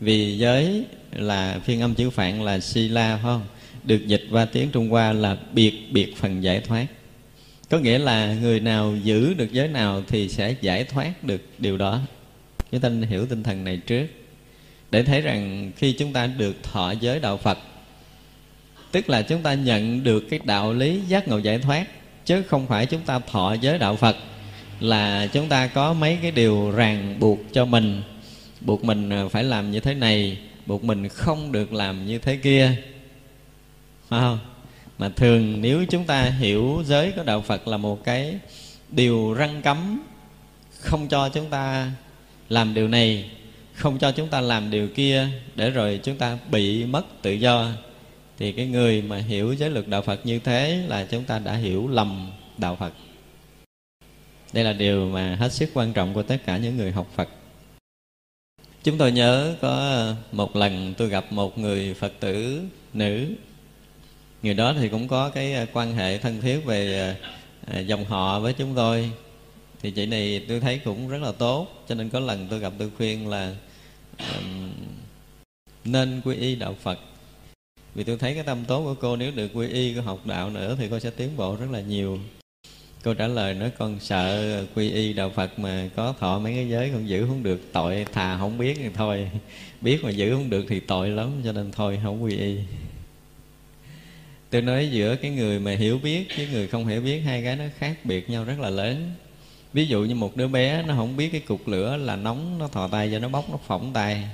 vì 0.00 0.38
giới 0.38 0.84
là 1.12 1.58
phiên 1.64 1.80
âm 1.80 1.94
chữ 1.94 2.10
phạn 2.10 2.42
là 2.42 2.60
sila, 2.60 3.16
phải 3.16 3.22
không? 3.22 3.46
Được 3.84 4.06
dịch 4.06 4.24
qua 4.30 4.44
tiếng 4.44 4.70
trung 4.70 4.88
hoa 4.88 5.12
là 5.12 5.36
biệt 5.52 5.74
biệt 5.92 6.16
phần 6.16 6.42
giải 6.42 6.60
thoát. 6.60 6.86
Có 7.70 7.78
nghĩa 7.78 7.98
là 7.98 8.34
người 8.34 8.60
nào 8.60 8.96
giữ 9.04 9.34
được 9.34 9.52
giới 9.52 9.68
nào 9.68 10.02
thì 10.08 10.28
sẽ 10.28 10.54
giải 10.60 10.84
thoát 10.84 11.24
được 11.24 11.42
điều 11.58 11.76
đó. 11.76 12.00
Chúng 12.72 12.80
ta 12.80 12.90
hiểu 13.08 13.26
tinh 13.26 13.42
thần 13.42 13.64
này 13.64 13.76
trước. 13.76 14.06
Để 14.90 15.02
thấy 15.02 15.20
rằng 15.20 15.72
khi 15.76 15.92
chúng 15.92 16.12
ta 16.12 16.26
được 16.26 16.62
thọ 16.62 16.90
giới 17.00 17.20
đạo 17.20 17.36
phật, 17.36 17.58
tức 18.92 19.10
là 19.10 19.22
chúng 19.22 19.42
ta 19.42 19.54
nhận 19.54 20.04
được 20.04 20.24
cái 20.30 20.40
đạo 20.44 20.72
lý 20.72 21.00
giác 21.08 21.28
ngộ 21.28 21.38
giải 21.38 21.58
thoát, 21.58 21.86
chứ 22.24 22.42
không 22.42 22.66
phải 22.66 22.86
chúng 22.86 23.00
ta 23.00 23.18
thọ 23.18 23.52
giới 23.60 23.78
đạo 23.78 23.96
phật, 23.96 24.16
là 24.80 25.26
chúng 25.26 25.48
ta 25.48 25.66
có 25.66 25.92
mấy 25.92 26.18
cái 26.22 26.30
điều 26.30 26.70
ràng 26.70 27.16
buộc 27.20 27.38
cho 27.52 27.64
mình 27.64 28.02
buộc 28.60 28.84
mình 28.84 29.10
ờ, 29.10 29.28
phải 29.28 29.44
làm 29.44 29.70
như 29.70 29.80
thế 29.80 29.94
này, 29.94 30.38
buộc 30.66 30.84
mình 30.84 31.08
không 31.08 31.52
được 31.52 31.72
làm 31.72 32.06
như 32.06 32.18
thế 32.18 32.36
kia. 32.36 32.76
Phải 34.08 34.20
không? 34.20 34.38
Mà 34.98 35.08
thường 35.08 35.60
nếu 35.60 35.84
chúng 35.90 36.04
ta 36.04 36.22
hiểu 36.22 36.82
giới 36.86 37.12
của 37.12 37.22
đạo 37.22 37.40
phật 37.40 37.68
là 37.68 37.76
một 37.76 38.04
cái 38.04 38.38
điều 38.88 39.32
răng 39.32 39.62
cấm, 39.62 40.02
không 40.80 41.08
cho 41.08 41.28
chúng 41.28 41.50
ta 41.50 41.92
làm 42.48 42.74
điều 42.74 42.88
này, 42.88 43.30
không 43.74 43.98
cho 43.98 44.12
chúng 44.12 44.28
ta 44.28 44.40
làm 44.40 44.70
điều 44.70 44.88
kia, 44.88 45.28
để 45.56 45.70
rồi 45.70 46.00
chúng 46.02 46.16
ta 46.16 46.38
bị 46.50 46.84
mất 46.84 47.22
tự 47.22 47.32
do, 47.32 47.68
thì 48.38 48.52
cái 48.52 48.66
người 48.66 49.02
mà 49.02 49.16
hiểu 49.16 49.54
giới 49.54 49.70
luật 49.70 49.88
đạo 49.88 50.02
phật 50.02 50.26
như 50.26 50.38
thế 50.38 50.84
là 50.88 51.06
chúng 51.10 51.24
ta 51.24 51.38
đã 51.38 51.54
hiểu 51.54 51.88
lầm 51.88 52.30
đạo 52.58 52.76
phật. 52.76 52.92
Đây 54.52 54.64
là 54.64 54.72
điều 54.72 55.10
mà 55.10 55.36
hết 55.36 55.52
sức 55.52 55.70
quan 55.74 55.92
trọng 55.92 56.14
của 56.14 56.22
tất 56.22 56.36
cả 56.46 56.56
những 56.56 56.76
người 56.76 56.92
học 56.92 57.06
phật 57.16 57.28
chúng 58.84 58.98
tôi 58.98 59.12
nhớ 59.12 59.54
có 59.60 60.04
một 60.32 60.56
lần 60.56 60.94
tôi 60.98 61.08
gặp 61.08 61.32
một 61.32 61.58
người 61.58 61.94
phật 61.94 62.12
tử 62.20 62.62
nữ. 62.92 63.34
Người 64.42 64.54
đó 64.54 64.74
thì 64.78 64.88
cũng 64.88 65.08
có 65.08 65.30
cái 65.30 65.54
à, 65.54 65.66
quan 65.72 65.94
hệ 65.94 66.18
thân 66.18 66.40
thiết 66.40 66.64
về 66.64 67.00
à, 67.00 67.16
à, 67.74 67.80
dòng 67.80 68.04
họ 68.04 68.40
với 68.40 68.52
chúng 68.52 68.74
tôi. 68.74 69.10
Thì 69.82 69.90
chị 69.90 70.06
này 70.06 70.44
tôi 70.48 70.60
thấy 70.60 70.80
cũng 70.84 71.08
rất 71.08 71.22
là 71.22 71.32
tốt 71.32 71.84
cho 71.88 71.94
nên 71.94 72.08
có 72.08 72.20
lần 72.20 72.46
tôi 72.50 72.58
gặp 72.58 72.72
tôi 72.78 72.90
khuyên 72.96 73.28
là 73.28 73.54
um, 74.18 74.70
nên 75.84 76.20
quy 76.24 76.36
y 76.36 76.54
đạo 76.54 76.76
phật. 76.82 76.98
Vì 77.94 78.04
tôi 78.04 78.18
thấy 78.18 78.34
cái 78.34 78.42
tâm 78.42 78.64
tốt 78.64 78.82
của 78.84 78.94
cô 78.94 79.16
nếu 79.16 79.32
được 79.34 79.50
quy 79.54 79.68
y 79.68 79.94
cô 79.94 80.02
học 80.02 80.26
đạo 80.26 80.50
nữa 80.50 80.76
thì 80.78 80.88
cô 80.90 80.98
sẽ 80.98 81.10
tiến 81.10 81.36
bộ 81.36 81.56
rất 81.56 81.70
là 81.70 81.80
nhiều 81.80 82.18
cô 83.04 83.14
trả 83.14 83.26
lời 83.26 83.54
nói, 83.54 83.70
con 83.78 84.00
sợ 84.00 84.64
quy 84.74 84.90
y 84.90 85.12
đạo 85.12 85.30
phật 85.30 85.58
mà 85.58 85.88
có 85.96 86.14
thọ 86.20 86.38
mấy 86.38 86.54
cái 86.54 86.68
giới 86.68 86.90
con 86.90 87.08
giữ 87.08 87.26
không 87.26 87.42
được, 87.42 87.60
tội 87.72 88.06
thà 88.12 88.38
không 88.38 88.58
biết 88.58 88.74
thì 88.76 88.88
thôi. 88.94 89.30
Biết 89.80 90.04
mà 90.04 90.10
giữ 90.10 90.34
không 90.34 90.50
được 90.50 90.64
thì 90.68 90.80
tội 90.80 91.08
lắm, 91.08 91.30
cho 91.44 91.52
nên 91.52 91.72
thôi, 91.72 91.98
không 92.02 92.22
quy 92.22 92.36
y. 92.36 92.56
Tôi 94.50 94.62
nói, 94.62 94.88
giữa 94.90 95.16
cái 95.16 95.30
người 95.30 95.60
mà 95.60 95.72
hiểu 95.72 95.98
biết 95.98 96.28
với 96.36 96.48
người 96.52 96.68
không 96.68 96.86
hiểu 96.86 97.00
biết, 97.00 97.20
hai 97.20 97.42
cái 97.42 97.56
nó 97.56 97.64
khác 97.78 97.96
biệt 98.04 98.30
nhau 98.30 98.44
rất 98.44 98.58
là 98.58 98.70
lớn. 98.70 99.12
Ví 99.72 99.86
dụ 99.86 100.04
như 100.04 100.14
một 100.14 100.36
đứa 100.36 100.48
bé, 100.48 100.82
nó 100.82 100.94
không 100.94 101.16
biết 101.16 101.28
cái 101.32 101.40
cục 101.40 101.68
lửa 101.68 101.96
là 101.96 102.16
nóng, 102.16 102.58
nó 102.58 102.68
thò 102.68 102.88
tay 102.88 103.08
cho 103.12 103.18
nó 103.18 103.28
bóc, 103.28 103.50
nó 103.50 103.58
phỏng 103.66 103.92
tay. 103.92 104.28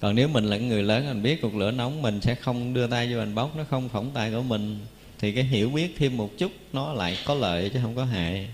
Còn 0.00 0.14
nếu 0.14 0.28
mình 0.28 0.44
là 0.44 0.56
người 0.56 0.82
lớn, 0.82 1.06
mình 1.08 1.22
biết 1.22 1.42
cục 1.42 1.54
lửa 1.54 1.70
nóng, 1.70 2.02
mình 2.02 2.20
sẽ 2.20 2.34
không 2.34 2.74
đưa 2.74 2.86
tay 2.86 3.12
vô, 3.12 3.18
mình 3.18 3.34
bóc, 3.34 3.56
nó 3.56 3.64
không 3.70 3.88
phỏng 3.88 4.10
tay 4.14 4.30
của 4.30 4.42
mình 4.42 4.78
thì 5.22 5.32
cái 5.32 5.44
hiểu 5.44 5.70
biết 5.70 5.94
thêm 5.98 6.16
một 6.16 6.38
chút, 6.38 6.52
nó 6.72 6.92
lại 6.92 7.18
có 7.24 7.34
lợi 7.34 7.70
chứ 7.74 7.78
không 7.82 7.96
có 7.96 8.04
hại. 8.04 8.48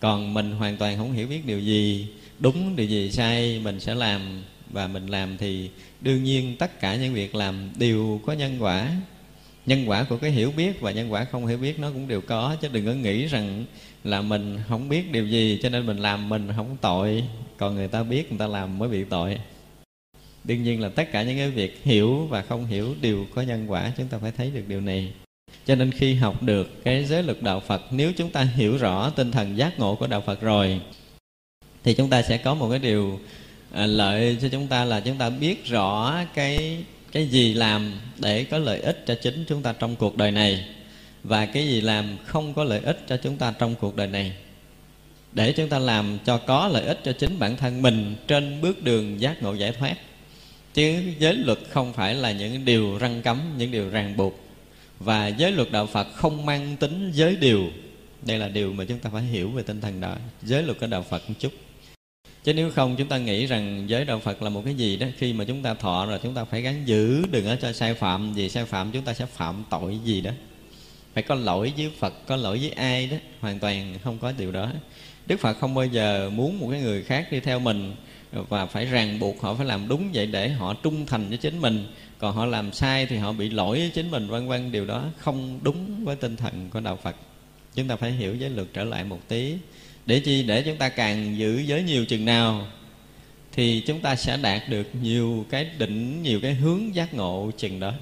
Còn 0.00 0.34
mình 0.34 0.52
hoàn 0.52 0.76
toàn 0.76 0.98
không 0.98 1.12
hiểu 1.12 1.26
biết 1.26 1.46
điều 1.46 1.60
gì. 1.60 2.08
Đúng 2.38 2.76
điều 2.76 2.86
gì 2.86 3.10
sai, 3.10 3.60
mình 3.64 3.80
sẽ 3.80 3.94
làm 3.94 4.42
và 4.70 4.86
mình 4.86 5.06
làm 5.06 5.36
thì 5.38 5.70
đương 6.00 6.24
nhiên 6.24 6.56
tất 6.58 6.80
cả 6.80 6.96
những 6.96 7.14
việc 7.14 7.34
làm 7.34 7.70
đều 7.78 8.20
có 8.26 8.32
nhân 8.32 8.56
quả. 8.60 8.92
Nhân 9.66 9.84
quả 9.86 10.04
của 10.04 10.16
cái 10.16 10.30
hiểu 10.30 10.52
biết 10.56 10.80
và 10.80 10.90
nhân 10.90 11.12
quả 11.12 11.24
không 11.24 11.46
hiểu 11.46 11.58
biết 11.58 11.78
nó 11.78 11.90
cũng 11.90 12.08
đều 12.08 12.20
có, 12.20 12.56
chứ 12.60 12.68
đừng 12.72 12.86
có 12.86 12.92
nghĩ 12.92 13.26
rằng 13.26 13.64
là 14.04 14.22
mình 14.22 14.58
không 14.68 14.88
biết 14.88 15.12
điều 15.12 15.26
gì, 15.26 15.58
cho 15.62 15.68
nên 15.68 15.86
mình 15.86 15.98
làm 15.98 16.28
mình 16.28 16.48
không 16.56 16.76
tội. 16.80 17.24
Còn 17.56 17.74
người 17.74 17.88
ta 17.88 18.02
biết, 18.02 18.30
người 18.30 18.38
ta 18.38 18.46
làm 18.46 18.78
mới 18.78 18.88
bị 18.88 19.04
tội. 19.04 19.38
Đương 20.44 20.62
nhiên 20.62 20.80
là 20.80 20.88
tất 20.88 21.12
cả 21.12 21.22
những 21.22 21.36
cái 21.36 21.50
việc 21.50 21.80
hiểu 21.84 22.26
và 22.26 22.42
không 22.42 22.66
hiểu 22.66 22.94
đều 23.00 23.26
có 23.34 23.42
nhân 23.42 23.70
quả, 23.70 23.92
chúng 23.96 24.08
ta 24.08 24.18
phải 24.18 24.32
thấy 24.36 24.50
được 24.50 24.64
điều 24.68 24.80
này 24.80 25.12
cho 25.66 25.74
nên 25.74 25.92
khi 25.92 26.14
học 26.14 26.42
được 26.42 26.84
cái 26.84 27.04
giới 27.04 27.22
luật 27.22 27.42
đạo 27.42 27.60
phật, 27.60 27.82
nếu 27.90 28.12
chúng 28.12 28.30
ta 28.30 28.42
hiểu 28.42 28.76
rõ 28.76 29.10
tinh 29.10 29.32
thần 29.32 29.58
giác 29.58 29.78
ngộ 29.78 29.94
của 29.94 30.06
đạo 30.06 30.20
phật 30.20 30.40
rồi, 30.40 30.80
thì 31.84 31.94
chúng 31.94 32.10
ta 32.10 32.22
sẽ 32.22 32.38
có 32.38 32.54
một 32.54 32.70
cái 32.70 32.78
điều 32.78 33.20
à, 33.72 33.86
lợi 33.86 34.36
cho 34.42 34.48
chúng 34.48 34.66
ta 34.66 34.84
là 34.84 35.00
chúng 35.00 35.18
ta 35.18 35.30
biết 35.30 35.66
rõ 35.66 36.20
cái 36.34 36.84
cái 37.12 37.28
gì 37.28 37.54
làm 37.54 37.92
để 38.18 38.44
có 38.44 38.58
lợi 38.58 38.80
ích 38.80 39.04
cho 39.06 39.14
chính 39.14 39.44
chúng 39.48 39.62
ta 39.62 39.72
trong 39.72 39.96
cuộc 39.96 40.16
đời 40.16 40.30
này 40.30 40.64
và 41.24 41.46
cái 41.46 41.68
gì 41.68 41.80
làm 41.80 42.16
không 42.24 42.54
có 42.54 42.64
lợi 42.64 42.80
ích 42.80 43.04
cho 43.08 43.16
chúng 43.16 43.36
ta 43.36 43.54
trong 43.58 43.74
cuộc 43.74 43.96
đời 43.96 44.06
này. 44.06 44.32
Để 45.32 45.52
chúng 45.52 45.68
ta 45.68 45.78
làm 45.78 46.18
cho 46.24 46.38
có 46.38 46.68
lợi 46.68 46.84
ích 46.84 47.00
cho 47.04 47.12
chính 47.12 47.38
bản 47.38 47.56
thân 47.56 47.82
mình 47.82 48.16
trên 48.26 48.60
bước 48.60 48.82
đường 48.82 49.20
giác 49.20 49.42
ngộ 49.42 49.54
giải 49.54 49.72
thoát. 49.72 49.94
Chứ 50.74 51.02
giới 51.18 51.34
luật 51.34 51.58
không 51.70 51.92
phải 51.92 52.14
là 52.14 52.32
những 52.32 52.64
điều 52.64 52.98
răng 52.98 53.22
cấm, 53.22 53.40
những 53.58 53.70
điều 53.70 53.90
ràng 53.90 54.16
buộc 54.16 54.47
và 55.00 55.28
giới 55.28 55.52
luật 55.52 55.72
đạo 55.72 55.86
phật 55.86 56.08
không 56.14 56.46
mang 56.46 56.76
tính 56.76 57.10
giới 57.14 57.36
điều. 57.36 57.70
Đây 58.22 58.38
là 58.38 58.48
điều 58.48 58.72
mà 58.72 58.84
chúng 58.84 58.98
ta 58.98 59.10
phải 59.12 59.22
hiểu 59.22 59.50
về 59.50 59.62
tinh 59.62 59.80
thần 59.80 60.00
đó. 60.00 60.16
Giới 60.42 60.62
luật 60.62 60.80
của 60.80 60.86
đạo 60.86 61.02
phật 61.02 61.28
một 61.28 61.34
chút. 61.38 61.52
Chứ 62.44 62.54
nếu 62.54 62.70
không, 62.70 62.96
chúng 62.96 63.08
ta 63.08 63.18
nghĩ 63.18 63.46
rằng 63.46 63.84
giới 63.88 64.04
đạo 64.04 64.20
phật 64.20 64.42
là 64.42 64.50
một 64.50 64.62
cái 64.64 64.74
gì 64.74 64.96
đó, 64.96 65.06
khi 65.18 65.32
mà 65.32 65.44
chúng 65.44 65.62
ta 65.62 65.74
thọ 65.74 66.06
rồi 66.06 66.20
chúng 66.22 66.34
ta 66.34 66.44
phải 66.44 66.62
gắn 66.62 66.82
giữ, 66.86 67.26
đừng 67.30 67.46
ở 67.46 67.56
cho 67.56 67.72
sai 67.72 67.94
phạm. 67.94 68.34
Vì 68.34 68.48
sai 68.48 68.64
phạm 68.64 68.90
chúng 68.92 69.02
ta 69.02 69.14
sẽ 69.14 69.26
phạm 69.26 69.64
tội 69.70 69.98
gì 70.04 70.20
đó. 70.20 70.30
Phải 71.14 71.22
có 71.22 71.34
lỗi 71.34 71.72
với 71.76 71.90
phật, 71.98 72.14
có 72.26 72.36
lỗi 72.36 72.58
với 72.58 72.70
ai 72.70 73.06
đó, 73.06 73.16
hoàn 73.40 73.58
toàn 73.58 73.98
không 74.04 74.18
có 74.18 74.32
điều 74.38 74.52
đó. 74.52 74.72
Đức 75.26 75.40
phật 75.40 75.54
không 75.60 75.74
bao 75.74 75.86
giờ 75.86 76.30
muốn 76.34 76.58
một 76.58 76.68
cái 76.70 76.80
người 76.80 77.02
khác 77.02 77.32
đi 77.32 77.40
theo 77.40 77.58
mình 77.58 77.94
và 78.32 78.66
phải 78.66 78.86
ràng 78.86 79.18
buộc 79.18 79.40
họ 79.40 79.54
phải 79.54 79.66
làm 79.66 79.88
đúng 79.88 80.10
vậy 80.12 80.26
để 80.26 80.48
họ 80.48 80.74
trung 80.74 81.06
thành 81.06 81.28
với 81.28 81.38
chính 81.38 81.58
mình. 81.58 81.86
Còn 82.18 82.34
họ 82.34 82.46
làm 82.46 82.72
sai 82.72 83.06
thì 83.06 83.16
họ 83.16 83.32
bị 83.32 83.50
lỗi 83.50 83.78
với 83.78 83.90
chính 83.94 84.10
mình, 84.10 84.28
vân 84.28 84.48
vân. 84.48 84.72
Điều 84.72 84.86
đó 84.86 85.04
không 85.18 85.58
đúng 85.62 86.04
với 86.04 86.16
tinh 86.16 86.36
thần 86.36 86.70
của 86.70 86.80
đạo 86.80 86.98
phật. 87.02 87.16
Chúng 87.74 87.88
ta 87.88 87.96
phải 87.96 88.12
hiểu 88.12 88.34
giới 88.34 88.50
luật 88.50 88.66
trở 88.72 88.84
lại 88.84 89.04
một 89.04 89.20
tí. 89.28 89.54
Để 90.06 90.20
chi? 90.20 90.42
Để 90.42 90.62
chúng 90.62 90.76
ta 90.76 90.88
càng 90.88 91.38
giữ 91.38 91.58
giới 91.58 91.82
nhiều 91.82 92.04
chừng 92.04 92.24
nào, 92.24 92.66
thì 93.52 93.82
chúng 93.86 94.00
ta 94.00 94.16
sẽ 94.16 94.36
đạt 94.36 94.68
được 94.68 94.88
nhiều 95.02 95.46
cái 95.50 95.70
đỉnh, 95.78 96.22
nhiều 96.22 96.40
cái 96.40 96.54
hướng 96.54 96.94
giác 96.94 97.14
ngộ 97.14 97.50
chừng 97.56 97.80
đó. 97.80 97.92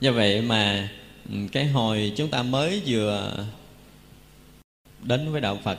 Do 0.00 0.12
vậy 0.12 0.42
mà 0.42 0.88
ừ, 1.28 1.36
cái 1.52 1.66
hồi 1.66 2.12
chúng 2.16 2.28
ta 2.28 2.42
mới 2.42 2.82
vừa 2.86 3.46
đến 5.02 5.32
với 5.32 5.40
đạo 5.40 5.58
phật, 5.64 5.78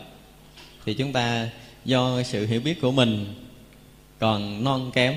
thì 0.85 0.93
chúng 0.93 1.13
ta 1.13 1.49
do 1.85 2.23
sự 2.23 2.45
hiểu 2.45 2.61
biết 2.61 2.81
của 2.81 2.91
mình 2.91 3.25
còn 4.19 4.63
non 4.63 4.91
kém 4.93 5.15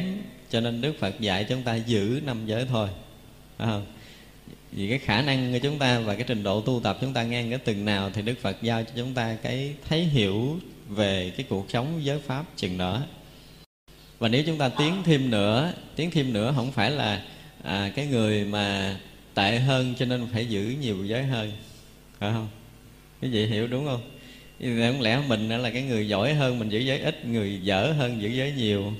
cho 0.50 0.60
nên 0.60 0.80
đức 0.80 0.92
phật 1.00 1.20
dạy 1.20 1.46
chúng 1.48 1.62
ta 1.62 1.74
giữ 1.74 2.20
năm 2.24 2.46
giới 2.46 2.64
thôi. 2.64 2.88
Phải 3.58 3.66
không? 3.66 3.86
Vì 4.72 4.88
cái 4.88 4.98
khả 4.98 5.22
năng 5.22 5.52
của 5.52 5.58
chúng 5.62 5.78
ta 5.78 5.98
và 5.98 6.14
cái 6.14 6.24
trình 6.28 6.42
độ 6.42 6.60
tu 6.60 6.80
tập 6.84 6.98
chúng 7.00 7.12
ta 7.12 7.22
ngang 7.22 7.50
cái 7.50 7.58
từng 7.58 7.84
nào 7.84 8.10
thì 8.14 8.22
đức 8.22 8.34
phật 8.42 8.56
giao 8.62 8.82
cho 8.82 8.90
chúng 8.96 9.14
ta 9.14 9.36
cái 9.42 9.74
thấy 9.88 10.04
hiểu 10.04 10.58
về 10.88 11.32
cái 11.36 11.46
cuộc 11.48 11.70
sống 11.70 12.00
giới 12.04 12.18
pháp 12.18 12.44
chừng 12.56 12.78
đó. 12.78 13.02
Và 14.18 14.28
nếu 14.28 14.42
chúng 14.46 14.58
ta 14.58 14.68
tiến 14.68 15.02
thêm 15.04 15.30
nữa 15.30 15.72
tiến 15.96 16.10
thêm 16.10 16.32
nữa 16.32 16.52
không 16.56 16.72
phải 16.72 16.90
là 16.90 17.22
à, 17.62 17.92
cái 17.94 18.06
người 18.06 18.44
mà 18.44 18.96
tệ 19.34 19.58
hơn 19.58 19.94
cho 19.98 20.06
nên 20.06 20.26
phải 20.32 20.46
giữ 20.46 20.74
nhiều 20.80 21.04
giới 21.04 21.22
hơn. 21.22 21.52
Phải 22.18 22.32
không? 22.32 22.48
Cái 23.20 23.30
gì 23.30 23.46
hiểu 23.46 23.66
đúng 23.66 23.84
không? 23.86 24.17
Không 24.60 25.00
lẽ 25.00 25.22
mình 25.28 25.48
là 25.48 25.70
cái 25.70 25.82
người 25.82 26.08
giỏi 26.08 26.34
hơn, 26.34 26.58
mình 26.58 26.68
giữ 26.68 26.78
giới 26.78 26.98
ít, 26.98 27.26
người 27.26 27.60
dở 27.62 27.94
hơn 27.98 28.22
giữ 28.22 28.28
giới 28.28 28.52
nhiều? 28.52 28.92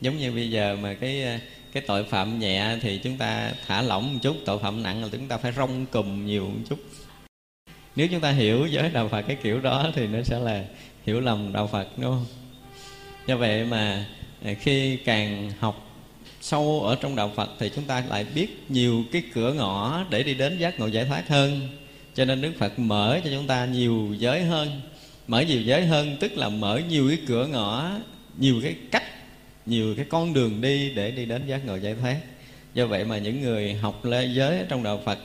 Giống 0.00 0.18
như 0.18 0.32
bây 0.32 0.50
giờ 0.50 0.76
mà 0.82 0.94
cái 0.94 1.40
cái 1.72 1.82
tội 1.86 2.04
phạm 2.04 2.38
nhẹ 2.38 2.76
thì 2.80 2.98
chúng 2.98 3.16
ta 3.16 3.52
thả 3.66 3.82
lỏng 3.82 4.12
một 4.12 4.18
chút, 4.22 4.36
tội 4.44 4.58
phạm 4.58 4.82
nặng 4.82 5.02
là 5.02 5.08
chúng 5.12 5.28
ta 5.28 5.36
phải 5.36 5.52
rong 5.52 5.86
cùm 5.86 6.26
nhiều 6.26 6.46
một 6.46 6.60
chút. 6.68 6.78
Nếu 7.96 8.08
chúng 8.08 8.20
ta 8.20 8.30
hiểu 8.30 8.66
giới 8.66 8.90
đạo 8.90 9.08
phật 9.08 9.22
cái 9.22 9.36
kiểu 9.42 9.60
đó 9.60 9.90
thì 9.94 10.06
nó 10.06 10.22
sẽ 10.22 10.38
là 10.38 10.64
hiểu 11.06 11.20
lầm 11.20 11.52
đạo 11.52 11.66
phật, 11.66 11.98
đúng 11.98 12.10
không? 12.10 12.26
Do 13.26 13.36
vậy 13.36 13.64
mà 13.64 14.06
à, 14.44 14.54
khi 14.60 14.96
càng 14.96 15.52
học 15.58 15.84
sâu 16.40 16.80
ở 16.80 16.96
trong 17.00 17.16
đạo 17.16 17.32
phật 17.36 17.50
thì 17.58 17.70
chúng 17.74 17.84
ta 17.84 18.04
lại 18.08 18.26
biết 18.34 18.64
nhiều 18.68 19.04
cái 19.12 19.22
cửa 19.34 19.52
ngõ 19.52 20.04
để 20.10 20.22
đi 20.22 20.34
đến 20.34 20.58
giác 20.58 20.80
ngộ 20.80 20.86
giải 20.86 21.04
thoát 21.04 21.28
hơn. 21.28 21.68
Cho 22.14 22.24
nên 22.24 22.40
đức 22.40 22.52
phật 22.58 22.78
mở 22.78 23.20
cho 23.24 23.30
chúng 23.30 23.46
ta 23.46 23.66
nhiều 23.66 24.14
giới 24.18 24.44
hơn 24.44 24.80
mở 25.28 25.40
nhiều 25.40 25.62
giới 25.62 25.86
hơn, 25.86 26.16
tức 26.20 26.36
là 26.36 26.48
mở 26.48 26.80
nhiều 26.88 27.08
cái 27.08 27.18
cửa 27.26 27.46
ngõ, 27.46 27.90
nhiều 28.38 28.60
cái 28.62 28.74
cách, 28.90 29.04
nhiều 29.66 29.94
cái 29.96 30.04
con 30.08 30.34
đường 30.34 30.60
đi 30.60 30.90
để 30.94 31.10
đi 31.10 31.24
đến 31.24 31.42
giác 31.46 31.66
ngộ 31.66 31.76
giải 31.76 31.94
thoát. 32.00 32.16
Do 32.74 32.86
vậy 32.86 33.04
mà 33.04 33.18
những 33.18 33.42
người 33.42 33.74
học 33.74 34.04
lê 34.04 34.26
giới 34.26 34.58
trong 34.68 34.82
đạo 34.82 35.02
phật 35.04 35.18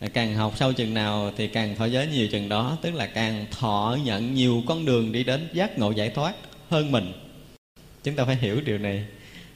à, 0.00 0.08
càng 0.12 0.34
học 0.34 0.52
sâu 0.56 0.72
chừng 0.72 0.94
nào 0.94 1.32
thì 1.36 1.48
càng 1.48 1.76
thọ 1.76 1.84
giới 1.84 2.06
nhiều 2.06 2.28
chừng 2.28 2.48
đó, 2.48 2.78
tức 2.82 2.94
là 2.94 3.06
càng 3.06 3.46
thọ 3.50 3.98
nhận 4.04 4.34
nhiều 4.34 4.62
con 4.66 4.84
đường 4.84 5.12
đi 5.12 5.24
đến 5.24 5.48
giác 5.52 5.78
ngộ 5.78 5.90
giải 5.90 6.10
thoát 6.10 6.34
hơn 6.68 6.92
mình. 6.92 7.12
Chúng 8.04 8.14
ta 8.14 8.24
phải 8.24 8.36
hiểu 8.36 8.60
điều 8.60 8.78
này, 8.78 9.04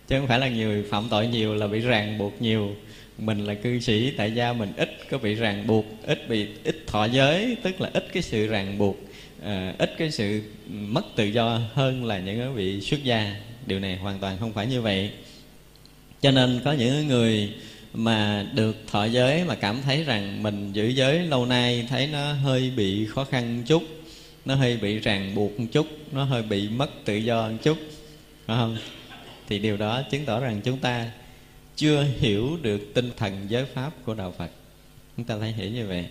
chứ 0.08 0.18
không 0.18 0.28
phải 0.28 0.38
là 0.38 0.48
người 0.48 0.82
phạm 0.82 1.08
tội 1.10 1.26
nhiều 1.26 1.54
là 1.54 1.66
bị 1.66 1.80
ràng 1.80 2.18
buộc 2.18 2.42
nhiều. 2.42 2.76
Mình 3.18 3.44
là 3.44 3.54
cư 3.54 3.80
sĩ, 3.80 4.10
tại 4.10 4.32
gia 4.32 4.52
mình 4.52 4.72
ít 4.76 4.98
có 5.10 5.18
bị 5.18 5.34
ràng 5.34 5.66
buộc, 5.66 5.84
ít 6.02 6.28
bị, 6.28 6.46
ít 6.64 6.76
thọ 6.86 7.04
giới, 7.04 7.56
tức 7.62 7.80
là 7.80 7.90
ít 7.92 8.08
cái 8.12 8.22
sự 8.22 8.46
ràng 8.46 8.78
buộc 8.78 9.07
à, 9.42 9.74
ít 9.78 9.94
cái 9.98 10.10
sự 10.10 10.42
mất 10.68 11.04
tự 11.16 11.24
do 11.24 11.60
hơn 11.72 12.04
là 12.04 12.18
những 12.18 12.54
vị 12.54 12.80
xuất 12.80 13.04
gia. 13.04 13.36
Điều 13.66 13.80
này 13.80 13.96
hoàn 13.96 14.18
toàn 14.18 14.38
không 14.40 14.52
phải 14.52 14.66
như 14.66 14.80
vậy. 14.80 15.10
Cho 16.20 16.30
nên 16.30 16.60
có 16.64 16.72
những 16.72 17.08
người 17.08 17.54
mà 17.94 18.46
được 18.54 18.76
thọ 18.86 19.04
giới 19.04 19.44
mà 19.44 19.54
cảm 19.54 19.82
thấy 19.82 20.04
rằng 20.04 20.42
mình 20.42 20.72
giữ 20.72 20.88
giới 20.88 21.18
lâu 21.18 21.46
nay 21.46 21.86
thấy 21.90 22.06
nó 22.06 22.32
hơi 22.32 22.72
bị 22.76 23.06
khó 23.06 23.24
khăn 23.24 23.62
chút 23.66 23.82
nó 24.44 24.54
hơi 24.54 24.76
bị 24.76 24.98
ràng 24.98 25.34
buộc 25.34 25.60
một 25.60 25.66
chút 25.72 25.86
nó 26.12 26.24
hơi 26.24 26.42
bị 26.42 26.68
mất 26.68 26.90
tự 27.04 27.16
do 27.16 27.48
một 27.48 27.56
chút 27.62 27.78
phải 28.46 28.56
không? 28.56 28.76
Thì 29.48 29.58
điều 29.58 29.76
đó 29.76 30.02
chứng 30.10 30.24
tỏ 30.24 30.40
rằng 30.40 30.60
chúng 30.64 30.78
ta 30.78 31.10
chưa 31.76 32.06
hiểu 32.18 32.58
được 32.62 32.80
tinh 32.94 33.10
thần 33.16 33.46
giới 33.48 33.64
pháp 33.64 33.90
của 34.04 34.14
đạo 34.14 34.34
phật. 34.38 34.50
Chúng 35.16 35.26
ta 35.26 35.36
phải 35.40 35.52
hiểu 35.52 35.70
như 35.70 35.86
vậy 35.86 36.06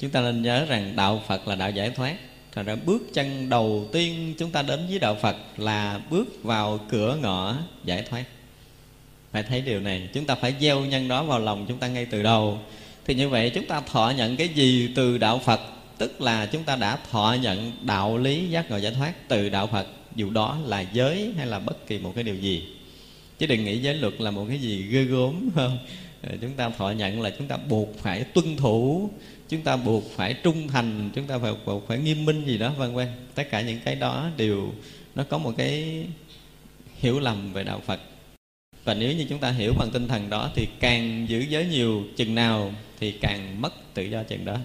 chúng 0.00 0.10
ta 0.10 0.20
nên 0.20 0.42
nhớ 0.42 0.64
rằng 0.64 0.92
đạo 0.96 1.22
phật 1.26 1.48
là 1.48 1.54
đạo 1.54 1.70
giải 1.70 1.90
thoát. 1.90 2.16
Thành 2.52 2.66
ra 2.66 2.76
bước 2.76 3.02
chân 3.14 3.48
đầu 3.48 3.88
tiên 3.92 4.34
chúng 4.38 4.50
ta 4.50 4.62
đến 4.62 4.86
với 4.88 4.98
đạo 4.98 5.16
phật 5.22 5.36
là 5.56 6.00
bước 6.10 6.44
vào 6.44 6.80
cửa 6.88 7.18
ngõ 7.22 7.56
giải 7.84 8.02
thoát. 8.10 8.24
Phải 9.32 9.42
thấy 9.42 9.60
điều 9.60 9.80
này, 9.80 10.08
chúng 10.14 10.24
ta 10.24 10.34
phải 10.34 10.54
gieo 10.60 10.80
nhân 10.80 11.08
đó 11.08 11.22
vào 11.22 11.38
lòng 11.38 11.64
chúng 11.68 11.78
ta 11.78 11.88
ngay 11.88 12.06
từ 12.06 12.22
đầu. 12.22 12.58
Thì 13.04 13.14
như 13.14 13.28
vậy 13.28 13.50
chúng 13.54 13.66
ta 13.66 13.80
thọ 13.80 14.12
nhận 14.16 14.36
cái 14.36 14.48
gì 14.48 14.90
từ 14.94 15.18
đạo 15.18 15.38
phật? 15.44 15.60
Tức 15.98 16.20
là 16.20 16.46
chúng 16.46 16.62
ta 16.62 16.76
đã 16.76 16.98
thọ 17.10 17.36
nhận 17.42 17.72
đạo 17.82 18.18
lý 18.18 18.48
giác 18.48 18.70
ngộ 18.70 18.76
giải 18.76 18.92
thoát 18.92 19.28
từ 19.28 19.48
đạo 19.48 19.66
phật. 19.66 19.86
Dù 20.16 20.30
đó 20.30 20.58
là 20.64 20.80
giới 20.80 21.32
hay 21.36 21.46
là 21.46 21.58
bất 21.58 21.86
kỳ 21.86 21.98
một 21.98 22.12
cái 22.14 22.24
điều 22.24 22.34
gì. 22.34 22.62
Chứ 23.38 23.46
đừng 23.46 23.64
nghĩ 23.64 23.78
giới 23.78 23.94
luật 23.94 24.20
là 24.20 24.30
một 24.30 24.46
cái 24.48 24.58
gì 24.58 24.82
ghê 24.82 25.02
gớm 25.04 25.48
không? 25.54 25.78
Chúng 26.40 26.52
ta 26.52 26.70
thọ 26.70 26.90
nhận 26.90 27.20
là 27.20 27.30
chúng 27.38 27.46
ta 27.46 27.56
buộc 27.56 27.98
phải 27.98 28.24
tuân 28.24 28.56
thủ, 28.56 29.10
chúng 29.48 29.62
ta 29.62 29.76
buộc 29.76 30.04
phải 30.16 30.34
trung 30.34 30.68
thành, 30.68 31.10
chúng 31.14 31.26
ta 31.26 31.38
phải 31.38 31.52
buộc 31.66 31.88
phải 31.88 31.98
nghiêm 31.98 32.24
minh 32.24 32.44
gì 32.46 32.58
đó, 32.58 32.72
vân 32.78 32.94
vân. 32.94 33.08
Tất 33.34 33.50
cả 33.50 33.60
những 33.60 33.78
cái 33.84 33.94
đó 33.94 34.30
đều, 34.36 34.72
nó 35.14 35.24
có 35.24 35.38
một 35.38 35.52
cái 35.56 36.04
hiểu 36.94 37.20
lầm 37.20 37.52
về 37.52 37.64
đạo 37.64 37.82
phật. 37.86 38.00
Và 38.84 38.94
nếu 38.94 39.12
như 39.12 39.26
chúng 39.28 39.38
ta 39.38 39.50
hiểu 39.50 39.72
bằng 39.78 39.90
tinh 39.90 40.08
thần 40.08 40.30
đó 40.30 40.50
thì 40.54 40.68
càng 40.80 41.26
giữ 41.28 41.40
giới 41.40 41.66
nhiều 41.66 42.04
chừng 42.16 42.34
nào 42.34 42.72
thì 43.00 43.12
càng 43.12 43.62
mất 43.62 43.94
tự 43.94 44.02
do 44.02 44.22
chừng 44.22 44.44
đó. 44.44 44.56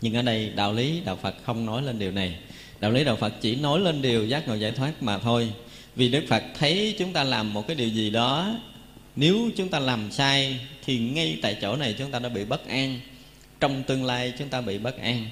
Nhưng 0.00 0.14
ở 0.14 0.22
đây 0.22 0.52
đạo 0.56 0.72
lý 0.72 1.00
đạo 1.04 1.18
phật 1.22 1.34
không 1.44 1.66
nói 1.66 1.82
lên 1.82 1.98
điều 1.98 2.10
này. 2.10 2.36
Đạo 2.80 2.90
lý 2.90 3.04
đạo 3.04 3.16
phật 3.16 3.34
chỉ 3.40 3.56
nói 3.56 3.80
lên 3.80 4.02
điều 4.02 4.26
giác 4.26 4.48
ngộ 4.48 4.54
giải 4.54 4.72
thoát 4.72 5.02
mà 5.02 5.18
thôi. 5.18 5.52
Vì 5.96 6.08
đức 6.08 6.24
phật 6.28 6.42
thấy 6.58 6.94
chúng 6.98 7.12
ta 7.12 7.24
làm 7.24 7.52
một 7.52 7.66
cái 7.66 7.76
điều 7.76 7.88
gì 7.88 8.10
đó 8.10 8.54
nếu 9.16 9.50
chúng 9.56 9.68
ta 9.68 9.78
làm 9.78 10.12
sai 10.12 10.60
thì 10.84 10.98
ngay 10.98 11.38
tại 11.42 11.56
chỗ 11.60 11.76
này 11.76 11.94
chúng 11.98 12.10
ta 12.10 12.18
đã 12.18 12.28
bị 12.28 12.44
bất 12.44 12.68
an. 12.68 13.00
Trong 13.60 13.82
tương 13.82 14.04
lai 14.04 14.32
chúng 14.38 14.48
ta 14.48 14.60
bị 14.60 14.78
bất 14.78 14.98
an. 14.98 15.26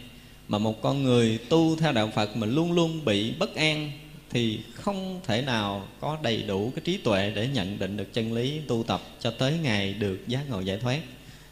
Mà 0.48 0.58
một 0.58 0.82
con 0.82 1.02
người 1.02 1.38
tu 1.48 1.76
theo 1.76 1.92
đạo 1.92 2.10
phật 2.14 2.36
mà 2.36 2.46
luôn 2.46 2.72
luôn 2.72 3.04
bị 3.04 3.32
bất 3.38 3.54
an 3.54 3.90
thì 4.30 4.60
không 4.74 5.20
thể 5.26 5.42
nào 5.42 5.88
có 6.00 6.18
đầy 6.22 6.42
đủ 6.42 6.72
cái 6.76 6.82
trí 6.84 6.96
tuệ 6.96 7.32
để 7.34 7.48
nhận 7.48 7.78
định 7.78 7.96
được 7.96 8.12
chân 8.12 8.32
lý 8.32 8.60
tu 8.68 8.82
tập 8.82 9.00
cho 9.20 9.30
tới 9.30 9.54
ngày 9.62 9.94
được 9.94 10.28
giác 10.28 10.50
ngộ 10.50 10.60
giải 10.60 10.78
thoát. 10.78 11.00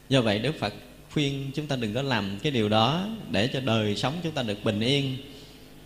Do 0.09 0.21
vậy 0.21 0.39
đức 0.39 0.55
phật 0.59 0.75
khuyên 1.13 1.51
chúng 1.55 1.67
ta 1.67 1.77
đừng 1.77 1.95
có 1.95 2.03
làm 2.03 2.39
cái 2.43 2.53
điều 2.53 2.69
đó 2.69 3.09
để 3.31 3.49
cho 3.53 3.61
đời 3.61 3.97
sống 3.97 4.15
chúng 4.23 4.33
ta 4.33 4.43
được 4.43 4.65
bình 4.65 4.81
yên. 4.81 5.17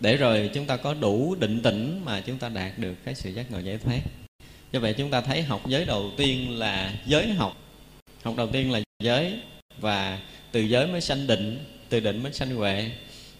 Để 0.00 0.16
rồi 0.16 0.50
chúng 0.54 0.66
ta 0.66 0.76
có 0.76 0.94
đủ 0.94 1.34
định 1.34 1.62
tĩnh 1.62 2.00
mà 2.04 2.20
chúng 2.20 2.38
ta 2.38 2.48
đạt 2.48 2.78
được 2.78 2.94
cái 3.04 3.14
sự 3.14 3.30
giác 3.30 3.50
ngộ 3.50 3.58
giải 3.58 3.78
thoát 3.78 4.00
do 4.72 4.80
vậy 4.80 4.94
chúng 4.98 5.10
ta 5.10 5.20
thấy 5.20 5.42
học 5.42 5.68
giới 5.68 5.84
đầu 5.84 6.10
tiên 6.16 6.58
là 6.58 6.94
giới 7.06 7.28
học. 7.28 7.56
Học 8.22 8.34
đầu 8.36 8.46
tiên 8.46 8.70
là 8.72 8.80
giới 9.02 9.38
và 9.78 10.20
từ 10.52 10.60
giới 10.60 10.86
mới 10.86 11.00
sanh 11.00 11.26
định, 11.26 11.64
từ 11.88 12.00
định 12.00 12.22
mới 12.22 12.32
sanh 12.32 12.54
huệ. 12.56 12.90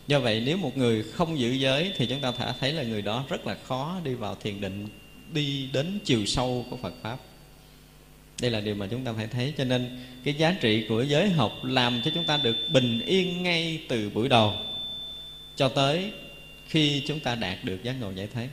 Do 0.06 0.20
vậy 0.20 0.42
nếu 0.46 0.56
một 0.56 0.76
người 0.76 1.02
không 1.02 1.38
giữ 1.38 1.52
giới 1.52 1.92
thì 1.96 2.06
chúng 2.06 2.20
ta 2.20 2.32
thể 2.32 2.52
thấy 2.60 2.72
là 2.72 2.82
người 2.82 3.02
đó 3.02 3.24
rất 3.28 3.46
là 3.46 3.56
khó 3.66 4.00
đi 4.04 4.14
vào 4.14 4.34
thiền 4.34 4.60
định, 4.60 4.88
đi 5.32 5.68
đến 5.72 5.98
chiều 6.04 6.26
sâu 6.26 6.66
của 6.70 6.76
phật 6.76 6.94
pháp. 7.02 7.18
Đây 8.40 8.50
là 8.50 8.60
điều 8.60 8.74
mà 8.74 8.86
chúng 8.90 9.04
ta 9.04 9.12
phải 9.12 9.26
thấy, 9.26 9.52
cho 9.58 9.64
nên 9.64 9.98
cái 10.24 10.34
giá 10.34 10.56
trị 10.60 10.86
của 10.88 11.02
giới 11.02 11.30
học 11.30 11.52
làm 11.62 12.00
cho 12.04 12.10
chúng 12.14 12.24
ta 12.24 12.36
được 12.36 12.56
bình 12.72 13.00
yên 13.06 13.42
ngay 13.42 13.80
từ 13.88 14.10
buổi 14.10 14.28
đầu 14.28 14.54
cho 15.56 15.68
tới 15.68 16.12
khi 16.68 17.02
chúng 17.06 17.20
ta 17.20 17.34
đạt 17.34 17.64
được 17.64 17.82
giác 17.82 17.94
ngộ 18.00 18.10
giải 18.10 18.28
thoát 18.34 18.48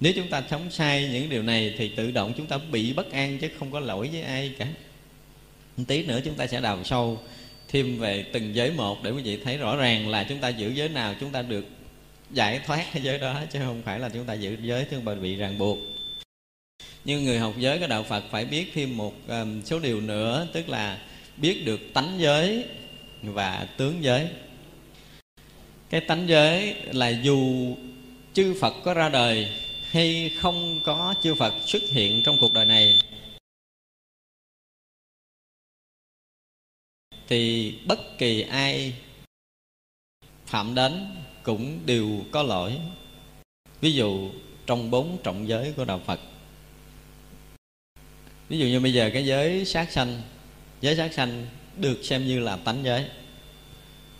nếu 0.00 0.12
chúng 0.16 0.28
ta 0.28 0.42
sống 0.50 0.70
sai 0.70 1.08
những 1.12 1.28
điều 1.28 1.42
này 1.42 1.74
thì 1.78 1.88
tự 1.88 2.10
động 2.10 2.32
chúng 2.36 2.46
ta 2.46 2.58
bị 2.58 2.92
bất 2.92 3.12
an 3.12 3.38
chứ 3.38 3.48
không 3.58 3.70
có 3.70 3.80
lỗi 3.80 4.08
với 4.12 4.22
ai 4.22 4.54
cả. 4.58 4.66
Một 5.76 5.84
tí 5.88 6.06
nữa 6.06 6.20
chúng 6.24 6.34
ta 6.34 6.46
sẽ 6.46 6.60
đào 6.60 6.84
sâu 6.84 7.18
thêm 7.68 7.98
về 7.98 8.24
từng 8.32 8.54
giới 8.54 8.70
một 8.70 9.02
để 9.02 9.10
quý 9.10 9.22
vị 9.22 9.38
thấy 9.44 9.56
rõ 9.56 9.76
ràng 9.76 10.08
là 10.08 10.24
chúng 10.24 10.38
ta 10.38 10.48
giữ 10.48 10.68
giới 10.68 10.88
nào 10.88 11.14
chúng 11.20 11.30
ta 11.30 11.42
được 11.42 11.66
giải 12.30 12.60
thoát 12.66 12.86
cái 12.92 13.02
giới 13.02 13.18
đó 13.18 13.40
chứ 13.52 13.58
không 13.58 13.82
phải 13.84 13.98
là 13.98 14.08
chúng 14.08 14.24
ta 14.24 14.34
giữ 14.34 14.56
giới 14.62 14.86
chúng 14.90 15.04
ta 15.04 15.14
bị 15.14 15.36
ràng 15.36 15.58
buộc. 15.58 15.78
Nhưng 17.04 17.24
người 17.24 17.38
học 17.38 17.54
giới 17.58 17.78
của 17.78 17.86
đạo 17.86 18.02
phật 18.02 18.24
phải 18.30 18.44
biết 18.44 18.70
thêm 18.74 18.96
một 18.96 19.14
um, 19.28 19.62
số 19.62 19.78
điều 19.78 20.00
nữa 20.00 20.46
tức 20.52 20.68
là 20.68 20.98
biết 21.36 21.64
được 21.64 21.80
tánh 21.94 22.16
giới 22.18 22.64
và 23.22 23.68
tướng 23.76 24.04
giới. 24.04 24.28
Cái 25.90 26.00
tánh 26.00 26.28
giới 26.28 26.74
là 26.92 27.08
dù 27.08 27.74
chư 28.34 28.54
phật 28.60 28.74
có 28.84 28.94
ra 28.94 29.08
đời 29.08 29.48
hay 29.94 30.32
không 30.36 30.80
có 30.84 31.14
chư 31.22 31.34
phật 31.34 31.54
xuất 31.66 31.82
hiện 31.82 32.22
trong 32.24 32.36
cuộc 32.40 32.52
đời 32.52 32.66
này? 32.66 32.98
Thì 37.28 37.72
bất 37.86 37.98
kỳ 38.18 38.42
ai 38.42 38.94
phạm 40.46 40.74
đến 40.74 41.16
cũng 41.42 41.86
đều 41.86 42.24
có 42.30 42.42
lỗi. 42.42 42.78
Ví 43.80 43.92
dụ 43.92 44.30
trong 44.66 44.90
bốn 44.90 45.18
trọng 45.22 45.48
giới 45.48 45.72
của 45.76 45.84
đạo 45.84 46.00
phật. 46.06 46.20
Ví 48.48 48.58
dụ 48.58 48.66
như 48.66 48.80
bây 48.80 48.92
giờ 48.92 49.10
cái 49.12 49.26
giới 49.26 49.64
sát 49.64 49.92
sanh, 49.92 50.22
giới 50.80 50.96
sát 50.96 51.14
sanh 51.14 51.46
được 51.76 52.00
xem 52.02 52.26
như 52.26 52.40
là 52.40 52.56
tánh 52.56 52.84
giới. 52.84 53.08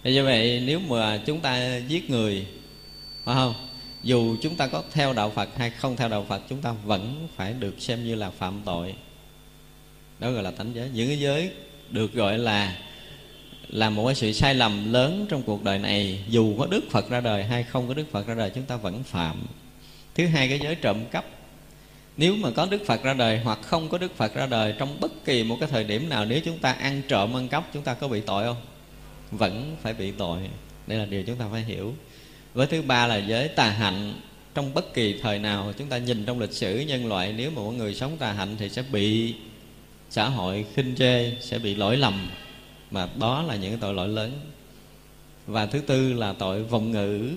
Thì 0.02 0.12
như 0.12 0.24
vậy 0.24 0.62
nếu 0.66 0.80
mà 0.80 1.22
chúng 1.26 1.40
ta 1.40 1.76
giết 1.76 2.10
người, 2.10 2.46
phải 3.24 3.34
không? 3.34 3.73
Dù 4.04 4.36
chúng 4.42 4.56
ta 4.56 4.66
có 4.66 4.82
theo 4.92 5.12
đạo 5.12 5.30
phật 5.30 5.48
hay 5.56 5.70
không 5.70 5.96
theo 5.96 6.08
đạo 6.08 6.26
phật, 6.28 6.42
chúng 6.48 6.60
ta 6.60 6.72
vẫn 6.84 7.28
phải 7.36 7.52
được 7.52 7.74
xem 7.78 8.04
như 8.04 8.14
là 8.14 8.30
phạm 8.30 8.60
tội. 8.64 8.94
Đó 10.18 10.30
gọi 10.30 10.42
là 10.42 10.50
tánh 10.50 10.74
giới. 10.74 10.90
Những 10.90 11.08
cái 11.08 11.18
giới 11.18 11.50
được 11.90 12.12
gọi 12.12 12.38
là 12.38 12.76
là 13.68 13.90
một 13.90 14.06
cái 14.06 14.14
sự 14.14 14.32
sai 14.32 14.54
lầm 14.54 14.92
lớn 14.92 15.26
trong 15.28 15.42
cuộc 15.42 15.64
đời 15.64 15.78
này, 15.78 16.24
dù 16.28 16.58
có 16.58 16.66
đức 16.66 16.84
phật 16.90 17.10
ra 17.10 17.20
đời 17.20 17.44
hay 17.44 17.62
không 17.62 17.88
có 17.88 17.94
đức 17.94 18.10
phật 18.12 18.26
ra 18.26 18.34
đời, 18.34 18.50
chúng 18.54 18.64
ta 18.64 18.76
vẫn 18.76 19.02
phạm. 19.02 19.46
Thứ 20.14 20.26
hai, 20.26 20.48
cái 20.48 20.60
giới 20.62 20.74
trộm 20.74 21.04
cắp. 21.10 21.24
Nếu 22.16 22.36
mà 22.36 22.50
có 22.50 22.66
đức 22.66 22.86
phật 22.86 23.02
ra 23.02 23.14
đời 23.14 23.38
hoặc 23.38 23.58
không 23.62 23.88
có 23.88 23.98
đức 23.98 24.16
phật 24.16 24.34
ra 24.34 24.46
đời 24.46 24.74
trong 24.78 25.00
bất 25.00 25.24
kỳ 25.24 25.44
một 25.44 25.56
cái 25.60 25.68
thời 25.72 25.84
điểm 25.84 26.08
nào, 26.08 26.24
nếu 26.24 26.40
chúng 26.44 26.58
ta 26.58 26.72
ăn 26.72 27.02
trộm, 27.08 27.36
ăn 27.36 27.48
cắp, 27.48 27.64
chúng 27.74 27.82
ta 27.82 27.94
có 27.94 28.08
bị 28.08 28.20
tội 28.20 28.44
không? 28.44 28.62
Vẫn 29.30 29.76
phải 29.82 29.94
bị 29.94 30.10
tội. 30.10 30.38
Đây 30.86 30.98
là 30.98 31.04
điều 31.04 31.22
chúng 31.22 31.36
ta 31.36 31.44
phải 31.52 31.62
hiểu 31.62 31.94
với 32.54 32.66
thứ 32.66 32.82
ba 32.82 33.06
là 33.06 33.16
giới 33.16 33.48
tà 33.48 33.70
hạnh. 33.70 34.14
Trong 34.54 34.74
bất 34.74 34.94
kỳ 34.94 35.18
thời 35.22 35.38
nào 35.38 35.72
chúng 35.78 35.88
ta 35.88 35.98
nhìn 35.98 36.24
trong 36.24 36.40
lịch 36.40 36.52
sử 36.52 36.78
nhân 36.78 37.06
loại, 37.06 37.32
nếu 37.32 37.50
mà 37.50 37.62
một 37.62 37.70
người 37.70 37.94
sống 37.94 38.16
tà 38.16 38.32
hạnh 38.32 38.56
thì 38.58 38.68
sẽ 38.68 38.82
bị 38.92 39.34
xã 40.10 40.28
hội 40.28 40.66
khinh 40.74 40.94
chê, 40.96 41.32
sẽ 41.40 41.58
bị 41.58 41.74
lỗi 41.74 41.96
lầm. 41.96 42.30
Mà 42.90 43.08
đó 43.20 43.42
là 43.42 43.56
những 43.56 43.78
tội 43.78 43.94
lỗi 43.94 44.08
lớn. 44.08 44.40
Và 45.46 45.66
thứ 45.66 45.80
tư 45.80 46.12
là 46.12 46.32
tội 46.32 46.62
vọng 46.62 46.90
ngữ. 46.90 47.30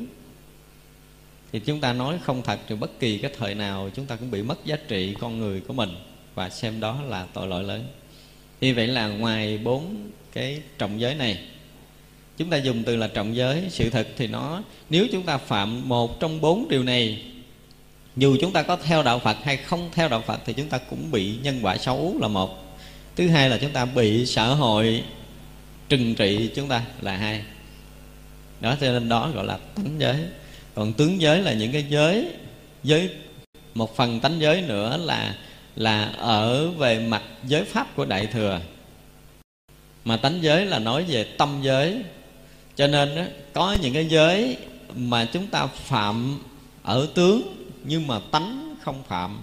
Thì 1.51 1.59
chúng 1.59 1.81
ta 1.81 1.93
nói 1.93 2.19
không 2.23 2.41
thật 2.43 2.59
thì 2.67 2.75
bất 2.75 2.99
kỳ 2.99 3.17
cái 3.17 3.31
thời 3.37 3.55
nào, 3.55 3.89
chúng 3.95 4.05
ta 4.05 4.15
cũng 4.15 4.31
bị 4.31 4.41
mất 4.41 4.65
giá 4.65 4.75
trị 4.87 5.15
con 5.19 5.39
người 5.39 5.61
của 5.61 5.73
mình. 5.73 5.89
Và 6.35 6.49
xem 6.49 6.79
đó 6.79 7.01
là 7.07 7.27
tội 7.33 7.47
lỗi 7.47 7.63
lớn. 7.63 7.87
Như 8.61 8.73
vậy 8.75 8.87
là 8.87 9.07
ngoài 9.07 9.57
bốn 9.57 10.11
cái 10.33 10.61
trọng 10.77 10.99
giới 11.01 11.15
này 11.15 11.39
chúng 12.37 12.49
ta 12.49 12.57
dùng 12.57 12.83
từ 12.83 12.95
là 12.95 13.07
trọng 13.07 13.35
giới, 13.35 13.63
sự 13.69 13.89
thật 13.89 14.07
thì 14.17 14.27
nó, 14.27 14.61
nếu 14.89 15.07
chúng 15.11 15.23
ta 15.23 15.37
phạm 15.37 15.89
một 15.89 16.19
trong 16.19 16.41
bốn 16.41 16.69
điều 16.69 16.83
này, 16.83 17.21
dù 18.15 18.37
chúng 18.41 18.53
ta 18.53 18.61
có 18.61 18.75
theo 18.75 19.03
đạo 19.03 19.19
phật 19.19 19.37
hay 19.43 19.57
không 19.57 19.89
theo 19.93 20.09
đạo 20.09 20.23
phật 20.27 20.39
thì 20.45 20.53
chúng 20.53 20.69
ta 20.69 20.77
cũng 20.77 21.11
bị 21.11 21.35
nhân 21.43 21.59
quả 21.61 21.77
xấu 21.77 22.15
là 22.21 22.27
một. 22.27 22.77
Thứ 23.15 23.27
hai 23.27 23.49
là 23.49 23.57
chúng 23.57 23.71
ta 23.71 23.85
bị 23.85 24.25
xã 24.25 24.47
hội 24.47 25.03
trừng 25.89 26.15
trị 26.15 26.49
chúng 26.55 26.67
ta 26.67 26.81
là 27.01 27.17
hai. 27.17 27.41
Đó, 28.59 28.75
cho 28.81 28.91
nên 28.91 29.09
đó 29.09 29.31
gọi 29.35 29.45
là 29.45 29.57
tánh 29.75 29.95
giới. 29.97 30.17
Còn 30.75 30.93
tướng 30.93 31.21
giới 31.21 31.41
là 31.41 31.53
những 31.53 31.71
cái 31.71 31.85
giới 31.89 32.27
giới, 32.83 33.09
một 33.73 33.95
phần 33.95 34.19
tánh 34.19 34.39
giới 34.39 34.61
nữa 34.61 34.97
là 34.97 35.35
là 35.75 36.05
ở 36.17 36.71
về 36.71 36.99
mặt 36.99 37.23
giới 37.47 37.65
pháp 37.65 37.95
của 37.95 38.05
đại 38.05 38.27
thừa. 38.27 38.59
Mà 40.05 40.17
tánh 40.17 40.39
giới 40.41 40.65
là 40.65 40.79
nói 40.79 41.03
về 41.03 41.23
tâm 41.23 41.59
giới 41.63 42.01
cho 42.77 42.87
nên 42.87 43.15
đó, 43.15 43.23
có 43.53 43.77
những 43.81 43.93
cái 43.93 44.05
giới 44.05 44.57
mà 44.95 45.29
chúng 45.33 45.47
ta 45.47 45.67
phạm 45.67 46.39
ở 46.83 47.09
tướng 47.15 47.65
nhưng 47.83 48.07
mà 48.07 48.19
tánh 48.31 48.75
không 48.81 49.03
phạm. 49.03 49.41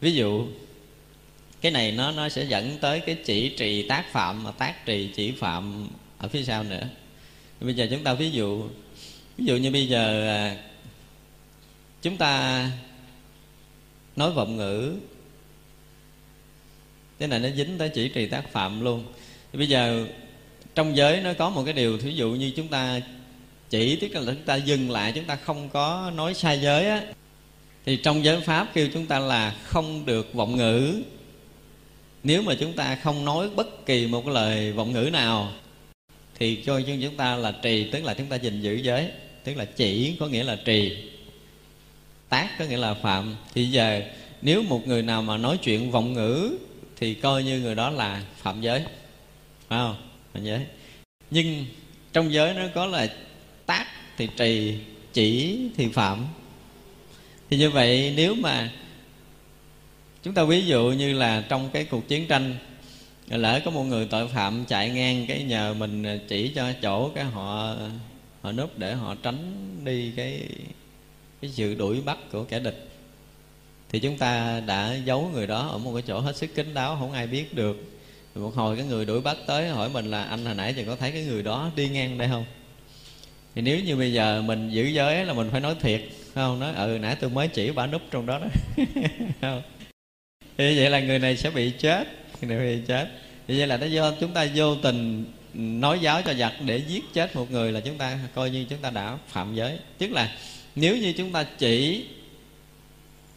Ví 0.00 0.14
dụ 0.14 0.46
cái 1.60 1.72
này 1.72 1.92
nó 1.92 2.12
nó 2.12 2.28
sẽ 2.28 2.44
dẫn 2.44 2.78
tới 2.80 3.00
cái 3.00 3.16
chỉ 3.24 3.48
trì 3.48 3.88
tác 3.88 4.12
phạm 4.12 4.44
mà 4.44 4.50
tác 4.50 4.86
trì 4.86 5.10
chỉ 5.16 5.32
phạm 5.32 5.88
ở 6.18 6.28
phía 6.28 6.42
sau 6.42 6.64
nữa. 6.64 6.88
Bây 7.60 7.74
giờ 7.74 7.86
chúng 7.90 8.04
ta 8.04 8.14
ví 8.14 8.30
dụ 8.30 8.68
ví 9.36 9.44
dụ 9.44 9.56
như 9.56 9.70
bây 9.70 9.88
giờ 9.88 10.28
à, 10.28 10.56
chúng 12.02 12.16
ta 12.16 12.70
nói 14.16 14.32
vọng 14.32 14.56
ngữ. 14.56 14.96
Cái 17.18 17.28
này 17.28 17.40
nó 17.40 17.48
dính 17.56 17.78
tới 17.78 17.88
chỉ 17.88 18.08
trì 18.08 18.26
tác 18.26 18.52
phạm 18.52 18.80
luôn 18.80 19.04
bây 19.56 19.66
giờ 19.66 20.06
trong 20.74 20.96
giới 20.96 21.20
nó 21.20 21.32
có 21.38 21.50
một 21.50 21.62
cái 21.64 21.74
điều, 21.74 21.98
thí 21.98 22.10
dụ 22.10 22.30
như 22.30 22.52
chúng 22.56 22.68
ta 22.68 23.00
chỉ 23.70 23.96
tức 23.96 24.12
là 24.12 24.22
chúng 24.24 24.44
ta 24.44 24.56
dừng 24.56 24.90
lại, 24.90 25.12
chúng 25.14 25.24
ta 25.24 25.36
không 25.36 25.68
có 25.68 26.12
nói 26.14 26.34
sai 26.34 26.60
giới 26.60 26.88
á, 26.88 27.02
thì 27.86 27.96
trong 27.96 28.24
giới 28.24 28.40
pháp 28.40 28.68
kêu 28.74 28.88
chúng 28.94 29.06
ta 29.06 29.18
là 29.18 29.54
không 29.64 30.06
được 30.06 30.34
vọng 30.34 30.56
ngữ. 30.56 31.02
Nếu 32.22 32.42
mà 32.42 32.54
chúng 32.60 32.72
ta 32.72 32.98
không 33.02 33.24
nói 33.24 33.50
bất 33.50 33.86
kỳ 33.86 34.06
một 34.06 34.24
cái 34.24 34.34
lời 34.34 34.72
vọng 34.72 34.92
ngữ 34.92 35.10
nào, 35.12 35.52
thì 36.38 36.62
cho 36.66 36.80
chúng 37.02 37.16
ta 37.16 37.36
là 37.36 37.52
trì, 37.62 37.90
tức 37.90 38.04
là 38.04 38.14
chúng 38.14 38.26
ta 38.26 38.36
gìn 38.36 38.62
giữ 38.62 38.74
giới, 38.74 39.08
tức 39.44 39.56
là 39.56 39.64
chỉ 39.64 40.16
có 40.20 40.26
nghĩa 40.26 40.44
là 40.44 40.56
trì, 40.64 40.96
tác 42.28 42.58
có 42.58 42.64
nghĩa 42.64 42.76
là 42.76 42.94
phạm. 42.94 43.36
Thì 43.54 43.66
giờ 43.66 44.02
nếu 44.42 44.62
một 44.62 44.86
người 44.86 45.02
nào 45.02 45.22
mà 45.22 45.36
nói 45.36 45.58
chuyện 45.62 45.90
vọng 45.90 46.12
ngữ, 46.12 46.58
thì 46.96 47.14
coi 47.14 47.44
như 47.44 47.60
người 47.60 47.74
đó 47.74 47.90
là 47.90 48.22
phạm 48.36 48.60
giới 48.60 48.84
phải 49.68 49.78
không? 49.78 49.96
Phạm 50.32 50.44
giới 50.44 50.66
nhưng 51.30 51.66
trong 52.12 52.32
giới 52.32 52.54
nó 52.54 52.62
có 52.74 52.86
là 52.86 53.14
tác 53.66 53.86
thì 54.16 54.28
trì, 54.36 54.78
chỉ 55.12 55.58
thì 55.76 55.88
phạm. 55.88 56.26
Thì 57.50 57.56
như 57.56 57.70
vậy 57.70 58.12
nếu 58.16 58.34
mà 58.34 58.72
chúng 60.22 60.34
ta 60.34 60.44
ví 60.44 60.66
dụ 60.66 60.90
như 60.90 61.14
là 61.14 61.44
trong 61.48 61.70
cái 61.72 61.84
cuộc 61.84 62.08
chiến 62.08 62.26
tranh, 62.26 62.56
lỡ 63.28 63.60
có 63.64 63.70
một 63.70 63.82
người 63.82 64.06
tội 64.10 64.28
phạm 64.28 64.64
chạy 64.64 64.90
ngang 64.90 65.24
cái 65.28 65.42
nhờ 65.42 65.74
mình 65.74 66.20
chỉ 66.28 66.48
cho 66.54 66.72
chỗ 66.82 67.10
cái 67.14 67.24
họ 67.24 67.76
họ 68.42 68.52
núp 68.52 68.78
để 68.78 68.94
họ 68.94 69.14
tránh 69.22 69.70
đi 69.84 70.12
cái 70.16 70.48
cái 71.40 71.50
sự 71.50 71.74
đuổi 71.74 72.00
bắt 72.00 72.18
của 72.32 72.44
kẻ 72.44 72.58
địch, 72.58 72.88
thì 73.88 73.98
chúng 73.98 74.18
ta 74.18 74.60
đã 74.60 74.94
giấu 75.04 75.30
người 75.32 75.46
đó 75.46 75.68
ở 75.68 75.78
một 75.78 75.92
cái 75.94 76.02
chỗ 76.06 76.20
hết 76.20 76.36
sức 76.36 76.54
kín 76.54 76.74
đáo, 76.74 76.96
không 77.00 77.12
ai 77.12 77.26
biết 77.26 77.54
được 77.54 77.95
một 78.40 78.54
hồi 78.54 78.76
cái 78.76 78.86
người 78.86 79.04
đuổi 79.04 79.20
bắt 79.20 79.36
tới 79.46 79.68
hỏi 79.68 79.88
mình 79.88 80.10
là, 80.10 80.22
anh 80.22 80.44
hồi 80.44 80.54
nãy 80.54 80.74
giờ 80.74 80.82
có 80.86 80.96
thấy 80.96 81.12
cái 81.12 81.24
người 81.24 81.42
đó 81.42 81.70
đi 81.76 81.88
ngang 81.88 82.18
đây 82.18 82.28
không? 82.28 82.44
Thì 83.54 83.62
nếu 83.62 83.80
như 83.80 83.96
bây 83.96 84.12
giờ 84.12 84.42
mình 84.42 84.70
giữ 84.70 84.82
giới 84.82 85.24
là 85.24 85.32
mình 85.32 85.48
phải 85.50 85.60
nói 85.60 85.74
thiệt 85.80 86.02
không? 86.34 86.60
Nói 86.60 86.74
ừ 86.74 86.98
nãy 87.00 87.16
tôi 87.20 87.30
mới 87.30 87.48
chỉ 87.48 87.70
bà 87.70 87.86
núp 87.86 88.02
trong 88.10 88.26
đó 88.26 88.38
đó. 88.38 88.46
Không. 89.40 89.62
Thì 90.58 90.78
vậy 90.78 90.90
là 90.90 91.00
người 91.00 91.18
này 91.18 91.36
sẽ 91.36 91.50
bị 91.50 91.70
chết, 91.78 92.08
người 92.40 92.56
này 92.56 92.76
bị 92.76 92.82
chết. 92.86 93.08
Thì 93.48 93.58
vậy 93.58 93.66
là 93.66 93.76
nó 93.76 93.86
do, 93.86 94.12
chúng 94.20 94.32
ta 94.32 94.46
vô 94.54 94.74
tình 94.74 95.24
nói 95.54 95.98
giáo 96.02 96.22
cho 96.22 96.34
giặc 96.34 96.52
để 96.64 96.76
giết 96.76 97.04
chết 97.12 97.36
một 97.36 97.50
người 97.50 97.72
là 97.72 97.80
chúng 97.80 97.98
ta 97.98 98.18
coi 98.34 98.50
như 98.50 98.66
chúng 98.70 98.78
ta 98.78 98.90
đã 98.90 99.18
phạm 99.28 99.54
giới. 99.54 99.78
Tức 99.98 100.12
là 100.12 100.36
nếu 100.74 100.96
như 100.96 101.12
chúng 101.12 101.32
ta 101.32 101.46
chỉ 101.58 102.04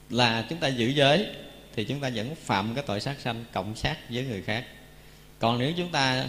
là 0.09 0.45
chúng 0.49 0.59
ta 0.59 0.67
giữ 0.67 0.87
giới 0.87 1.25
thì 1.75 1.83
chúng 1.83 1.99
ta 1.99 2.09
vẫn 2.15 2.35
phạm 2.35 2.75
cái 2.75 2.83
tội 2.87 2.99
sát 2.99 3.19
sanh, 3.19 3.45
cộng 3.53 3.75
sát 3.75 3.97
với 4.09 4.23
người 4.23 4.41
khác 4.41 4.65
còn 5.39 5.59
nếu 5.59 5.73
chúng 5.77 5.91
ta 5.91 6.25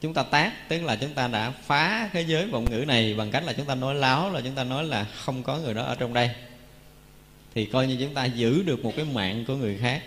chúng 0.00 0.14
ta 0.14 0.22
tác, 0.22 0.68
tức 0.68 0.82
là 0.82 0.96
chúng 0.96 1.14
ta 1.14 1.28
đã 1.28 1.50
phá 1.50 2.10
cái 2.12 2.24
giới 2.24 2.46
vọng 2.46 2.66
ngữ 2.70 2.84
này 2.88 3.14
bằng 3.14 3.30
cách 3.30 3.44
là 3.44 3.52
chúng 3.52 3.66
ta 3.66 3.74
nói 3.74 3.94
láo, 3.94 4.30
là 4.30 4.40
chúng 4.40 4.54
ta 4.54 4.64
nói 4.64 4.84
là 4.84 5.04
không 5.04 5.42
có 5.42 5.58
người 5.58 5.74
đó 5.74 5.82
ở 5.82 5.94
trong 5.94 6.14
đây, 6.14 6.30
thì 7.54 7.66
coi 7.66 7.86
như 7.86 7.96
chúng 8.00 8.14
ta 8.14 8.24
giữ 8.24 8.62
được 8.62 8.84
một 8.84 8.92
cái 8.96 9.04
mạng 9.04 9.44
của 9.46 9.56
người 9.56 9.78
khác. 9.78 10.02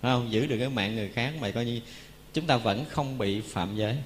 Phải 0.00 0.12
không? 0.12 0.32
Giữ 0.32 0.46
được 0.46 0.56
cái 0.58 0.68
mạng 0.68 0.96
người 0.96 1.08
khác, 1.08 1.32
mà 1.40 1.50
coi 1.50 1.64
như 1.64 1.80
chúng 2.34 2.46
ta 2.46 2.56
vẫn 2.56 2.84
không 2.90 3.18
bị 3.18 3.40
phạm 3.40 3.76
giới. 3.76 3.96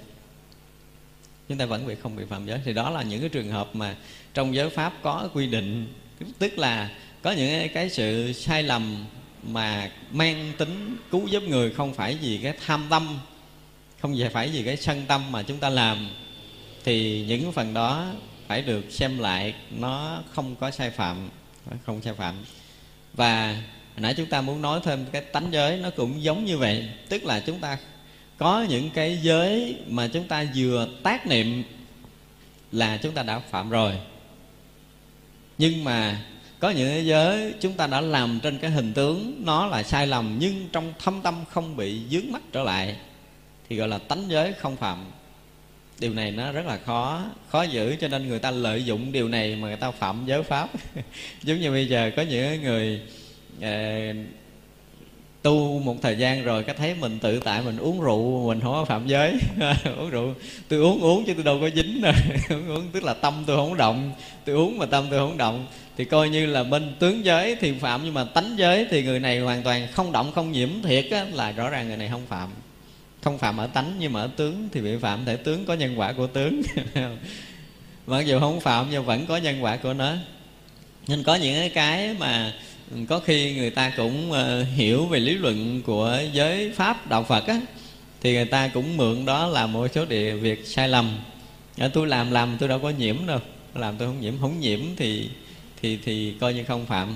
Chúng 1.49 1.57
ta 1.57 1.65
vẫn 1.65 1.87
bị 1.87 1.95
không 1.95 2.15
bị 2.15 2.23
phạm 2.29 2.45
giới. 2.45 2.59
Thì 2.65 2.73
đó 2.73 2.89
là 2.89 3.03
những 3.03 3.19
cái 3.19 3.29
trường 3.29 3.49
hợp 3.49 3.75
mà 3.75 3.95
trong 4.33 4.55
giới 4.55 4.69
pháp 4.69 4.93
có 5.01 5.29
quy 5.33 5.47
định, 5.47 5.93
tức 6.39 6.57
là 6.57 6.89
có 7.21 7.31
những 7.31 7.69
cái 7.73 7.89
sự 7.89 8.33
sai 8.33 8.63
lầm 8.63 9.05
mà 9.43 9.91
mang 10.11 10.53
tính 10.57 10.97
cứu 11.11 11.27
giúp 11.27 11.43
người 11.43 11.71
không 11.71 11.93
phải 11.93 12.17
vì 12.21 12.39
cái 12.43 12.53
tham 12.65 12.85
tâm 12.89 13.19
không 13.99 14.17
phải 14.33 14.47
vì 14.47 14.63
cái 14.63 14.77
sân 14.77 15.03
tâm 15.07 15.31
mà 15.31 15.43
chúng 15.43 15.57
ta 15.57 15.69
làm, 15.69 16.09
thì 16.83 17.25
những 17.27 17.51
phần 17.51 17.73
đó 17.73 18.05
phải 18.47 18.61
được 18.61 18.85
xem 18.89 19.17
lại, 19.17 19.53
nó 19.71 20.23
không 20.29 20.55
có 20.55 20.71
sai 20.71 20.89
phạm, 20.89 21.29
không 21.85 22.01
sai 22.01 22.13
phạm. 22.13 22.35
Và 23.13 23.51
hồi 23.53 24.01
nãy 24.01 24.13
chúng 24.17 24.25
ta 24.25 24.41
muốn 24.41 24.61
nói 24.61 24.79
thêm 24.83 25.05
cái 25.11 25.21
tánh 25.21 25.47
giới, 25.51 25.77
nó 25.77 25.89
cũng 25.89 26.23
giống 26.23 26.45
như 26.45 26.57
vậy. 26.57 26.89
Tức 27.09 27.23
là 27.23 27.39
chúng 27.39 27.59
ta 27.59 27.77
có 28.37 28.65
những 28.69 28.89
cái 28.89 29.19
giới 29.21 29.75
mà 29.87 30.07
chúng 30.07 30.27
ta 30.27 30.45
vừa 30.55 30.87
tác 31.03 31.27
niệm 31.27 31.63
là 32.71 32.97
chúng 32.97 33.13
ta 33.13 33.23
đã 33.23 33.39
phạm 33.39 33.69
rồi. 33.69 33.93
Nhưng 35.57 35.83
mà 35.83 36.21
có 36.59 36.69
những 36.69 36.87
cái 36.87 37.05
giới 37.05 37.53
chúng 37.59 37.73
ta 37.73 37.87
đã 37.87 38.01
làm 38.01 38.39
trên 38.39 38.57
cái 38.57 38.71
hình 38.71 38.93
tướng, 38.93 39.41
nó 39.45 39.67
là 39.67 39.83
sai 39.83 40.07
lầm, 40.07 40.37
nhưng 40.39 40.69
trong 40.71 40.93
thâm 40.99 41.21
tâm 41.21 41.35
không 41.49 41.77
bị 41.77 42.01
dướng 42.11 42.31
mắt 42.31 42.41
trở 42.51 42.63
lại 42.63 42.95
thì 43.69 43.75
gọi 43.75 43.87
là 43.87 43.97
tánh 43.97 44.23
giới 44.27 44.53
không 44.53 44.75
phạm. 44.75 45.05
Điều 45.99 46.13
này 46.13 46.31
nó 46.31 46.51
rất 46.51 46.65
là 46.65 46.77
khó 46.77 47.23
khó 47.49 47.63
giữ 47.63 47.95
cho 48.01 48.07
nên 48.07 48.27
người 48.27 48.39
ta 48.39 48.51
lợi 48.51 48.85
dụng 48.85 49.11
điều 49.11 49.27
này 49.27 49.55
mà 49.55 49.67
người 49.67 49.77
ta 49.77 49.91
phạm 49.91 50.23
giới 50.25 50.43
pháp. 50.43 50.69
Giống 51.43 51.59
như 51.59 51.71
bây 51.71 51.87
giờ 51.87 52.11
có 52.15 52.21
những 52.21 52.61
người 52.61 53.01
uh, 53.57 54.15
tu 55.41 55.79
một 55.79 55.95
thời 56.01 56.17
gian 56.17 56.43
rồi 56.43 56.63
cái 56.63 56.75
thấy 56.75 56.95
mình 56.95 57.19
tự 57.19 57.39
tại 57.39 57.61
mình 57.61 57.77
uống 57.77 58.01
rượu 58.01 58.47
mình 58.47 58.59
không 58.61 58.73
có 58.73 58.85
phạm 58.85 59.07
giới. 59.07 59.33
Uống 59.97 60.09
rượu 60.09 60.33
tôi 60.67 60.79
uống 60.79 61.01
uống 61.01 61.25
chứ 61.25 61.33
tôi 61.33 61.43
đâu 61.43 61.57
có 61.61 61.69
dính 61.75 62.01
rồi 62.01 62.13
uống 62.49 62.69
uống 62.69 62.87
tức 62.91 63.03
là 63.03 63.13
tâm 63.13 63.43
tôi 63.47 63.55
không 63.55 63.77
động 63.77 64.11
tôi 64.45 64.55
uống 64.55 64.77
mà 64.77 64.85
tâm 64.85 65.05
tôi 65.09 65.19
không 65.19 65.37
động. 65.37 65.65
Thì 65.97 66.05
coi 66.05 66.29
như 66.29 66.45
là 66.45 66.63
bên 66.63 66.95
tướng 66.99 67.25
giới 67.25 67.55
thì 67.55 67.73
phạm 67.79 68.01
nhưng 68.03 68.13
mà 68.13 68.23
tánh 68.23 68.53
giới 68.57 68.87
thì 68.89 69.03
người 69.03 69.19
này 69.19 69.39
hoàn 69.39 69.63
toàn 69.63 69.87
không 69.91 70.11
động 70.11 70.31
không 70.35 70.51
nhiễm 70.51 70.69
thiệt 70.83 71.05
á, 71.11 71.25
là 71.33 71.51
rõ 71.51 71.69
ràng 71.69 71.87
người 71.87 71.97
này 71.97 72.09
không 72.11 72.25
phạm 72.27 72.49
không 73.21 73.37
phạm 73.37 73.57
ở 73.57 73.67
tánh, 73.67 73.95
nhưng 73.99 74.13
mà 74.13 74.21
ở 74.21 74.29
tướng 74.35 74.69
thì 74.71 74.81
bị 74.81 74.97
phạm 75.01 75.25
thể 75.25 75.35
tướng 75.35 75.65
có 75.65 75.73
nhân 75.73 75.99
quả 75.99 76.13
của 76.13 76.27
tướng. 76.27 76.61
Mặc 78.07 78.21
dù 78.21 78.39
không 78.39 78.59
phạm, 78.59 78.87
nhưng 78.91 79.05
vẫn 79.05 79.25
có 79.25 79.37
nhân 79.37 79.63
quả 79.63 79.77
của 79.77 79.93
nó. 79.93 80.13
Nên 81.07 81.23
có 81.23 81.35
những 81.35 81.69
cái 81.73 82.15
mà 82.19 82.53
có 83.09 83.19
khi 83.19 83.55
người 83.55 83.69
ta 83.69 83.93
cũng 83.97 84.31
ờ, 84.31 84.63
hiểu 84.63 85.05
về 85.05 85.19
lý 85.19 85.33
luận 85.33 85.81
của 85.85 86.19
giới 86.33 86.71
pháp, 86.71 87.09
đạo 87.09 87.23
phật 87.23 87.47
á, 87.47 87.61
thì 88.21 88.33
người 88.33 88.45
ta 88.45 88.67
cũng 88.67 88.97
mượn 88.97 89.25
đó 89.25 89.47
là 89.47 89.67
một 89.67 89.87
số 89.95 90.05
địa 90.05 90.31
việc 90.33 90.67
sai 90.67 90.89
lầm. 90.89 91.19
Ờ, 91.77 91.87
tôi 91.87 92.07
làm 92.07 92.31
làm, 92.31 92.57
tôi 92.59 92.69
đâu 92.69 92.79
có 92.79 92.89
nhiễm 92.89 93.27
đâu. 93.27 93.39
Làm 93.75 93.97
tôi 93.97 94.07
không 94.07 94.21
nhiễm 94.21 94.33
không 94.41 94.59
nhiễm 94.59 94.79
thì 94.97 95.29
thì 95.81 95.99
thì 96.05 96.33
coi 96.39 96.53
như 96.53 96.63
không 96.63 96.85
phạm 96.85 97.13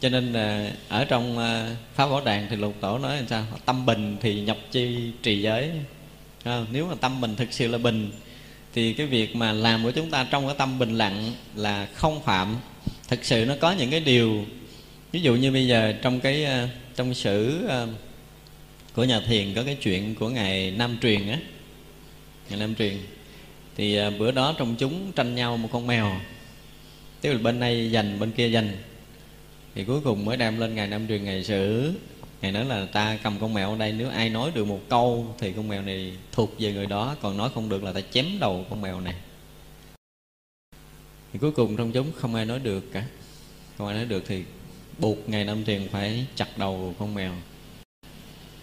cho 0.00 0.08
nên 0.08 0.32
là 0.32 0.72
ở 0.88 1.04
trong 1.04 1.38
à, 1.38 1.76
pháp 1.94 2.06
bảo 2.06 2.20
đàn 2.24 2.46
thì 2.50 2.56
lục 2.56 2.74
tổ 2.80 2.98
nói 2.98 3.16
làm 3.16 3.28
sao? 3.28 3.44
Tâm 3.64 3.86
bình 3.86 4.16
thì 4.20 4.40
nhập 4.40 4.58
chi 4.70 4.96
trì 5.22 5.42
giới. 5.42 5.70
À, 6.44 6.64
nếu 6.72 6.86
mà 6.86 6.94
tâm 7.00 7.20
mình 7.20 7.36
thực 7.36 7.52
sự 7.52 7.68
là 7.68 7.78
bình 7.78 8.10
thì 8.74 8.92
cái 8.92 9.06
việc 9.06 9.36
mà 9.36 9.52
làm 9.52 9.84
của 9.84 9.90
chúng 9.90 10.10
ta 10.10 10.26
trong 10.30 10.46
cái 10.46 10.54
tâm 10.58 10.78
bình 10.78 10.94
lặng 10.94 11.32
là 11.54 11.88
không 11.94 12.22
phạm. 12.22 12.56
Thực 13.08 13.24
sự 13.24 13.44
nó 13.48 13.54
có 13.60 13.72
những 13.72 13.90
cái 13.90 14.00
điều 14.00 14.44
ví 15.12 15.20
dụ 15.20 15.34
như 15.34 15.52
bây 15.52 15.66
giờ 15.66 15.94
trong 16.02 16.20
cái 16.20 16.44
à, 16.44 16.68
trong 16.96 17.14
sử 17.14 17.66
à, 17.68 17.86
của 18.94 19.04
nhà 19.04 19.20
thiền 19.20 19.54
có 19.54 19.62
cái 19.62 19.74
chuyện 19.74 20.14
của 20.14 20.28
ngài 20.28 20.70
nam 20.70 20.98
truyền 21.02 21.28
á. 21.28 21.38
Ngài 22.50 22.60
nam 22.60 22.74
truyền. 22.74 22.96
Thì 23.76 23.98
bữa 24.18 24.30
đó 24.30 24.54
trong 24.58 24.76
chúng 24.78 25.12
tranh 25.12 25.34
nhau 25.34 25.56
một 25.56 25.68
con 25.72 25.86
mèo. 25.86 26.20
Tức 27.20 27.32
là 27.32 27.38
bên 27.38 27.60
này 27.60 27.90
giành 27.92 28.18
bên 28.20 28.30
kia 28.30 28.50
giành 28.50 28.72
thì 29.74 29.84
cuối 29.84 30.00
cùng 30.04 30.24
mới 30.24 30.36
đem 30.36 30.60
lên 30.60 30.74
ngày 30.74 30.86
nam 30.86 31.08
truyền 31.08 31.24
ngày 31.24 31.44
xử 31.44 31.92
ngày 32.42 32.52
nói 32.52 32.64
là 32.64 32.86
ta 32.92 33.18
cầm 33.22 33.38
con 33.40 33.54
mèo 33.54 33.70
ở 33.70 33.76
đây, 33.78 33.92
nếu 33.92 34.10
ai 34.10 34.28
nói 34.28 34.50
được 34.54 34.64
một 34.64 34.80
câu 34.88 35.34
thì 35.38 35.52
con 35.52 35.68
mèo 35.68 35.82
này 35.82 36.12
thuộc 36.32 36.54
về 36.58 36.72
người 36.72 36.86
đó, 36.86 37.16
còn 37.22 37.36
nói 37.36 37.50
không 37.54 37.68
được 37.68 37.84
là 37.84 37.92
ta 37.92 38.00
chém 38.12 38.26
đầu 38.40 38.66
con 38.70 38.82
mèo 38.82 39.00
này. 39.00 39.14
Thì 41.32 41.38
cuối 41.38 41.52
cùng 41.52 41.76
trong 41.76 41.92
chúng 41.92 42.12
không 42.16 42.34
ai 42.34 42.44
nói 42.44 42.58
được 42.58 42.92
cả. 42.92 43.04
Không 43.78 43.86
ai 43.86 43.96
nói 43.96 44.04
được 44.04 44.24
thì 44.26 44.44
buộc 44.98 45.28
ngày 45.28 45.44
năm 45.44 45.64
truyền 45.64 45.88
phải 45.88 46.26
chặt 46.34 46.58
đầu 46.58 46.94
con 46.98 47.14
mèo. 47.14 47.32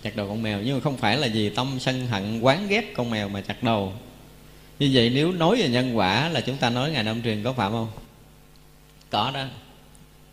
Chặt 0.02 0.16
đầu 0.16 0.28
con 0.28 0.44
mèo, 0.44 0.62
nhưng 0.62 0.76
mà 0.76 0.82
không 0.84 0.98
phải 0.98 1.18
là 1.18 1.28
vì 1.34 1.50
tâm 1.50 1.80
sân 1.80 2.08
hận 2.08 2.40
quán 2.40 2.68
ghét 2.68 2.94
con 2.96 3.10
mèo 3.10 3.30
mà 3.30 3.42
chặt 3.42 3.64
đầu. 3.64 3.94
Như 4.80 4.90
vậy 4.94 5.12
nếu 5.16 5.32
nói 5.32 5.62
về 5.62 5.70
nhân 5.70 5.98
quả 5.98 6.30
là 6.30 6.42
chúng 6.42 6.58
ta 6.58 6.70
nói 6.70 6.92
ngày 6.92 7.04
năm 7.04 7.22
truyền 7.22 7.44
có 7.44 7.54
phạm 7.54 7.72
không? 7.72 7.90
Có 9.10 9.32
đó 9.34 9.46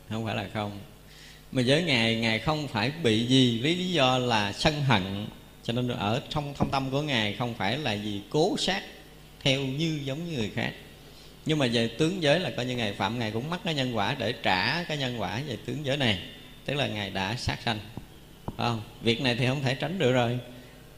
không 0.08 0.24
phải 0.24 0.36
là 0.36 0.46
không. 0.54 0.78
Mà 1.52 1.62
với 1.66 1.82
ngài 1.82 2.16
ngài 2.16 2.38
không 2.38 2.68
phải 2.68 2.92
bị 3.02 3.26
gì 3.26 3.60
với 3.62 3.76
lý 3.76 3.92
do 3.92 4.18
là 4.18 4.52
sân 4.52 4.82
hận. 4.82 5.26
Cho 5.62 5.72
nên 5.72 5.88
ở 5.88 6.22
trong 6.30 6.54
thông 6.54 6.70
tâm 6.70 6.90
của 6.90 7.02
ngài 7.02 7.32
không 7.32 7.54
phải 7.54 7.78
là 7.78 7.92
gì 7.92 8.22
cố 8.30 8.56
sát 8.58 8.82
theo 9.40 9.60
như 9.60 10.00
giống 10.04 10.30
như 10.30 10.38
người 10.38 10.50
khác. 10.54 10.72
Nhưng 11.46 11.58
mà 11.58 11.66
về 11.72 11.88
tướng 11.88 12.22
giới 12.22 12.40
là 12.40 12.50
coi 12.50 12.66
như 12.66 12.76
ngài 12.76 12.92
phạm, 12.92 13.18
ngài 13.18 13.30
cũng 13.30 13.50
mắc 13.50 13.60
cái 13.64 13.74
nhân 13.74 13.96
quả 13.96 14.16
để 14.18 14.32
trả 14.32 14.84
cái 14.84 14.96
nhân 14.96 15.20
quả 15.20 15.40
về 15.46 15.56
tướng 15.66 15.86
giới 15.86 15.96
này. 15.96 16.18
Tức 16.64 16.74
là 16.74 16.86
ngài 16.86 17.10
đã 17.10 17.36
sát 17.36 17.58
sanh. 17.64 17.78
Không? 18.58 18.82
Việc 19.02 19.20
này 19.20 19.36
thì 19.36 19.46
không 19.46 19.62
thể 19.62 19.74
tránh 19.74 19.98
được 19.98 20.12
rồi. 20.12 20.38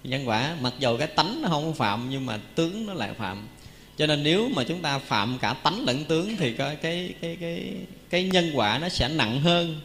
Nhân 0.04 0.28
quả, 0.28 0.56
mặc 0.60 0.72
dù 0.78 0.96
cái 0.98 1.06
tánh 1.06 1.42
nó 1.42 1.48
không 1.48 1.74
phạm, 1.74 2.10
nhưng 2.10 2.26
mà 2.26 2.38
tướng 2.54 2.86
nó 2.86 2.94
lại 2.94 3.10
phạm 3.18 3.48
cho 3.96 4.06
nên 4.06 4.22
nếu 4.22 4.48
mà 4.48 4.64
chúng 4.64 4.82
ta 4.82 4.98
phạm 4.98 5.38
cả 5.38 5.52
tánh 5.52 5.84
lẫn 5.84 6.04
tướng 6.04 6.36
thì 6.36 6.52
cái 6.52 6.76
cái 6.76 7.14
cái 7.20 7.36
cái 7.40 7.72
cái 8.10 8.24
nhân 8.24 8.50
quả 8.54 8.78
nó 8.78 8.88
sẽ 8.88 9.08
nặng 9.08 9.40
hơn. 9.40 9.80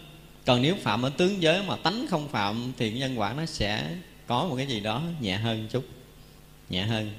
Còn 0.46 0.62
nếu 0.62 0.76
phạm 0.76 1.02
ở 1.02 1.10
tướng 1.10 1.42
giới 1.42 1.64
mà 1.64 1.76
tánh 1.76 2.06
không 2.10 2.28
phạm 2.28 2.74
thì 2.78 2.92
nhân 2.92 3.20
quả 3.20 3.34
nó 3.34 3.46
sẽ 3.46 3.88
có 4.28 4.46
một 4.46 4.56
cái 4.56 4.68
gì 4.68 4.80
đó 4.80 5.04
nhẹ 5.20 5.38
hơn 5.38 5.68
chút, 5.72 5.86
nhẹ 6.70 6.84
hơn. 6.84 7.12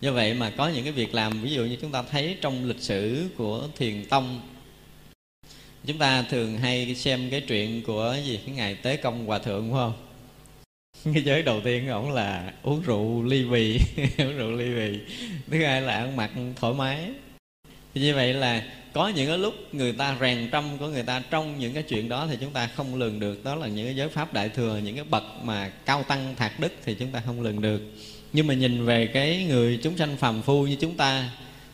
Do 0.00 0.12
vậy 0.12 0.34
mà 0.34 0.50
có 0.50 0.68
những 0.68 0.84
cái 0.84 0.92
việc 0.92 1.14
làm, 1.14 1.42
ví 1.42 1.50
dụ 1.50 1.64
như 1.64 1.76
chúng 1.80 1.90
ta 1.90 2.02
thấy 2.02 2.36
trong 2.40 2.64
lịch 2.64 2.80
sử 2.80 3.28
của 3.36 3.68
thiền 3.76 4.04
tông, 4.04 4.40
chúng 5.86 5.98
ta 5.98 6.22
thường 6.22 6.58
hay 6.58 6.94
xem 6.94 7.30
cái 7.30 7.40
chuyện 7.40 7.82
của 7.82 8.16
gì? 8.24 8.40
Cái 8.46 8.54
ngày 8.54 8.74
tế 8.74 8.96
công 8.96 9.26
hòa 9.26 9.38
thượng, 9.38 9.70
phải 9.70 9.78
không? 9.78 10.07
cái 11.14 11.22
giới 11.22 11.42
đầu 11.42 11.60
tiên 11.64 11.86
của 11.86 11.92
ổng 11.92 12.12
là 12.12 12.52
uống 12.62 12.82
rượu 12.82 13.22
ly 13.22 13.44
bì, 13.44 13.78
uống 14.18 14.36
rượu 14.36 14.52
ly 14.52 14.74
bì. 14.74 14.98
Thứ 15.50 15.64
hai 15.64 15.82
là 15.82 15.94
ăn 15.94 16.16
mặc 16.16 16.30
thoải 16.56 16.74
mái. 16.74 16.98
Thì 17.94 18.00
như 18.00 18.14
vậy 18.14 18.34
là 18.34 18.62
có 18.92 19.08
những 19.08 19.28
cái 19.28 19.38
lúc 19.38 19.54
người 19.72 19.92
ta 19.92 20.16
rèn 20.20 20.48
trong 20.50 20.78
của 20.78 20.88
người 20.88 21.02
ta 21.02 21.22
trong 21.30 21.58
những 21.58 21.74
cái 21.74 21.82
chuyện 21.82 22.08
đó 22.08 22.26
thì 22.30 22.36
chúng 22.40 22.52
ta 22.52 22.66
không 22.66 22.94
lường 22.94 23.20
được. 23.20 23.44
Đó 23.44 23.54
là 23.54 23.66
những 23.66 23.86
cái 23.86 23.96
giới 23.96 24.08
pháp 24.08 24.32
đại 24.32 24.48
thừa, 24.48 24.80
những 24.84 24.96
cái 24.96 25.04
bậc 25.04 25.24
mà 25.42 25.68
cao 25.68 26.02
tăng 26.02 26.34
thạc 26.36 26.60
đức 26.60 26.72
thì 26.84 26.94
chúng 26.94 27.10
ta 27.10 27.22
không 27.26 27.40
lường 27.40 27.60
được. 27.60 27.80
Nhưng 28.32 28.46
mà 28.46 28.54
nhìn 28.54 28.84
về 28.84 29.06
cái 29.06 29.44
người 29.48 29.80
chúng 29.82 29.96
sanh 29.96 30.16
phàm 30.16 30.42
phu 30.42 30.66
như 30.66 30.76
chúng 30.80 30.96
ta, 30.96 31.30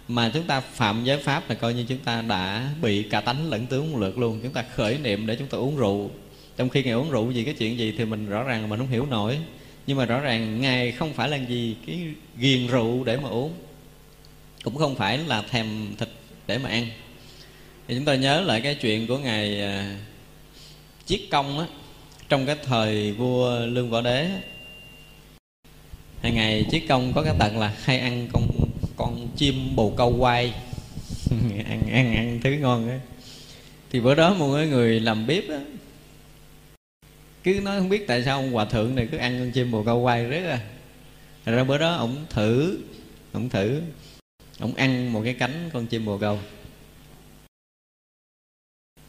mà 0.08 0.30
chúng 0.34 0.46
ta 0.46 0.60
phạm 0.60 1.04
giới 1.04 1.18
pháp 1.18 1.48
là 1.48 1.54
coi 1.54 1.74
như 1.74 1.84
chúng 1.88 1.98
ta 1.98 2.22
đã 2.22 2.68
bị 2.82 3.02
cả 3.02 3.20
tánh 3.20 3.50
lẫn 3.50 3.66
tướng 3.66 3.92
một 3.92 3.98
lượt 3.98 4.18
luôn. 4.18 4.40
Chúng 4.42 4.52
ta 4.52 4.64
khởi 4.74 4.98
niệm 4.98 5.26
để 5.26 5.36
chúng 5.36 5.48
ta 5.48 5.58
uống 5.58 5.76
rượu 5.76 6.10
trong 6.56 6.68
khi 6.68 6.82
ngài 6.82 6.92
uống 6.92 7.10
rượu 7.10 7.30
gì 7.30 7.44
cái 7.44 7.54
chuyện 7.54 7.78
gì 7.78 7.94
thì 7.98 8.04
mình 8.04 8.28
rõ 8.28 8.42
ràng 8.42 8.60
là 8.60 8.66
mình 8.66 8.78
không 8.78 8.88
hiểu 8.88 9.06
nổi. 9.06 9.38
Nhưng 9.86 9.96
mà 9.96 10.04
rõ 10.04 10.20
ràng 10.20 10.60
ngài 10.60 10.92
không 10.92 11.12
phải 11.12 11.28
là 11.28 11.36
gì 11.36 11.76
cái 11.86 12.00
ghiền 12.38 12.66
rượu 12.66 13.04
để 13.04 13.16
mà 13.16 13.28
uống. 13.28 13.52
Cũng 14.62 14.76
không 14.76 14.94
phải 14.94 15.18
là 15.18 15.42
thèm 15.42 15.66
thịt 15.98 16.08
để 16.46 16.58
mà 16.58 16.68
ăn. 16.68 16.86
Thì 17.88 17.94
chúng 17.94 18.04
ta 18.04 18.14
nhớ 18.14 18.40
lại 18.40 18.60
cái 18.60 18.74
chuyện 18.74 19.06
của 19.06 19.18
ngài 19.18 19.60
à, 19.60 19.98
chiết 21.06 21.20
công 21.30 21.58
á, 21.58 21.66
trong 22.28 22.46
cái 22.46 22.56
thời 22.64 23.12
vua 23.12 23.58
lương 23.66 23.90
võ 23.90 24.00
đế. 24.00 24.28
Hàng 26.22 26.34
ngày 26.34 26.64
chiết 26.70 26.82
công 26.88 27.12
có 27.12 27.22
cái 27.22 27.34
tật 27.38 27.52
là 27.56 27.74
hay 27.82 27.98
ăn 27.98 28.28
con 28.32 28.48
con 28.96 29.28
chim 29.36 29.76
bồ 29.76 29.90
câu 29.96 30.16
quay. 30.18 30.52
Ăn 31.68 31.82
ăn 31.92 32.14
ăn 32.14 32.40
thứ 32.44 32.50
ngon 32.50 32.88
á. 32.88 33.00
Thì 33.90 34.00
bữa 34.00 34.14
đó 34.14 34.34
một 34.34 34.54
cái 34.56 34.66
người 34.66 35.00
làm 35.00 35.26
bếp 35.26 35.48
á 35.48 35.58
cứ 37.44 37.60
nói 37.60 37.78
không 37.78 37.88
biết 37.88 38.06
tại 38.06 38.24
sao 38.24 38.38
ông 38.38 38.52
hòa 38.52 38.64
thượng 38.64 38.94
này 38.94 39.08
cứ 39.10 39.16
ăn 39.16 39.38
con 39.38 39.52
chim 39.52 39.70
bồ 39.70 39.82
câu 39.82 39.98
quay 40.00 40.24
rất 40.24 40.50
à. 40.50 40.60
Rồi 41.46 41.56
ra 41.56 41.64
bữa 41.64 41.78
đó 41.78 41.94
ông 41.94 42.26
thử 42.30 42.78
ông 43.32 43.48
thử 43.48 43.82
ông 44.58 44.74
ăn 44.74 45.12
một 45.12 45.22
cái 45.24 45.34
cánh 45.34 45.70
con 45.72 45.86
chim 45.86 46.04
bồ 46.04 46.18
câu. 46.18 46.38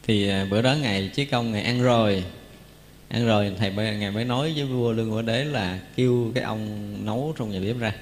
Thì 0.02 0.28
à, 0.28 0.46
bữa 0.50 0.62
đó 0.62 0.74
ngày 0.74 1.10
chí 1.14 1.24
công 1.24 1.52
ngày 1.52 1.62
ăn 1.62 1.82
rồi 1.82 2.24
ăn 3.08 3.26
rồi 3.26 3.52
thầy 3.58 3.70
ngày 3.70 4.10
mới 4.10 4.24
nói 4.24 4.52
với 4.56 4.64
vua 4.64 4.92
lương 4.92 5.10
võ 5.10 5.22
đế 5.22 5.44
là 5.44 5.80
kêu 5.96 6.32
cái 6.34 6.44
ông 6.44 6.94
nấu 7.04 7.34
trong 7.38 7.50
nhà 7.50 7.60
bếp 7.60 7.78
ra. 7.78 7.92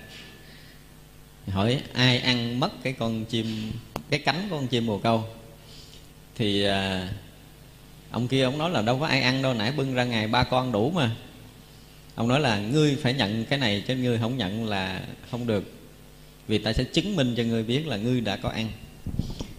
Hỏi 1.49 1.83
ai 1.93 2.19
ăn 2.19 2.61
mất 2.61 2.71
cái 2.83 2.93
con 2.93 3.25
chim 3.25 3.73
cái 4.11 4.21
cánh 4.21 4.49
con 4.51 4.67
chim 4.67 4.87
bồ 4.87 4.99
câu? 4.99 5.25
Thì 6.35 6.65
à, 6.65 7.09
ông 8.15 8.29
kia 8.29 8.43
ông 8.43 8.59
nói 8.59 8.71
là 8.71 8.83
đâu 8.83 8.99
có 8.99 9.07
ai 9.07 9.23
ăn 9.23 9.43
đâu, 9.43 9.55
nãy 9.55 9.73
bưng 9.73 9.95
ra 9.95 10.05
ngày 10.05 10.29
ba 10.29 10.45
con 10.45 10.73
đủ 10.73 10.91
mà. 10.91 11.11
Ông 12.15 12.29
nói 12.29 12.41
là 12.41 12.59
ngươi 12.59 12.97
phải 13.03 13.15
nhận 13.15 13.45
cái 13.45 13.59
này 13.59 13.85
chứ 13.89 13.97
ngươi 13.97 14.19
không 14.19 14.37
nhận 14.37 14.69
là 14.69 15.01
không 15.31 15.47
được. 15.47 15.73
Vì 16.49 16.59
ta 16.59 16.73
sẽ 16.73 16.85
chứng 16.85 17.17
minh 17.17 17.35
cho 17.37 17.43
ngươi 17.43 17.63
biết 17.63 17.87
là 17.87 17.97
ngươi 17.97 18.21
đã 18.21 18.37
có 18.37 18.49
ăn. 18.49 18.69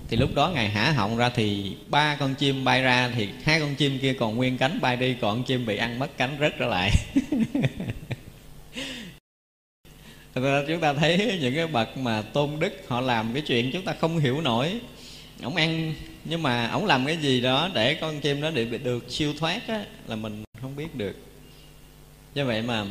Thì 0.10 0.18
lúc 0.18 0.36
đó 0.36 0.52
ngài 0.54 0.70
hả 0.70 0.92
họng 0.92 1.18
ra 1.18 1.30
thì 1.30 1.76
ba 1.88 2.16
con 2.16 2.36
chim 2.36 2.64
bay 2.64 2.82
ra, 2.82 3.12
thì 3.16 3.30
hai 3.44 3.60
con 3.60 3.76
chim 3.76 4.00
kia 4.00 4.14
còn 4.14 4.36
nguyên 4.36 4.58
cánh 4.58 4.82
bay 4.82 4.96
đi, 4.96 5.16
còn 5.22 5.44
chim 5.44 5.66
bị 5.66 5.78
ăn 5.78 6.00
mất 6.00 6.18
cánh 6.18 6.38
rớt 6.40 6.54
trở 6.60 6.66
lại. 6.66 6.92
Thật 10.36 10.42
ra 10.42 10.64
chúng 10.68 10.80
ta 10.80 10.94
thấy 10.94 11.38
những 11.42 11.56
cái 11.56 11.68
bậc 11.68 11.98
mà 11.98 12.22
tôn 12.22 12.50
đức 12.60 12.74
họ 12.88 13.02
làm 13.02 13.34
cái 13.34 13.42
chuyện 13.42 13.72
chúng 13.74 13.86
ta 13.86 13.94
không 14.00 14.18
hiểu 14.18 14.42
nổi. 14.42 14.80
Ổng 15.44 15.56
ăn 15.56 15.94
nhưng 16.26 16.44
mà 16.44 16.68
ổng 16.68 16.86
làm 16.86 17.06
cái 17.06 17.18
gì 17.18 17.42
đó 17.42 17.70
để 17.74 17.96
con 17.96 18.22
chim 18.22 18.42
nó 18.42 18.52
được 18.52 18.84
được 18.84 19.06
siêu 19.10 19.34
thoát 19.40 19.68
á, 19.68 19.86
là 20.08 20.16
mình 20.16 20.44
không 20.62 20.76
biết 20.76 20.96
được. 20.96 21.16
Do 22.34 22.46
vậy 22.46 22.62
mà 22.62 22.86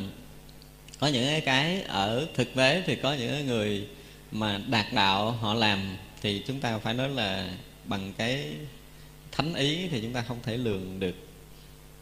có 0.99 1.07
những 1.07 1.40
cái 1.40 1.83
ở 1.83 2.27
thực 2.35 2.55
tế 2.55 2.83
thì 2.87 2.97
có 2.97 3.12
những 3.12 3.47
người 3.47 3.87
mà 4.33 4.61
đạt 4.70 4.87
đạo 4.92 5.31
họ 5.31 5.55
làm 5.55 5.97
thì 6.23 6.42
chúng 6.47 6.61
ta 6.61 6.79
phải 6.79 6.94
nói 6.94 7.09
là 7.09 7.49
bằng 7.85 8.12
cái 8.18 8.44
thánh 9.33 9.55
ý 9.55 9.88
thì 9.88 10.01
chúng 10.01 10.12
ta 10.12 10.25
không 10.29 10.38
thể 10.42 10.57
lường 10.57 11.01
được. 11.01 11.14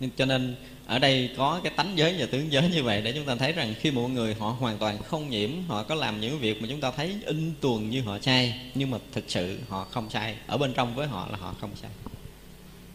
Nhưng 0.01 0.11
cho 0.16 0.25
nên 0.25 0.55
ở 0.87 0.99
đây 0.99 1.31
có 1.37 1.61
cái 1.64 1.73
tánh 1.77 1.92
giới 1.97 2.14
và 2.18 2.27
tướng 2.27 2.53
giới 2.53 2.68
như 2.68 2.83
vậy 2.83 3.03
để 3.03 3.12
chúng 3.12 3.25
ta 3.25 3.35
thấy 3.35 3.53
rằng 3.53 3.75
khi 3.81 3.90
một 3.90 4.09
người 4.09 4.35
họ 4.35 4.49
hoàn 4.49 4.79
toàn 4.79 5.03
không 5.03 5.31
nhiễm 5.31 5.51
họ 5.68 5.83
có 5.83 5.95
làm 5.95 6.21
những 6.21 6.38
việc 6.38 6.62
mà 6.62 6.68
chúng 6.71 6.81
ta 6.81 6.90
thấy 6.90 7.16
in 7.25 7.53
tuồng 7.61 7.90
như 7.90 8.03
họ 8.03 8.18
sai 8.23 8.61
nhưng 8.75 8.90
mà 8.90 8.99
thực 9.12 9.25
sự 9.29 9.59
họ 9.68 9.87
không 9.90 10.11
sai. 10.11 10.37
Ở 10.47 10.57
bên 10.57 10.73
trong 10.73 10.95
với 10.95 11.07
họ 11.07 11.29
là 11.31 11.38
họ 11.38 11.55
không 11.61 11.71
sai. 11.83 11.90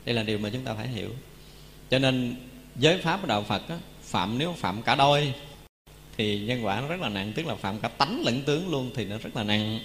Đây 0.05 0.15
là 0.15 0.23
điều 0.23 0.37
mà 0.37 0.49
chúng 0.49 0.63
ta 0.63 0.73
phải 0.73 0.87
hiểu. 0.87 1.09
Cho 1.89 1.99
nên 1.99 2.35
giới 2.75 2.97
pháp 2.97 3.21
của 3.21 3.27
đạo 3.27 3.43
phật 3.43 3.69
á, 3.69 3.77
phạm 4.01 4.37
nếu 4.37 4.53
phạm 4.57 4.81
cả 4.81 4.95
đôi 4.95 5.33
thì 6.17 6.39
nhân 6.39 6.65
quả 6.65 6.81
nó 6.81 6.87
rất 6.87 7.01
là 7.01 7.09
nặng. 7.09 7.33
Tức 7.35 7.45
là 7.45 7.55
phạm 7.55 7.79
cả 7.79 7.87
tánh 7.87 8.21
lẫn 8.25 8.41
tướng 8.41 8.69
luôn 8.69 8.91
thì 8.95 9.05
nó 9.05 9.17
rất 9.17 9.35
là 9.35 9.43
nặng. 9.43 9.79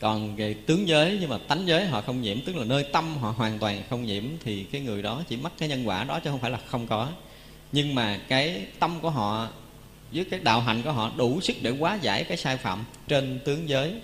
Còn 0.00 0.36
về 0.36 0.54
tướng 0.54 0.88
giới 0.88 1.18
nhưng 1.20 1.30
mà 1.30 1.38
tánh 1.38 1.66
giới 1.66 1.86
họ 1.86 2.00
không 2.00 2.22
nhiễm 2.22 2.40
tức 2.40 2.56
là 2.56 2.64
nơi 2.64 2.84
tâm 2.92 3.16
họ 3.16 3.30
hoàn 3.30 3.58
toàn 3.58 3.82
không 3.90 4.04
nhiễm 4.04 4.24
thì 4.44 4.64
cái 4.64 4.80
người 4.80 5.02
đó 5.02 5.22
chỉ 5.28 5.36
mắc 5.36 5.52
cái 5.58 5.68
nhân 5.68 5.88
quả 5.88 6.04
đó 6.04 6.20
chứ 6.20 6.30
không 6.30 6.40
phải 6.40 6.50
là 6.50 6.58
không 6.66 6.86
có 6.86 7.08
nhưng 7.74 7.94
mà 7.94 8.20
cái 8.28 8.66
tâm 8.78 9.00
của 9.02 9.10
họ 9.10 9.48
với 10.12 10.24
cái 10.24 10.40
đạo 10.40 10.60
hạnh 10.60 10.82
của 10.82 10.92
họ 10.92 11.12
đủ 11.16 11.40
sức 11.40 11.56
để 11.62 11.70
hóa 11.70 11.98
giải 12.02 12.24
cái 12.24 12.36
sai 12.36 12.56
phạm 12.56 12.84
trên 13.08 13.40
tướng 13.44 13.68
giới. 13.68 13.94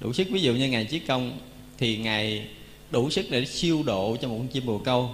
Đủ 0.00 0.12
sức, 0.12 0.26
ví 0.30 0.40
dụ 0.40 0.54
như 0.54 0.68
ngài 0.68 0.84
chí 0.84 0.98
công 0.98 1.38
thì 1.78 1.96
ngài 1.96 2.48
đủ 2.90 3.10
sức 3.10 3.26
để 3.30 3.44
siêu 3.44 3.82
độ 3.86 4.16
cho 4.20 4.28
một 4.28 4.36
con 4.38 4.48
chim 4.48 4.66
bồ 4.66 4.78
câu, 4.78 5.10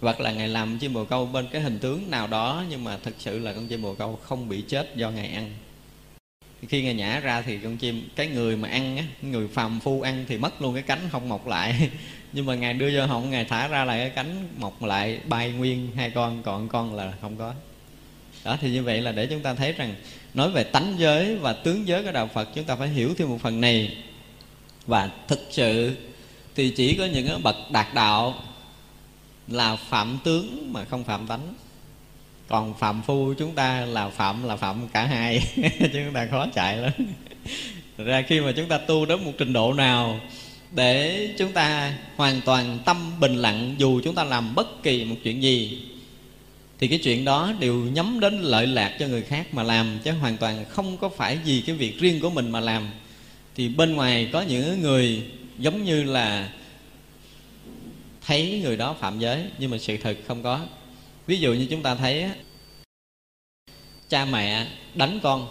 hoặc 0.00 0.20
là 0.20 0.32
ngài 0.32 0.48
làm 0.48 0.78
chim 0.78 0.92
bồ 0.92 1.04
câu 1.04 1.26
bên 1.26 1.46
cái 1.52 1.62
hình 1.62 1.78
tướng 1.78 2.10
nào 2.10 2.26
đó, 2.26 2.64
nhưng 2.70 2.84
mà 2.84 2.96
thực 2.96 3.14
sự 3.18 3.38
là 3.38 3.52
con 3.52 3.66
chim 3.66 3.82
bồ 3.82 3.94
câu 3.94 4.18
không 4.22 4.48
bị 4.48 4.62
chết 4.68 4.96
do 4.96 5.10
ngài 5.10 5.28
ăn. 5.28 5.50
Khi 6.68 6.82
ngài 6.82 6.94
nhả 6.94 7.20
ra 7.20 7.42
thì 7.42 7.58
con 7.58 7.76
chim, 7.76 8.08
cái 8.16 8.26
người 8.26 8.56
mà 8.56 8.68
ăn 8.68 8.96
á, 8.96 9.04
người 9.22 9.48
phàm 9.48 9.80
phu 9.80 10.00
ăn 10.00 10.24
thì 10.28 10.38
mất 10.38 10.62
luôn 10.62 10.74
cái 10.74 10.82
cánh 10.82 11.08
không 11.10 11.28
mọc 11.28 11.46
lại 11.46 11.90
nhưng 12.32 12.46
mà 12.46 12.54
ngài 12.54 12.74
đưa 12.74 12.90
vô 12.94 13.06
họng, 13.06 13.30
ngài 13.30 13.44
thả 13.44 13.68
ra 13.68 13.84
lại 13.84 13.98
cái 13.98 14.10
cánh 14.10 14.48
mọc 14.58 14.82
lại, 14.82 15.20
bay 15.28 15.52
nguyên 15.52 15.90
hai 15.96 16.10
con, 16.10 16.42
còn 16.42 16.68
con 16.68 16.94
là 16.94 17.12
không 17.20 17.36
có. 17.36 17.54
Đó, 18.44 18.56
thì 18.60 18.70
như 18.70 18.82
vậy 18.82 19.00
là 19.00 19.12
để 19.12 19.26
chúng 19.26 19.40
ta 19.40 19.54
thấy 19.54 19.72
rằng, 19.72 19.94
nói 20.34 20.50
về 20.50 20.64
tánh 20.64 20.94
giới 20.98 21.36
và 21.36 21.52
tướng 21.52 21.88
giới 21.88 22.04
của 22.04 22.12
đạo 22.12 22.30
phật, 22.34 22.48
chúng 22.54 22.64
ta 22.64 22.76
phải 22.76 22.88
hiểu 22.88 23.14
thêm 23.18 23.28
một 23.28 23.38
phần 23.42 23.60
này. 23.60 23.96
Và 24.86 25.10
thực 25.28 25.48
sự, 25.50 25.96
thì 26.54 26.70
chỉ 26.70 26.96
có 26.96 27.04
những 27.04 27.42
bậc 27.42 27.56
đạt 27.70 27.94
đạo 27.94 28.34
là 29.48 29.76
phạm 29.76 30.18
tướng 30.24 30.72
mà 30.72 30.84
không 30.84 31.04
phạm 31.04 31.26
tánh. 31.26 31.54
Còn 32.48 32.74
phạm 32.78 33.02
phu 33.02 33.34
chúng 33.38 33.54
ta 33.54 33.80
là 33.80 34.08
phạm 34.08 34.44
là 34.44 34.56
phạm 34.56 34.88
cả 34.88 35.06
hai. 35.06 35.42
Chúng 35.92 36.12
ta 36.14 36.26
khó 36.30 36.46
chạy 36.54 36.76
lắm. 36.76 36.92
Ra 37.98 38.22
khi 38.22 38.40
mà 38.40 38.52
chúng 38.56 38.68
ta 38.68 38.78
tu 38.78 39.06
đến 39.06 39.24
một 39.24 39.32
trình 39.38 39.52
độ 39.52 39.72
nào 39.72 40.20
để 40.74 41.28
chúng 41.38 41.52
ta 41.52 41.98
hoàn 42.16 42.40
toàn 42.40 42.78
tâm 42.84 43.20
bình 43.20 43.34
lặng 43.34 43.74
dù 43.78 44.00
chúng 44.04 44.14
ta 44.14 44.24
làm 44.24 44.54
bất 44.54 44.82
kỳ 44.82 45.04
một 45.04 45.16
chuyện 45.24 45.42
gì. 45.42 45.82
Thì 46.78 46.88
cái 46.88 46.98
chuyện 46.98 47.24
đó 47.24 47.52
đều 47.60 47.74
nhắm 47.74 48.20
đến 48.20 48.38
lợi 48.38 48.66
lạc 48.66 48.96
cho 48.98 49.06
người 49.06 49.22
khác 49.22 49.54
mà 49.54 49.62
làm, 49.62 49.98
chứ 50.04 50.12
hoàn 50.12 50.36
toàn 50.36 50.64
không 50.68 50.96
có 50.96 51.08
phải 51.08 51.38
vì 51.44 51.60
cái 51.66 51.76
việc 51.76 51.98
riêng 51.98 52.20
của 52.20 52.30
mình 52.30 52.50
mà 52.50 52.60
làm. 52.60 52.90
Thì 53.54 53.68
bên 53.68 53.94
ngoài 53.94 54.28
có 54.32 54.40
những 54.42 54.82
người 54.82 55.22
giống 55.58 55.84
như 55.84 56.02
là 56.02 56.52
thấy 58.26 58.60
người 58.64 58.76
đó 58.76 58.96
phạm 59.00 59.18
giới, 59.18 59.44
nhưng 59.58 59.70
mà 59.70 59.78
sự 59.78 59.96
thật 59.96 60.16
không 60.26 60.42
có. 60.42 60.60
Ví 61.26 61.38
dụ 61.38 61.52
như 61.52 61.66
chúng 61.70 61.82
ta 61.82 61.94
thấy 61.94 62.24
cha 64.08 64.24
mẹ 64.24 64.66
đánh 64.94 65.20
con, 65.22 65.48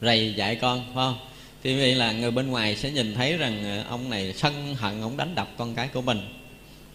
rầy 0.00 0.34
dạy 0.36 0.56
con, 0.56 0.84
phải 0.84 0.94
không? 0.94 1.18
Thì 1.64 1.76
vậy 1.76 1.94
là 1.94 2.12
người 2.12 2.30
bên 2.30 2.48
ngoài 2.48 2.76
sẽ 2.76 2.90
nhìn 2.90 3.14
thấy 3.14 3.36
rằng 3.36 3.64
ờ, 3.64 3.84
ông 3.88 4.10
này 4.10 4.32
sân 4.36 4.74
hận, 4.74 5.00
ông 5.00 5.16
đánh 5.16 5.34
đập 5.34 5.48
con 5.56 5.74
cái 5.74 5.88
của 5.88 6.02
mình. 6.02 6.20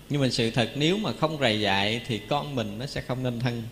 Nhưng 0.10 0.22
mà 0.22 0.30
sự 0.30 0.52
thật 0.52 0.72
nếu 0.76 0.98
mà 0.98 1.12
không 1.20 1.38
rầy 1.40 1.62
dạy 1.62 2.02
thì 2.08 2.20
con 2.20 2.56
mình 2.56 2.80
nó 2.80 2.86
sẽ 2.86 3.02
không 3.02 3.24
nên 3.24 3.40
thân. 3.40 3.64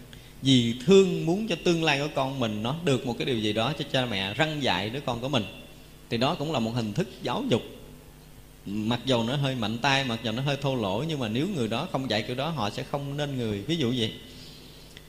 Vì 0.41 0.75
thương 0.85 1.25
muốn 1.25 1.47
cho 1.47 1.55
tương 1.63 1.83
lai 1.83 1.99
của 1.99 2.07
con 2.15 2.39
mình 2.39 2.63
nó 2.63 2.75
được 2.85 3.05
một 3.05 3.15
cái 3.19 3.25
điều 3.25 3.39
gì 3.39 3.53
đó 3.53 3.73
cho 3.79 3.85
cha 3.91 4.05
mẹ 4.05 4.33
răng 4.33 4.63
dạy 4.63 4.89
đứa 4.89 4.99
con 4.99 5.21
của 5.21 5.29
mình. 5.29 5.43
Thì 6.09 6.17
đó 6.17 6.35
cũng 6.35 6.51
là 6.51 6.59
một 6.59 6.71
hình 6.75 6.93
thức 6.93 7.07
giáo 7.23 7.43
dục. 7.49 7.61
Mặc 8.65 8.99
dầu 9.05 9.23
nó 9.23 9.35
hơi 9.35 9.55
mạnh 9.55 9.77
tay, 9.77 10.03
mặc 10.03 10.19
dầu 10.23 10.33
nó 10.33 10.41
hơi 10.41 10.57
thô 10.61 10.75
lỗ, 10.75 11.03
nhưng 11.07 11.19
mà 11.19 11.27
nếu 11.27 11.47
người 11.55 11.67
đó 11.67 11.87
không 11.91 12.09
dạy 12.09 12.21
kiểu 12.21 12.35
đó, 12.35 12.49
họ 12.49 12.69
sẽ 12.69 12.83
không 12.83 13.17
nên 13.17 13.37
người. 13.37 13.61
Ví 13.61 13.75
dụ 13.75 13.93
vậy. 13.97 14.11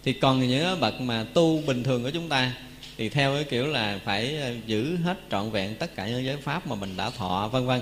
Thì 0.05 0.12
còn 0.12 0.48
những 0.48 0.81
bậc 0.81 1.01
mà 1.01 1.24
tu 1.35 1.62
bình 1.66 1.83
thường 1.83 2.03
của 2.03 2.11
chúng 2.11 2.29
ta 2.29 2.53
thì 2.99 3.09
theo 3.09 3.35
cái 3.35 3.45
kiểu 3.45 3.67
là 3.67 4.01
phải 4.05 4.37
ờ, 4.37 4.55
giữ 4.67 4.97
hết 4.97 5.19
trọn 5.31 5.51
vẹn 5.51 5.75
tất 5.75 5.95
cả 5.95 6.09
những 6.09 6.25
giới 6.25 6.37
pháp 6.37 6.67
mà 6.67 6.75
mình 6.75 6.97
đã 6.97 7.11
thọ, 7.11 7.49
vân 7.53 7.67
vân. 7.67 7.81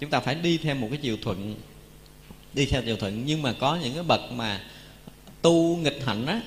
Chúng 0.00 0.10
ta 0.10 0.20
phải 0.20 0.34
đi 0.34 0.58
theo 0.58 0.74
một 0.74 0.88
cái 0.90 0.98
chiều 1.02 1.16
thuận, 1.22 1.54
đi 2.54 2.66
theo 2.66 2.82
chiều 2.82 2.96
thuận. 2.96 3.22
Nhưng 3.26 3.42
mà 3.42 3.52
có 3.60 3.78
những 3.82 3.94
cái 3.94 4.02
bậc 4.02 4.32
mà 4.32 4.60
tu 5.42 5.76
nghịch 5.76 6.02
hạnh 6.06 6.26
á, 6.26 6.40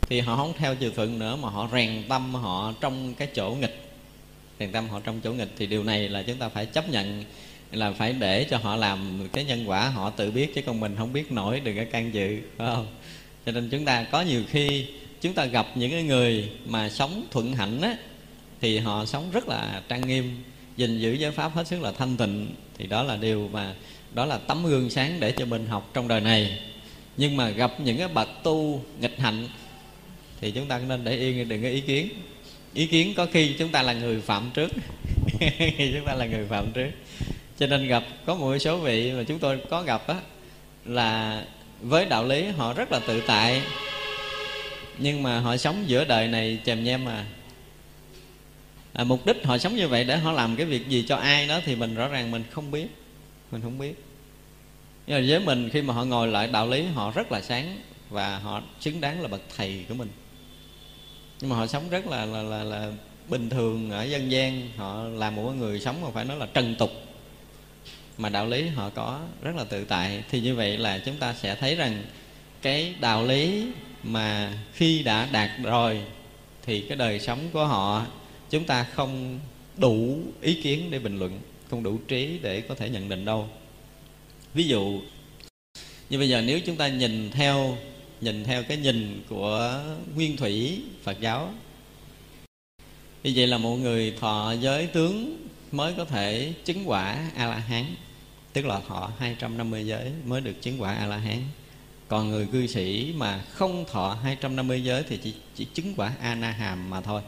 thì 0.00 0.20
họ 0.20 0.36
không 0.36 0.52
theo 0.58 0.74
chiều 0.74 0.90
thuận 0.90 1.18
nữa 1.18 1.36
mà 1.36 1.50
họ 1.50 1.68
rèn 1.72 2.02
tâm 2.08 2.34
họ 2.34 2.72
trong 2.80 3.14
cái 3.14 3.28
chỗ 3.34 3.50
nghịch. 3.50 3.90
Rèn 4.60 4.72
tâm 4.72 4.88
họ 4.88 5.00
trong 5.00 5.20
chỗ 5.24 5.32
nghịch 5.32 5.50
thì 5.58 5.66
điều 5.66 5.84
này 5.84 6.08
là 6.08 6.22
chúng 6.22 6.36
ta 6.36 6.48
phải 6.48 6.66
chấp 6.66 6.88
nhận 6.88 7.24
là 7.72 7.92
phải 7.92 8.12
để 8.12 8.46
cho 8.50 8.58
họ 8.58 8.76
làm 8.76 9.28
cái 9.32 9.44
nhân 9.44 9.64
quả 9.66 9.88
họ 9.88 10.10
tự 10.10 10.30
biết, 10.30 10.54
chứ 10.54 10.62
còn 10.66 10.80
mình 10.80 10.94
không 10.98 11.12
biết 11.12 11.32
nổi 11.32 11.60
đừng 11.60 11.76
có 11.76 11.84
can 11.92 12.14
dự, 12.14 12.38
phải 12.56 12.66
không? 12.66 12.86
Cho 13.46 13.52
nên 13.52 13.70
chúng 13.70 13.84
ta 13.84 14.04
có 14.04 14.22
nhiều 14.22 14.42
khi 14.50 14.86
chúng 15.20 15.32
ta 15.32 15.44
gặp 15.44 15.66
những 15.74 15.90
cái 15.90 16.02
người 16.02 16.50
mà 16.66 16.88
sống 16.88 17.26
thuận 17.30 17.54
hạnh 17.54 17.80
á, 17.80 17.96
thì 18.60 18.78
họ 18.78 19.04
sống 19.04 19.30
rất 19.32 19.48
là 19.48 19.82
trang 19.88 20.06
nghiêm, 20.06 20.42
gìn 20.76 20.98
giữ 20.98 21.12
giới 21.12 21.30
pháp 21.30 21.54
hết 21.54 21.66
sức 21.66 21.80
là 21.80 21.92
thanh 21.92 22.16
tịnh. 22.16 22.48
Thì 22.78 22.86
đó 22.86 23.02
là 23.02 23.16
điều 23.16 23.48
mà, 23.52 23.74
đó 24.14 24.26
là 24.26 24.38
tấm 24.38 24.66
gương 24.66 24.90
sáng 24.90 25.20
để 25.20 25.32
cho 25.32 25.44
mình 25.46 25.66
học 25.66 25.90
trong 25.94 26.08
đời 26.08 26.20
này. 26.20 26.58
Nhưng 27.16 27.36
mà 27.36 27.50
gặp 27.50 27.80
những 27.80 27.98
cái 27.98 28.08
bậc 28.08 28.28
tu 28.42 28.84
nghịch 29.00 29.18
hạnh, 29.18 29.48
thì 30.40 30.50
chúng 30.50 30.66
ta 30.66 30.78
nên 30.78 31.04
để 31.04 31.16
yên, 31.16 31.48
đừng 31.48 31.62
có 31.62 31.68
ý 31.68 31.80
kiến. 31.80 32.08
Ý 32.74 32.86
kiến 32.86 33.14
có 33.16 33.26
khi 33.32 33.54
chúng 33.58 33.68
ta 33.68 33.82
là 33.82 33.92
người 33.92 34.20
phạm 34.20 34.50
trước. 34.54 34.70
Chúng 35.78 36.06
ta 36.06 36.14
là 36.14 36.26
người 36.26 36.46
phạm 36.48 36.72
trước. 36.72 36.90
Cho 37.58 37.66
nên 37.66 37.88
gặp, 37.88 38.04
có 38.26 38.34
một 38.34 38.58
số 38.58 38.78
vị 38.78 39.12
mà 39.12 39.22
chúng 39.22 39.38
tôi 39.38 39.58
có 39.70 39.82
gặp 39.82 40.06
á, 40.06 40.14
là 40.84 41.44
với 41.82 42.04
đạo 42.04 42.24
lý 42.24 42.46
họ 42.46 42.72
rất 42.72 42.92
là 42.92 43.00
tự 43.06 43.22
tại 43.26 43.62
nhưng 45.00 45.22
mà 45.22 45.40
họ 45.40 45.56
sống 45.56 45.84
giữa 45.86 46.04
đời 46.04 46.28
này 46.28 46.58
chèm 46.64 46.84
nhem 46.84 47.04
mà 47.04 47.26
à, 48.92 49.04
mục 49.04 49.26
đích 49.26 49.44
họ 49.44 49.58
sống 49.58 49.76
như 49.76 49.88
vậy 49.88 50.04
để 50.04 50.16
họ 50.16 50.32
làm 50.32 50.56
cái 50.56 50.66
việc 50.66 50.88
gì 50.88 51.04
cho 51.08 51.16
ai 51.16 51.46
đó 51.46 51.60
thì 51.64 51.76
mình 51.76 51.94
rõ 51.94 52.08
ràng 52.08 52.30
mình 52.30 52.42
không 52.50 52.70
biết. 52.70 52.86
Mình 53.50 53.62
không 53.62 53.78
biết. 53.78 54.04
Nhưng 55.06 55.20
mà 55.20 55.26
với 55.28 55.40
mình 55.40 55.70
khi 55.70 55.82
mà 55.82 55.94
họ 55.94 56.04
ngồi 56.04 56.28
lại 56.28 56.46
đạo 56.46 56.68
lý 56.68 56.84
họ 56.86 57.10
rất 57.10 57.32
là 57.32 57.40
sáng 57.40 57.78
và 58.10 58.38
họ 58.38 58.62
xứng 58.80 59.00
đáng 59.00 59.20
là 59.20 59.28
bậc 59.28 59.40
thầy 59.56 59.84
của 59.88 59.94
mình. 59.94 60.08
Nhưng 61.40 61.50
mà 61.50 61.56
họ 61.56 61.66
sống 61.66 61.90
rất 61.90 62.06
là 62.06 62.24
là 62.24 62.42
là, 62.42 62.64
là 62.64 62.92
bình 63.28 63.50
thường 63.50 63.90
ở 63.90 64.04
dân 64.04 64.30
gian. 64.30 64.68
Họ 64.76 65.02
là 65.02 65.30
một 65.30 65.52
người 65.52 65.80
sống 65.80 66.00
mà 66.00 66.08
phải 66.14 66.24
nói 66.24 66.36
là 66.36 66.46
trần 66.54 66.74
tục. 66.78 66.90
Mà 68.18 68.28
đạo 68.28 68.46
lý 68.46 68.68
họ 68.68 68.90
có 68.90 69.20
rất 69.42 69.56
là 69.56 69.64
tự 69.64 69.84
tại. 69.84 70.22
Thì 70.30 70.40
như 70.40 70.54
vậy 70.54 70.78
là 70.78 70.98
chúng 70.98 71.16
ta 71.16 71.34
sẽ 71.34 71.54
thấy 71.54 71.74
rằng 71.74 72.02
cái 72.62 72.94
đạo 73.00 73.26
lý 73.26 73.66
mà 74.02 74.52
khi 74.72 75.02
đã 75.02 75.28
đạt 75.32 75.50
rồi, 75.62 76.00
thì 76.62 76.80
cái 76.80 76.96
đời 76.96 77.20
sống 77.20 77.38
của 77.52 77.66
họ, 77.66 78.06
chúng 78.50 78.64
ta 78.64 78.84
không 78.84 79.40
đủ 79.76 80.18
ý 80.40 80.62
kiến 80.62 80.90
để 80.90 80.98
bình 80.98 81.18
luận, 81.18 81.40
không 81.70 81.82
đủ 81.82 81.98
trí 82.08 82.38
để 82.42 82.60
có 82.60 82.74
thể 82.74 82.90
nhận 82.90 83.08
định 83.08 83.24
đâu. 83.24 83.48
Ví 84.54 84.64
dụ, 84.64 85.00
như 86.10 86.18
bây 86.18 86.28
giờ 86.28 86.42
nếu 86.42 86.60
chúng 86.60 86.76
ta 86.76 86.88
nhìn 86.88 87.30
theo 87.30 87.76
nhìn 88.20 88.44
theo 88.44 88.62
cái 88.62 88.76
nhìn 88.76 89.22
của 89.28 89.82
nguyên 90.14 90.36
thủy 90.36 90.82
phật 91.02 91.20
giáo 91.20 91.54
như 93.22 93.32
vậy 93.36 93.46
là 93.46 93.58
một 93.58 93.76
người 93.76 94.14
thọ 94.20 94.52
giới 94.60 94.86
tướng 94.86 95.46
mới 95.72 95.94
có 95.96 96.04
thể 96.04 96.52
chứng 96.64 96.82
quả 96.86 97.30
a 97.36 97.46
la 97.46 97.56
hán, 97.56 97.84
tức 98.52 98.66
là 98.66 98.80
thọ 98.88 99.10
250 99.18 99.86
giới 99.86 100.12
mới 100.24 100.40
được 100.40 100.62
chứng 100.62 100.82
quả 100.82 100.94
a 100.94 101.06
la 101.06 101.16
hán 101.16 101.42
còn 102.10 102.30
người 102.30 102.46
cư 102.52 102.66
sĩ 102.66 103.12
mà 103.16 103.40
không 103.52 103.84
thọ 103.90 104.18
250 104.22 104.84
giới 104.84 105.02
thì 105.08 105.16
chỉ, 105.22 105.34
chỉ 105.54 105.64
chứng 105.64 105.94
quả 105.96 106.12
ana 106.20 106.50
hàm 106.50 106.90
mà 106.90 107.00
thôi. 107.00 107.22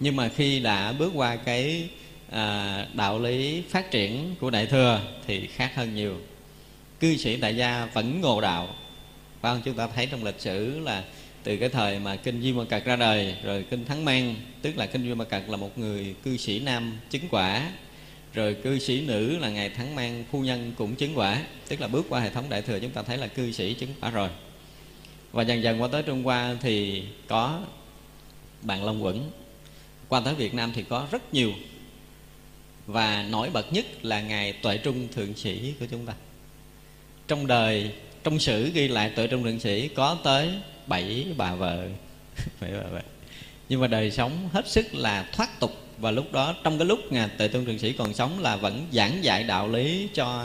Nhưng 0.00 0.16
mà 0.16 0.28
khi 0.28 0.60
đã 0.60 0.92
bước 0.92 1.12
qua 1.14 1.36
cái 1.36 1.88
à, 2.30 2.86
đạo 2.94 3.18
lý 3.18 3.62
phát 3.70 3.90
triển 3.90 4.34
của 4.40 4.50
đại 4.50 4.66
thừa 4.66 5.00
thì 5.26 5.46
khác 5.46 5.72
hơn 5.74 5.94
nhiều. 5.94 6.16
Cư 7.00 7.16
sĩ 7.16 7.36
tại 7.36 7.56
gia 7.56 7.86
vẫn 7.86 8.20
ngộ 8.20 8.40
đạo. 8.40 8.68
Phải 9.40 9.54
không? 9.54 9.62
Chúng 9.64 9.74
ta 9.74 9.88
thấy 9.94 10.06
trong 10.06 10.24
lịch 10.24 10.40
sử 10.40 10.80
là 10.80 11.04
từ 11.42 11.56
cái 11.56 11.68
thời 11.68 11.98
mà 11.98 12.16
kinh 12.16 12.40
Duy 12.40 12.52
Ma 12.52 12.64
Cật 12.64 12.84
ra 12.84 12.96
đời 12.96 13.34
rồi 13.42 13.64
kinh 13.70 13.84
Thắng 13.84 14.04
Mang 14.04 14.34
tức 14.62 14.76
là 14.76 14.86
kinh 14.86 15.04
Duy 15.04 15.14
Ma 15.14 15.24
Cật 15.24 15.42
là 15.48 15.56
một 15.56 15.78
người 15.78 16.14
cư 16.24 16.36
sĩ 16.36 16.60
nam 16.60 16.98
chứng 17.10 17.22
quả 17.30 17.70
rồi 18.36 18.54
cư 18.54 18.78
sĩ 18.78 19.00
nữ 19.00 19.38
là 19.38 19.50
ngày 19.50 19.70
Thắng 19.70 19.94
Mang, 19.94 20.24
phu 20.30 20.40
nhân 20.40 20.72
cũng 20.78 20.94
chứng 20.94 21.18
quả. 21.18 21.42
Tức 21.68 21.80
là 21.80 21.88
bước 21.88 22.06
qua 22.08 22.20
hệ 22.20 22.30
thống 22.30 22.44
đại 22.48 22.62
thừa, 22.62 22.78
chúng 22.80 22.90
ta 22.90 23.02
thấy 23.02 23.18
là 23.18 23.26
cư 23.26 23.52
sĩ 23.52 23.74
chứng 23.74 23.90
quả 24.00 24.10
rồi. 24.10 24.28
Và 25.32 25.42
dần 25.42 25.62
dần 25.62 25.82
qua 25.82 25.88
tới 25.92 26.02
Trung 26.02 26.22
Hoa 26.22 26.56
thì 26.60 27.04
có 27.28 27.60
bạn 28.62 28.84
Long 28.84 29.04
Quẩn. 29.04 29.30
Qua 30.08 30.20
tới 30.20 30.34
Việt 30.34 30.54
Nam 30.54 30.72
thì 30.74 30.82
có 30.82 31.06
rất 31.10 31.34
nhiều. 31.34 31.52
Và 32.86 33.26
nổi 33.30 33.50
bật 33.50 33.72
nhất 33.72 33.86
là 34.02 34.20
ngài 34.20 34.52
Tuệ 34.52 34.78
Trung 34.78 35.08
thượng 35.14 35.34
sĩ 35.34 35.74
của 35.80 35.86
chúng 35.90 36.06
ta. 36.06 36.14
Trong 37.28 37.46
đời, 37.46 37.90
trong 38.24 38.38
sử 38.38 38.70
ghi 38.70 38.88
lại 38.88 39.10
Tuệ 39.10 39.26
Trung 39.26 39.44
thượng 39.44 39.60
sĩ 39.60 39.88
có 39.88 40.18
tới 40.24 40.50
bảy 40.86 41.26
bà 41.36 41.54
vợ. 41.54 41.88
Bảy 42.60 42.72
bà 42.72 42.88
vợ. 42.92 43.00
Nhưng 43.68 43.80
mà 43.80 43.86
đời 43.86 44.10
sống 44.10 44.48
hết 44.52 44.68
sức 44.68 44.94
là 44.94 45.28
thoát 45.32 45.60
tục 45.60 45.85
và 45.98 46.10
lúc 46.10 46.32
đó, 46.32 46.54
trong 46.64 46.78
cái 46.78 46.86
lúc 46.86 47.12
ngài 47.12 47.28
Tề 47.28 47.48
Trung 47.48 47.64
thượng 47.64 47.78
sĩ 47.78 47.92
còn 47.92 48.14
sống 48.14 48.40
là 48.40 48.56
vẫn 48.56 48.86
giảng 48.92 49.24
dạy 49.24 49.44
đạo 49.44 49.68
lý 49.68 50.08
cho 50.14 50.44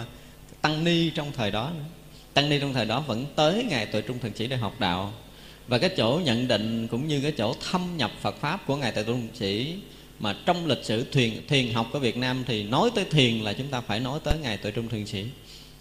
tăng 0.62 0.84
ni 0.84 1.10
trong 1.10 1.32
thời 1.32 1.52
đó 1.52 1.72
tăng 2.34 2.50
ni 2.50 2.60
trong 2.60 2.74
thời 2.74 2.86
đó 2.86 3.04
vẫn 3.08 3.26
tới 3.36 3.66
ngài 3.70 3.86
Tuệ 3.86 4.02
Trung 4.02 4.20
thượng 4.20 4.36
sĩ 4.36 4.48
để 4.48 4.56
học 4.56 4.80
đạo. 4.80 5.14
Và 5.68 5.78
cái 5.78 5.90
chỗ 5.98 6.22
nhận 6.24 6.48
định 6.48 6.88
cũng 6.88 7.08
như 7.08 7.22
cái 7.22 7.32
chỗ 7.38 7.56
thâm 7.72 7.98
nhập 7.98 8.12
Phật 8.22 8.36
pháp 8.40 8.66
của 8.68 8.76
ngài 8.76 8.92
Tuệ 8.92 9.04
Trung 9.04 9.22
thượng 9.22 9.36
sĩ 9.36 9.76
mà 10.20 10.36
trong 10.46 10.66
lịch 10.66 10.84
sử 10.84 11.06
thiền 11.12 11.48
thiền 11.48 11.74
học 11.74 11.88
của 11.94 12.00
Việt 12.00 12.18
Nam 12.18 12.44
thì 12.48 12.64
nói 12.64 12.90
tới 12.96 13.06
thiền 13.06 13.40
là 13.40 13.54
chúng 13.54 13.68
ta 13.68 13.82
phải 13.82 14.00
nói 14.00 14.20
tới 14.24 14.34
ngài 14.42 14.58
Tuệ 14.58 14.72
Trung 14.72 14.90
thượng 14.90 15.06
sĩ. 15.06 15.26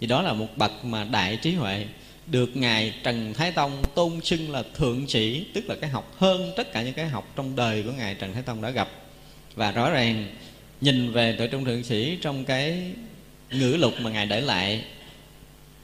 Thì 0.01 0.07
đó 0.07 0.23
là 0.23 0.33
một 0.33 0.49
bậc 0.57 0.85
mà 0.85 1.05
đại 1.05 1.37
trí 1.37 1.55
huệ 1.55 1.87
được 2.27 2.57
ngài 2.57 2.95
Trần 3.03 3.35
Thái 3.35 3.53
Tông 3.53 3.83
tôn 3.95 4.21
xưng 4.21 4.51
là 4.51 4.63
thượng 4.75 5.09
sĩ, 5.09 5.45
tức 5.55 5.65
là 5.69 5.75
cái 5.81 5.91
học 5.91 6.15
hơn 6.19 6.53
tất 6.57 6.73
cả 6.73 6.83
những 6.83 6.95
cái 6.95 7.09
học 7.09 7.33
trong 7.37 7.57
đời 7.57 7.83
của 7.83 7.93
ngài 7.93 8.15
Trần 8.15 8.35
Thái 8.35 8.43
Tông 8.43 8.63
đã 8.63 8.71
gặp 8.71 8.89
và 9.55 9.73
rõ 9.73 9.91
ràng, 9.91 10.27
nhìn 10.81 11.13
về 11.13 11.35
Tuệ 11.39 11.47
Trung 11.47 11.65
thượng 11.65 11.85
sĩ 11.85 12.19
trong 12.21 12.45
cái 12.45 12.93
ngữ 13.51 13.77
lục 13.79 13.95
mà 14.01 14.11
ngài 14.11 14.27
để 14.27 14.41
lại, 14.41 14.85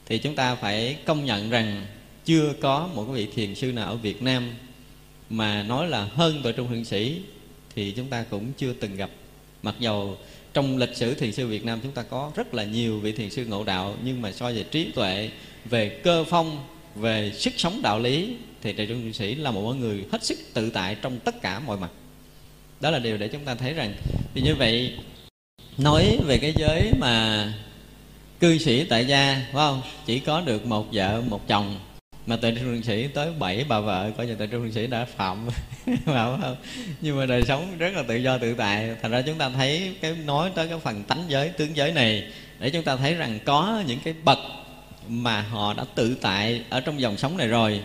thì 0.05 0.17
chúng 0.17 0.35
ta 0.35 0.55
phải 0.55 0.97
công 1.05 1.25
nhận 1.25 1.49
rằng 1.49 1.85
chưa 2.25 2.53
có 2.61 2.89
một 2.93 3.03
vị 3.03 3.27
thiền 3.35 3.55
sư 3.55 3.71
nào 3.71 3.89
ở 3.89 3.95
Việt 3.95 4.21
Nam 4.21 4.49
mà 5.29 5.63
nói 5.63 5.87
là 5.87 6.03
hơn 6.03 6.41
Tuệ 6.43 6.51
Trung 6.51 6.67
thượng 6.67 6.85
sĩ 6.85 7.21
thì 7.75 7.91
chúng 7.91 8.07
ta 8.07 8.25
cũng 8.29 8.53
chưa 8.57 8.73
từng 8.73 8.95
gặp. 8.95 9.09
Mặc 9.63 9.75
dầu 9.79 10.17
trong 10.53 10.77
lịch 10.77 10.95
sử 10.95 11.13
thiền 11.13 11.31
sư 11.31 11.47
Việt 11.47 11.65
Nam 11.65 11.79
chúng 11.83 11.91
ta 11.91 12.03
có 12.03 12.31
rất 12.35 12.53
là 12.53 12.63
nhiều 12.63 12.99
vị 12.99 13.11
thiền 13.11 13.29
sư 13.29 13.45
ngộ 13.45 13.63
đạo, 13.63 13.95
nhưng 14.03 14.21
mà 14.21 14.31
so 14.31 14.51
về 14.51 14.63
trí 14.63 14.91
tuệ, 14.91 15.31
về 15.65 15.89
cơ 15.89 16.23
phong, 16.23 16.67
về 16.95 17.31
sức 17.35 17.53
sống 17.57 17.79
đạo 17.83 17.99
lý, 17.99 18.35
thì 18.61 18.73
Trại 18.77 18.85
Trung 18.85 19.01
Thượng 19.01 19.13
Sĩ 19.13 19.35
là 19.35 19.51
một 19.51 19.73
người 19.73 20.05
hết 20.11 20.23
sức 20.23 20.37
tự 20.53 20.69
tại 20.69 20.95
trong 21.01 21.19
tất 21.19 21.41
cả 21.41 21.59
mọi 21.59 21.77
mặt 21.77 21.89
đó 22.81 22.91
là 22.91 22.99
điều 22.99 23.17
để 23.17 23.27
chúng 23.27 23.45
ta 23.45 23.55
thấy 23.55 23.73
rằng 23.73 23.93
thì 24.33 24.41
như 24.41 24.55
vậy, 24.55 24.93
nói 25.77 26.17
về 26.25 26.37
cái 26.37 26.53
giới 26.57 26.91
mà 26.99 27.43
cư 28.39 28.57
sĩ 28.57 28.83
tại 28.83 29.05
gia, 29.05 29.33
phải 29.33 29.53
không? 29.53 29.81
Chỉ 30.05 30.19
có 30.19 30.41
được 30.41 30.65
một 30.65 30.87
vợ, 30.91 31.21
một 31.29 31.47
chồng, 31.47 31.79
mà 32.25 32.37
tại 32.41 32.51
trung 32.51 32.63
thượng 32.63 32.83
sĩ 32.83 33.07
tới 33.07 33.31
bảy 33.39 33.65
bà 33.69 33.79
vợ, 33.79 34.11
coi 34.17 34.27
như 34.27 34.35
tại 34.35 34.47
trung 34.47 34.61
thượng 34.61 34.71
sĩ 34.71 34.87
đã 34.87 35.05
phạm 35.05 35.47
phạm 36.05 36.41
không? 36.41 36.55
Nhưng 37.01 37.17
mà 37.17 37.25
đời 37.25 37.43
sống 37.47 37.77
rất 37.77 37.93
là 37.95 38.03
tự 38.07 38.15
do 38.15 38.37
tự 38.37 38.53
tại. 38.53 38.89
Thành 39.01 39.11
ra 39.11 39.21
chúng 39.21 39.37
ta 39.37 39.49
thấy 39.49 39.95
cái, 40.01 40.15
nói 40.25 40.51
tới 40.55 40.67
cái 40.67 40.79
phần 40.79 41.03
tánh 41.03 41.23
giới, 41.27 41.49
tướng 41.49 41.75
giới 41.75 41.91
này, 41.91 42.23
để 42.59 42.69
chúng 42.69 42.83
ta 42.83 42.95
thấy 42.95 43.13
rằng 43.13 43.39
có 43.45 43.83
những 43.87 43.99
cái 44.03 44.13
bậc 44.23 44.39
mà 45.07 45.41
họ 45.41 45.73
đã 45.73 45.85
tự 45.95 46.15
tại 46.21 46.61
ở 46.69 46.79
trong 46.79 47.01
dòng 47.01 47.17
sống 47.17 47.37
này 47.37 47.47
rồi, 47.47 47.81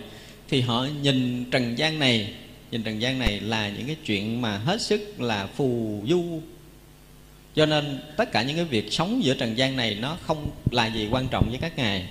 thì 0.49 0.61
họ 0.61 0.87
nhìn 1.03 1.45
trần 1.51 1.79
gian 1.79 1.99
này 1.99 2.35
nhìn 2.73 2.83
trần 2.83 3.01
gian 3.01 3.19
này 3.19 3.41
là 3.41 3.69
những 3.69 3.87
cái 3.87 3.97
chuyện 4.07 4.43
mà 4.43 4.59
hết 4.59 4.83
sức 4.83 5.21
là 5.21 5.47
phù 5.47 6.03
du. 6.09 6.41
Cho 7.55 7.67
nên 7.67 8.01
tất 8.17 8.33
cả 8.33 8.43
những 8.43 8.57
cái 8.57 8.65
việc 8.65 8.93
sống 8.93 9.25
giữa 9.25 9.35
trần 9.35 9.59
gian 9.59 9.77
này 9.77 9.95
nó 9.95 10.17
không 10.23 10.51
là 10.71 10.87
gì 10.87 11.09
quan 11.11 11.29
trọng 11.29 11.49
với 11.51 11.59
các 11.59 11.77
ngài. 11.77 12.07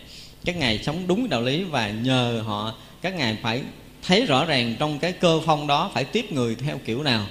Các 0.46 0.58
ngài 0.58 0.80
sống 0.84 1.08
đúng 1.08 1.30
đạo 1.30 1.42
lý 1.42 1.64
và 1.64 1.90
nhờ 1.90 2.44
họ, 2.46 2.76
các 3.02 3.16
ngài 3.16 3.38
phải 3.42 3.62
thấy 4.08 4.26
rõ 4.26 4.46
ràng 4.46 4.76
trong 4.80 5.00
cái 5.00 5.12
cơ 5.12 5.40
phong 5.46 5.68
đó 5.68 5.92
phải 5.94 6.04
tiếp 6.04 6.32
người 6.32 6.56
theo 6.56 6.80
kiểu 6.86 7.04
nào. 7.04 7.28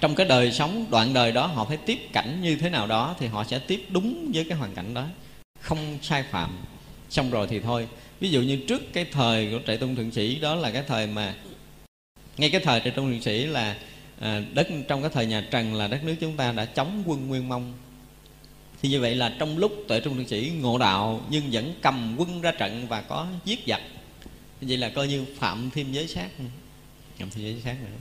Trong 0.00 0.14
cái 0.14 0.26
đời 0.26 0.52
sống, 0.52 0.86
đoạn 0.90 1.14
đời 1.14 1.32
đó 1.32 1.46
họ 1.46 1.64
phải 1.64 1.76
tiếp 1.76 1.98
cảnh 2.12 2.42
như 2.42 2.56
thế 2.56 2.70
nào 2.70 2.86
đó 2.86 3.14
thì 3.18 3.26
họ 3.26 3.44
sẽ 3.44 3.58
tiếp 3.58 3.84
đúng 3.88 4.30
với 4.34 4.44
cái 4.44 4.58
hoàn 4.58 4.74
cảnh 4.74 4.94
đó. 4.94 5.04
Không 5.60 5.98
sai 6.02 6.24
phạm. 6.30 6.50
Xong 7.10 7.30
rồi 7.30 7.46
thì 7.50 7.60
thôi. 7.60 7.88
Ví 8.20 8.30
dụ 8.30 8.40
như 8.40 8.60
trước 8.68 8.92
cái 8.92 9.04
thời 9.12 9.50
của 9.50 9.60
trại 9.66 9.76
tôn 9.76 9.96
thượng 9.96 10.10
sĩ, 10.10 10.38
đó 10.38 10.54
là 10.54 10.70
cái 10.70 10.82
thời 10.88 11.06
mà 11.06 11.34
ngay 12.38 12.50
cái 12.50 12.60
thời 12.60 12.80
trong 12.80 12.94
tôn 12.94 13.10
thượng 13.10 13.22
sĩ 13.22 13.46
là 13.46 13.76
à, 14.20 14.42
đất 14.54 14.68
trong 14.88 15.02
cái 15.02 15.10
thời 15.14 15.26
nhà 15.26 15.46
trần 15.50 15.74
là 15.74 15.88
đất 15.88 16.04
nước 16.04 16.14
chúng 16.20 16.36
ta 16.36 16.52
đã 16.52 16.64
chống 16.64 17.02
quân 17.06 17.28
nguyên 17.28 17.48
mông. 17.48 17.72
Thì 18.82 18.88
như 18.88 19.00
vậy 19.00 19.14
là 19.14 19.36
trong 19.38 19.58
lúc 19.58 19.72
tuệ 19.88 20.00
trung 20.00 20.18
liệt 20.18 20.28
sĩ 20.28 20.52
ngộ 20.60 20.78
đạo 20.78 21.20
nhưng 21.30 21.50
vẫn 21.52 21.74
cầm 21.82 22.14
quân 22.18 22.40
ra 22.40 22.52
trận 22.52 22.86
và 22.88 23.00
có 23.00 23.26
giết 23.44 23.60
giặc. 23.66 23.80
Vậy 24.60 24.76
là 24.76 24.88
coi 24.88 25.08
như 25.08 25.24
phạm 25.38 25.70
thêm 25.74 25.92
giới 25.92 26.08
sát. 26.08 26.28
Phạm 27.18 27.30
thêm 27.30 27.44
giới 27.44 27.60
sát 27.64 27.76
nữa. 27.80 27.96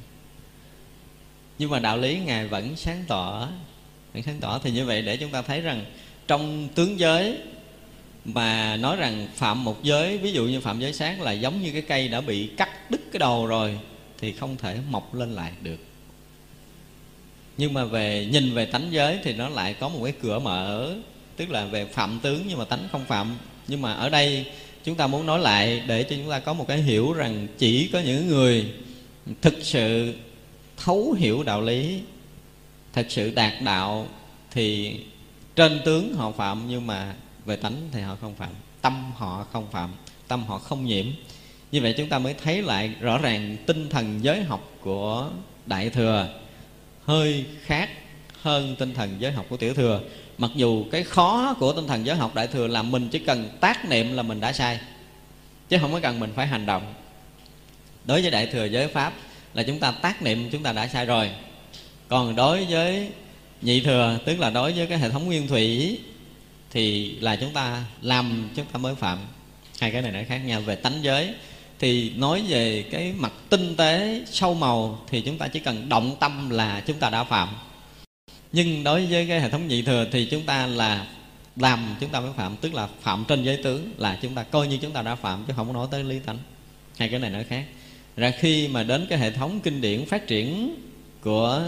Nhưng 1.59 1.69
mà 1.69 1.79
đạo 1.79 1.97
lý 1.97 2.19
ngài 2.19 2.47
vẫn 2.47 2.75
sáng 2.75 3.03
tỏ 3.07 3.49
vẫn 4.13 4.23
sáng 4.23 4.39
tỏ. 4.39 4.59
Thì 4.63 4.71
như 4.71 4.85
vậy 4.85 5.01
để 5.01 5.17
chúng 5.17 5.31
ta 5.31 5.41
thấy 5.41 5.61
rằng 5.61 5.85
trong 6.27 6.67
tướng 6.75 6.99
giới 6.99 7.37
mà 8.25 8.77
nói 8.77 8.95
rằng 8.95 9.27
phạm 9.35 9.63
một 9.63 9.83
giới 9.83 10.17
ví 10.17 10.31
dụ 10.31 10.45
như 10.45 10.61
phạm 10.61 10.79
giới 10.79 10.93
sát 10.93 11.21
là 11.21 11.31
giống 11.31 11.61
như 11.61 11.71
cái 11.71 11.81
cây 11.81 12.07
đã 12.07 12.21
bị 12.21 12.49
cắt 12.57 12.91
đứt 12.91 13.01
cái 13.11 13.19
đầu 13.19 13.47
rồi 13.47 13.79
thì 14.19 14.31
không 14.31 14.57
thể 14.57 14.77
mọc 14.89 15.15
lên 15.15 15.31
lại 15.31 15.51
được. 15.61 15.79
Nhưng 17.57 17.73
mà 17.73 17.85
về, 17.85 18.27
nhìn 18.31 18.53
về 18.53 18.65
tánh 18.65 18.87
giới 18.91 19.19
thì 19.23 19.33
nó 19.33 19.49
lại 19.49 19.73
có 19.73 19.89
một 19.89 19.99
cái 20.03 20.13
cửa 20.21 20.39
mở 20.39 20.95
tức 21.37 21.49
là 21.49 21.65
về 21.65 21.85
phạm 21.85 22.19
tướng 22.19 22.43
nhưng 22.47 22.57
mà 22.57 22.65
tánh 22.65 22.87
không 22.91 23.05
phạm. 23.05 23.37
Nhưng 23.67 23.81
mà 23.81 23.93
ở 23.93 24.09
đây 24.09 24.45
chúng 24.83 24.95
ta 24.95 25.07
muốn 25.07 25.25
nói 25.25 25.39
lại 25.39 25.83
để 25.87 26.03
cho 26.03 26.15
chúng 26.15 26.29
ta 26.29 26.39
có 26.39 26.53
một 26.53 26.67
cái 26.67 26.81
hiểu 26.81 27.13
rằng 27.13 27.47
chỉ 27.57 27.87
có 27.93 27.99
những 27.99 28.27
người 28.27 28.73
thực 29.41 29.53
sự 29.61 30.13
thấu 30.77 31.15
hiểu 31.17 31.43
đạo 31.43 31.61
lý, 31.61 32.01
thật 32.93 33.05
sự 33.09 33.31
đạt 33.31 33.53
đạo 33.61 34.07
thì 34.51 34.95
trên 35.55 35.81
tướng 35.85 36.13
họ 36.13 36.31
phạm 36.31 36.63
nhưng 36.67 36.87
mà 36.87 37.15
về 37.45 37.55
tánh 37.55 37.89
thì 37.91 38.01
họ 38.01 38.17
không 38.21 38.35
phạm, 38.35 38.49
tâm 38.81 39.11
họ 39.15 39.45
không 39.51 39.67
phạm, 39.71 39.91
tâm 40.27 40.43
họ 40.43 40.57
không 40.59 40.85
nhiễm 40.85 41.05
như 41.75 41.81
vậy 41.81 41.93
chúng 41.97 42.09
ta 42.09 42.19
mới 42.19 42.33
thấy 42.43 42.61
lại 42.61 42.91
rõ 42.99 43.17
ràng 43.17 43.57
tinh 43.65 43.89
thần 43.89 44.19
giới 44.23 44.43
học 44.43 44.71
của 44.81 45.29
đại 45.65 45.89
thừa 45.89 46.27
hơi 47.05 47.45
khác 47.63 47.89
hơn 48.41 48.75
tinh 48.79 48.93
thần 48.93 49.15
giới 49.19 49.31
học 49.31 49.45
của 49.49 49.57
tiểu 49.57 49.73
thừa. 49.73 50.01
Mặc 50.37 50.51
dù 50.55 50.85
cái 50.91 51.03
khó 51.03 51.55
của 51.59 51.73
tinh 51.73 51.87
thần 51.87 52.05
giới 52.05 52.15
học 52.15 52.35
đại 52.35 52.47
thừa 52.47 52.67
là 52.67 52.81
mình 52.81 53.09
chỉ 53.09 53.19
cần 53.19 53.49
tác 53.59 53.89
niệm 53.89 54.15
là 54.15 54.23
mình 54.23 54.39
đã 54.39 54.53
sai, 54.53 54.79
chứ 55.69 55.77
không 55.81 55.91
có 55.91 55.99
cần 55.99 56.19
mình 56.19 56.31
phải 56.35 56.47
hành 56.47 56.65
động. 56.65 56.93
Đối 58.05 58.21
với 58.21 58.31
đại 58.31 58.47
thừa 58.47 58.65
giới 58.65 58.87
pháp 58.87 59.13
là 59.53 59.63
chúng 59.63 59.79
ta 59.79 59.91
tác 59.91 60.21
niệm 60.23 60.49
chúng 60.51 60.63
ta 60.63 60.71
đã 60.71 60.87
sai 60.87 61.05
rồi. 61.05 61.29
Còn 62.07 62.35
đối 62.35 62.65
với 62.65 63.09
nhị 63.61 63.81
thừa, 63.81 64.19
tức 64.25 64.39
là 64.39 64.49
đối 64.49 64.73
với 64.73 64.87
cái 64.87 64.97
hệ 64.97 65.09
thống 65.09 65.25
nguyên 65.25 65.47
thủy, 65.47 65.99
thì 66.71 67.11
là 67.19 67.35
chúng 67.35 67.53
ta 67.53 67.83
làm, 68.01 68.49
chúng 68.55 68.65
ta 68.65 68.77
mới 68.77 68.95
phạm. 68.95 69.19
Hai 69.79 69.91
cái 69.91 70.01
này 70.01 70.11
nó 70.11 70.19
khác 70.27 70.37
nhau 70.37 70.61
về 70.61 70.75
tánh 70.75 70.99
giới 71.01 71.33
thì 71.79 72.11
nói 72.15 72.43
về 72.47 72.85
cái 72.91 73.13
mặt 73.17 73.33
tinh 73.49 73.75
tế, 73.75 74.23
sâu 74.31 74.53
màu 74.53 74.99
thì 75.07 75.21
chúng 75.21 75.37
ta 75.37 75.47
chỉ 75.47 75.59
cần 75.59 75.89
động 75.89 76.15
tâm 76.19 76.49
là 76.49 76.83
chúng 76.87 76.99
ta 76.99 77.09
đã 77.09 77.23
phạm. 77.23 77.49
Nhưng 78.51 78.83
đối 78.83 79.05
với 79.05 79.27
cái 79.27 79.41
hệ 79.41 79.49
thống 79.49 79.67
nhị 79.67 79.81
thừa 79.81 80.05
thì 80.11 80.25
chúng 80.25 80.43
ta 80.43 80.67
là 80.67 81.07
làm 81.55 81.95
chúng 81.99 82.09
ta 82.09 82.19
mới 82.19 82.31
phạm, 82.37 82.55
tức 82.55 82.73
là 82.73 82.87
phạm 83.01 83.25
trên 83.27 83.43
giới 83.43 83.57
tướng, 83.57 83.91
là 83.97 84.19
chúng 84.21 84.35
ta 84.35 84.43
coi 84.43 84.67
như 84.67 84.77
chúng 84.77 84.91
ta 84.91 85.01
đã 85.01 85.15
phạm 85.15 85.43
chứ 85.47 85.53
không 85.55 85.67
có 85.67 85.73
nói 85.73 85.87
tới 85.91 86.03
lý 86.03 86.19
tánh. 86.19 86.37
Hai 86.97 87.09
cái 87.09 87.19
này 87.19 87.29
nói 87.29 87.43
khác. 87.43 87.65
Ra 88.17 88.31
khi 88.39 88.67
mà 88.67 88.83
đến 88.83 89.05
cái 89.09 89.19
hệ 89.19 89.31
thống 89.31 89.59
kinh 89.59 89.81
điển 89.81 90.05
phát 90.05 90.27
triển 90.27 90.75
của 91.21 91.63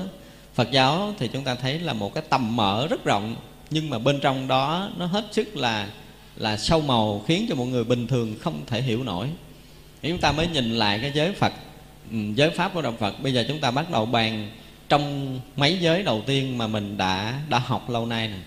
Phật 0.53 0.71
giáo 0.71 1.13
thì 1.19 1.29
chúng 1.33 1.43
ta 1.43 1.55
thấy 1.55 1.79
là 1.79 1.93
một 1.93 2.13
cái 2.13 2.23
tầm 2.29 2.55
mở 2.55 2.87
rất 2.89 3.05
rộng, 3.05 3.35
nhưng 3.69 3.89
mà 3.89 3.99
bên 3.99 4.19
trong 4.19 4.47
đó 4.47 4.89
nó 4.97 5.05
hết 5.05 5.25
sức 5.31 5.57
là 5.57 5.89
là 6.35 6.57
sâu 6.57 6.81
màu, 6.81 7.23
khiến 7.27 7.45
cho 7.49 7.55
mọi 7.55 7.67
người 7.67 7.83
bình 7.83 8.07
thường 8.07 8.35
không 8.39 8.61
thể 8.67 8.81
hiểu 8.81 9.03
nổi 9.03 9.27
thì 10.01 10.09
chúng 10.09 10.19
ta 10.19 10.31
mới 10.31 10.47
nhìn 10.47 10.71
lại 10.71 10.99
cái 11.01 11.11
giới 11.13 11.31
Phật 11.31 11.53
ừ, 12.11 12.17
giới 12.35 12.49
pháp 12.49 12.73
của 12.73 12.81
đạo 12.81 12.93
Phật, 12.99 13.23
bây 13.23 13.33
giờ 13.33 13.45
chúng 13.47 13.59
ta 13.59 13.71
bắt 13.71 13.91
đầu 13.91 14.05
bàn 14.05 14.49
trong 14.89 15.39
mấy 15.55 15.77
giới 15.79 16.03
đầu 16.03 16.23
tiên 16.25 16.57
mà 16.57 16.67
mình 16.67 16.97
đã 16.97 17.41
đã 17.49 17.59
học 17.59 17.89
lâu 17.89 18.05
nay 18.05 18.27
nè. 18.27 18.37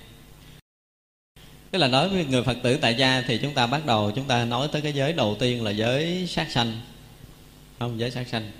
Tức 1.71 1.79
là 1.79 1.89
nói 1.89 2.09
với 2.09 2.25
người 2.25 2.43
phật 2.43 2.57
tử 2.63 2.77
tại 2.77 2.95
gia 2.95 3.23
thì 3.27 3.39
chúng 3.39 3.55
ta 3.55 3.67
bắt 3.67 3.87
đầu, 3.87 4.13
chúng 4.15 4.25
ta 4.25 4.45
nói 4.45 4.69
tới 4.73 4.83
cái 4.83 4.93
giới 4.93 5.13
đầu 5.13 5.37
tiên 5.39 5.65
là 5.65 5.71
giới 5.71 6.27
sát 6.27 6.51
sanh. 6.51 6.81
Không, 7.79 8.01
giới 8.01 8.11
sát 8.11 8.29
sanh. 8.29 8.51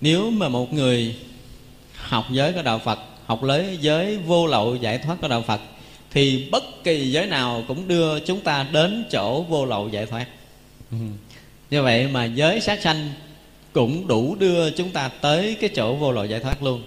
Nếu 0.00 0.30
mà 0.30 0.48
một 0.48 0.72
người 0.72 1.16
học 1.94 2.26
giới 2.30 2.52
của 2.52 2.62
đạo 2.62 2.78
phật, 2.78 2.98
học 3.26 3.42
lấy 3.42 3.78
giới 3.80 4.18
vô 4.18 4.46
lậu 4.46 4.76
giải 4.76 4.98
thoát 4.98 5.16
của 5.20 5.28
đạo 5.28 5.42
phật, 5.42 5.60
thì 6.10 6.48
bất 6.52 6.64
kỳ 6.84 7.10
giới 7.10 7.26
nào 7.26 7.64
cũng 7.68 7.88
đưa 7.88 8.20
chúng 8.20 8.40
ta 8.40 8.66
đến 8.72 9.04
chỗ 9.10 9.42
vô 9.42 9.64
lậu 9.64 9.88
giải 9.88 10.06
thoát 10.06 10.26
ừ. 10.90 10.96
như 11.70 11.82
vậy 11.82 12.08
mà 12.08 12.24
giới 12.24 12.60
sát 12.60 12.82
sanh 12.82 13.12
cũng 13.72 14.06
đủ 14.06 14.34
đưa 14.34 14.70
chúng 14.70 14.90
ta 14.90 15.08
tới 15.08 15.56
cái 15.60 15.70
chỗ 15.74 15.94
vô 15.94 16.12
lậu 16.12 16.24
giải 16.24 16.40
thoát 16.40 16.62
luôn. 16.62 16.82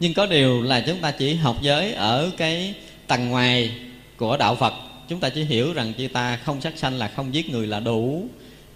Nhưng 0.00 0.14
có 0.14 0.26
điều 0.26 0.62
là 0.62 0.80
chúng 0.80 0.98
ta 0.98 1.10
chỉ 1.10 1.34
học 1.34 1.56
giới 1.62 1.92
ở 1.92 2.30
cái 2.36 2.74
tầng 3.06 3.28
ngoài 3.28 3.70
của 4.16 4.36
đạo 4.36 4.54
phật. 4.54 4.74
Chúng 5.08 5.20
ta 5.20 5.28
chỉ 5.28 5.44
hiểu 5.44 5.72
rằng 5.72 5.92
chị 5.98 6.08
ta 6.08 6.36
không 6.36 6.60
sát 6.60 6.78
sanh 6.78 6.98
là 6.98 7.08
không 7.08 7.34
giết 7.34 7.50
người 7.50 7.66
là 7.66 7.80
đủ. 7.80 8.28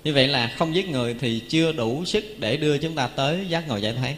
Như 0.05 0.15
vậy 0.15 0.29
là 0.29 0.53
không 0.59 0.75
giết 0.75 0.89
người 0.89 1.15
thì 1.21 1.41
chưa 1.49 1.73
đủ 1.73 2.05
sức 2.05 2.25
để 2.39 2.57
đưa 2.57 2.79
chúng 2.79 2.95
ta 2.95 3.07
tới 3.07 3.47
giác 3.49 3.69
ngộ 3.69 3.77
giải 3.77 3.93
thoát. 3.93 4.15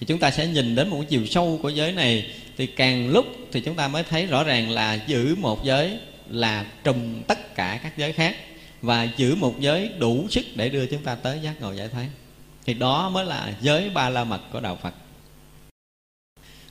Thì 0.00 0.06
chúng 0.06 0.18
ta 0.18 0.30
sẽ 0.30 0.46
nhìn 0.46 0.74
đến 0.74 0.88
một 0.88 1.04
chiều 1.08 1.26
sâu 1.26 1.58
của 1.62 1.68
giới 1.68 1.92
này, 1.92 2.26
thì 2.56 2.66
càng 2.66 3.10
lúc 3.10 3.26
thì 3.52 3.60
chúng 3.60 3.74
ta 3.74 3.88
mới 3.88 4.02
thấy 4.02 4.26
rõ 4.26 4.44
ràng 4.44 4.70
là 4.70 4.98
giữ 5.06 5.34
một 5.34 5.64
giới 5.64 5.98
là 6.28 6.64
trùm 6.84 7.22
tất 7.26 7.54
cả 7.54 7.80
các 7.82 7.98
giới 7.98 8.12
khác 8.12 8.36
và 8.82 9.08
giữ 9.16 9.34
một 9.34 9.60
giới 9.60 9.88
đủ 9.98 10.26
sức 10.30 10.44
để 10.54 10.68
đưa 10.68 10.86
chúng 10.86 11.02
ta 11.02 11.14
tới 11.14 11.40
giác 11.42 11.60
ngộ 11.60 11.72
giải 11.72 11.88
thoát. 11.88 12.06
Thì 12.66 12.74
đó 12.74 13.10
mới 13.10 13.24
là 13.24 13.54
giới 13.60 13.90
ba 13.90 14.08
la 14.08 14.24
mật 14.24 14.40
của 14.52 14.60
đạo 14.60 14.78
phật. 14.82 14.94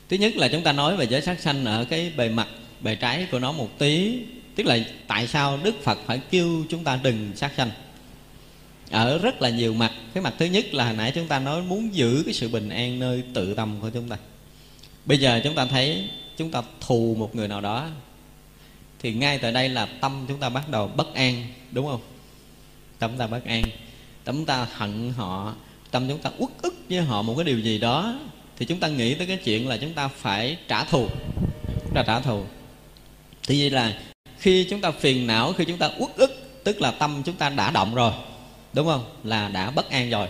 Thứ 0.10 0.17
nhất 0.17 0.36
là 0.36 0.48
chúng 0.48 0.63
ta 0.63 0.72
nói 0.72 0.98
về 0.98 1.08
giới 1.08 1.22
sát 1.22 1.39
sanh 1.39 1.65
ở 1.65 1.86
cái 1.86 2.12
bề 2.17 2.30
mặt, 2.30 2.48
bề 2.82 2.96
trái 2.96 3.28
của 3.32 3.39
nó 3.39 3.52
một 3.52 3.70
tí. 3.78 4.20
Tức 4.56 4.65
là 4.65 4.78
tại 5.08 5.28
sao 5.28 5.60
đức 5.63 5.76
phật 5.84 6.00
phải 6.06 6.22
kêu 6.30 6.65
chúng 6.70 6.84
ta 6.84 7.00
đừng 7.04 7.32
sát 7.36 7.52
sanh? 7.58 7.72
Ở 8.91 9.17
rất 9.17 9.41
là 9.41 9.50
nhiều 9.50 9.74
mặt. 9.74 9.91
Cái 10.13 10.24
mặt 10.24 10.34
thứ 10.38 10.46
nhất 10.46 10.74
là 10.74 10.86
hồi 10.86 10.96
nãy 10.96 11.12
chúng 11.15 11.28
ta 11.28 11.39
nói 11.39 11.62
muốn 11.62 11.96
giữ 11.96 12.24
cái 12.26 12.34
sự 12.34 12.50
bình 12.50 12.70
an 12.70 13.00
nơi 13.00 13.24
tự 13.34 13.54
tâm 13.54 13.76
của 13.82 13.89
chúng 13.89 14.10
ta. 14.10 14.17
Bây 15.06 15.17
giờ 15.17 15.41
chúng 15.43 15.56
ta 15.56 15.65
thấy 15.65 16.10
chúng 16.38 16.52
ta 16.52 16.62
thù 16.82 17.15
một 17.20 17.36
người 17.36 17.48
nào 17.48 17.62
đó 17.62 17.89
thì 18.99 19.13
ngay 19.13 19.38
tại 19.38 19.51
đây 19.51 19.69
là 19.69 19.86
tâm 20.01 20.25
chúng 20.27 20.39
ta 20.39 20.49
bắt 20.49 20.69
đầu 20.69 20.88
bất 20.88 21.13
an, 21.13 21.43
đúng 21.71 21.88
không? 21.88 22.01
Tâm 22.99 23.17
ta 23.17 23.27
bất 23.27 23.45
an, 23.45 23.63
tâm 24.23 24.45
ta 24.45 24.67
hận 24.71 25.13
họ, 25.17 25.53
tâm 25.91 26.10
chúng 26.10 26.19
ta 26.19 26.29
uất 26.38 26.49
ức 26.62 26.75
với 26.89 27.01
họ 27.01 27.21
một 27.21 27.36
cái 27.36 27.45
điều 27.45 27.60
gì 27.60 27.79
đó, 27.79 28.19
thì 28.57 28.65
chúng 28.65 28.79
ta 28.79 28.88
nghĩ 28.88 29.13
tới 29.13 29.27
cái 29.27 29.38
chuyện 29.38 29.67
là 29.67 29.77
chúng 29.77 29.93
ta 29.93 30.07
phải 30.07 30.57
trả 30.67 30.83
thù, 30.83 31.07
chúng 31.83 31.93
ta 31.93 32.03
trả 32.07 32.19
thù. 32.19 32.43
Thì 33.47 33.62
vậy 33.62 33.69
là 33.69 33.99
khi 34.38 34.67
chúng 34.69 34.81
ta 34.81 34.91
phiền 34.91 35.27
não, 35.27 35.53
khi 35.53 35.65
chúng 35.65 35.77
ta 35.77 35.89
uất 35.99 36.15
ức, 36.15 36.62
tức 36.63 36.81
là 36.81 36.91
tâm 36.91 37.23
chúng 37.25 37.36
ta 37.36 37.49
đã 37.49 37.71
động 37.71 37.95
rồi, 37.95 38.12
đúng 38.73 38.88
không? 38.88 39.05
Là 39.23 39.49
đã 39.49 39.71
bất 39.71 39.89
an 39.89 40.10
rồi 40.10 40.27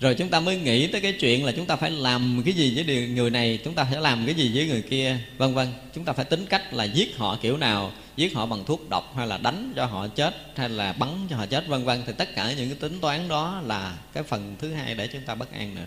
rồi 0.00 0.14
chúng 0.14 0.28
ta 0.28 0.40
mới 0.40 0.56
nghĩ 0.56 0.86
tới 0.86 1.00
cái 1.00 1.12
chuyện 1.12 1.44
là 1.44 1.52
chúng 1.52 1.66
ta 1.66 1.76
phải 1.76 1.90
làm 1.90 2.42
cái 2.44 2.54
gì 2.54 2.72
với 2.76 3.08
người 3.08 3.30
này, 3.30 3.58
chúng 3.64 3.74
ta 3.74 3.84
phải 3.84 4.00
làm 4.00 4.26
cái 4.26 4.34
gì 4.34 4.50
với 4.54 4.66
người 4.66 4.82
kia, 4.82 5.18
vân 5.38 5.54
vân. 5.54 5.68
Chúng 5.94 6.04
ta 6.04 6.12
phải 6.12 6.24
tính 6.24 6.46
cách 6.46 6.74
là 6.74 6.84
giết 6.84 7.16
họ 7.16 7.38
kiểu 7.42 7.56
nào, 7.56 7.92
giết 8.16 8.34
họ 8.34 8.46
bằng 8.46 8.64
thuốc 8.64 8.88
độc 8.88 9.16
hay 9.16 9.26
là 9.26 9.38
đánh 9.38 9.72
cho 9.76 9.86
họ 9.86 10.08
chết 10.08 10.36
hay 10.56 10.68
là 10.68 10.92
bắn 10.92 11.26
cho 11.30 11.36
họ 11.36 11.46
chết, 11.46 11.66
vân 11.68 11.84
vân. 11.84 12.02
Thì 12.06 12.12
tất 12.18 12.34
cả 12.34 12.52
những 12.52 12.68
cái 12.68 12.78
tính 12.80 13.00
toán 13.00 13.28
đó 13.28 13.60
là 13.64 13.96
cái 14.12 14.22
phần 14.22 14.56
thứ 14.58 14.72
hai 14.72 14.94
để 14.94 15.06
chúng 15.06 15.22
ta 15.22 15.34
bất 15.34 15.52
an 15.52 15.74
nữa. 15.74 15.86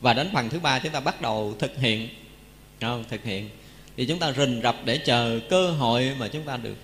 Và 0.00 0.12
đến 0.12 0.28
phần 0.32 0.48
thứ 0.48 0.60
ba 0.60 0.78
chúng 0.78 0.92
ta 0.92 1.00
bắt 1.00 1.22
đầu 1.22 1.54
thực 1.58 1.78
hiện. 1.78 2.08
Không 2.80 3.04
thực 3.10 3.24
hiện. 3.24 3.50
Thì 3.96 4.06
chúng 4.06 4.18
ta 4.18 4.32
rình 4.32 4.60
rập 4.62 4.76
để 4.84 4.98
chờ 4.98 5.40
cơ 5.50 5.70
hội 5.70 6.12
mà 6.18 6.28
chúng 6.28 6.42
ta 6.42 6.56
được 6.56 6.76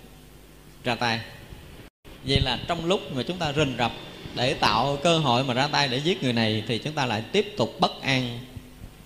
ra 0.85 0.95
tay 0.95 1.21
vậy 2.27 2.41
là 2.41 2.59
trong 2.69 2.85
lúc 2.85 3.13
mà 3.13 3.23
chúng 3.23 3.39
ta 3.39 3.53
rình 3.53 3.75
rập 3.79 3.93
để 4.35 4.55
tạo 4.55 4.99
cơ 5.03 5.19
hội 5.19 5.45
mà 5.45 5.55
ra 5.55 5.69
tay 5.69 5.89
để 5.89 6.01
giết 6.01 6.23
người 6.23 6.33
này, 6.33 6.63
thì 6.69 6.79
chúng 6.79 6.93
ta 6.93 7.07
lại 7.07 7.23
tiếp 7.33 7.55
tục 7.57 7.77
bất 7.81 8.03
an 8.03 8.39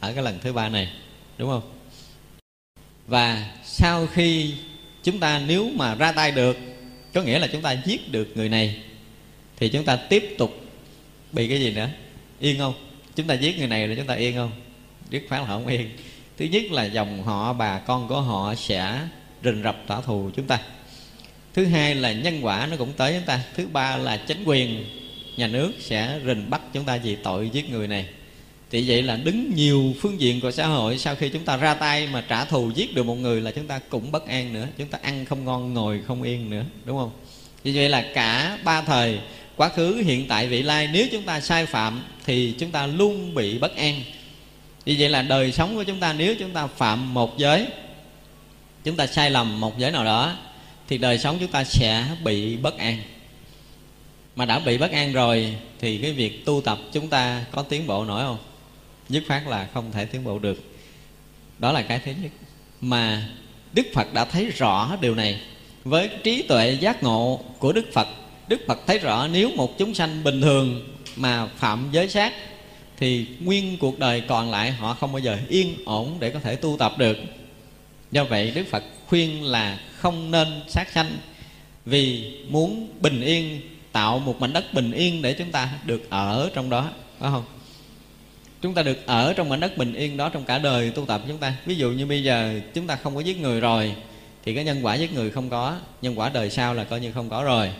ở 0.00 0.12
cái 0.12 0.24
lần 0.24 0.38
thứ 0.42 0.52
ba 0.52 0.68
này, 0.68 0.92
đúng 1.38 1.48
không? 1.48 1.72
Và 3.06 3.52
sau 3.64 4.06
khi 4.06 4.54
chúng 5.02 5.20
ta 5.20 5.42
nếu 5.46 5.70
mà 5.74 5.94
ra 5.94 6.12
tay 6.12 6.30
được, 6.30 6.56
có 7.14 7.22
nghĩa 7.22 7.38
là 7.38 7.46
chúng 7.46 7.62
ta 7.62 7.72
giết 7.72 8.12
được 8.12 8.28
người 8.34 8.48
này, 8.48 8.82
thì 9.56 9.68
chúng 9.68 9.84
ta 9.84 9.96
tiếp 9.96 10.34
tục 10.38 10.60
bị 11.32 11.48
cái 11.48 11.60
gì 11.60 11.70
nữa? 11.70 11.88
Yên 12.40 12.58
không? 12.58 12.74
Chúng 13.16 13.26
ta 13.26 13.34
giết 13.34 13.58
người 13.58 13.68
này 13.68 13.88
là 13.88 13.94
chúng 13.94 14.06
ta 14.06 14.14
yên 14.14 14.36
không? 14.36 14.50
Dứt 15.10 15.22
khoát 15.28 15.40
là 15.40 15.46
không 15.46 15.66
yên. 15.66 15.90
Thứ 16.38 16.44
nhất 16.44 16.62
là 16.70 16.84
dòng 16.84 17.22
họ, 17.22 17.52
bà 17.52 17.78
con 17.78 18.08
của 18.08 18.20
họ 18.20 18.54
sẽ 18.54 19.00
rình 19.44 19.62
rập 19.62 19.76
trả 19.88 20.00
thù 20.00 20.30
chúng 20.36 20.46
ta 20.46 20.60
thứ 21.54 21.64
hai 21.64 21.94
là 21.94 22.12
nhân 22.12 22.44
quả 22.44 22.68
nó 22.70 22.76
cũng 22.76 22.92
tới 22.92 23.12
chúng 23.12 23.26
ta. 23.26 23.40
Thứ 23.56 23.66
ba 23.72 23.96
là 23.96 24.16
chính 24.16 24.44
quyền 24.44 24.84
nhà 25.36 25.46
nước 25.46 25.72
sẽ 25.80 26.20
rình 26.26 26.50
bắt 26.50 26.60
chúng 26.72 26.84
ta 26.84 26.96
vì 26.96 27.16
tội 27.16 27.50
giết 27.52 27.70
người 27.70 27.88
này. 27.88 28.06
Thì 28.70 28.84
vậy 28.88 29.02
là 29.02 29.16
đứng 29.16 29.54
nhiều 29.54 29.94
phương 30.00 30.20
diện 30.20 30.40
của 30.40 30.50
xã 30.50 30.66
hội, 30.66 30.98
sau 30.98 31.14
khi 31.14 31.28
chúng 31.28 31.44
ta 31.44 31.56
ra 31.56 31.74
tay 31.74 32.08
mà 32.12 32.24
trả 32.28 32.44
thù 32.44 32.70
giết 32.74 32.94
được 32.94 33.02
một 33.02 33.14
người 33.14 33.40
là 33.40 33.50
chúng 33.50 33.66
ta 33.66 33.78
cũng 33.88 34.12
bất 34.12 34.26
an 34.26 34.52
nữa. 34.52 34.66
Chúng 34.78 34.88
ta 34.88 34.98
ăn 35.02 35.24
không 35.24 35.44
ngon, 35.44 35.74
ngồi 35.74 36.00
không 36.06 36.22
yên 36.22 36.50
nữa, 36.50 36.64
đúng 36.84 36.98
không? 36.98 37.10
Vì 37.62 37.76
vậy 37.76 37.88
là 37.88 38.04
cả 38.14 38.58
ba 38.64 38.82
thời, 38.82 39.18
quá 39.56 39.68
khứ, 39.68 40.02
hiện 40.06 40.28
tại, 40.28 40.46
vị 40.46 40.62
lai, 40.62 40.88
nếu 40.92 41.06
chúng 41.12 41.22
ta 41.22 41.40
sai 41.40 41.66
phạm 41.66 42.02
thì 42.26 42.54
chúng 42.58 42.70
ta 42.70 42.86
luôn 42.86 43.34
bị 43.34 43.58
bất 43.58 43.76
an. 43.76 44.02
Vì 44.84 44.96
vậy 44.98 45.08
là 45.08 45.22
đời 45.22 45.52
sống 45.52 45.74
của 45.74 45.84
chúng 45.84 46.00
ta, 46.00 46.12
nếu 46.12 46.34
chúng 46.34 46.50
ta 46.50 46.66
phạm 46.66 47.14
một 47.14 47.38
giới, 47.38 47.66
chúng 48.84 48.96
ta 48.96 49.06
sai 49.06 49.30
lầm 49.30 49.60
một 49.60 49.78
giới 49.78 49.90
nào 49.90 50.04
đó 50.04 50.36
thì 50.90 50.98
đời 50.98 51.18
sống 51.18 51.36
chúng 51.40 51.50
ta 51.50 51.64
sẽ 51.64 52.06
bị 52.24 52.56
bất 52.56 52.78
an. 52.78 52.98
Mà 54.36 54.44
đã 54.44 54.58
bị 54.58 54.78
bất 54.78 54.92
an 54.92 55.12
rồi, 55.12 55.56
thì 55.78 55.98
cái 55.98 56.12
việc 56.12 56.44
tu 56.44 56.60
tập 56.60 56.78
chúng 56.92 57.08
ta 57.08 57.44
có 57.50 57.62
tiến 57.62 57.86
bộ 57.86 58.04
nổi 58.04 58.22
không? 58.22 58.38
Dứt 59.08 59.24
khoát 59.28 59.42
là 59.46 59.68
không 59.74 59.92
thể 59.92 60.04
tiến 60.04 60.24
bộ 60.24 60.38
được. 60.38 60.62
Đó 61.58 61.72
là 61.72 61.82
cái 61.82 62.00
thứ 62.04 62.12
nhất. 62.22 62.32
Mà 62.80 63.28
đức 63.72 63.86
phật 63.94 64.14
đã 64.14 64.24
thấy 64.24 64.50
rõ 64.50 64.96
điều 65.00 65.14
này. 65.14 65.40
Với 65.84 66.10
trí 66.24 66.42
tuệ 66.42 66.78
giác 66.80 67.02
ngộ 67.02 67.40
của 67.58 67.72
đức 67.72 67.86
phật 67.92 68.08
đức 68.48 68.60
phật 68.66 68.80
thấy 68.86 68.98
rõ 68.98 69.28
nếu 69.28 69.50
một 69.56 69.78
chúng 69.78 69.94
sanh 69.94 70.24
bình 70.24 70.40
thường 70.40 70.96
mà 71.16 71.46
phạm 71.46 71.88
giới 71.92 72.08
sát, 72.08 72.32
thì 72.96 73.26
nguyên 73.40 73.78
cuộc 73.78 73.98
đời 73.98 74.20
còn 74.20 74.50
lại 74.50 74.70
họ 74.70 74.94
không 74.94 75.12
bao 75.12 75.20
giờ 75.20 75.38
yên 75.48 75.74
ổn 75.84 76.16
để 76.20 76.30
có 76.30 76.40
thể 76.40 76.56
tu 76.56 76.76
tập 76.78 76.92
được. 76.98 77.16
Do 78.10 78.24
vậy 78.24 78.52
đức 78.54 78.66
phật 78.70 78.84
khuyên 79.06 79.42
là 79.42 79.78
không 80.00 80.30
nên 80.30 80.48
sát 80.68 80.90
sanh 80.90 81.18
vì 81.86 82.32
muốn 82.48 82.88
bình 83.00 83.20
yên, 83.20 83.60
tạo 83.92 84.18
một 84.18 84.40
mảnh 84.40 84.52
đất 84.52 84.74
bình 84.74 84.92
yên 84.92 85.22
để 85.22 85.32
chúng 85.32 85.50
ta 85.50 85.68
được 85.84 86.10
ở 86.10 86.50
trong 86.54 86.70
đó, 86.70 86.90
phải 87.18 87.30
không? 87.30 87.44
Chúng 88.62 88.74
ta 88.74 88.82
được 88.82 89.06
ở 89.06 89.32
trong 89.32 89.48
mảnh 89.48 89.60
đất 89.60 89.76
bình 89.76 89.94
yên 89.94 90.16
đó 90.16 90.28
trong 90.28 90.44
cả 90.44 90.58
đời 90.58 90.90
tu 90.90 91.06
tập 91.06 91.22
chúng 91.28 91.38
ta. 91.38 91.54
Ví 91.66 91.74
dụ 91.74 91.90
như 91.90 92.06
bây 92.06 92.22
giờ 92.22 92.60
chúng 92.74 92.86
ta 92.86 92.96
không 92.96 93.14
có 93.14 93.20
giết 93.20 93.40
người 93.40 93.60
rồi, 93.60 93.94
thì 94.44 94.54
cái 94.54 94.64
nhân 94.64 94.84
quả 94.86 94.94
giết 94.94 95.12
người 95.12 95.30
không 95.30 95.50
có, 95.50 95.76
nhân 96.02 96.18
quả 96.18 96.28
đời 96.28 96.50
sau 96.50 96.74
là 96.74 96.84
coi 96.84 97.00
như 97.00 97.12
không 97.12 97.30
có 97.30 97.44
rồi. 97.44 97.70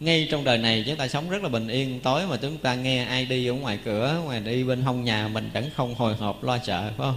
Ngay 0.00 0.28
trong 0.30 0.44
đời 0.44 0.58
này 0.58 0.84
chúng 0.86 0.96
ta 0.96 1.08
sống 1.08 1.30
rất 1.30 1.42
là 1.42 1.48
bình 1.48 1.68
yên, 1.68 2.00
tối 2.00 2.26
mà 2.26 2.36
chúng 2.36 2.58
ta 2.58 2.74
nghe 2.74 3.04
ai 3.04 3.26
đi 3.26 3.46
ở 3.46 3.52
ngoài 3.52 3.78
cửa, 3.84 4.20
ngoài 4.24 4.40
đi 4.40 4.64
bên 4.64 4.82
hông 4.82 5.04
nhà 5.04 5.28
mình 5.28 5.50
chẳng 5.54 5.70
không 5.76 5.94
hồi 5.94 6.14
hộp 6.14 6.44
lo 6.44 6.58
sợ, 6.58 6.82
phải 6.82 7.06
không? 7.06 7.16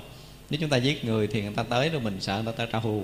Nếu 0.49 0.59
chúng 0.61 0.69
ta 0.69 0.77
giết 0.77 1.05
người 1.05 1.27
thì 1.27 1.41
người 1.41 1.53
ta 1.55 1.63
tới 1.63 1.89
rồi 1.89 2.01
mình 2.01 2.17
sợ, 2.19 2.41
người 2.43 2.53
ta 2.53 2.65
trả 2.65 2.79
thù 2.79 3.03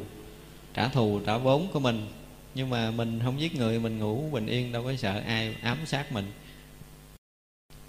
trả 0.79 0.87
thù, 0.87 1.19
trả 1.25 1.37
vốn 1.37 1.67
của 1.73 1.79
mình. 1.79 2.07
Nhưng 2.55 2.69
mà 2.69 2.91
mình 2.91 3.19
không 3.23 3.41
giết 3.41 3.55
người, 3.55 3.79
mình 3.79 3.99
ngủ 3.99 4.29
bình 4.31 4.47
yên, 4.47 4.71
đâu 4.71 4.83
có 4.83 4.95
sợ 4.95 5.21
ai 5.27 5.55
ám 5.61 5.77
sát 5.85 6.11
mình. 6.11 6.31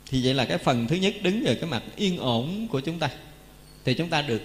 Thì 0.06 0.24
vậy 0.24 0.34
là 0.34 0.44
cái 0.44 0.58
phần 0.58 0.86
thứ 0.86 0.96
nhất 0.96 1.14
đứng 1.22 1.42
về 1.44 1.54
cái 1.54 1.70
mặt 1.70 1.82
yên 1.96 2.18
ổn 2.18 2.68
của 2.70 2.80
chúng 2.80 2.98
ta. 2.98 3.10
Thì 3.84 3.94
chúng 3.94 4.08
ta 4.08 4.22
được 4.22 4.42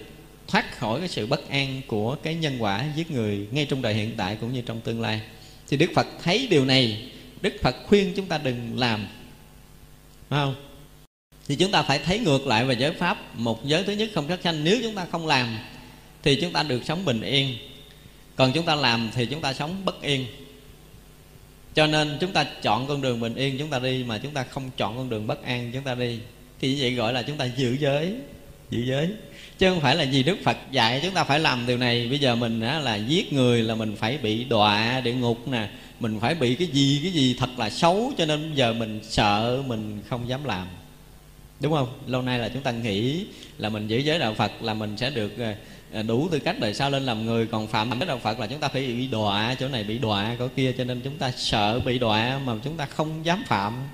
thoát 0.48 0.78
khỏi 0.78 0.98
cái 0.98 1.08
sự 1.08 1.26
bất 1.26 1.48
an 1.48 1.82
của 1.86 2.14
cái 2.22 2.34
nhân 2.34 2.56
quả 2.58 2.84
giết 2.96 3.10
người 3.10 3.48
ngay 3.50 3.66
trong 3.66 3.82
đời 3.82 3.94
hiện 3.94 4.14
tại 4.16 4.36
cũng 4.40 4.52
như 4.52 4.62
trong 4.66 4.80
tương 4.80 5.00
lai. 5.00 5.20
Thì 5.68 5.76
đức 5.76 5.90
phật 5.94 6.06
thấy 6.22 6.46
điều 6.50 6.64
này. 6.64 7.12
Đức 7.40 7.54
phật 7.62 7.76
khuyên 7.86 8.12
chúng 8.16 8.26
ta 8.26 8.38
đừng 8.38 8.78
làm. 8.78 9.06
Phải 10.28 10.38
không? 10.38 10.54
Thì 11.48 11.56
chúng 11.56 11.72
ta 11.72 11.82
phải 11.82 11.98
thấy 11.98 12.18
ngược 12.18 12.46
lại 12.46 12.64
về 12.64 12.76
giới 12.78 12.92
pháp. 12.92 13.38
Một 13.38 13.66
giới 13.66 13.84
thứ 13.84 13.92
nhất 13.92 14.10
không 14.14 14.28
sát 14.28 14.40
sanh 14.44 14.64
nếu 14.64 14.78
chúng 14.82 14.94
ta 14.94 15.06
không 15.12 15.26
làm, 15.26 15.58
thì 16.22 16.38
chúng 16.40 16.52
ta 16.52 16.62
được 16.62 16.84
sống 16.84 17.04
bình 17.04 17.20
yên 17.20 17.56
còn 18.36 18.52
chúng 18.52 18.64
ta 18.64 18.74
làm 18.74 19.10
thì 19.14 19.26
chúng 19.26 19.40
ta 19.40 19.54
sống 19.54 19.84
bất 19.84 20.02
yên. 20.02 20.26
Cho 21.74 21.86
nên 21.86 22.16
chúng 22.20 22.32
ta 22.32 22.44
chọn 22.62 22.86
con 22.86 23.02
đường 23.02 23.20
bình 23.20 23.34
yên 23.34 23.58
chúng 23.58 23.70
ta 23.70 23.78
đi 23.78 24.04
mà 24.04 24.18
chúng 24.18 24.32
ta 24.32 24.44
không 24.44 24.70
chọn 24.76 24.96
con 24.96 25.10
đường 25.10 25.26
bất 25.26 25.44
an 25.44 25.70
chúng 25.74 25.82
ta 25.82 25.94
đi. 25.94 26.18
Thì 26.60 26.74
như 26.74 26.76
vậy 26.80 26.94
gọi 26.94 27.12
là 27.12 27.22
chúng 27.22 27.36
ta 27.36 27.44
giữ 27.44 27.76
giới 27.80 28.14
giữ 28.70 28.84
giới. 28.84 29.08
Chứ 29.58 29.70
không 29.70 29.80
phải 29.80 29.96
là 29.96 30.02
gì 30.02 30.22
đức 30.22 30.36
phật 30.44 30.56
dạy 30.70 31.00
chúng 31.02 31.14
ta 31.14 31.24
phải 31.24 31.40
làm 31.40 31.66
điều 31.66 31.78
này. 31.78 32.08
Bây 32.08 32.18
giờ 32.18 32.34
mình 32.34 32.60
á, 32.60 32.78
là 32.78 32.96
giết 32.96 33.32
người 33.32 33.62
là 33.62 33.74
mình 33.74 33.96
phải 33.96 34.18
bị 34.18 34.44
đọa 34.44 35.00
địa 35.00 35.12
ngục 35.12 35.48
nè. 35.48 35.68
Mình 36.00 36.20
phải 36.20 36.34
bị 36.34 36.54
cái 36.54 36.68
gì 36.68 37.00
cái 37.02 37.12
gì 37.12 37.36
thật 37.38 37.50
là 37.58 37.70
xấu 37.70 38.12
cho 38.18 38.26
nên 38.26 38.42
bây 38.42 38.56
giờ 38.56 38.72
mình 38.72 39.00
sợ 39.02 39.62
mình 39.66 40.00
không 40.08 40.28
dám 40.28 40.44
làm. 40.44 40.66
Đúng 41.60 41.72
không? 41.72 41.88
Lâu 42.06 42.22
nay 42.22 42.38
là 42.38 42.48
chúng 42.48 42.62
ta 42.62 42.70
nghĩ 42.70 43.26
là 43.58 43.68
mình 43.68 43.88
giữ 43.88 43.98
giới 43.98 44.18
đạo 44.18 44.34
phật 44.34 44.52
là 44.62 44.74
mình 44.74 44.96
sẽ 44.96 45.10
được 45.10 45.38
ờ, 45.38 45.54
À, 45.92 46.02
đủ 46.02 46.28
tư 46.30 46.38
cách 46.38 46.60
đời 46.60 46.74
sau 46.74 46.90
lên 46.90 47.02
làm 47.02 47.26
người, 47.26 47.46
còn 47.46 47.66
phạm 47.66 47.98
cái 47.98 48.08
đạo 48.08 48.18
phật 48.18 48.40
là 48.40 48.46
chúng 48.46 48.60
ta 48.60 48.68
phải 48.68 48.86
bị 48.86 49.06
đọa, 49.06 49.54
chỗ 49.58 49.68
này 49.68 49.84
bị 49.84 49.98
đọa, 49.98 50.36
chỗ 50.38 50.48
kia, 50.56 50.72
cho 50.78 50.84
nên 50.84 51.00
chúng 51.00 51.18
ta 51.18 51.32
sợ 51.36 51.80
bị 51.80 51.98
đọa 51.98 52.40
mà 52.44 52.54
chúng 52.64 52.76
ta 52.76 52.86
không 52.86 53.26
dám 53.26 53.44
phạm. 53.46 53.88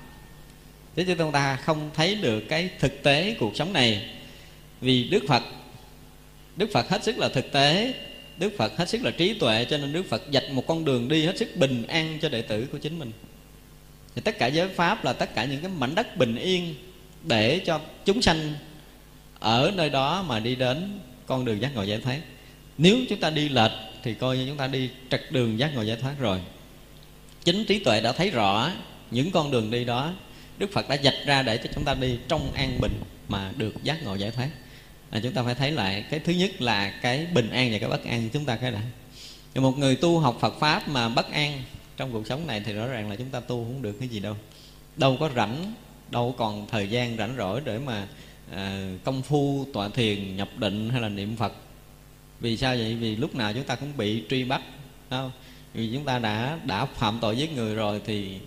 Thế 0.95 1.03
chứ 1.03 1.15
chúng 1.17 1.31
ta 1.31 1.55
không 1.55 1.89
thấy 1.93 2.15
được 2.15 2.39
cái 2.49 2.69
thực 2.79 3.03
tế 3.03 3.35
cuộc 3.39 3.55
sống 3.55 3.73
này. 3.73 4.09
Vì 4.81 5.03
đức 5.03 5.23
phật 5.27 5.43
đức 6.55 6.69
phật 6.73 6.89
hết 6.89 7.03
sức 7.03 7.17
là 7.17 7.29
thực 7.29 7.51
tế, 7.51 7.93
đức 8.37 8.53
phật 8.57 8.77
hết 8.77 8.89
sức 8.89 9.03
là 9.03 9.11
trí 9.11 9.33
tuệ, 9.33 9.65
cho 9.65 9.77
nên 9.77 9.93
đức 9.93 10.03
phật 10.09 10.23
dạch 10.33 10.51
một 10.51 10.67
con 10.67 10.85
đường 10.85 11.07
đi 11.07 11.25
hết 11.25 11.37
sức 11.37 11.55
bình 11.55 11.87
an 11.87 12.17
cho 12.21 12.29
đệ 12.29 12.41
tử 12.41 12.67
của 12.71 12.77
chính 12.77 12.99
mình. 12.99 13.11
Thì 14.15 14.21
tất 14.21 14.39
cả 14.39 14.47
giới 14.47 14.67
pháp 14.67 15.05
là 15.05 15.13
tất 15.13 15.35
cả 15.35 15.45
những 15.45 15.61
cái 15.61 15.71
mảnh 15.77 15.95
đất 15.95 16.17
bình 16.17 16.35
yên 16.35 16.75
để 17.23 17.61
cho 17.65 17.79
chúng 18.05 18.21
sanh 18.21 18.53
ở 19.39 19.71
nơi 19.75 19.89
đó 19.89 20.25
mà 20.27 20.39
đi 20.39 20.55
đến 20.55 20.99
con 21.25 21.45
đường 21.45 21.61
giác 21.61 21.75
ngộ 21.75 21.83
giải 21.83 21.99
thoát. 21.99 22.19
Nếu 22.77 22.97
chúng 23.09 23.19
ta 23.19 23.29
đi 23.29 23.49
lệch 23.49 23.71
thì 24.03 24.13
coi 24.13 24.37
như 24.37 24.45
chúng 24.47 24.57
ta 24.57 24.67
đi 24.67 24.89
trật 25.09 25.31
đường 25.31 25.59
giác 25.59 25.75
ngộ 25.75 25.81
giải 25.81 25.97
thoát 25.97 26.19
rồi. 26.19 26.41
Chính 27.43 27.65
trí 27.65 27.79
tuệ 27.79 28.01
đã 28.01 28.11
thấy 28.11 28.29
rõ 28.29 28.71
những 29.11 29.31
con 29.31 29.51
đường 29.51 29.71
đi 29.71 29.85
đó, 29.85 30.13
đức 30.57 30.71
phật 30.73 30.89
đã 30.89 30.97
dạch 31.03 31.25
ra 31.25 31.41
để 31.41 31.57
cho 31.57 31.69
chúng 31.75 31.83
ta 31.83 31.93
đi 31.93 32.17
trong 32.27 32.51
an 32.53 32.77
bình 32.81 33.01
mà 33.27 33.51
được 33.57 33.83
giác 33.83 34.03
ngộ 34.03 34.15
giải 34.15 34.31
thoát. 34.31 34.49
Là 35.11 35.19
chúng 35.23 35.33
ta 35.33 35.43
phải 35.43 35.55
thấy 35.55 35.71
lại 35.71 36.05
cái 36.09 36.19
thứ 36.19 36.33
nhất 36.33 36.61
là 36.61 36.89
cái 37.01 37.27
bình 37.33 37.49
an 37.49 37.71
và 37.71 37.77
cái 37.77 37.89
bất 37.89 38.05
an 38.05 38.29
chúng 38.33 38.45
ta 38.45 38.55
cái 38.55 38.71
đã. 38.71 38.81
Một 39.55 39.77
người 39.77 39.95
tu 39.95 40.19
học 40.19 40.37
Phật 40.41 40.59
pháp 40.59 40.87
mà 40.87 41.09
bất 41.09 41.31
an 41.31 41.61
trong 41.97 42.11
cuộc 42.11 42.27
sống 42.27 42.47
này 42.47 42.61
thì 42.65 42.73
rõ 42.73 42.87
ràng 42.87 43.09
là 43.09 43.15
chúng 43.15 43.29
ta 43.29 43.39
tu 43.39 43.63
không 43.63 43.81
được 43.81 43.95
cái 43.99 44.07
gì 44.07 44.19
đâu. 44.19 44.35
Đâu 44.95 45.17
có 45.19 45.29
rảnh, 45.35 45.73
đâu 46.11 46.35
còn 46.37 46.67
thời 46.71 46.89
gian 46.89 47.17
rảnh 47.17 47.35
rỗi 47.37 47.61
để 47.65 47.79
mà 47.79 48.07
à, 48.51 48.89
công 49.03 49.21
phu 49.21 49.67
tọa 49.73 49.89
thiền 49.89 50.35
nhập 50.35 50.49
định 50.57 50.89
hay 50.89 51.01
là 51.01 51.09
niệm 51.09 51.35
phật. 51.35 51.53
Vì 52.39 52.57
sao 52.57 52.75
vậy? 52.75 52.95
Vì 52.95 53.15
lúc 53.15 53.35
nào 53.35 53.53
chúng 53.53 53.63
ta 53.63 53.75
cũng 53.75 53.97
bị 53.97 54.23
truy 54.29 54.43
bắt 54.43 54.61
không? 55.09 55.31
Vì 55.73 55.89
chúng 55.93 56.05
ta 56.05 56.19
đã 56.19 56.59
đã 56.65 56.85
phạm 56.85 57.19
tội 57.21 57.37
giết 57.37 57.51
người 57.55 57.75
rồi 57.75 58.01
thì 58.05 58.37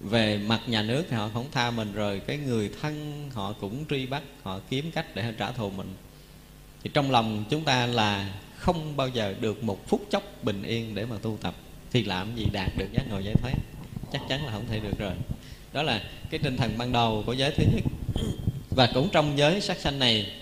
về 0.00 0.38
mặt 0.38 0.60
nhà 0.66 0.82
nước 0.82 1.04
thì 1.10 1.16
họ 1.16 1.30
không 1.34 1.46
tha 1.52 1.70
mình 1.70 1.92
rồi 1.92 2.20
cái 2.20 2.36
người 2.36 2.70
thân 2.82 3.24
họ 3.32 3.52
cũng 3.52 3.84
truy 3.90 4.06
bắt 4.06 4.22
họ 4.42 4.60
kiếm 4.70 4.90
cách 4.90 5.06
để 5.14 5.34
trả 5.38 5.52
thù 5.52 5.70
mình. 5.70 5.94
Thì 6.82 6.90
trong 6.94 7.10
lòng 7.10 7.44
chúng 7.50 7.64
ta 7.64 7.86
là 7.86 8.34
không 8.56 8.96
bao 8.96 9.08
giờ 9.08 9.34
được 9.40 9.64
một 9.64 9.88
phút 9.88 10.06
chốc 10.10 10.22
bình 10.42 10.62
yên 10.62 10.94
để 10.94 11.06
mà 11.06 11.16
tu 11.22 11.38
tập. 11.42 11.54
Thì 11.92 12.04
làm 12.04 12.36
gì 12.36 12.46
đạt 12.52 12.70
được 12.76 12.92
giác 12.92 13.02
ngộ 13.10 13.18
giải 13.18 13.34
thoát? 13.34 13.54
Chắc 14.12 14.22
chắn 14.28 14.46
là 14.46 14.52
không 14.52 14.66
thể 14.68 14.80
được 14.80 14.98
rồi. 14.98 15.12
Đó 15.72 15.82
là 15.82 16.02
cái 16.30 16.40
tinh 16.42 16.56
thần 16.56 16.78
ban 16.78 16.92
đầu 16.92 17.22
của 17.26 17.32
giới 17.32 17.50
thứ 17.50 17.64
nhất 17.74 17.84
và 18.70 18.88
cũng 18.94 19.08
trong 19.12 19.38
giới 19.38 19.60
sát 19.60 19.78
sanh 19.78 19.98
này 19.98 20.32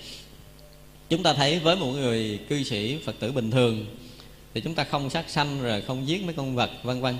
chúng 1.09 1.23
ta 1.23 1.35
thấy 1.35 1.59
với 1.59 1.77
một 1.77 1.87
người 1.87 2.39
cư 2.49 2.63
sĩ 2.63 2.99
phật 3.05 3.15
tử 3.21 3.33
bình 3.33 3.51
thường 3.51 3.87
thì 4.55 4.61
chúng 4.61 4.75
ta 4.75 4.85
không 4.85 5.11
sát 5.11 5.31
sanh 5.31 5.63
rồi 5.63 5.83
không 5.83 6.09
giết 6.09 6.25
mấy 6.25 6.35
con 6.35 6.55
vật 6.55 6.71
vân 6.83 7.01
vân. 7.01 7.17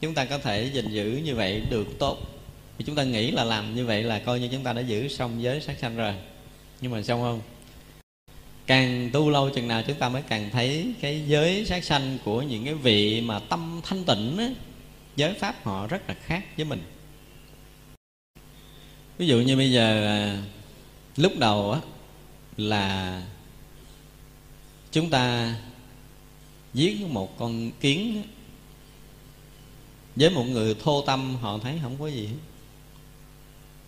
Chúng 0.00 0.14
ta 0.14 0.24
có 0.24 0.38
thể 0.38 0.70
gìn 0.72 0.90
giữ 0.90 1.20
như 1.24 1.34
vậy 1.34 1.62
được 1.70 1.98
tốt. 1.98 2.18
Thì 2.78 2.84
chúng 2.84 2.96
ta 2.96 3.04
nghĩ 3.04 3.30
là 3.30 3.44
làm 3.44 3.74
như 3.74 3.86
vậy 3.86 4.02
là 4.02 4.18
coi 4.18 4.40
như 4.40 4.48
chúng 4.52 4.62
ta 4.62 4.72
đã 4.72 4.80
giữ 4.80 5.08
xong 5.08 5.42
giới 5.42 5.60
sát 5.60 5.78
sanh 5.78 5.96
rồi. 5.96 6.14
Nhưng 6.80 6.92
mà 6.92 7.02
xong 7.02 7.20
không? 7.20 7.40
Càng 8.66 9.10
tu 9.12 9.30
lâu 9.30 9.50
chừng 9.50 9.68
nào 9.68 9.82
chúng 9.86 9.96
ta 9.96 10.08
mới 10.08 10.22
càng 10.28 10.50
thấy 10.52 10.92
cái 11.00 11.22
giới 11.26 11.64
sát 11.64 11.84
sanh 11.84 12.18
của 12.24 12.42
những 12.42 12.64
cái 12.64 12.74
vị 12.74 13.20
mà 13.20 13.38
tâm 13.38 13.80
thanh 13.84 14.04
tịnh 14.04 14.36
á, 14.38 14.48
giới 15.16 15.34
pháp 15.34 15.64
họ 15.64 15.86
rất 15.86 16.08
là 16.08 16.14
khác 16.14 16.44
với 16.56 16.64
mình 16.64 16.80
ví 19.18 19.26
dụ 19.26 19.40
như 19.40 19.56
bây 19.56 19.72
giờ 19.72 20.06
à, 20.06 20.42
lúc 21.16 21.32
đầu 21.38 21.72
á 21.72 21.80
là 22.56 23.22
chúng 24.92 25.10
ta 25.10 25.54
giết 26.74 27.00
một 27.06 27.38
con 27.38 27.70
kiến 27.80 28.22
với 30.16 30.30
một 30.30 30.44
người 30.44 30.74
thô 30.74 31.02
tâm 31.02 31.36
họ 31.36 31.58
thấy 31.58 31.78
không 31.82 31.96
có 31.98 32.06
gì 32.06 32.28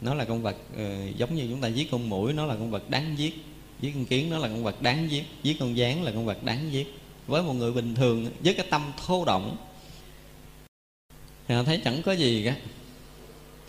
nó 0.00 0.14
là 0.14 0.24
con 0.24 0.42
vật 0.42 0.56
uh, 0.72 1.16
giống 1.16 1.34
như 1.34 1.46
chúng 1.50 1.60
ta 1.60 1.68
giết 1.68 1.90
con 1.90 2.08
mũi 2.08 2.32
nó 2.32 2.46
là 2.46 2.54
con 2.54 2.70
vật 2.70 2.90
đáng 2.90 3.14
giết. 3.18 3.44
Giết 3.80 3.92
con 3.94 4.04
kiến 4.04 4.30
nó 4.30 4.38
là 4.38 4.48
con 4.48 4.64
vật 4.64 4.82
đáng 4.82 5.10
giết. 5.10 5.24
Giết 5.42 5.56
con 5.60 5.76
gián 5.76 6.02
là 6.02 6.12
con 6.12 6.26
vật 6.26 6.44
đáng 6.44 6.72
giết. 6.72 6.94
Với 7.26 7.42
một 7.42 7.52
người 7.52 7.72
bình 7.72 7.94
thường 7.94 8.30
với 8.40 8.54
cái 8.54 8.66
tâm 8.70 8.92
thô 9.06 9.24
động 9.24 9.56
thì 11.48 11.54
họ 11.54 11.62
thấy 11.62 11.80
chẳng 11.84 12.02
có 12.02 12.12
gì 12.12 12.42
cả 12.44 12.56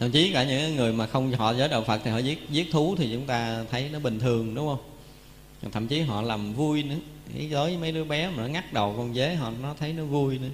thậm 0.02 0.12
chí 0.12 0.34
cả 0.34 0.44
những 0.44 0.76
người 0.76 0.94
mà 0.94 1.08
không 1.08 1.32
họ 1.32 1.54
giới 1.54 1.70
đạo 1.70 1.84
phật 1.84 2.02
thì 2.04 2.12
họ 2.12 2.18
giết 2.18 2.50
giết 2.50 2.72
thú 2.72 2.96
thì 2.98 3.10
chúng 3.14 3.26
ta 3.26 3.64
thấy 3.72 3.90
nó 3.94 4.00
bình 4.00 4.20
thường 4.20 4.56
đúng 4.56 4.68
không 4.68 5.72
thậm 5.72 5.88
chí 5.88 6.02
họ 6.02 6.22
làm 6.22 6.54
vui 6.54 6.84
nữa 6.84 6.96
đối 7.36 7.70
với 7.70 7.78
mấy 7.78 7.92
đứa 7.92 8.04
bé 8.04 8.30
mà 8.30 8.44
nó 8.44 8.48
ngắt 8.48 8.74
đầu 8.74 8.94
con 8.98 9.14
dế 9.14 9.36
họ 9.36 9.52
nó 9.62 9.76
thấy 9.80 9.94
nó 9.94 10.04
vui 10.04 10.38
nữa 10.38 10.50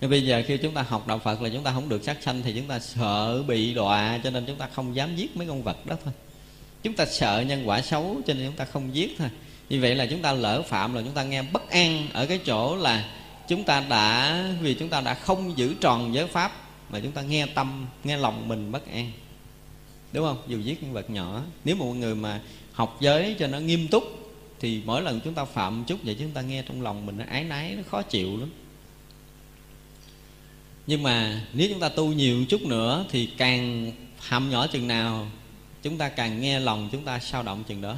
nhưng 0.00 0.10
bây 0.10 0.26
giờ 0.26 0.42
khi 0.46 0.56
chúng 0.56 0.74
ta 0.74 0.82
học 0.82 1.06
đạo 1.06 1.18
phật 1.18 1.42
là 1.42 1.48
chúng 1.48 1.62
ta 1.62 1.72
không 1.72 1.88
được 1.88 2.04
sát 2.04 2.16
sanh 2.22 2.42
thì 2.42 2.52
chúng 2.56 2.66
ta 2.66 2.78
sợ 2.78 3.42
bị 3.42 3.74
đọa 3.74 4.20
cho 4.24 4.30
nên 4.30 4.44
chúng 4.46 4.56
ta 4.56 4.68
không 4.72 4.96
dám 4.96 5.16
giết 5.16 5.36
mấy 5.36 5.46
con 5.46 5.62
vật 5.62 5.86
đó 5.86 5.96
thôi 6.04 6.12
chúng 6.82 6.94
ta 6.94 7.04
sợ 7.06 7.44
nhân 7.48 7.68
quả 7.68 7.82
xấu 7.82 8.16
cho 8.26 8.34
nên 8.34 8.46
chúng 8.46 8.56
ta 8.56 8.64
không 8.64 8.94
giết 8.94 9.16
thôi 9.18 9.28
như 9.68 9.80
vậy 9.80 9.94
là 9.94 10.06
chúng 10.06 10.22
ta 10.22 10.32
lỡ 10.32 10.62
phạm 10.62 10.94
là 10.94 11.02
chúng 11.02 11.14
ta 11.14 11.22
nghe 11.22 11.42
bất 11.42 11.70
an 11.70 12.06
ở 12.12 12.26
cái 12.26 12.38
chỗ 12.38 12.76
là 12.76 13.08
chúng 13.48 13.64
ta 13.64 13.84
đã 13.88 14.44
vì 14.60 14.74
chúng 14.74 14.88
ta 14.88 15.00
đã 15.00 15.14
không 15.14 15.58
giữ 15.58 15.74
tròn 15.80 16.14
giới 16.14 16.26
pháp 16.26 16.61
mà 16.92 17.00
chúng 17.00 17.12
ta 17.12 17.22
nghe 17.22 17.46
tâm, 17.46 17.86
nghe 18.04 18.16
lòng 18.16 18.48
mình 18.48 18.72
bất 18.72 18.86
an. 18.86 19.12
Đúng 20.12 20.24
không? 20.24 20.42
Dù 20.48 20.58
giết 20.58 20.82
nhân 20.82 20.92
vật 20.92 21.10
nhỏ. 21.10 21.42
Nếu 21.64 21.76
một 21.76 21.92
người 21.92 22.14
mà 22.14 22.40
học 22.72 22.96
giới 23.00 23.36
cho 23.38 23.46
nó 23.46 23.58
nghiêm 23.58 23.88
túc, 23.88 24.04
thì 24.60 24.82
mỗi 24.84 25.02
lần 25.02 25.20
chúng 25.24 25.34
ta 25.34 25.44
phạm 25.44 25.84
chút 25.86 26.00
vậy 26.02 26.16
chúng 26.18 26.30
ta 26.30 26.40
nghe 26.40 26.62
trong 26.62 26.82
lòng 26.82 27.06
mình 27.06 27.18
nó 27.18 27.24
ái 27.28 27.44
náy, 27.44 27.74
nó 27.76 27.82
khó 27.90 28.02
chịu 28.02 28.36
lắm. 28.36 28.50
Nhưng 30.86 31.02
mà 31.02 31.46
nếu 31.52 31.68
chúng 31.70 31.80
ta 31.80 31.88
tu 31.88 32.12
nhiều 32.12 32.44
chút 32.44 32.62
nữa 32.62 33.04
thì 33.10 33.26
càng 33.26 33.92
phạm 34.18 34.50
nhỏ 34.50 34.66
chừng 34.66 34.88
nào, 34.88 35.26
chúng 35.82 35.98
ta 35.98 36.08
càng 36.08 36.40
nghe 36.40 36.60
lòng 36.60 36.88
chúng 36.92 37.04
ta 37.04 37.18
sao 37.18 37.42
động 37.42 37.64
chừng 37.68 37.80
đó. 37.80 37.96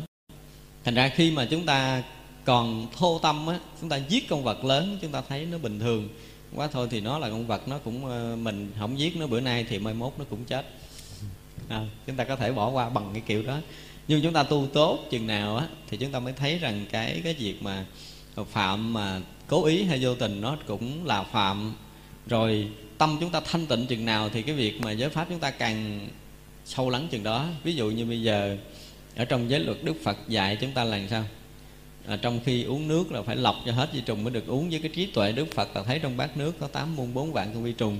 Thành 0.84 0.95
ra 0.95 1.09
khi 1.09 1.30
mà 1.30 1.45
chúng 1.51 1.66
ta 1.66 2.03
còn 2.45 2.86
thô 2.99 3.18
tâm 3.18 3.47
á, 3.47 3.59
chúng 3.80 3.88
ta 3.88 3.97
giết 3.97 4.28
con 4.28 4.45
vật 4.45 4.64
lớn, 4.64 4.99
chúng 5.03 5.12
ta 5.12 5.22
thấy 5.28 5.47
nó 5.47 5.59
bình 5.59 5.80
thường 5.80 6.09
quá 6.55 6.68
thôi 6.72 6.88
thì 6.90 7.00
nó 7.00 7.18
là 7.18 7.30
con 7.30 7.46
vật 7.46 7.68
nó 7.68 7.78
cũng 7.78 8.07
ờ, 8.07 8.36
mình 8.36 8.72
không 8.78 8.98
giết 8.98 9.16
nó 9.16 9.26
bữa 9.26 9.40
nay 9.40 9.66
thì 9.68 9.78
mai 9.78 9.94
mốt 9.94 10.12
nó 10.18 10.24
cũng 10.30 10.44
chết. 10.44 10.66
À, 11.68 11.80
chúng 12.07 12.16
ta 12.16 12.24
có 12.24 12.36
thể 12.36 12.52
bỏ 12.52 12.70
qua 12.70 12.88
bằng 12.88 13.11
cái 13.12 13.22
kiểu 13.26 13.42
đó. 13.42 13.59
Nhưng 14.09 14.22
chúng 14.22 14.32
ta 14.32 14.42
tu 14.42 14.66
tốt 14.72 14.98
chừng 15.11 15.26
nào 15.26 15.57
á 15.57 15.66
thì 15.88 15.96
chúng 15.96 16.12
ta 16.12 16.20
mới 16.20 16.32
thấy 16.32 16.59
rằng 16.59 16.86
cái 16.90 17.20
cái 17.24 17.34
việc 17.34 17.62
mà 17.62 17.86
phạm 18.50 18.92
mà 18.92 19.20
cố 19.48 19.64
ý 19.64 19.84
hay 19.84 19.98
vô 20.02 20.14
tình 20.14 20.40
nó 20.40 20.57
cũng 20.66 21.07
là 21.07 21.22
phạm. 21.22 21.74
Rồi 22.26 22.68
tâm 22.98 23.16
chúng 23.20 23.30
ta 23.30 23.40
thanh 23.40 23.66
tịnh 23.66 23.86
chừng 23.86 24.05
nào 24.05 24.28
thì 24.28 24.42
cái 24.42 24.55
việc 24.55 24.80
mà 24.80 24.92
giới 24.92 25.11
pháp 25.11 25.26
chúng 25.30 25.38
ta 25.38 25.50
càng 25.50 26.09
sâu 26.64 26.90
lắng 26.90 27.09
chừng 27.11 27.22
đó. 27.22 27.46
Ví 27.64 27.74
dụ 27.74 27.90
như 27.90 28.07
bây 28.07 28.22
giờ 28.22 28.57
ở 29.16 29.24
trong 29.24 29.50
giới 29.50 29.61
luật 29.61 29.78
đức 29.82 29.96
phật 30.05 30.18
dạy 30.28 30.57
chúng 30.61 30.72
ta 30.72 30.84
là 30.84 30.96
làm 30.96 31.09
sao? 31.09 31.24
À, 32.07 32.16
trong 32.16 32.40
khi 32.44 32.64
uống 32.64 32.88
nước 32.88 33.12
là 33.12 33.22
phải 33.22 33.36
lọc 33.36 33.57
cho 33.66 33.72
hết 33.72 33.92
vi 33.92 34.00
trùng 34.00 34.24
mới 34.24 34.32
được 34.32 34.46
uống 34.46 34.70
với 34.70 34.78
cái 34.78 34.90
trí 34.94 35.07
tuệ 35.07 35.32
đức 35.32 35.55
phật 35.55 35.76
là 35.76 35.82
thấy 35.82 35.98
trong 35.98 36.16
bát 36.16 36.36
nước 36.36 36.61
có 36.61 36.66
tám 36.66 36.96
muôn 36.96 37.14
bốn 37.14 37.32
vạn 37.32 37.50
con 37.55 37.64
vi 37.64 37.72
trùng. 37.72 37.98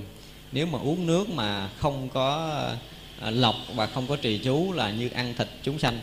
Nếu 0.51 0.65
mà 0.65 0.79
uống 0.79 1.07
nước 1.07 1.29
mà 1.29 1.69
không 1.77 2.09
có 2.09 2.55
à, 3.19 3.29
lọc 3.29 3.55
và 3.75 3.87
không 3.87 4.07
có 4.07 4.15
trì 4.15 4.37
chú 4.37 4.73
là 4.73 4.91
như 4.91 5.09
ăn 5.09 5.33
thịt 5.37 5.47
chúng 5.63 5.79
sanh. 5.79 5.99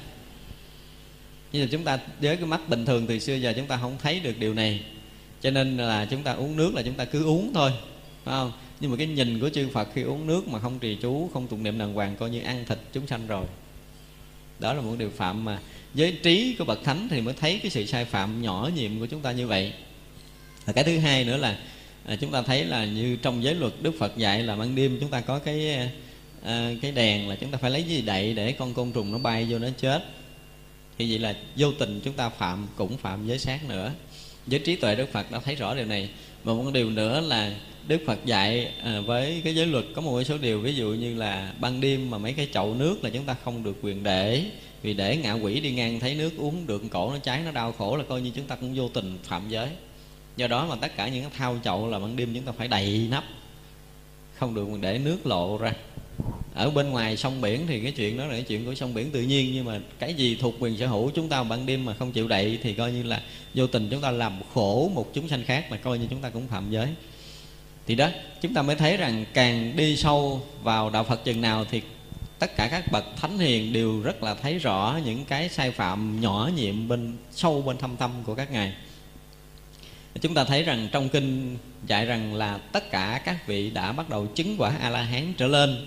Như 1.52 1.60
là 1.60 1.68
chúng 1.70 1.84
ta 1.84 1.98
với 2.20 2.36
cái 2.36 2.46
mắt 2.46 2.68
bình 2.68 2.86
thường 2.86 3.06
từ 3.06 3.18
xưa 3.18 3.34
giờ 3.34 3.52
chúng 3.56 3.66
ta 3.66 3.76
không 3.76 3.96
thấy 4.02 4.20
được 4.20 4.38
điều 4.38 4.54
này. 4.54 4.80
Cho 5.40 5.50
nên 5.50 5.76
là 5.76 6.06
chúng 6.10 6.22
ta 6.22 6.32
uống 6.32 6.56
nước 6.56 6.74
là 6.74 6.82
chúng 6.82 6.94
ta 6.94 7.04
cứ 7.04 7.24
uống 7.24 7.50
thôi 7.54 7.70
phải 8.24 8.32
không? 8.32 8.52
Nhưng 8.80 8.90
mà 8.90 8.96
cái 8.96 9.06
nhìn 9.06 9.40
của 9.40 9.48
chư 9.48 9.68
Phật 9.68 9.88
khi 9.94 10.02
uống 10.02 10.26
nước 10.26 10.48
mà 10.48 10.58
không 10.58 10.78
trì 10.78 10.94
chú 10.94 11.30
không 11.34 11.46
tụng 11.46 11.62
niệm 11.62 11.78
đàng 11.78 11.94
hoàng 11.94 12.16
coi 12.16 12.30
như 12.30 12.40
ăn 12.40 12.64
thịt 12.68 12.78
chúng 12.92 13.06
sanh 13.06 13.26
rồi. 13.26 13.46
Đó 14.58 14.72
là 14.72 14.80
một 14.80 14.94
điều 14.98 15.10
phạm 15.10 15.44
mà 15.44 15.58
với 15.94 16.12
trí 16.22 16.54
của 16.58 16.64
bậc 16.64 16.84
thánh 16.84 17.08
thì 17.10 17.20
mới 17.20 17.34
thấy 17.34 17.58
cái 17.62 17.70
sự 17.70 17.86
sai 17.86 18.04
phạm 18.04 18.42
nhỏ 18.42 18.70
nhiệm 18.76 19.00
của 19.00 19.06
chúng 19.06 19.20
ta 19.20 19.32
như 19.32 19.46
vậy. 19.46 19.72
Và 20.64 20.72
cái 20.72 20.84
thứ 20.84 20.98
hai 20.98 21.24
nữa 21.24 21.36
là 21.36 21.58
à, 22.06 22.16
chúng 22.16 22.32
ta 22.32 22.42
thấy 22.42 22.64
là 22.64 22.84
như 22.84 23.16
trong 23.16 23.44
giới 23.44 23.54
luật 23.54 23.72
đức 23.82 23.94
phật 23.98 24.16
dạy 24.16 24.42
là 24.42 24.56
ban 24.56 24.74
đêm 24.74 24.98
chúng 25.00 25.10
ta 25.10 25.20
có 25.20 25.38
cái 25.38 25.88
à, 26.44 26.72
cái 26.82 26.92
đèn 26.92 27.28
là 27.28 27.36
chúng 27.36 27.50
ta 27.50 27.58
phải 27.58 27.70
lấy 27.70 27.82
gì 27.82 28.02
đậy 28.02 28.34
để 28.34 28.52
con 28.52 28.74
côn 28.74 28.92
trùng 28.92 29.12
nó 29.12 29.18
bay 29.18 29.46
vô 29.50 29.58
nó 29.58 29.68
chết. 29.78 30.04
Thì 30.98 31.10
vậy 31.10 31.18
là 31.18 31.36
vô 31.56 31.72
tình 31.78 32.00
chúng 32.04 32.14
ta 32.14 32.28
phạm 32.28 32.66
cũng 32.76 32.96
phạm 32.96 33.26
giới 33.26 33.38
sát 33.38 33.68
nữa. 33.68 33.92
Với 34.46 34.58
trí 34.58 34.76
tuệ 34.76 34.94
đức 34.94 35.12
phật 35.12 35.30
đã 35.30 35.40
thấy 35.44 35.54
rõ 35.54 35.74
điều 35.74 35.86
này. 35.86 36.08
Và 36.44 36.52
một 36.52 36.70
điều 36.72 36.90
nữa 36.90 37.20
là 37.20 37.54
đức 37.88 38.00
phật 38.06 38.24
dạy 38.24 38.72
à, 38.82 39.00
với 39.00 39.40
cái 39.44 39.54
giới 39.54 39.66
luật 39.66 39.84
có 39.94 40.00
một 40.00 40.24
số 40.24 40.38
điều 40.38 40.60
ví 40.60 40.74
dụ 40.74 40.88
như 40.88 41.14
là 41.14 41.52
ban 41.60 41.80
đêm 41.80 42.10
mà 42.10 42.18
mấy 42.18 42.32
cái 42.32 42.48
chậu 42.52 42.74
nước 42.74 43.04
là 43.04 43.10
chúng 43.10 43.24
ta 43.24 43.36
không 43.44 43.62
được 43.62 43.76
quyền 43.82 44.02
để 44.02 44.44
vì 44.82 44.94
để 44.94 45.16
ngạ 45.16 45.32
quỷ 45.32 45.60
đi 45.60 45.72
ngang 45.72 46.00
thấy 46.00 46.14
nước 46.14 46.30
uống 46.36 46.66
được 46.66 46.82
cổ 46.90 47.10
nó 47.12 47.18
cháy, 47.18 47.40
nó 47.44 47.50
đau 47.50 47.72
khổ 47.72 47.96
là 47.96 48.04
coi 48.08 48.20
như 48.20 48.30
chúng 48.34 48.46
ta 48.46 48.54
cũng 48.56 48.74
vô 48.74 48.88
tình 48.88 49.18
phạm 49.24 49.48
giới. 49.48 49.68
Do 50.36 50.46
đó 50.46 50.66
mà 50.66 50.76
tất 50.76 50.96
cả 50.96 51.08
những 51.08 51.22
cái 51.22 51.32
thao 51.36 51.58
chậu 51.64 51.88
là 51.88 51.98
ban 51.98 52.16
đêm 52.16 52.34
chúng 52.34 52.44
ta 52.44 52.52
phải 52.52 52.68
đầy 52.68 53.06
nắp, 53.10 53.24
không 54.34 54.54
được 54.54 54.68
để 54.80 54.98
nước 54.98 55.26
lộ 55.26 55.58
ra. 55.58 55.72
Ở 56.54 56.70
bên 56.70 56.90
ngoài 56.90 57.16
sông 57.16 57.40
biển 57.40 57.66
thì 57.66 57.80
cái 57.80 57.92
chuyện 57.92 58.18
đó 58.18 58.24
là 58.26 58.32
cái 58.32 58.42
chuyện 58.42 58.64
của 58.64 58.74
sông 58.74 58.94
biển 58.94 59.10
tự 59.10 59.22
nhiên, 59.22 59.50
nhưng 59.54 59.64
mà 59.64 59.80
cái 59.98 60.14
gì 60.14 60.36
thuộc 60.40 60.54
quyền 60.58 60.76
sở 60.76 60.86
hữu 60.86 61.10
chúng 61.10 61.28
ta 61.28 61.42
ban 61.42 61.66
đêm 61.66 61.84
mà 61.84 61.94
không 61.94 62.12
chịu 62.12 62.28
đậy 62.28 62.58
thì 62.62 62.74
coi 62.74 62.92
như 62.92 63.02
là 63.02 63.22
vô 63.54 63.66
tình 63.66 63.88
chúng 63.90 64.00
ta 64.00 64.10
làm 64.10 64.40
khổ 64.54 64.90
một 64.94 65.10
chúng 65.14 65.28
sanh 65.28 65.44
khác 65.44 65.66
mà 65.70 65.76
coi 65.76 65.98
như 65.98 66.06
chúng 66.10 66.20
ta 66.20 66.30
cũng 66.30 66.48
phạm 66.48 66.70
giới. 66.70 66.88
Thì 67.86 67.94
đó, 67.94 68.08
chúng 68.42 68.54
ta 68.54 68.62
mới 68.62 68.76
thấy 68.76 68.96
rằng 68.96 69.24
càng 69.34 69.76
đi 69.76 69.96
sâu 69.96 70.42
vào 70.62 70.90
đạo 70.90 71.04
phật 71.04 71.24
chừng 71.24 71.40
nào 71.40 71.64
thì 71.70 71.82
tất 72.42 72.56
cả 72.56 72.68
các 72.68 72.92
bậc 72.92 73.04
thánh 73.16 73.38
hiền 73.38 73.72
đều 73.72 74.00
rất 74.00 74.22
là 74.22 74.34
thấy 74.34 74.58
rõ 74.58 74.98
những 75.04 75.24
cái 75.24 75.48
sai 75.48 75.70
phạm 75.70 76.20
nhỏ 76.20 76.50
nhiệm 76.56 76.88
bên, 76.88 77.16
sâu 77.30 77.62
bên 77.62 77.78
thâm 77.78 77.96
tâm 77.96 78.10
của 78.24 78.34
các 78.34 78.50
ngài. 78.50 78.74
Chúng 80.20 80.34
ta 80.34 80.44
thấy 80.44 80.62
rằng 80.62 80.88
trong 80.92 81.08
kinh 81.08 81.56
dạy 81.86 82.06
rằng 82.06 82.34
là 82.34 82.58
tất 82.58 82.90
cả 82.90 83.22
các 83.24 83.46
vị 83.46 83.70
đã 83.70 83.92
bắt 83.92 84.08
đầu 84.08 84.26
chứng 84.26 84.56
quả 84.58 84.76
a 84.80 84.90
la 84.90 85.02
hán 85.02 85.32
trở 85.36 85.46
lên 85.46 85.86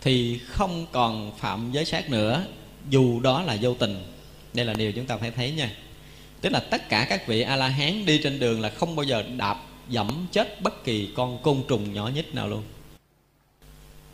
thì 0.00 0.40
không 0.46 0.86
còn 0.92 1.32
phạm 1.38 1.72
giới 1.72 1.84
sát 1.84 2.10
nữa, 2.10 2.44
dù 2.90 3.20
đó 3.20 3.42
là 3.42 3.56
vô 3.60 3.74
tình. 3.74 4.04
Đây 4.54 4.66
là 4.66 4.74
điều 4.74 4.92
chúng 4.92 5.06
ta 5.06 5.16
phải 5.16 5.30
thấy 5.30 5.52
nha. 5.52 5.70
Tức 6.40 6.52
là 6.52 6.60
tất 6.60 6.88
cả 6.88 7.06
các 7.08 7.26
vị 7.26 7.40
a 7.40 7.56
la 7.56 7.68
hán 7.68 8.06
đi 8.06 8.20
trên 8.22 8.38
đường 8.38 8.60
là 8.60 8.70
không 8.70 8.96
bao 8.96 9.04
giờ 9.04 9.24
đạp 9.36 9.62
dẫm 9.88 10.26
chết 10.32 10.60
bất 10.60 10.84
kỳ 10.84 11.12
con 11.16 11.42
côn 11.42 11.62
trùng 11.68 11.94
nhỏ 11.94 12.10
nhất 12.14 12.34
nào 12.34 12.48
luôn. 12.48 12.62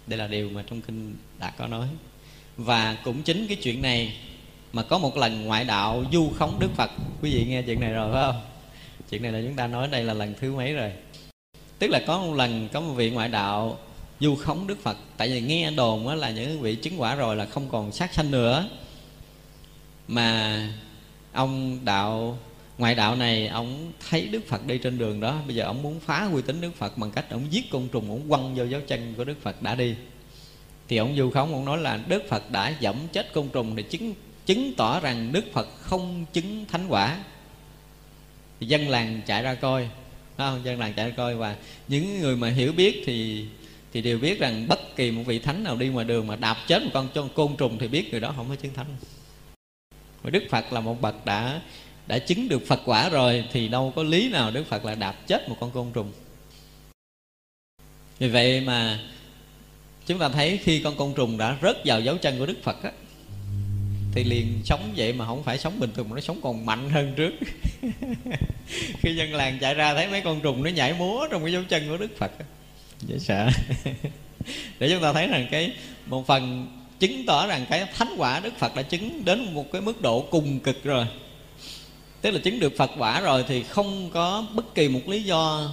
Đây 0.06 0.18
là 0.18 0.26
điều 0.26 0.50
mà 0.50 0.64
trong 0.70 0.80
kinh 0.80 1.14
đã 1.40 1.50
có 1.50 1.66
nói. 1.66 1.86
Và 2.56 2.96
cũng 3.04 3.22
chính 3.22 3.46
cái 3.46 3.56
chuyện 3.56 3.82
này 3.82 4.16
mà 4.72 4.82
có 4.82 4.98
một 4.98 5.16
lần 5.16 5.44
ngoại 5.44 5.64
đạo 5.64 6.04
du 6.12 6.30
khống 6.38 6.56
đức 6.60 6.70
phật. 6.76 6.90
Quý 7.22 7.34
vị 7.34 7.44
nghe 7.48 7.62
chuyện 7.62 7.80
này 7.80 7.92
rồi, 7.92 8.12
phải 8.12 8.22
không? 8.22 8.42
Chuyện 9.10 9.22
này 9.22 9.32
là 9.32 9.40
chúng 9.44 9.56
ta 9.56 9.66
nói 9.66 9.88
đây 9.88 10.04
là 10.04 10.14
lần 10.14 10.34
thứ 10.40 10.54
mấy 10.54 10.72
rồi? 10.74 10.92
Tức 11.78 11.90
là 11.90 12.00
có 12.06 12.18
một 12.18 12.34
lần 12.34 12.68
có 12.72 12.80
một 12.80 12.92
vị 12.92 13.10
ngoại 13.10 13.28
đạo 13.28 13.78
du 14.20 14.34
khống 14.34 14.66
đức 14.66 14.82
phật. 14.82 14.96
Tại 15.16 15.28
vì 15.28 15.40
nghe 15.40 15.70
đồn 15.70 16.08
á 16.08 16.14
là 16.14 16.30
những 16.30 16.60
vị 16.60 16.74
chứng 16.74 17.00
quả 17.00 17.14
rồi 17.14 17.36
là 17.36 17.46
không 17.46 17.68
còn 17.68 17.92
sát 17.92 18.14
sanh 18.14 18.30
nữa. 18.30 18.68
Mà 20.08 20.68
ông 21.32 21.78
đạo, 21.84 22.38
ngoại 22.78 22.94
đạo 22.94 23.16
này, 23.16 23.46
ông 23.46 23.92
thấy 24.10 24.28
đức 24.28 24.48
phật 24.48 24.66
đi 24.66 24.78
trên 24.78 24.98
đường 24.98 25.20
đó. 25.20 25.36
Bây 25.46 25.56
giờ 25.56 25.64
ông 25.64 25.82
muốn 25.82 26.00
phá 26.00 26.28
uy 26.32 26.42
tín 26.42 26.60
đức 26.60 26.76
phật 26.76 26.98
bằng 26.98 27.10
cách 27.10 27.30
ông 27.30 27.52
giết 27.52 27.70
côn 27.70 27.88
trùng, 27.92 28.10
ông 28.10 28.28
quăng 28.28 28.54
vô 28.54 28.64
dấu 28.64 28.80
chân 28.86 29.14
của 29.16 29.24
đức 29.24 29.42
phật 29.42 29.62
đã 29.62 29.74
đi 29.74 29.94
thì 30.90 30.96
ông 30.96 31.16
du 31.16 31.30
khống 31.30 31.52
ông 31.52 31.64
nói 31.64 31.78
là 31.78 32.00
đức 32.08 32.22
phật 32.28 32.50
đã 32.50 32.74
dẫm 32.80 32.96
chết 33.12 33.32
côn 33.32 33.48
trùng 33.48 33.76
thì 33.76 33.82
chứng 33.82 34.14
chứng 34.46 34.72
tỏ 34.76 35.00
rằng 35.00 35.32
đức 35.32 35.44
phật 35.52 35.68
không 35.80 36.24
chứng 36.32 36.64
thánh 36.66 36.86
quả. 36.88 37.18
Thì 38.60 38.66
dân 38.66 38.88
làng 38.88 39.20
chạy 39.26 39.42
ra 39.42 39.54
coi 39.54 39.88
không? 40.36 40.60
dân 40.64 40.78
làng 40.78 40.92
chạy 40.96 41.08
ra 41.08 41.14
coi 41.16 41.34
và 41.34 41.56
những 41.88 42.20
người 42.20 42.36
mà 42.36 42.50
hiểu 42.50 42.72
biết 42.72 43.02
thì 43.06 43.46
thì 43.92 44.02
đều 44.02 44.18
biết 44.18 44.40
rằng 44.40 44.68
bất 44.68 44.96
kỳ 44.96 45.10
một 45.10 45.22
vị 45.26 45.38
thánh 45.38 45.64
nào 45.64 45.76
đi 45.76 45.88
ngoài 45.88 46.04
đường 46.04 46.26
mà 46.26 46.36
đạp 46.36 46.56
chết 46.66 46.82
một 46.82 46.90
con 46.94 47.28
côn 47.34 47.56
trùng 47.56 47.78
thì 47.78 47.88
biết 47.88 48.10
người 48.10 48.20
đó 48.20 48.32
không 48.36 48.48
có 48.48 48.56
chứng 48.56 48.74
thánh. 48.74 48.96
Mà 50.22 50.30
đức 50.30 50.42
phật 50.50 50.72
là 50.72 50.80
một 50.80 51.00
bậc 51.00 51.24
đã 51.24 51.60
đã 52.06 52.18
chứng 52.18 52.48
được 52.48 52.66
phật 52.66 52.80
quả 52.84 53.08
rồi 53.08 53.44
thì 53.52 53.68
đâu 53.68 53.92
có 53.96 54.02
lý 54.02 54.28
nào 54.28 54.50
đức 54.50 54.66
phật 54.66 54.84
là 54.84 54.94
đạp 54.94 55.26
chết 55.26 55.48
một 55.48 55.56
con 55.60 55.70
côn 55.70 55.86
trùng. 55.94 56.12
Vì 58.18 58.28
vậy 58.28 58.60
mà 58.60 59.00
chúng 60.10 60.18
ta 60.18 60.28
thấy 60.28 60.58
khi 60.64 60.80
con 60.80 60.96
côn 60.96 61.14
trùng 61.14 61.38
đã 61.38 61.56
rớt 61.62 61.76
vào 61.84 62.00
dấu 62.00 62.16
chân 62.16 62.38
của 62.38 62.46
đức 62.46 62.62
phật 62.62 62.82
á, 62.82 62.90
thì 64.12 64.24
liền 64.24 64.60
sống 64.64 64.92
vậy 64.96 65.12
mà 65.12 65.26
không 65.26 65.42
phải 65.42 65.58
sống 65.58 65.80
bình 65.80 65.90
thường, 65.94 66.08
mà 66.08 66.14
nó 66.14 66.20
sống 66.20 66.40
còn 66.42 66.66
mạnh 66.66 66.90
hơn 66.90 67.14
trước. 67.16 67.34
Khi 69.00 69.16
dân 69.16 69.34
làng 69.34 69.58
chạy 69.60 69.74
ra 69.74 69.94
thấy 69.94 70.08
mấy 70.08 70.20
con 70.20 70.40
trùng 70.40 70.62
nó 70.62 70.70
nhảy 70.70 70.94
múa 70.94 71.26
trong 71.30 71.42
cái 71.42 71.52
dấu 71.52 71.62
chân 71.68 71.88
của 71.88 71.96
đức 71.96 72.18
phật 72.18 72.30
dễ 73.00 73.18
sợ. 73.18 73.48
Để 74.78 74.90
chúng 74.90 75.02
ta 75.02 75.12
thấy 75.12 75.26
rằng 75.26 75.46
cái, 75.50 75.72
một 76.06 76.26
phần 76.26 76.68
chứng 76.98 77.26
tỏ 77.26 77.46
rằng 77.46 77.66
cái 77.70 77.86
thánh 77.94 78.14
quả 78.18 78.40
đức 78.40 78.52
phật 78.58 78.74
đã 78.76 78.82
chứng 78.82 79.24
đến 79.24 79.54
một 79.54 79.72
cái 79.72 79.82
mức 79.82 80.02
độ 80.02 80.26
cùng 80.30 80.60
cực 80.60 80.84
rồi. 80.84 81.06
Tức 82.20 82.30
là 82.30 82.38
chứng 82.38 82.60
được 82.60 82.72
phật 82.76 82.90
quả 82.98 83.20
rồi 83.20 83.44
thì 83.48 83.62
không 83.62 84.10
có 84.10 84.46
bất 84.54 84.74
kỳ 84.74 84.88
một 84.88 85.08
lý 85.08 85.22
do 85.22 85.70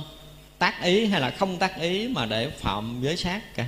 tác 0.59 0.83
ý 0.83 1.05
hay 1.05 1.21
là 1.21 1.29
không 1.29 1.57
tác 1.57 1.81
ý 1.81 2.07
mà 2.07 2.25
để 2.25 2.49
phạm 2.49 2.99
giới 3.01 3.17
sát 3.17 3.55
cả 3.55 3.65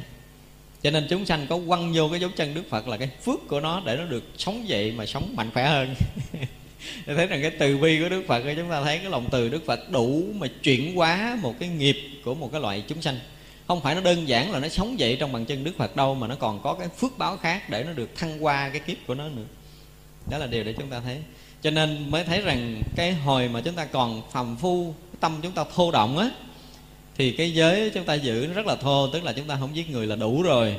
cho 0.84 0.92
nên 0.92 1.08
chúng 1.10 1.26
sanh 1.26 1.48
có 1.50 1.60
quăng 1.68 1.94
vô 1.94 2.10
cái 2.10 2.20
dấu 2.20 2.30
chân 2.36 2.54
đức 2.54 2.70
phật 2.70 2.88
là 2.88 2.98
cái 2.98 3.10
phước 3.26 3.48
của 3.48 3.60
nó 3.60 3.82
để 3.86 3.96
nó 3.96 4.04
được 4.04 4.24
sống 4.38 4.68
dậy 4.68 4.92
mà 4.92 5.06
sống 5.06 5.34
mạnh 5.36 5.52
khỏe 5.54 5.68
hơn. 5.68 5.96
Thấy 7.06 7.28
rằng 7.28 7.42
cái 7.42 7.52
từ 7.52 7.78
bi 7.78 8.00
của 8.02 8.10
đức 8.10 8.24
phật, 8.28 8.44
chúng 8.58 8.70
ta 8.70 8.84
thấy 8.84 8.98
cái 8.98 9.10
lòng 9.10 9.28
từ 9.32 9.50
đức 9.50 9.66
phật 9.66 9.92
đủ 9.92 10.24
mà 10.34 10.48
chuyển 10.64 10.96
hóa 10.96 11.38
một 11.42 11.56
cái 11.60 11.70
nghiệp 11.70 11.98
của 12.26 12.34
một 12.34 12.50
cái 12.52 12.62
loại 12.62 12.84
chúng 12.88 13.02
sanh. 13.02 13.20
Không 13.68 13.82
phải 13.82 13.96
nó 13.96 14.02
đơn 14.02 14.28
giản 14.28 14.52
là 14.52 14.60
nó 14.60 14.68
sống 14.68 15.00
dậy 15.00 15.18
trong 15.20 15.32
bằng 15.32 15.46
chân 15.46 15.64
đức 15.64 15.78
phật 15.78 15.96
đâu, 15.96 16.16
mà 16.16 16.28
nó 16.28 16.36
còn 16.36 16.62
có 16.62 16.74
cái 16.74 16.88
phước 16.88 17.18
báo 17.18 17.38
khác 17.38 17.70
để 17.70 17.84
nó 17.84 17.94
được 17.94 18.16
thăng 18.16 18.44
qua 18.46 18.70
cái 18.70 18.80
kiếp 18.80 18.98
của 19.08 19.16
nó 19.16 19.30
nữa. 19.30 19.46
Đó 20.30 20.38
là 20.38 20.48
điều 20.48 20.64
để 20.64 20.74
chúng 20.74 20.90
ta 20.90 21.00
thấy. 21.00 21.18
Cho 21.62 21.72
nên 21.72 22.12
mới 22.12 22.24
thấy 22.24 22.42
rằng 22.42 22.82
cái 22.96 23.14
hồi 23.14 23.50
mà 23.50 23.62
chúng 23.62 23.76
ta 23.76 23.86
còn 23.86 24.22
phàm 24.32 24.56
phu 24.56 24.94
tâm 25.20 25.40
chúng 25.42 25.52
ta 25.52 25.64
thô 25.76 25.92
động 25.92 26.18
á 26.18 26.30
thì 27.20 27.32
cái 27.32 27.54
giới 27.54 27.90
chúng 27.90 28.04
ta 28.04 28.14
giữ 28.14 28.46
nó 28.48 28.54
rất 28.54 28.66
là 28.66 28.76
thô 28.76 29.08
tức 29.08 29.24
là 29.24 29.34
chúng 29.34 29.48
ta 29.48 29.58
không 29.60 29.76
giết 29.76 29.90
người 29.90 30.08
là 30.08 30.16
đủ 30.16 30.44
rồi. 30.44 30.76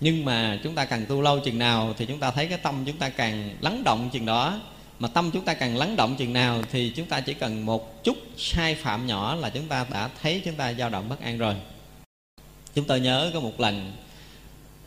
Nhưng 0.00 0.24
mà 0.24 0.60
chúng 0.64 0.74
ta 0.74 0.84
càng 0.84 1.06
tu 1.08 1.22
lâu 1.22 1.40
chừng 1.40 1.58
nào 1.58 1.94
thì 1.98 2.06
chúng 2.06 2.18
ta 2.18 2.30
thấy 2.30 2.46
cái 2.46 2.58
tâm 2.58 2.84
chúng 2.86 2.96
ta 2.96 3.08
càng 3.08 3.56
lắng 3.60 3.82
động 3.84 4.10
chừng 4.12 4.26
đó. 4.26 4.60
Mà 4.98 5.08
tâm 5.08 5.30
chúng 5.30 5.44
ta 5.44 5.54
càng 5.54 5.76
lắng 5.76 5.96
động 5.96 6.16
chừng 6.18 6.32
nào 6.32 6.62
thì 6.72 6.92
chúng 6.96 7.06
ta 7.06 7.20
chỉ 7.20 7.34
cần 7.34 7.66
một 7.66 8.04
chút 8.04 8.16
sai 8.36 8.74
phạm 8.74 9.06
nhỏ 9.06 9.34
là 9.34 9.50
chúng 9.50 9.68
ta 9.68 9.86
đã 9.90 10.10
thấy 10.22 10.42
chúng 10.44 10.54
ta 10.54 10.72
dao 10.72 10.90
động 10.90 11.08
bất 11.08 11.20
an 11.20 11.38
rồi. 11.38 11.54
Chúng 12.74 12.84
tôi 12.84 13.00
nhớ 13.00 13.30
có 13.34 13.40
một 13.40 13.60
lần 13.60 13.92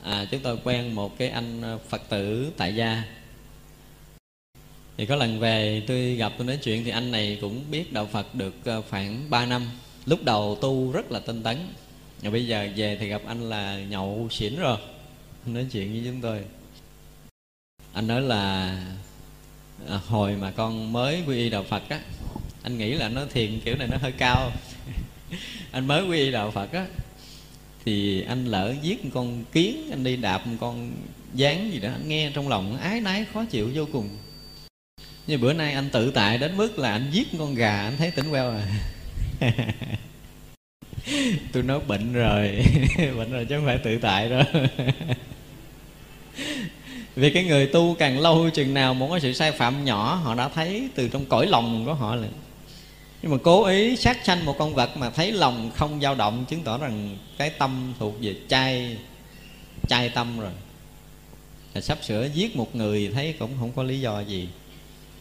à, 0.03 0.25
chúng 0.31 0.41
tôi 0.41 0.57
quen 0.63 0.95
một 0.95 1.17
cái 1.17 1.29
anh 1.29 1.61
ờ, 1.61 1.79
phật 1.89 2.01
tử 2.09 2.51
tại 2.57 2.75
gia. 2.75 3.03
Thì 4.97 5.05
có 5.05 5.15
lần 5.15 5.39
về 5.39 5.83
tôi 5.87 6.15
gặp 6.15 6.33
tôi 6.37 6.47
nói 6.47 6.57
chuyện 6.63 6.83
thì 6.83 6.91
anh 6.91 7.11
này 7.11 7.37
cũng 7.41 7.63
biết 7.71 7.93
đạo 7.93 8.09
phật 8.11 8.35
được 8.35 8.53
ờ, 8.65 8.81
khoảng 8.89 9.29
3 9.29 9.45
năm 9.45 9.67
lúc 10.05 10.23
đầu 10.23 10.57
tu 10.61 10.91
rất 10.91 11.11
là 11.11 11.19
tinh 11.19 11.43
tấn. 11.43 11.57
Và 12.21 12.29
bây 12.29 12.47
giờ 12.47 12.67
về 12.75 12.97
thì 12.99 13.07
gặp 13.07 13.21
anh 13.27 13.49
là 13.49 13.79
nhậu 13.79 14.27
xỉn 14.31 14.55
rồi. 14.55 14.77
Anh 15.45 15.53
nói 15.53 15.65
chuyện 15.71 15.91
với 15.91 16.01
chúng 16.05 16.21
tôi. 16.21 16.43
Anh 17.93 18.07
nói 18.07 18.21
là 18.21 18.77
à, 19.89 19.99
hồi 20.07 20.35
mà 20.35 20.51
con 20.51 20.93
mới 20.93 21.23
quy 21.27 21.37
y 21.37 21.49
đạo 21.49 21.63
phật 21.63 21.89
á 21.89 21.99
anh 22.63 22.77
nghĩ 22.77 22.93
là 22.93 23.09
nó 23.09 23.25
thiền 23.25 23.59
kiểu 23.65 23.75
này 23.75 23.87
nó 23.87 23.97
hơi 23.97 24.11
cao. 24.11 24.51
Anh 25.71 25.87
mới 25.87 26.07
quy 26.07 26.17
y 26.17 26.31
đạo 26.31 26.51
phật 26.51 26.71
á 26.71 26.85
thì 27.85 28.21
anh 28.21 28.45
lỡ 28.45 28.73
giết 28.81 29.01
con 29.13 29.43
kiến 29.51 29.87
anh 29.91 30.03
đi 30.03 30.15
đạp 30.15 30.43
con 30.59 30.91
dáng 31.33 31.71
gì 31.73 31.79
đó 31.79 31.89
anh 31.91 32.07
nghe 32.07 32.31
trong 32.33 32.49
lòng 32.49 32.77
ái 32.77 33.01
nái 33.01 33.25
khó 33.33 33.45
chịu 33.45 33.69
vô 33.73 33.87
cùng. 33.91 34.09
Như 35.27 35.37
bữa 35.37 35.53
nay 35.53 35.73
anh 35.73 35.89
tự 35.89 36.11
tại 36.11 36.37
đến 36.37 36.57
mức 36.57 36.79
là 36.79 36.91
anh 36.91 37.09
giết 37.11 37.27
con 37.39 37.55
gà 37.55 37.81
anh 37.81 37.97
thấy 37.97 38.11
tỉnh 38.11 38.29
queo 38.29 38.49
à. 38.49 38.67
tôi 41.53 41.63
nói 41.63 41.79
bệnh 41.87 42.13
rồi. 42.13 42.65
Bệnh 42.97 43.31
rồi 43.31 43.45
chứ 43.45 43.55
không 43.55 43.65
phải 43.65 43.77
tự 43.77 43.97
tại 43.97 44.29
đâu. 44.29 44.43
Vì 47.15 47.29
cái 47.29 47.43
người 47.43 47.67
tu 47.67 47.95
càng 47.99 48.19
lâu, 48.19 48.49
chừng 48.49 48.73
nào 48.73 48.93
muốn 48.93 49.09
có 49.09 49.19
sự 49.19 49.33
sai 49.33 49.51
phạm 49.51 49.85
nhỏ, 49.85 50.15
họ 50.15 50.35
đã 50.35 50.49
thấy 50.49 50.89
từ 50.95 51.07
trong 51.07 51.25
cõi 51.25 51.47
lòng 51.47 51.85
của 51.85 51.93
họ 51.93 52.15
là 52.15 52.27
nhưng 53.21 53.31
mà 53.31 53.37
cố 53.43 53.65
ý 53.65 53.95
sát 53.95 54.17
sanh 54.25 54.45
một 54.45 54.55
con 54.57 54.73
vật 54.73 54.97
mà 54.97 55.09
thấy 55.09 55.31
lòng 55.31 55.71
không 55.75 56.01
dao 56.01 56.15
động, 56.15 56.45
chứng 56.49 56.63
tỏ 56.63 56.77
rằng 56.77 57.17
cái 57.37 57.49
tâm 57.49 57.93
thuộc 57.99 58.13
về 58.21 58.35
chay 58.47 58.97
chay 59.87 60.09
tâm 60.09 60.39
rồi. 60.39 60.51
Là 61.73 61.81
sắp 61.81 61.97
sửa 62.01 62.29
giết 62.33 62.55
một 62.55 62.75
người, 62.75 63.11
thấy 63.13 63.35
cũng 63.39 63.51
không 63.59 63.71
có 63.75 63.83
lý 63.83 63.99
do 63.99 64.19
gì 64.19 64.49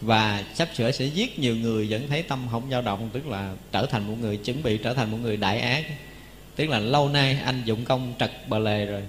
và 0.00 0.44
sắp 0.54 0.68
sửa 0.74 0.90
sẽ 0.90 1.04
giết 1.04 1.38
nhiều 1.38 1.56
người, 1.56 1.86
vẫn 1.90 2.08
thấy 2.08 2.22
tâm 2.22 2.46
không 2.50 2.70
dao 2.70 2.82
động, 2.82 3.10
tức 3.12 3.26
là 3.26 3.54
trở 3.72 3.86
thành 3.86 4.06
một 4.06 4.14
người, 4.20 4.36
chuẩn 4.36 4.62
bị 4.62 4.78
trở 4.78 4.94
thành 4.94 5.10
một 5.10 5.18
người 5.22 5.36
đại 5.36 5.60
ác. 5.60 5.84
Tức 6.56 6.66
là 6.66 6.78
lâu 6.78 7.08
nay 7.08 7.38
anh 7.44 7.62
dụng 7.64 7.84
công 7.84 8.14
trật 8.18 8.30
bờ 8.48 8.58
lề 8.58 8.86
rồi. 8.86 9.02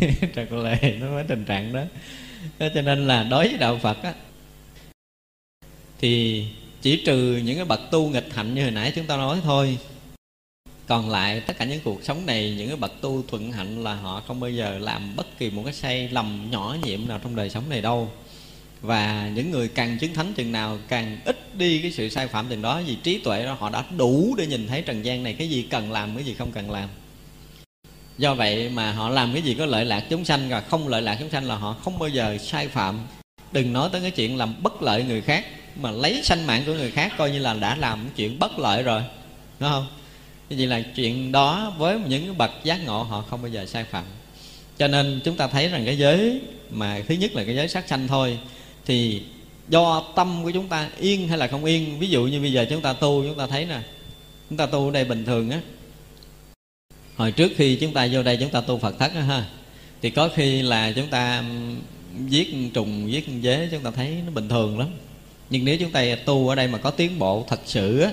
Trật 0.34 0.50
bờ 0.50 0.56
lề, 0.56 0.96
nó 1.00 1.06
mới 1.06 1.24
tình 1.28 1.44
trạng 1.44 1.72
đó. 1.72 1.82
Cho 2.58 2.82
nên 2.82 3.06
là 3.06 3.22
đối 3.22 3.48
với 3.48 3.58
đạo 3.58 3.78
phật 3.82 4.02
á, 4.02 4.14
thì 6.00 6.44
chỉ 6.82 7.02
trừ 7.06 7.40
những 7.44 7.56
cái 7.56 7.64
bậc 7.64 7.80
tu 7.90 8.08
nghịch 8.08 8.34
hạnh 8.34 8.54
như 8.54 8.62
hồi 8.62 8.70
nãy 8.70 8.92
chúng 8.94 9.06
ta 9.06 9.16
nói 9.16 9.40
thôi. 9.42 9.78
Còn 10.86 11.10
lại 11.10 11.40
tất 11.40 11.58
cả 11.58 11.64
những 11.64 11.80
cuộc 11.84 12.04
sống 12.04 12.26
này, 12.26 12.54
những 12.58 12.68
cái 12.68 12.76
bậc 12.76 13.00
tu 13.00 13.22
thuận 13.28 13.52
hạnh 13.52 13.84
là 13.84 13.94
họ 13.94 14.22
không 14.26 14.40
bao 14.40 14.50
giờ 14.50 14.78
làm 14.78 15.16
bất 15.16 15.38
kỳ 15.38 15.50
một 15.50 15.62
cái 15.64 15.74
sai 15.74 16.08
lầm 16.08 16.48
nhỏ 16.50 16.76
nhiệm 16.84 17.08
nào 17.08 17.20
trong 17.22 17.36
đời 17.36 17.50
sống 17.50 17.68
này 17.68 17.82
đâu 17.82 18.10
và 18.84 19.30
những 19.34 19.50
người 19.50 19.68
càng 19.68 19.98
chứng 19.98 20.14
thánh 20.14 20.34
chừng 20.34 20.52
nào, 20.52 20.78
càng 20.88 21.18
ít 21.24 21.56
đi 21.56 21.80
cái 21.82 21.90
sự 21.90 22.08
sai 22.08 22.28
phạm 22.28 22.48
chừng 22.48 22.62
đó, 22.62 22.80
vì 22.86 22.96
trí 23.02 23.18
tuệ 23.18 23.44
đó, 23.44 23.56
họ 23.58 23.70
đã 23.70 23.84
đủ 23.96 24.34
để 24.38 24.46
nhìn 24.46 24.68
thấy 24.68 24.82
trần 24.82 25.04
gian 25.04 25.22
này, 25.22 25.34
cái 25.38 25.48
gì 25.48 25.62
cần 25.70 25.92
làm, 25.92 26.14
cái 26.16 26.24
gì 26.24 26.34
không 26.34 26.52
cần 26.52 26.70
làm. 26.70 26.88
Do 28.18 28.34
vậy 28.34 28.68
mà 28.68 28.92
họ 28.92 29.08
làm 29.08 29.32
cái 29.32 29.42
gì 29.42 29.54
có 29.54 29.66
lợi 29.66 29.84
lạc 29.84 30.04
chúng 30.10 30.24
sanh, 30.24 30.48
và 30.48 30.60
không 30.60 30.88
lợi 30.88 31.02
lạc 31.02 31.16
chúng 31.20 31.30
sanh 31.30 31.44
là 31.44 31.56
họ 31.56 31.76
không 31.84 31.98
bao 31.98 32.08
giờ 32.08 32.38
sai 32.38 32.68
phạm. 32.68 32.98
Đừng 33.52 33.72
nói 33.72 33.88
tới 33.92 34.00
cái 34.00 34.10
chuyện 34.10 34.36
làm 34.36 34.62
bất 34.62 34.82
lợi 34.82 35.04
người 35.04 35.20
khác, 35.20 35.46
mà 35.80 35.90
lấy 35.90 36.20
sanh 36.22 36.46
mạng 36.46 36.62
của 36.66 36.74
người 36.74 36.90
khác 36.90 37.12
coi 37.18 37.30
như 37.30 37.38
là 37.38 37.54
đã 37.54 37.76
làm 37.76 38.08
chuyện 38.16 38.38
bất 38.38 38.58
lợi 38.58 38.82
rồi, 38.82 39.02
đúng 39.60 39.70
không? 39.70 39.86
Cái 40.48 40.58
gì 40.58 40.66
là 40.66 40.82
chuyện 40.96 41.32
đó 41.32 41.72
với 41.78 41.98
những 42.08 42.38
bậc 42.38 42.50
giác 42.64 42.84
ngộ 42.84 43.02
họ 43.02 43.24
không 43.30 43.42
bao 43.42 43.50
giờ 43.50 43.66
sai 43.66 43.84
phạm. 43.84 44.04
Cho 44.78 44.88
nên 44.88 45.20
chúng 45.24 45.36
ta 45.36 45.46
thấy 45.46 45.68
rằng 45.68 45.84
cái 45.86 45.98
giới 45.98 46.40
mà, 46.70 47.00
thứ 47.08 47.14
nhất 47.14 47.32
là 47.34 47.44
cái 47.44 47.56
giới 47.56 47.68
sát 47.68 47.88
sanh 47.88 48.08
thôi 48.08 48.38
thì 48.86 49.22
do 49.68 50.04
tâm 50.16 50.40
của 50.44 50.50
chúng 50.50 50.68
ta 50.68 50.90
yên 51.00 51.28
hay 51.28 51.38
là 51.38 51.46
không 51.46 51.64
yên? 51.64 51.98
Ví 51.98 52.08
dụ 52.08 52.26
như 52.26 52.40
bây 52.40 52.52
giờ 52.52 52.66
chúng 52.70 52.80
ta 52.80 52.92
tu, 52.92 53.22
chúng 53.22 53.38
ta 53.38 53.46
thấy 53.46 53.66
nè, 53.66 53.80
chúng 54.50 54.58
ta 54.58 54.66
tu 54.66 54.88
ở 54.88 54.92
đây 54.92 55.04
bình 55.04 55.24
thường 55.24 55.50
á. 55.50 55.60
Hồi 57.16 57.32
trước 57.32 57.52
khi 57.56 57.76
chúng 57.76 57.92
ta 57.92 58.08
vô 58.12 58.22
đây 58.22 58.36
chúng 58.40 58.50
ta 58.50 58.60
tu 58.60 58.78
phật 58.78 58.98
thất 58.98 59.14
á 59.14 59.20
ha, 59.20 59.46
thì 60.02 60.10
có 60.10 60.28
khi 60.34 60.62
là 60.62 60.92
chúng 60.92 61.06
ta 61.06 61.44
giết 62.28 62.54
trùng, 62.74 63.12
giết 63.12 63.24
dế 63.42 63.68
chúng 63.70 63.82
ta 63.82 63.90
thấy 63.90 64.16
nó 64.26 64.32
bình 64.32 64.48
thường 64.48 64.78
lắm. 64.78 64.88
Nhưng 65.50 65.64
nếu 65.64 65.76
chúng 65.76 65.90
ta 65.90 66.04
tu 66.24 66.48
ở 66.48 66.54
đây 66.54 66.68
mà 66.68 66.78
có 66.78 66.90
tiến 66.90 67.18
bộ 67.18 67.44
thật 67.48 67.60
sự 67.64 68.00
á, 68.00 68.10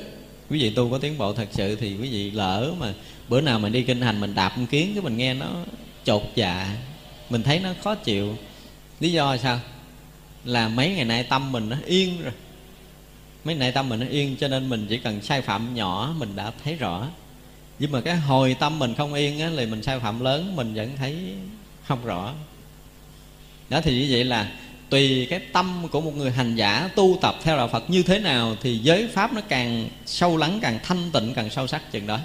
quý 0.50 0.64
vị 0.64 0.70
tu 0.70 0.90
có 0.90 0.98
tiến 0.98 1.18
bộ 1.18 1.34
thật 1.34 1.48
sự 1.52 1.76
thì 1.76 1.96
quý 2.02 2.10
vị 2.10 2.32
lỡ 2.32 2.74
mà 2.80 2.94
bữa 3.30 3.42
nào 3.42 3.60
mình 3.60 3.72
đi 3.72 3.84
kinh 3.84 4.02
hành 4.02 4.22
mình 4.22 4.36
đạp 4.36 4.58
một 4.58 4.66
kiến 4.72 4.92
cái 4.94 5.04
mình 5.04 5.18
nghe 5.18 5.34
nó 5.34 5.48
chột 6.04 6.24
dạ 6.36 6.78
mình 7.30 7.44
thấy 7.44 7.60
nó 7.60 7.74
khó 7.84 7.96
chịu. 7.96 8.38
Lý 9.00 9.12
do 9.12 9.38
sao? 9.38 9.60
Là 10.46 10.68
mấy 10.68 10.90
ngày 10.90 11.06
nay 11.06 11.24
tâm 11.24 11.52
mình 11.52 11.70
nó 11.70 11.78
yên 11.86 12.24
rồi. 12.24 12.34
Mấy 13.44 13.56
ngày 13.56 13.60
nay 13.60 13.72
tâm 13.72 13.90
mình 13.90 14.00
nó 14.00 14.06
yên 14.10 14.36
cho 14.40 14.48
nên 14.48 14.70
mình 14.70 14.86
chỉ 14.90 14.98
cần 14.98 15.22
sai 15.22 15.42
phạm 15.42 15.76
nhỏ 15.76 16.14
mình 16.18 16.36
đã 16.36 16.52
thấy 16.64 16.76
rõ. 16.76 17.08
Nhưng 17.80 17.92
mà 17.92 18.02
cái 18.02 18.16
hồi 18.16 18.56
tâm 18.60 18.80
mình 18.80 18.96
không 18.96 19.14
yên 19.14 19.40
á 19.40 19.52
thì 19.58 19.66
mình 19.66 19.84
sai 19.84 20.00
phạm 20.00 20.20
lớn, 20.20 20.56
mình 20.56 20.74
vẫn 20.74 20.92
thấy 20.98 21.16
không 21.84 22.06
rõ. 22.06 22.34
Đó 23.70 23.82
thì 23.82 24.02
như 24.02 24.08
vậy 24.10 24.24
là 24.24 24.52
tùy 24.90 25.28
cái 25.30 25.40
tâm 25.40 25.88
của 25.92 26.02
một 26.02 26.16
người 26.16 26.32
hành 26.32 26.56
giả 26.56 26.90
tu 26.96 27.18
tập 27.22 27.36
theo 27.44 27.58
đạo 27.58 27.68
Phật 27.68 27.90
như 27.90 28.04
thế 28.04 28.20
nào 28.20 28.56
thì 28.62 28.78
giới 28.78 29.08
pháp 29.08 29.34
nó 29.34 29.42
càng 29.42 29.90
sâu 30.06 30.38
lắng, 30.38 30.60
càng 30.62 30.80
thanh 30.84 31.12
tịnh, 31.12 31.34
càng 31.34 31.50
sâu 31.50 31.68
sắc 31.68 31.92
chừng 31.92 32.08
đó. 32.08 32.20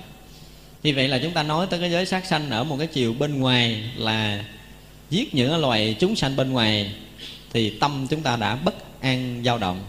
Như 0.82 0.92
vậy 0.96 1.08
là 1.08 1.18
chúng 1.18 1.32
ta 1.32 1.42
nói 1.42 1.66
tới 1.70 1.80
cái 1.80 1.90
giới 1.90 2.06
sát 2.06 2.26
sanh 2.26 2.50
ở 2.50 2.64
một 2.64 2.76
cái 2.78 2.86
chiều 2.86 3.14
bên 3.18 3.40
ngoài 3.40 3.90
là 3.96 4.44
giết 5.10 5.34
những 5.34 5.60
loài 5.60 5.96
chúng 5.98 6.16
sanh 6.16 6.36
bên 6.36 6.52
ngoài 6.52 6.92
thì 7.56 7.70
tâm 7.70 8.06
chúng 8.10 8.22
ta 8.22 8.36
đã 8.36 8.56
bất 8.56 9.00
an 9.00 9.42
dao 9.44 9.58
động. 9.58 9.84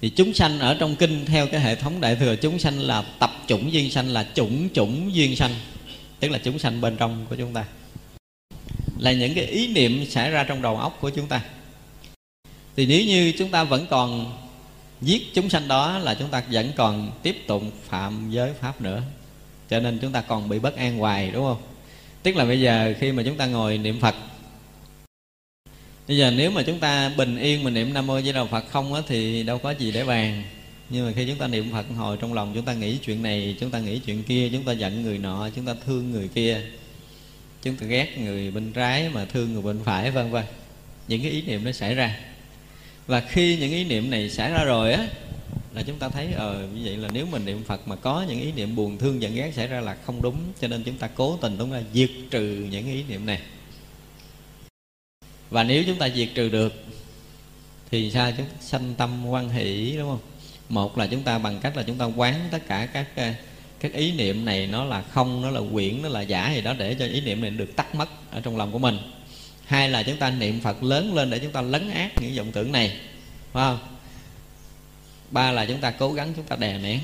Thì 0.00 0.08
chúng 0.08 0.34
sanh 0.34 0.58
ở 0.58 0.76
trong 0.80 0.96
kinh 0.96 1.26
theo 1.26 1.46
cái 1.46 1.60
hệ 1.60 1.74
thống 1.74 2.00
đại 2.00 2.16
thừa, 2.16 2.36
chúng 2.36 2.58
sanh 2.58 2.78
là 2.78 3.02
tập 3.18 3.30
chủng 3.46 3.72
duyên 3.72 3.90
sanh, 3.90 4.08
là 4.08 4.26
chủng 4.34 4.68
chủng 4.74 5.14
duyên 5.14 5.36
sanh, 5.36 5.54
tức 6.20 6.30
là 6.30 6.38
chúng 6.38 6.58
sanh 6.58 6.80
bên 6.80 6.96
trong 6.96 7.26
của 7.30 7.36
chúng 7.36 7.52
ta. 7.52 7.64
Là 8.98 9.12
những 9.12 9.34
cái 9.34 9.44
ý 9.44 9.72
niệm 9.72 10.06
xảy 10.10 10.30
ra 10.30 10.44
trong 10.44 10.62
đầu 10.62 10.76
óc 10.76 10.98
của 11.00 11.10
chúng 11.10 11.26
ta. 11.26 11.40
Thì 12.76 12.86
nếu 12.86 13.04
như 13.04 13.32
chúng 13.38 13.50
ta 13.50 13.64
vẫn 13.64 13.86
còn 13.90 14.38
giết 15.00 15.34
chúng 15.34 15.50
sanh 15.50 15.68
đó 15.68 15.98
là 15.98 16.14
chúng 16.14 16.28
ta 16.28 16.42
vẫn 16.50 16.72
còn 16.76 17.10
tiếp 17.22 17.46
tục 17.46 17.62
phạm 17.88 18.30
giới 18.30 18.52
pháp 18.60 18.80
nữa. 18.80 19.02
Cho 19.70 19.80
nên 19.80 19.98
chúng 19.98 20.12
ta 20.12 20.20
còn 20.20 20.48
bị 20.48 20.58
bất 20.58 20.76
an 20.76 20.98
hoài, 20.98 21.30
đúng 21.30 21.44
không? 21.44 21.62
Tức 22.22 22.36
là 22.36 22.44
bây 22.44 22.60
giờ 22.60 22.94
khi 23.00 23.12
mà 23.12 23.22
chúng 23.22 23.36
ta 23.36 23.46
ngồi 23.46 23.78
niệm 23.78 24.00
phật 24.00 24.14
bây 26.08 26.16
giờ 26.16 26.30
nếu 26.30 26.50
mà 26.50 26.62
chúng 26.62 26.78
ta 26.78 27.08
bình 27.16 27.38
yên 27.38 27.64
mình 27.64 27.74
niệm 27.74 27.94
nam 27.94 28.06
mô 28.06 28.20
di 28.20 28.32
đà 28.32 28.44
phật 28.44 28.64
không 28.70 28.94
á, 28.94 29.02
thì 29.08 29.42
đâu 29.42 29.58
có 29.58 29.70
gì 29.70 29.92
để 29.92 30.04
bàn. 30.04 30.42
Nhưng 30.90 31.06
mà 31.06 31.12
khi 31.16 31.26
chúng 31.26 31.36
ta 31.36 31.46
niệm 31.46 31.72
phật 31.72 31.86
hồi 31.96 32.16
trong 32.20 32.34
lòng 32.34 32.52
chúng 32.54 32.64
ta 32.64 32.74
nghĩ 32.74 32.96
chuyện 32.96 33.22
này, 33.22 33.56
chúng 33.60 33.70
ta 33.70 33.78
nghĩ 33.78 33.98
chuyện 33.98 34.22
kia, 34.22 34.48
chúng 34.52 34.64
ta 34.64 34.72
giận 34.72 35.02
người 35.02 35.18
nọ, 35.18 35.48
chúng 35.56 35.66
ta 35.66 35.74
thương 35.86 36.10
người 36.10 36.28
kia, 36.28 36.60
chúng 37.62 37.76
ta 37.76 37.86
ghét 37.86 38.18
người 38.18 38.50
bên 38.50 38.72
trái 38.72 39.08
mà 39.08 39.24
thương 39.24 39.52
người 39.52 39.62
bên 39.62 39.80
phải, 39.84 40.10
vân 40.10 40.30
vân. 40.30 40.44
Những 41.08 41.22
cái 41.22 41.30
ý 41.30 41.42
niệm 41.42 41.64
nó 41.64 41.72
xảy 41.72 41.94
ra. 41.94 42.18
Và 43.06 43.20
khi 43.20 43.56
những 43.56 43.72
ý 43.72 43.84
niệm 43.84 44.10
này 44.10 44.30
xảy 44.30 44.50
ra 44.50 44.64
rồi 44.64 44.92
á, 44.92 45.08
là 45.74 45.82
chúng 45.82 45.98
ta 45.98 46.08
thấy 46.08 46.26
ờ 46.36 46.68
như 46.74 46.80
vậy 46.84 46.96
là 46.96 47.08
nếu 47.12 47.26
mình 47.26 47.44
niệm 47.44 47.64
phật 47.64 47.88
mà 47.88 47.96
có 47.96 48.24
những 48.28 48.40
ý 48.40 48.52
niệm 48.52 48.76
buồn 48.76 48.98
thương 48.98 49.22
giận 49.22 49.34
ghét 49.34 49.52
xảy 49.54 49.66
ra 49.66 49.80
là 49.80 49.96
không 50.04 50.22
đúng. 50.22 50.36
Cho 50.60 50.68
nên 50.68 50.82
chúng 50.82 50.96
ta 50.96 51.08
cố 51.08 51.38
tình, 51.42 51.58
đúng 51.58 51.72
là 51.72 51.82
diệt 51.94 52.10
trừ 52.30 52.66
những 52.70 52.86
ý 52.86 53.02
niệm 53.08 53.26
này 53.26 53.40
và 55.50 55.64
nếu 55.64 55.84
chúng 55.86 55.98
ta 55.98 56.08
diệt 56.08 56.28
trừ 56.34 56.48
được, 56.48 56.84
thì 57.90 58.10
sao 58.10 58.32
chúng 58.36 58.46
ta 58.46 58.52
sanh 58.60 58.94
tâm 58.94 59.26
quan 59.26 59.48
hỷ, 59.48 59.94
đúng 59.98 60.08
không? 60.08 60.20
Một 60.68 60.98
là 60.98 61.06
chúng 61.06 61.22
ta 61.22 61.38
bằng 61.38 61.60
cách 61.60 61.76
là 61.76 61.82
chúng 61.82 61.98
ta 61.98 62.04
quán 62.04 62.48
tất 62.50 62.68
cả 62.68 62.86
các 62.86 63.06
ờ, 63.16 63.32
các 63.80 63.92
ý 63.92 64.12
niệm 64.12 64.44
này 64.44 64.66
nó 64.66 64.84
là 64.84 65.02
không, 65.02 65.42
nó 65.42 65.50
là 65.50 65.60
quyển, 65.72 66.02
nó 66.02 66.08
là 66.08 66.20
giả 66.20 66.54
gì 66.54 66.60
đó 66.60 66.74
để 66.78 66.96
cho 66.98 67.06
ý 67.06 67.20
niệm 67.20 67.40
này 67.40 67.50
được 67.50 67.76
tắt 67.76 67.94
mất 67.94 68.08
ở 68.30 68.40
trong 68.40 68.56
lòng 68.56 68.72
của 68.72 68.78
mình. 68.78 68.98
Hai 69.64 69.88
là 69.88 70.02
chúng 70.02 70.16
ta 70.16 70.30
niệm 70.30 70.60
phật 70.60 70.82
lớn 70.82 71.14
lên 71.14 71.30
để 71.30 71.38
chúng 71.38 71.52
ta 71.52 71.60
lấn 71.60 71.90
át 71.90 72.22
những 72.22 72.36
vọng 72.36 72.52
tưởng 72.52 72.72
này, 72.72 72.96
phải 73.52 73.64
không? 73.70 73.78
Ba 75.30 75.52
là 75.52 75.66
chúng 75.66 75.80
ta 75.80 75.90
cố 75.90 76.12
gắng 76.12 76.32
chúng 76.36 76.44
ta 76.44 76.56
đè 76.56 76.78
nén. 76.78 77.00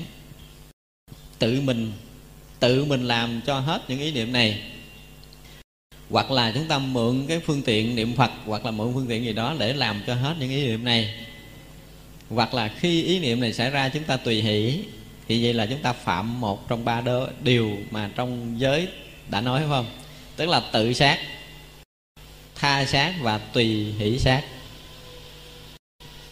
Tự 1.39 1.61
mình 1.61 1.91
tự 2.59 2.85
mình 2.85 3.07
làm 3.07 3.41
cho 3.45 3.59
hết 3.59 3.89
những 3.89 3.99
ý 3.99 4.11
niệm 4.11 4.33
này 4.33 4.61
hoặc 6.09 6.31
là 6.31 6.51
chúng 6.51 6.67
ta 6.67 6.79
mượn 6.79 7.25
cái 7.27 7.39
phương 7.39 7.61
tiện 7.61 7.95
niệm 7.95 8.15
phật 8.15 8.31
hoặc 8.45 8.65
là 8.65 8.71
mượn 8.71 8.91
phương 8.93 9.07
tiện 9.09 9.23
gì 9.23 9.33
đó 9.33 9.55
để 9.59 9.73
làm 9.73 10.01
cho 10.07 10.15
hết 10.15 10.35
những 10.39 10.49
ý 10.49 10.67
niệm 10.67 10.83
này. 10.83 11.15
Hoặc 12.29 12.53
là 12.53 12.67
khi 12.67 13.03
ý 13.03 13.19
niệm 13.19 13.39
này 13.39 13.53
xảy 13.53 13.69
ra 13.69 13.89
chúng 13.89 14.03
ta 14.03 14.17
tùy 14.17 14.41
hỷ. 14.41 14.79
Thì 15.27 15.43
vậy 15.43 15.53
là 15.53 15.65
chúng 15.65 15.79
ta 15.79 15.93
phạm 15.93 16.41
một 16.41 16.69
trong 16.69 16.85
ba 16.85 17.01
đơ, 17.01 17.27
điều 17.43 17.77
mà 17.91 18.09
trong 18.15 18.55
giới 18.59 18.87
đã 19.29 19.41
nói 19.41 19.59
phải 19.59 19.69
không? 19.69 19.85
Tức 20.35 20.49
là 20.49 20.59
tự 20.59 20.93
sát 20.93 21.19
tha 22.55 22.85
sát 22.85 23.13
và 23.21 23.37
tùy 23.37 23.93
hỷ 23.99 24.19
sát. 24.19 24.41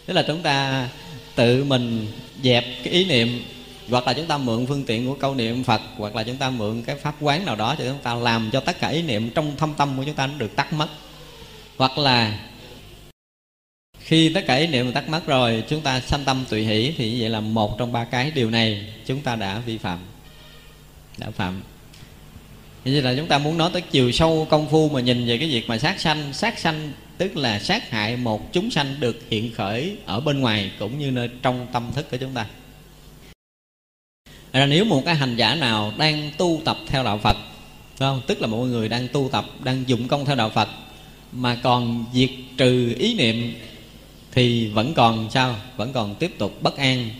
Tức 0.06 0.14
là 0.14 0.24
chúng 0.26 0.42
ta 0.42 0.88
tự 1.34 1.64
mình 1.64 2.06
dẹp 2.42 2.64
cái 2.84 2.92
ý 2.92 3.04
niệm 3.04 3.42
hoặc 3.90 4.06
là 4.06 4.12
chúng 4.12 4.26
ta 4.26 4.38
mượn 4.38 4.66
phương 4.66 4.84
tiện 4.84 5.06
của 5.06 5.14
câu 5.14 5.34
niệm 5.34 5.64
phật, 5.64 5.80
hoặc 5.96 6.16
là 6.16 6.22
chúng 6.22 6.36
ta 6.36 6.50
mượn 6.50 6.82
cái 6.82 6.96
pháp 6.96 7.14
quán 7.20 7.46
nào 7.46 7.56
đó 7.56 7.74
cho 7.78 7.84
chúng 7.84 7.98
ta 8.02 8.14
làm 8.14 8.50
cho 8.52 8.60
tất 8.60 8.80
cả 8.80 8.88
ý 8.88 9.02
niệm 9.02 9.30
trong 9.30 9.56
thâm 9.56 9.74
tâm 9.76 9.96
của 9.96 10.04
chúng 10.04 10.14
ta 10.14 10.26
nó 10.26 10.34
được 10.38 10.56
tắt 10.56 10.72
mất. 10.72 10.88
Hoặc 11.76 11.98
là 11.98 12.38
khi 13.98 14.28
tất 14.34 14.44
cả 14.46 14.54
ý 14.54 14.66
niệm 14.66 14.92
tắt 14.92 15.08
mất 15.08 15.26
rồi, 15.26 15.64
chúng 15.68 15.80
ta 15.80 16.00
sanh 16.00 16.24
tâm 16.24 16.44
tùy 16.48 16.64
hỷ 16.64 16.94
thì 16.96 17.12
như 17.12 17.16
vậy 17.20 17.30
là 17.30 17.40
một 17.40 17.78
trong 17.78 17.92
ba 17.92 18.04
cái 18.04 18.30
điều 18.30 18.50
này 18.50 18.94
chúng 19.06 19.20
ta 19.20 19.36
đã 19.36 19.58
vi 19.58 19.78
phạm, 19.78 19.98
đã 21.18 21.30
phạm. 21.30 21.62
Như 22.84 23.00
là 23.00 23.14
chúng 23.16 23.26
ta 23.26 23.38
muốn 23.38 23.58
nói 23.58 23.70
tới 23.72 23.82
chiều 23.82 24.12
sâu 24.12 24.46
công 24.50 24.68
phu 24.68 24.88
mà 24.88 25.00
nhìn 25.00 25.26
về 25.26 25.38
cái 25.38 25.48
việc 25.48 25.68
mà 25.68 25.78
sát 25.78 26.00
sanh 26.00 26.32
sát 26.32 26.58
sanh 26.58 26.92
tức 27.18 27.36
là 27.36 27.58
sát 27.58 27.90
hại 27.90 28.16
một 28.16 28.52
chúng 28.52 28.70
sanh 28.70 28.94
được 29.00 29.22
hiện 29.30 29.54
khởi 29.54 29.96
ở 30.06 30.20
bên 30.20 30.40
ngoài 30.40 30.70
cũng 30.78 30.98
như 30.98 31.10
nơi 31.10 31.30
trong 31.42 31.66
tâm 31.72 31.92
thức 31.94 32.10
của 32.10 32.16
chúng 32.16 32.32
ta 32.32 32.46
là 34.60 34.66
nếu 34.66 34.84
một 34.84 35.02
cái 35.04 35.14
hành 35.14 35.36
giả 35.36 35.54
nào 35.54 35.92
đang 35.98 36.30
tu 36.38 36.60
tập 36.64 36.76
theo 36.86 37.04
đạo 37.04 37.18
Phật 37.18 37.36
không? 37.98 38.20
tức 38.26 38.40
là 38.40 38.46
mọi 38.46 38.68
người 38.68 38.88
đang 38.88 39.08
tu 39.08 39.28
tập, 39.32 39.44
đang 39.64 39.88
dụng 39.88 40.08
công 40.08 40.24
theo 40.24 40.36
đạo 40.36 40.50
Phật, 40.50 40.68
mà 41.32 41.58
còn 41.62 42.04
diệt 42.12 42.30
trừ 42.56 42.94
ý 42.98 43.14
niệm, 43.14 43.54
thì 44.32 44.68
vẫn 44.68 44.94
còn 44.94 45.30
sao? 45.30 45.56
Vẫn 45.76 45.92
còn 45.92 46.14
tiếp 46.14 46.38
tục 46.38 46.62
bất 46.62 46.76
an 46.76 47.10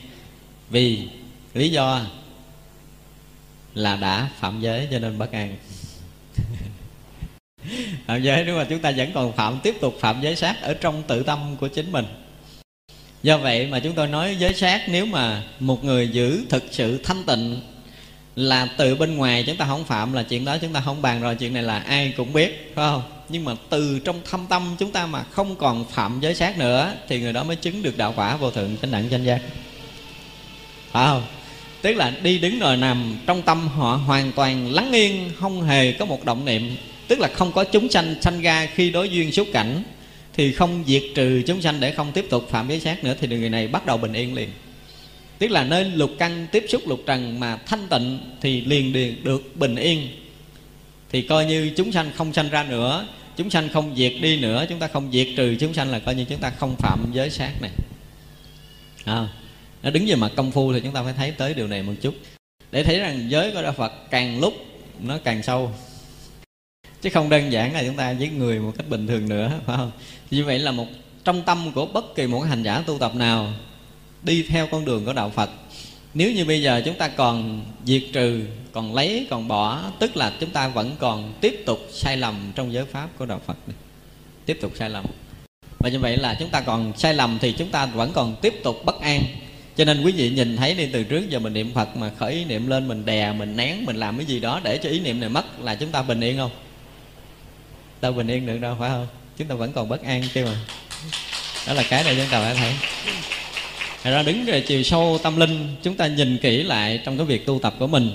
vì 0.71 1.09
lý 1.55 1.71
do 1.71 2.01
là 3.75 3.97
đã 3.97 4.29
phạm 4.41 4.61
giới 4.61 4.89
cho 4.91 4.99
nên 4.99 5.19
bất 5.19 5.33
an. 5.33 5.57
Phạm 8.07 8.23
giới 8.23 8.45
đúng 8.45 8.57
mà 8.57 8.65
chúng 8.65 8.79
ta 8.79 8.93
vẫn 8.97 9.11
còn 9.15 9.33
phạm, 9.33 9.61
tiếp 9.63 9.77
tục 9.81 9.95
phạm 10.01 10.21
giới 10.21 10.37
sát 10.37 10.63
ở 10.63 10.75
trong 10.75 11.03
tự 11.03 11.23
tâm 11.23 11.57
của 11.61 11.69
chính 11.69 11.93
mình 11.93 12.05
do 13.25 13.39
vậy 13.39 13.67
mà 13.67 13.79
chúng 13.81 13.93
tôi 13.93 14.09
nói 14.09 14.37
giới 14.39 14.55
sát, 14.55 14.89
nếu 14.89 15.07
mà 15.07 15.43
một 15.61 15.85
người 15.85 16.09
giữ 16.09 16.43
thực 16.49 16.65
sự 16.71 16.99
thanh 17.05 17.25
tịnh 17.25 17.61
là 18.37 18.69
từ 18.77 18.95
bên 18.95 19.17
ngoài 19.17 19.45
chúng 19.47 19.57
ta 19.57 19.65
không 19.67 19.85
phạm 19.85 20.13
là 20.13 20.23
chuyện 20.23 20.45
đó 20.45 20.59
chúng 20.59 20.73
ta 20.73 20.83
không 20.85 21.03
bàn 21.03 21.21
rồi, 21.21 21.35
chuyện 21.35 21.53
này 21.55 21.63
là 21.63 21.79
ai 21.79 22.13
cũng 22.17 22.33
biết, 22.33 22.73
phải 22.75 22.91
không? 22.91 23.03
Nhưng 23.29 23.45
mà 23.45 23.53
từ 23.71 23.99
trong 24.05 24.21
thâm 24.31 24.47
tâm 24.49 24.77
chúng 24.79 24.91
ta 24.91 25.07
mà 25.07 25.23
không 25.23 25.57
còn 25.57 25.85
phạm 25.91 26.21
giới 26.21 26.35
sát 26.35 26.59
nữa, 26.59 26.93
thì 27.09 27.21
người 27.21 27.33
đó 27.33 27.45
mới 27.45 27.57
chứng 27.57 27.83
được 27.83 27.99
đạo 27.99 28.13
quả 28.17 28.37
vô 28.37 28.51
thượng 28.51 28.77
chánh 28.83 28.91
đẳng 28.91 29.11
chánh 29.11 29.25
giác. 29.25 29.41
Phải 30.91 31.07
không? 31.07 31.23
Tức 31.83 31.95
là 31.95 32.13
đi 32.23 32.39
đứng 32.39 32.59
rồi 32.59 32.77
nằm 32.77 33.19
trong 33.27 33.43
tâm 33.43 33.69
họ 33.69 33.97
hoàn 33.97 34.33
toàn 34.33 34.73
lắng 34.73 34.93
yên, 34.93 35.31
không 35.41 35.63
hề 35.63 35.93
có 35.93 36.05
một 36.05 36.25
động 36.25 36.45
niệm. 36.45 36.77
Tức 37.09 37.21
là 37.21 37.29
không 37.29 37.53
có 37.53 37.65
chúng 37.65 37.91
sanh 37.91 38.15
sanh 38.23 38.43
ra 38.43 38.69
khi 38.75 38.91
đối 38.91 39.09
duyên 39.09 39.33
xúc 39.33 39.49
cảnh 39.53 39.83
thì 40.37 40.53
không 40.53 40.85
diệt 40.87 41.03
trừ 41.15 41.43
chúng 41.47 41.63
sanh 41.63 41.81
để 41.81 41.93
không 41.93 42.13
tiếp 42.13 42.27
tục 42.31 42.49
phạm 42.51 42.69
giới 42.69 42.81
sát 42.81 43.05
nữa 43.05 43.15
thì 43.21 43.29
người 43.29 43.51
này 43.51 43.69
bắt 43.69 43.87
đầu 43.87 43.97
bình 43.97 44.13
yên 44.13 44.35
liền. 44.35 44.49
Tức 45.39 45.51
là 45.51 45.65
nơi 45.65 45.85
lục 45.85 46.11
căn 46.19 46.47
tiếp 46.53 46.65
xúc 46.69 46.83
lục 46.89 47.01
trần 47.07 47.41
mà 47.41 47.57
thanh 47.57 47.89
tịnh 47.89 48.19
thì 48.41 48.61
liền 48.61 48.93
liền 48.93 49.25
được 49.25 49.57
bình 49.57 49.77
yên. 49.77 50.09
Thì 51.13 51.23
coi 51.23 51.47
như 51.47 51.71
chúng 51.77 51.93
sanh 51.93 52.11
không 52.17 52.33
sanh 52.33 52.51
ra 52.51 52.65
nữa 52.65 53.07
chúng 53.37 53.51
sanh 53.51 53.69
không 53.69 53.97
diệt 53.97 54.13
đi 54.23 54.41
nữa 54.41 54.67
chúng 54.69 54.79
ta 54.79 54.89
không 54.89 55.13
diệt 55.13 55.27
trừ 55.37 55.57
chúng 55.61 55.75
sanh 55.75 55.91
là 55.91 55.99
coi 55.99 56.15
như 56.15 56.25
chúng 56.25 56.41
ta 56.41 56.51
không 56.51 56.77
phạm 56.79 57.11
giới 57.13 57.31
sát 57.31 57.53
này. 57.63 57.71
À, 59.05 59.29
nó 59.83 59.91
đứng 59.91 60.07
về 60.07 60.15
mặt 60.15 60.33
công 60.37 60.53
phu 60.53 60.73
thì 60.73 60.81
chúng 60.81 60.93
ta 60.93 61.03
phải 61.03 61.13
thấy 61.13 61.31
tới 61.31 61.55
điều 61.55 61.67
này 61.67 61.83
một 61.83 61.93
chút. 62.03 62.15
Để 62.71 62.85
thấy 62.85 62.99
rằng 62.99 63.31
giới 63.31 63.51
của 63.53 63.63
đạo 63.63 63.73
phật 63.73 63.93
càng 64.11 64.41
lúc 64.41 64.55
nó 65.01 65.19
càng 65.25 65.43
sâu 65.43 65.73
chứ 67.05 67.11
không 67.11 67.29
đơn 67.29 67.53
giản 67.53 67.75
là 67.75 67.83
chúng 67.87 67.97
ta 67.97 68.13
với 68.13 68.29
người 68.29 68.59
một 68.59 68.73
cách 68.79 68.89
bình 68.89 69.07
thường 69.07 69.29
nữa, 69.29 69.53
phải 69.67 69.77
không? 69.77 69.91
Như 70.31 70.45
vậy 70.45 70.59
là 70.59 70.73
một, 70.73 70.87
trong 71.25 71.43
tâm 71.43 71.73
của 71.75 71.87
bất 71.87 72.15
kỳ 72.15 72.27
một 72.27 72.41
hành 72.41 72.63
giả 72.63 72.83
tu 72.87 72.99
tập 72.99 73.15
nào 73.15 73.53
đi 74.23 74.43
theo 74.43 74.67
con 74.67 74.85
đường 74.85 75.05
của 75.05 75.13
đạo 75.13 75.31
phật, 75.31 75.51
nếu 76.15 76.33
như 76.33 76.45
bây 76.45 76.63
giờ 76.63 76.83
chúng 76.85 76.95
ta 76.95 77.09
còn 77.09 77.65
diệt 77.85 78.03
trừ, 78.13 78.41
còn 78.73 78.95
lấy, 78.95 79.27
còn 79.31 79.49
bỏ, 79.49 79.83
tức 79.99 80.17
là 80.17 80.33
chúng 80.41 80.51
ta 80.51 80.69
vẫn 80.69 80.97
còn 80.99 81.33
tiếp 81.41 81.63
tục 81.67 81.79
sai 81.93 82.17
lầm 82.17 82.53
trong 82.55 82.73
giới 82.73 82.85
pháp 82.85 83.09
của 83.19 83.27
đạo 83.27 83.41
phật 83.47 83.57
này. 83.67 83.77
tiếp 84.47 84.59
tục 84.61 84.73
sai 84.79 84.91
lầm. 84.91 85.05
Và 85.79 85.89
như 85.89 85.99
vậy 85.99 86.17
là 86.17 86.37
chúng 86.41 86.51
ta 86.51 86.61
còn 86.61 86.93
sai 86.99 87.15
lầm 87.15 87.39
thì 87.41 87.53
chúng 87.53 87.69
ta 87.69 87.87
vẫn 87.87 88.13
còn 88.15 88.37
tiếp 88.43 88.55
tục 88.63 88.85
bất 88.85 89.01
an. 89.01 89.23
Cho 89.77 89.85
nên 89.85 90.03
quý 90.03 90.13
vị 90.13 90.31
nhìn 90.31 90.57
thấy 90.57 90.75
đi, 90.75 90.87
từ 90.93 91.05
trước 91.05 91.31
giờ 91.31 91.39
mình 91.39 91.53
niệm 91.53 91.75
phật 91.75 91.97
mà 91.97 92.11
khởi 92.19 92.33
ý 92.33 92.45
niệm 92.45 92.67
lên, 92.67 92.89
mình 92.89 93.05
đè, 93.05 93.33
mình 93.33 93.57
nén, 93.57 93.85
mình 93.85 93.97
làm 93.97 94.17
cái 94.17 94.27
gì 94.27 94.41
đó 94.41 94.61
để 94.65 94.79
cho 94.79 94.91
ý 94.91 95.01
niệm 95.01 95.21
này 95.21 95.29
mất, 95.29 95.61
là 95.61 95.75
chúng 95.75 95.91
ta 95.91 96.03
bình 96.03 96.21
yên 96.21 96.37
không? 96.37 96.51
Đâu 98.05 98.13
bình 98.13 98.27
yên 98.27 98.47
được 98.47 98.59
đâu, 98.59 98.77
phải 98.79 98.91
không? 98.91 99.07
Chúng 99.37 99.49
ta 99.49 99.55
vẫn 99.55 99.73
còn 99.73 99.89
bất 99.89 100.03
an 100.03 100.23
chứ 100.35 100.45
mà. 100.45 100.57
Đó 101.67 101.73
là 101.73 101.83
cái 101.91 102.05
này 102.05 102.15
chúng 102.17 102.27
ta 102.31 102.41
phải 102.41 102.55
thấy. 102.55 102.73
Thật 104.03 104.11
ra 104.11 104.23
đứng 104.23 104.45
về 104.45 104.61
chiều 104.61 104.83
sâu 104.83 105.19
tâm 105.23 105.37
linh, 105.37 105.77
Chúng 105.83 105.97
ta 105.97 106.07
nhìn 106.07 106.39
kỹ 106.39 106.63
lại 106.63 107.01
trong 107.05 107.17
cái 107.17 107.27
việc 107.27 107.47
tu 107.47 107.59
tập 107.59 107.75
của 107.79 107.87
mình 107.87 108.11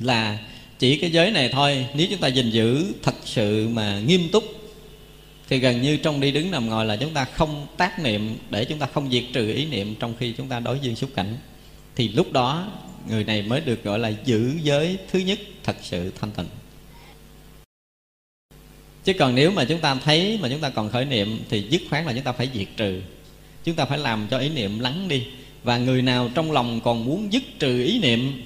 Là 0.00 0.38
chỉ 0.78 0.98
cái 0.98 1.10
giới 1.10 1.30
này 1.30 1.48
thôi. 1.48 1.86
Nếu 1.94 2.06
chúng 2.10 2.18
ta 2.20 2.28
gìn 2.28 2.50
giữ 2.50 2.84
thật 3.02 3.14
sự 3.24 3.68
mà 3.68 4.00
nghiêm 4.06 4.28
túc, 4.32 4.44
Thì 5.48 5.58
gần 5.58 5.82
như 5.82 5.96
trong 5.96 6.20
đi 6.20 6.30
đứng 6.30 6.50
nằm 6.50 6.68
ngồi 6.68 6.86
là 6.86 6.96
chúng 6.96 7.14
ta 7.14 7.24
không 7.24 7.66
tác 7.76 7.98
niệm 7.98 8.36
Để 8.50 8.64
chúng 8.64 8.78
ta 8.78 8.86
không 8.94 9.10
diệt 9.10 9.24
trừ 9.32 9.52
ý 9.52 9.66
niệm 9.66 9.94
Trong 9.94 10.14
khi 10.18 10.32
chúng 10.32 10.48
ta 10.48 10.60
đối 10.60 10.78
duyên 10.80 10.96
xúc 10.96 11.10
cảnh. 11.14 11.36
Thì 11.96 12.08
lúc 12.08 12.32
đó, 12.32 12.72
người 13.08 13.24
này 13.24 13.42
mới 13.42 13.60
được 13.60 13.84
gọi 13.84 13.98
là 13.98 14.12
giữ 14.24 14.52
giới 14.62 14.96
thứ 15.12 15.18
nhất 15.18 15.38
thật 15.64 15.76
sự 15.82 16.12
thanh 16.20 16.30
tịnh 16.30 16.46
chứ 19.08 19.14
còn 19.18 19.34
nếu 19.34 19.50
mà 19.50 19.64
chúng 19.64 19.78
ta 19.78 19.94
thấy 19.94 20.38
mà 20.42 20.48
chúng 20.48 20.60
ta 20.60 20.70
còn 20.70 20.90
khởi 20.90 21.04
niệm 21.04 21.40
thì 21.50 21.66
dứt 21.70 21.82
khoát 21.90 22.06
là 22.06 22.12
chúng 22.12 22.22
ta 22.22 22.32
phải 22.32 22.48
diệt 22.54 22.66
trừ. 22.76 23.00
Chúng 23.64 23.74
ta 23.74 23.84
phải 23.84 23.98
làm 23.98 24.26
cho 24.30 24.38
ý 24.38 24.48
niệm 24.48 24.78
lắng 24.78 25.08
đi. 25.08 25.22
Và 25.62 25.78
người 25.78 26.02
nào 26.02 26.30
trong 26.34 26.52
lòng 26.52 26.80
còn 26.80 27.04
muốn 27.04 27.32
dứt 27.32 27.42
trừ 27.58 27.82
ý 27.82 27.98
niệm, 27.98 28.42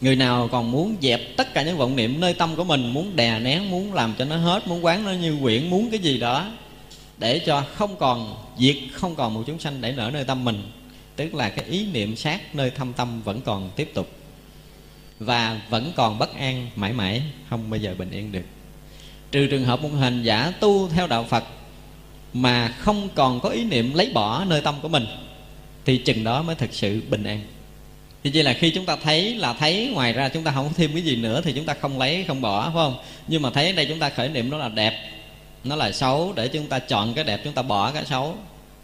người 0.00 0.16
nào 0.16 0.48
còn 0.52 0.72
muốn 0.72 0.96
dẹp 1.00 1.20
tất 1.36 1.54
cả 1.54 1.62
những 1.62 1.76
vọng 1.76 1.96
niệm 1.96 2.20
nơi 2.20 2.34
tâm 2.34 2.56
của 2.56 2.64
mình, 2.64 2.92
muốn 2.92 3.16
đè 3.16 3.38
nén, 3.38 3.70
muốn 3.70 3.94
làm 3.94 4.14
cho 4.18 4.24
nó 4.24 4.36
hết, 4.36 4.66
muốn 4.66 4.84
quán 4.84 5.04
nó 5.04 5.12
như 5.12 5.36
quyển, 5.42 5.70
muốn 5.70 5.90
cái 5.90 5.98
gì 5.98 6.18
đó, 6.18 6.50
để 7.18 7.38
cho 7.38 7.64
không 7.74 7.96
còn 7.96 8.36
diệt, 8.58 8.76
không 8.92 9.14
còn 9.14 9.34
một 9.34 9.42
chúng 9.46 9.58
sanh 9.58 9.80
để 9.80 9.92
nở 9.92 10.10
nơi 10.12 10.24
tâm 10.24 10.44
mình, 10.44 10.62
tức 11.16 11.34
là 11.34 11.48
cái 11.48 11.64
ý 11.64 11.86
niệm 11.92 12.16
sát 12.16 12.54
nơi 12.54 12.70
thâm 12.70 12.92
tâm 12.92 13.22
vẫn 13.22 13.40
còn 13.40 13.70
tiếp 13.76 13.90
tục. 13.94 14.10
Và 15.18 15.60
vẫn 15.70 15.92
còn 15.96 16.18
bất 16.18 16.34
an 16.34 16.70
mãi 16.76 16.92
mãi, 16.92 17.22
không 17.50 17.70
bao 17.70 17.80
giờ 17.80 17.94
bình 17.98 18.10
yên 18.10 18.32
được 18.32 18.55
trừ 19.32 19.46
trường 19.46 19.64
hợp 19.64 19.82
một 19.82 19.90
hành 20.00 20.22
giả 20.22 20.52
tu 20.60 20.88
theo 20.88 21.06
đạo 21.06 21.24
phật 21.24 21.44
mà 22.32 22.68
không 22.68 23.08
còn 23.14 23.40
có 23.40 23.48
ý 23.48 23.64
niệm 23.64 23.94
lấy 23.94 24.10
bỏ 24.14 24.44
nơi 24.44 24.60
tâm 24.60 24.74
của 24.82 24.88
mình, 24.88 25.06
thì 25.84 25.98
chừng 25.98 26.24
đó 26.24 26.42
mới 26.42 26.56
thực 26.56 26.74
sự 26.74 27.02
bình 27.08 27.24
an. 27.24 27.40
Thì 28.24 28.30
chỉ 28.30 28.42
là 28.42 28.52
khi 28.52 28.70
chúng 28.70 28.86
ta 28.86 28.96
thấy 28.96 29.34
là 29.34 29.52
thấy, 29.52 29.90
ngoài 29.94 30.12
ra 30.12 30.28
chúng 30.28 30.44
ta 30.44 30.52
không 30.52 30.72
thêm 30.76 30.92
cái 30.92 31.02
gì 31.02 31.16
nữa 31.16 31.40
thì 31.44 31.52
chúng 31.52 31.64
ta 31.64 31.74
không 31.74 31.98
lấy, 31.98 32.24
không 32.28 32.40
bỏ, 32.40 32.64
phải 32.64 32.72
không? 32.74 32.98
Nhưng 33.28 33.42
mà 33.42 33.50
thấy 33.50 33.66
ở 33.66 33.72
đây 33.72 33.86
chúng 33.86 33.98
ta 33.98 34.10
khởi 34.10 34.28
niệm 34.28 34.50
nó 34.50 34.56
là 34.56 34.68
đẹp, 34.68 35.10
nó 35.64 35.76
là 35.76 35.92
xấu, 35.92 36.32
để 36.36 36.48
chúng 36.48 36.66
ta 36.66 36.78
chọn 36.78 37.14
cái 37.14 37.24
đẹp, 37.24 37.40
chúng 37.44 37.52
ta 37.52 37.62
bỏ 37.62 37.92
cái 37.92 38.04
xấu, 38.04 38.36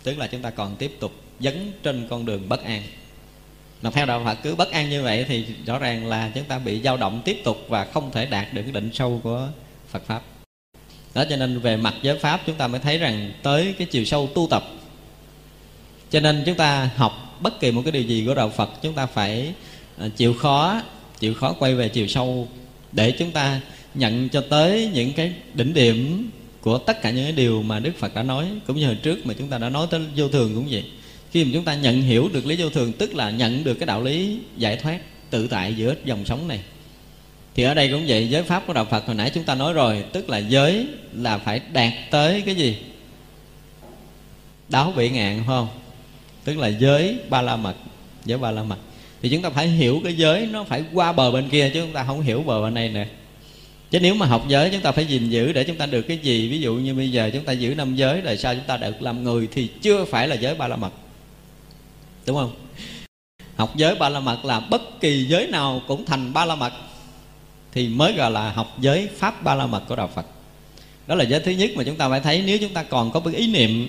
tức 0.02 0.18
là 0.18 0.26
chúng 0.26 0.42
ta 0.42 0.50
còn 0.50 0.76
tiếp 0.76 0.96
tục 1.00 1.12
dấn 1.40 1.72
trên 1.82 2.06
con 2.10 2.26
đường 2.26 2.48
bất 2.48 2.64
an. 2.64 2.82
Mà 3.82 3.90
theo 3.90 4.06
đạo 4.06 4.22
Phật 4.24 4.38
cứ 4.42 4.54
bất 4.54 4.72
an 4.72 4.90
như 4.90 5.02
vậy 5.02 5.24
thì 5.28 5.46
rõ 5.66 5.78
ràng 5.78 6.06
là 6.06 6.30
chúng 6.34 6.44
ta 6.44 6.58
bị 6.58 6.80
dao 6.82 6.96
động 6.96 7.22
tiếp 7.24 7.40
tục 7.44 7.58
và 7.68 7.84
không 7.84 8.10
thể 8.10 8.26
đạt 8.26 8.52
được 8.52 8.62
cái 8.62 8.72
định 8.72 8.90
sâu 8.92 9.20
của 9.22 9.48
Phật 9.88 10.06
pháp 10.06 10.22
đó, 11.14 11.24
cho 11.30 11.36
nên 11.36 11.58
về 11.58 11.76
mặt 11.76 11.94
giới 12.02 12.18
pháp 12.18 12.40
chúng 12.46 12.56
ta 12.56 12.68
mới 12.68 12.80
thấy 12.80 12.98
rằng 12.98 13.32
tới 13.42 13.74
cái 13.78 13.86
chiều 13.90 14.04
sâu 14.04 14.30
tu 14.34 14.46
tập. 14.50 14.64
Cho 16.10 16.20
nên 16.20 16.42
chúng 16.46 16.56
ta 16.56 16.90
học 16.96 17.38
bất 17.40 17.60
kỳ 17.60 17.70
một 17.70 17.82
cái 17.84 17.92
điều 17.92 18.02
gì 18.02 18.24
của 18.26 18.34
đạo 18.34 18.48
phật, 18.48 18.70
chúng 18.82 18.94
ta 18.94 19.06
phải 19.06 19.52
à, 19.98 20.08
chịu 20.16 20.34
khó 20.34 20.82
chịu 21.18 21.34
khó 21.34 21.52
quay 21.52 21.74
về 21.74 21.88
chiều 21.88 22.06
sâu 22.06 22.48
để 22.92 23.10
chúng 23.10 23.30
ta 23.30 23.60
nhận 23.94 24.28
cho 24.28 24.40
tới 24.40 24.90
những 24.94 25.12
cái 25.12 25.32
đỉnh 25.54 25.74
điểm 25.74 26.30
của 26.60 26.78
tất 26.78 27.02
cả 27.02 27.10
những 27.10 27.24
cái 27.24 27.32
điều 27.32 27.62
mà 27.62 27.78
đức 27.78 27.92
phật 27.98 28.14
đã 28.14 28.22
nói, 28.22 28.46
cũng 28.66 28.76
như 28.76 28.86
hồi 28.86 28.98
trước 29.02 29.26
mà 29.26 29.34
chúng 29.38 29.48
ta 29.48 29.58
đã 29.58 29.68
nói 29.68 29.86
tới 29.90 30.00
vô 30.16 30.28
thường 30.28 30.54
cũng 30.54 30.68
vậy. 30.70 30.84
Khi 31.30 31.44
mà 31.44 31.50
chúng 31.54 31.64
ta 31.64 31.74
nhận 31.74 32.02
hiểu 32.02 32.28
được 32.32 32.46
lý 32.46 32.56
vô 32.56 32.70
thường, 32.70 32.92
tức 32.92 33.14
là 33.14 33.30
nhận 33.30 33.64
được 33.64 33.74
cái 33.74 33.86
đạo 33.86 34.02
lý 34.02 34.38
giải 34.56 34.76
thoát 34.76 34.98
tự 35.30 35.48
tại 35.48 35.74
giữa 35.74 35.94
dòng 36.04 36.24
sống 36.24 36.48
này 36.48 36.60
thì 37.54 37.62
ở 37.62 37.74
đây 37.74 37.88
cũng 37.92 38.04
vậy, 38.06 38.28
giới 38.28 38.42
pháp 38.42 38.62
của 38.66 38.72
đạo 38.72 38.84
phật 38.84 39.06
hồi 39.06 39.16
nãy 39.16 39.30
chúng 39.34 39.44
ta 39.44 39.54
nói 39.54 39.72
rồi, 39.72 40.04
tức 40.12 40.28
là 40.28 40.38
giới 40.38 40.86
là 41.12 41.38
phải 41.38 41.60
đạt 41.72 41.92
tới 42.10 42.42
cái 42.46 42.54
gì? 42.54 42.76
Đáo 44.68 44.90
vị 44.90 45.10
ngạn, 45.10 45.36
phải 45.36 45.46
không? 45.46 45.68
Tức 46.44 46.58
là 46.58 46.68
giới 46.68 47.18
ba 47.28 47.42
la 47.42 47.56
mật 47.56 47.74
giới 48.24 48.38
ba 48.38 48.50
la 48.50 48.62
mật 48.62 48.76
thì 49.22 49.28
chúng 49.28 49.42
ta 49.42 49.50
phải 49.50 49.68
hiểu 49.68 50.00
cái 50.04 50.14
giới 50.14 50.46
nó 50.46 50.64
phải 50.64 50.84
qua 50.92 51.12
bờ 51.12 51.30
bên 51.30 51.48
kia 51.48 51.70
chứ 51.74 51.80
chúng 51.80 51.92
ta 51.92 52.04
không 52.04 52.20
hiểu 52.20 52.42
bờ 52.42 52.62
bên 52.62 52.74
này 52.74 52.88
nè 52.88 53.06
chứ 53.90 54.00
nếu 54.00 54.14
mà 54.14 54.26
học 54.26 54.44
giới 54.48 54.70
chúng 54.70 54.80
ta 54.80 54.92
phải 54.92 55.06
gìn 55.06 55.30
giữ 55.30 55.52
để 55.52 55.64
chúng 55.64 55.76
ta 55.76 55.86
được 55.86 56.02
cái 56.02 56.18
gì? 56.18 56.48
Ví 56.48 56.60
dụ 56.60 56.74
như 56.74 56.94
bây 56.94 57.12
giờ 57.12 57.30
chúng 57.32 57.44
ta 57.44 57.52
giữ 57.52 57.74
năm 57.74 57.96
giới 57.96 58.20
rồi 58.20 58.36
sao 58.36 58.54
chúng 58.54 58.64
ta 58.64 58.76
được 58.76 59.02
làm 59.02 59.24
người 59.24 59.48
thì 59.52 59.68
chưa 59.82 60.04
phải 60.04 60.28
là 60.28 60.34
giới 60.34 60.54
ba 60.54 60.68
la 60.68 60.76
mật 60.76 60.92
đúng 62.26 62.36
không? 62.36 62.52
Học 63.56 63.76
giới 63.76 63.94
ba 63.94 64.08
la 64.08 64.20
mật 64.20 64.44
là 64.44 64.60
bất 64.60 65.00
kỳ 65.00 65.24
giới 65.24 65.46
nào 65.46 65.82
cũng 65.86 66.04
thành 66.04 66.32
ba 66.32 66.44
la 66.44 66.54
mật 66.54 66.72
thì 67.72 67.88
mới 67.88 68.12
gọi 68.12 68.30
là 68.30 68.50
học 68.50 68.76
giới 68.80 69.08
pháp 69.16 69.42
ba 69.42 69.54
la 69.54 69.66
mật 69.66 69.82
của 69.88 69.96
đạo 69.96 70.10
phật. 70.14 70.26
Đó 71.06 71.14
là 71.14 71.24
giới 71.24 71.40
thứ 71.40 71.50
nhất 71.50 71.70
mà 71.74 71.84
chúng 71.84 71.96
ta 71.96 72.08
phải 72.08 72.20
thấy 72.20 72.42
nếu 72.46 72.58
chúng 72.58 72.72
ta 72.72 72.82
còn 72.82 73.10
có 73.10 73.20
cái 73.20 73.34
ý 73.34 73.52
niệm, 73.52 73.88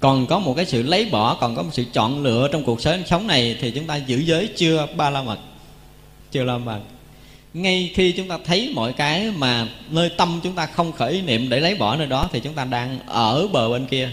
còn 0.00 0.26
có 0.26 0.38
một 0.38 0.54
cái 0.56 0.66
sự 0.66 0.82
lấy 0.82 1.08
bỏ, 1.10 1.34
còn 1.34 1.56
có 1.56 1.62
một 1.62 1.70
sự 1.72 1.84
chọn 1.92 2.22
lựa 2.22 2.48
trong 2.52 2.64
cuộc 2.64 2.80
sống 3.06 3.26
này 3.26 3.56
thì 3.60 3.70
chúng 3.70 3.86
ta 3.86 3.96
giữ 3.96 4.18
giới 4.18 4.48
chưa 4.56 4.86
ba 4.96 5.10
la 5.10 5.22
mật, 5.22 5.38
chưa 6.30 6.44
la 6.44 6.58
mật. 6.58 6.80
Ngay 7.54 7.90
khi 7.94 8.12
chúng 8.12 8.28
ta 8.28 8.38
thấy 8.44 8.72
mọi 8.74 8.92
cái 8.92 9.30
mà 9.36 9.68
nơi 9.90 10.08
tâm 10.08 10.40
chúng 10.42 10.54
ta 10.54 10.66
không 10.66 10.92
khởi 10.92 11.12
ý 11.12 11.20
niệm 11.22 11.48
để 11.48 11.60
lấy 11.60 11.74
bỏ 11.74 11.96
nơi 11.96 12.06
đó 12.06 12.28
thì 12.32 12.40
chúng 12.40 12.54
ta 12.54 12.64
đang 12.64 12.98
ở 13.06 13.48
bờ 13.52 13.68
bên 13.68 13.86
kia 13.86 14.10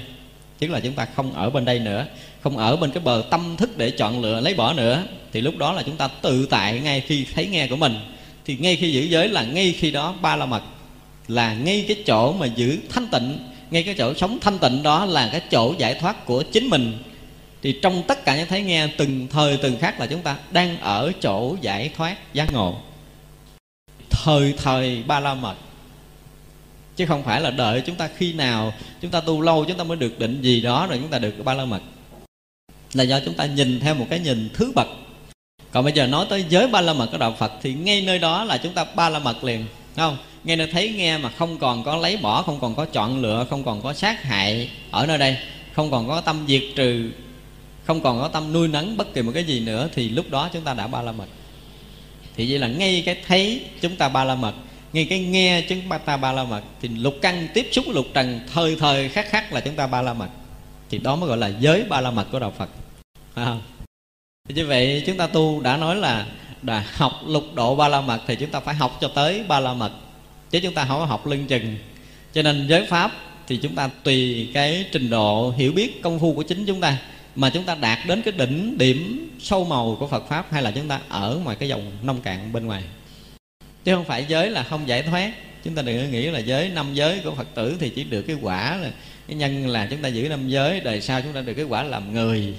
tức 0.60 0.72
là 0.72 0.80
chúng 0.80 0.93
ta 0.93 1.06
không 1.16 1.34
ở 1.34 1.50
bên 1.50 1.66
đây 1.66 1.80
nữa, 1.80 2.06
không 2.41 2.58
ở 2.58 2.76
bên 2.76 2.91
cái 2.91 3.04
bờ 3.04 3.24
tâm 3.30 3.56
thức 3.58 3.78
để 3.78 3.91
chọn 3.91 4.22
lựa 4.22 4.39
lấy 4.39 4.54
bỏ 4.54 4.74
nữa. 4.74 5.04
Thì 5.32 5.41
lúc 5.41 5.58
đó 5.58 5.74
là 5.74 5.84
chúng 5.84 5.95
ta 5.95 6.08
tự 6.08 6.45
tại 6.45 6.80
ngay 6.80 7.02
khi 7.02 7.26
thấy 7.36 7.47
nghe 7.47 7.68
của 7.68 7.76
mình 7.76 7.95
thì 8.50 8.58
ngay 8.60 8.76
khi 8.76 8.91
giữ 8.91 9.02
giới 9.02 9.30
là 9.30 9.43
ngay 9.43 9.76
khi 9.80 9.91
đó 9.91 10.16
ba 10.22 10.36
la 10.36 10.45
mật 10.45 10.64
là 11.28 11.54
ngay 11.54 11.86
cái 11.88 12.04
chỗ 12.06 12.34
mà 12.34 12.45
giữ 12.45 12.78
thanh 12.89 13.08
tịnh, 13.08 13.39
ngay 13.72 13.84
cái 13.84 13.95
chỗ 13.97 14.14
sống 14.14 14.38
thanh 14.41 14.60
tịnh 14.60 14.84
đó 14.84 15.06
là 15.06 15.30
cái 15.32 15.41
chỗ 15.52 15.74
giải 15.78 15.93
thoát 15.93 16.26
của 16.26 16.43
chính 16.43 16.70
mình. 16.70 17.04
Thì 17.62 17.80
trong 17.82 18.04
tất 18.08 18.26
cả 18.26 18.38
những 18.38 18.47
thấy 18.47 18.62
nghe, 18.62 18.88
từng 18.88 19.28
thời 19.32 19.58
từng 19.58 19.78
khác 19.78 20.00
là 20.00 20.06
chúng 20.06 20.22
ta 20.22 20.38
đang 20.52 20.80
ở 20.80 21.12
chỗ 21.22 21.56
giải 21.62 21.91
thoát 21.97 22.34
giác 22.34 22.54
ngộ. 22.54 22.76
Thời 24.10 24.54
thời 24.58 25.04
ba 25.04 25.20
la 25.20 25.34
mật 25.34 25.56
chứ 26.95 27.06
không 27.06 27.24
phải 27.24 27.41
là 27.41 27.52
đợi 27.52 27.82
chúng 27.86 27.95
ta 27.95 28.10
khi 28.18 28.34
nào 28.34 28.74
chúng 29.02 29.12
ta 29.12 29.22
tu 29.22 29.41
lâu 29.41 29.66
chúng 29.66 29.78
ta 29.78 29.84
mới 29.84 29.97
được 29.97 30.20
định 30.20 30.41
gì 30.41 30.62
đó 30.62 30.88
rồi 30.89 30.97
chúng 31.02 31.10
ta 31.10 31.20
được 31.20 31.45
ba 31.45 31.54
la 31.54 31.66
mật 31.66 31.82
là 32.93 33.04
do 33.04 33.20
chúng 33.26 33.34
ta 33.34 33.45
nhìn 33.45 33.80
theo 33.80 33.95
một 33.95 34.06
cái 34.10 34.20
nhìn 34.20 34.50
thứ 34.54 34.72
bậc 34.76 34.88
còn 35.72 35.84
bây 35.84 35.93
giờ 35.93 36.07
nói 36.07 36.26
tới 36.30 36.45
giới 36.49 36.67
ba 36.67 36.82
la 36.82 36.93
mật 36.93 37.07
của 37.11 37.17
đạo 37.17 37.36
phật, 37.39 37.51
thì 37.61 37.74
ngay 37.74 38.01
nơi 38.01 38.20
đó 38.20 38.43
là 38.43 38.57
chúng 38.57 38.74
ta 38.74 38.86
ba 38.95 39.09
la 39.09 39.20
mật 39.20 39.43
liền 39.43 39.65
không? 39.95 40.17
Ngay 40.43 40.57
nơi 40.57 40.67
thấy 40.67 40.89
nghe 40.89 41.17
mà 41.17 41.30
không 41.30 41.57
còn 41.57 41.84
có 41.84 41.97
lấy 41.97 42.17
bỏ, 42.17 42.41
không 42.41 42.59
còn 42.59 42.76
có 42.76 42.86
chọn 42.86 43.22
lựa, 43.22 43.45
không 43.49 43.63
còn 43.63 43.82
có 43.82 43.93
sát 43.93 44.24
hại 44.24 44.70
ở 44.91 45.05
nơi 45.05 45.17
đây, 45.17 45.38
không 45.74 45.91
còn 45.91 46.07
có 46.07 46.22
tâm 46.22 46.45
diệt 46.47 46.63
trừ, 46.76 47.11
không 47.86 48.01
còn 48.01 48.22
có 48.22 48.28
tâm 48.28 48.53
nuôi 48.53 48.67
nấng 48.67 48.97
bất 48.97 49.13
kỳ 49.13 49.22
một 49.22 49.32
cái 49.34 49.43
gì 49.43 49.59
nữa, 49.59 49.89
thì 49.95 50.09
lúc 50.09 50.30
đó 50.30 50.49
chúng 50.53 50.61
ta 50.61 50.74
đã 50.74 50.88
ba 50.88 51.01
la 51.01 51.11
mật. 51.11 51.28
Thì 52.36 52.51
vậy 52.51 52.59
là 52.59 52.67
ngay 52.67 53.03
cái 53.05 53.17
thấy 53.28 53.61
chúng 53.82 53.95
ta 53.95 54.09
ba 54.09 54.24
la 54.24 54.36
mật, 54.36 54.53
ngay 54.93 55.05
cái 55.09 55.20
nghe 55.20 55.61
chúng 55.61 55.82
ta 56.05 56.17
ba 56.17 56.32
la 56.32 56.43
mật, 56.43 56.61
thì 56.82 56.88
lục 56.88 57.15
căn 57.22 57.47
tiếp 57.53 57.67
xúc 57.72 57.86
lục 57.88 58.05
trần 58.13 58.39
thời 58.53 58.76
thời 58.76 59.09
khắc 59.09 59.30
khắc 59.30 59.53
là 59.53 59.61
chúng 59.61 59.76
ta 59.76 59.88
ba 59.88 60.01
la 60.01 60.13
mật. 60.13 60.30
Thì 60.89 60.97
đó 60.97 61.15
mới 61.15 61.30
gọi 61.30 61.38
là 61.38 61.51
giới 61.59 61.84
ba 61.84 62.01
la 62.01 62.11
mật 62.11 62.28
của 62.32 62.39
đạo 62.39 62.53
phật. 62.57 62.70
À 63.34 63.55
thì 64.50 64.56
như 64.56 64.66
vậy 64.66 65.04
chúng 65.06 65.18
ta 65.18 65.28
tu 65.28 65.62
đã 65.62 65.78
nói 65.78 65.95
là 65.95 66.26
đã 66.62 66.86
học 66.93 67.14
lục 67.28 67.43
độ 67.56 67.76
ba 67.76 67.88
la 67.88 68.02
mật 68.02 68.20
thì 68.28 68.36
chúng 68.36 68.50
ta 68.50 68.60
phải 68.60 68.76
học 68.76 68.97
cho 69.02 69.08
tới 69.08 69.43
ba 69.47 69.60
la 69.60 69.74
mật, 69.74 69.91
chứ 70.50 70.60
chúng 70.60 70.74
ta 70.74 70.86
không 70.86 71.00
có 71.00 71.06
học 71.06 71.28
lưng 71.28 71.47
chừng. 71.47 71.78
Cho 72.34 72.41
nên 72.41 72.68
giới 72.68 72.86
pháp 72.86 73.12
thì 73.47 73.58
chúng 73.58 73.76
ta 73.76 73.89
tùy 74.04 74.50
cái 74.54 74.86
trình 74.91 75.10
độ 75.10 75.54
hiểu 75.58 75.72
biết 75.72 76.02
công 76.02 76.20
phu 76.20 76.34
của 76.34 76.43
chính 76.43 76.66
chúng 76.66 76.82
ta, 76.82 76.97
mà 77.36 77.50
chúng 77.50 77.64
ta 77.64 77.76
đạt 77.76 78.00
đến 78.08 78.22
cái 78.22 78.34
đỉnh 78.38 78.78
điểm 78.78 79.30
sâu 79.39 79.66
màu 79.66 79.97
của 80.00 80.08
Phật 80.08 80.30
pháp 80.30 80.52
hay 80.52 80.64
là 80.64 80.72
chúng 80.72 80.88
ta 80.88 81.00
ở 81.10 81.39
ngoài 81.43 81.56
cái 81.60 81.70
dòng 81.70 81.91
nông 82.04 82.22
cạn 82.22 82.54
bên 82.54 82.66
ngoài. 82.66 82.84
Chứ 83.84 83.95
không 83.95 84.06
phải 84.06 84.26
giới 84.28 84.50
là 84.50 84.64
không 84.64 84.88
giải 84.88 85.04
thoát. 85.04 85.34
Chúng 85.64 85.76
ta 85.76 85.82
đừng 85.82 86.12
nghĩ 86.12 86.26
là 86.26 86.39
giới 86.39 86.70
năm 86.70 86.93
giới 86.93 87.20
của 87.24 87.36
Phật 87.36 87.47
tử 87.56 87.78
thì 87.80 87.89
chỉ 87.89 88.04
được 88.04 88.22
cái 88.22 88.36
quả 88.41 88.76
là, 88.76 88.91
cái 89.28 89.38
nhân 89.38 89.68
là 89.68 89.88
chúng 89.91 90.02
ta 90.02 90.08
giữ 90.08 90.30
năm 90.30 90.50
giới, 90.50 90.80
đời 90.80 91.02
sau 91.02 91.22
chúng 91.22 91.34
ta 91.34 91.41
được 91.41 91.54
cái 91.54 91.66
quả 91.66 91.84
làm 91.84 92.14
người 92.14 92.54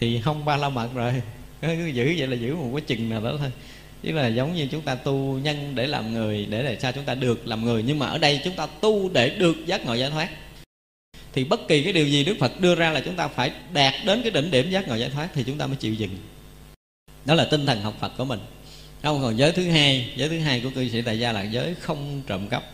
thì 0.00 0.20
không 0.20 0.44
ba 0.44 0.56
la 0.56 0.68
mật 0.68 0.88
rồi. 0.94 1.12
Cứ 1.60 1.86
giữ 1.86 2.14
vậy 2.18 2.26
là 2.26 2.36
giữ 2.36 2.56
một 2.56 2.70
cái 2.74 2.80
chừng 2.80 3.08
nào 3.08 3.20
đó 3.20 3.36
thôi. 3.38 3.50
Chứ 4.02 4.12
là 4.12 4.26
giống 4.26 4.54
như 4.54 4.68
chúng 4.70 4.82
ta 4.82 4.94
tu 4.94 5.38
nhân 5.42 5.72
để 5.74 5.86
làm 5.86 6.14
người, 6.14 6.46
để 6.50 6.62
làm 6.62 6.80
sao 6.80 6.92
chúng 6.92 7.04
ta 7.04 7.14
được 7.14 7.46
làm 7.46 7.64
người. 7.64 7.82
Nhưng 7.82 7.98
mà 7.98 8.06
ở 8.06 8.18
đây 8.18 8.40
chúng 8.44 8.54
ta 8.54 8.66
tu 8.66 9.08
để 9.08 9.30
được 9.30 9.56
giác 9.66 9.86
ngộ 9.86 9.94
giải 9.94 10.10
thoát. 10.10 10.30
Thì 11.32 11.44
bất 11.44 11.68
kỳ 11.68 11.82
cái 11.82 11.92
điều 11.92 12.06
gì 12.08 12.24
đức 12.24 12.36
phật 12.40 12.60
đưa 12.60 12.74
ra 12.74 12.90
là 12.90 13.00
chúng 13.00 13.16
ta 13.16 13.28
phải 13.28 13.50
đạt 13.72 13.94
đến 14.04 14.22
cái 14.22 14.30
đỉnh 14.30 14.50
điểm 14.50 14.70
giác 14.70 14.88
ngộ 14.88 14.94
giải 14.94 15.10
thoát 15.10 15.28
thì 15.34 15.42
chúng 15.42 15.58
ta 15.58 15.66
mới 15.66 15.76
chịu 15.76 15.94
dừng. 15.94 16.16
Đó 17.24 17.34
là 17.34 17.44
tinh 17.44 17.66
thần 17.66 17.82
học 17.82 17.94
phật 18.00 18.12
của 18.16 18.24
mình. 18.24 18.40
Không, 19.02 19.22
còn 19.22 19.38
giới 19.38 19.52
thứ 19.52 19.70
hai, 19.70 20.12
giới 20.16 20.28
thứ 20.28 20.38
hai 20.38 20.60
của 20.60 20.70
cư 20.74 20.88
sĩ 20.88 21.02
tại 21.02 21.18
gia 21.18 21.32
là 21.32 21.42
giới 21.42 21.74
không 21.74 22.22
trộm 22.26 22.48
cắp. 22.48 22.64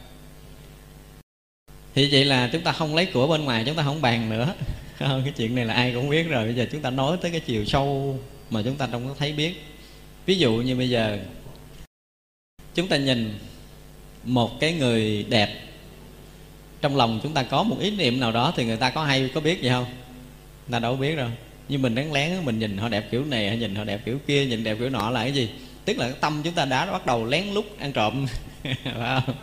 Thì 1.94 2.08
vậy 2.12 2.24
là 2.24 2.48
chúng 2.52 2.62
ta 2.62 2.72
không 2.72 2.94
lấy 2.94 3.06
của 3.06 3.26
bên 3.26 3.44
ngoài, 3.44 3.64
chúng 3.66 3.76
ta 3.76 3.82
không 3.82 4.02
bàn 4.02 4.30
nữa. 4.30 4.54
không, 5.08 5.22
cái 5.24 5.32
chuyện 5.36 5.54
này 5.54 5.64
là 5.64 5.74
ai 5.74 5.92
cũng 5.94 6.08
biết 6.08 6.28
rồi. 6.28 6.44
Bây 6.44 6.54
giờ 6.54 6.66
chúng 6.72 6.80
ta 6.82 6.90
nói 6.90 7.16
tới 7.20 7.30
cái 7.30 7.40
chiều 7.40 7.64
sâu 7.64 8.18
mà 8.50 8.62
chúng 8.64 8.76
ta 8.76 8.88
không 8.92 9.08
có 9.08 9.14
thấy 9.18 9.32
biết. 9.32 9.62
Ví 10.26 10.38
dụ 10.38 10.52
như 10.52 10.76
bây 10.76 10.90
giờ, 10.90 11.18
chúng 12.74 12.88
ta 12.88 12.96
nhìn 12.96 13.34
một 14.24 14.60
cái 14.60 14.72
người 14.72 15.26
đẹp. 15.28 15.62
Trong 16.80 16.96
lòng 16.96 17.20
chúng 17.22 17.32
ta 17.32 17.42
có 17.42 17.62
một 17.62 17.76
ý 17.80 17.90
niệm 17.90 18.20
nào 18.20 18.32
đó 18.32 18.52
thì 18.56 18.64
người 18.64 18.76
ta 18.76 18.90
có 18.90 19.04
hay 19.04 19.30
có 19.34 19.40
biết 19.40 19.62
gì 19.62 19.68
không? 19.68 19.84
Người 19.84 20.72
ta 20.72 20.78
đâu 20.78 20.96
biết 20.96 21.16
đâu. 21.16 21.28
Nhưng 21.68 21.82
mình 21.82 21.94
đáng 21.94 22.12
lén 22.12 22.44
mình 22.44 22.58
nhìn 22.58 22.78
họ 22.78 22.88
đẹp 22.88 23.08
kiểu 23.10 23.24
này 23.24 23.48
hay 23.48 23.58
nhìn 23.58 23.74
họ 23.74 23.84
đẹp 23.84 24.00
kiểu 24.04 24.18
kia, 24.26 24.46
nhìn 24.46 24.64
đẹp 24.64 24.76
kiểu 24.78 24.90
nọ 24.90 25.10
là 25.10 25.22
cái 25.22 25.32
gì? 25.32 25.50
Tức 25.84 25.98
là 25.98 26.08
cái 26.08 26.18
tâm 26.20 26.40
chúng 26.44 26.54
ta 26.54 26.64
đã 26.64 26.86
bắt 26.86 27.06
đầu 27.06 27.26
lén 27.26 27.44
lút 27.54 27.64
ăn 27.78 27.92
trộm. 27.92 28.26
Phải 28.62 29.20
không? 29.20 29.34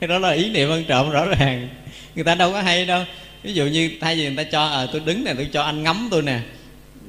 Cái 0.00 0.08
đó 0.08 0.18
là 0.18 0.30
ý 0.30 0.50
niệm 0.50 0.70
ăn 0.70 0.84
trộm 0.88 1.10
rõ 1.10 1.24
ràng. 1.24 1.68
Người 2.14 2.24
ta 2.24 2.34
đâu 2.34 2.52
có 2.52 2.62
hay 2.62 2.84
đâu 2.84 3.04
ví 3.42 3.52
dụ 3.52 3.66
như 3.66 3.90
thay 4.00 4.16
vì 4.16 4.26
người 4.26 4.44
ta 4.44 4.50
cho 4.50 4.66
à, 4.66 4.86
tôi 4.92 5.02
đứng 5.04 5.24
này 5.24 5.34
tôi 5.34 5.48
cho 5.52 5.62
anh 5.62 5.82
ngắm 5.82 6.08
tôi 6.10 6.22
nè 6.22 6.40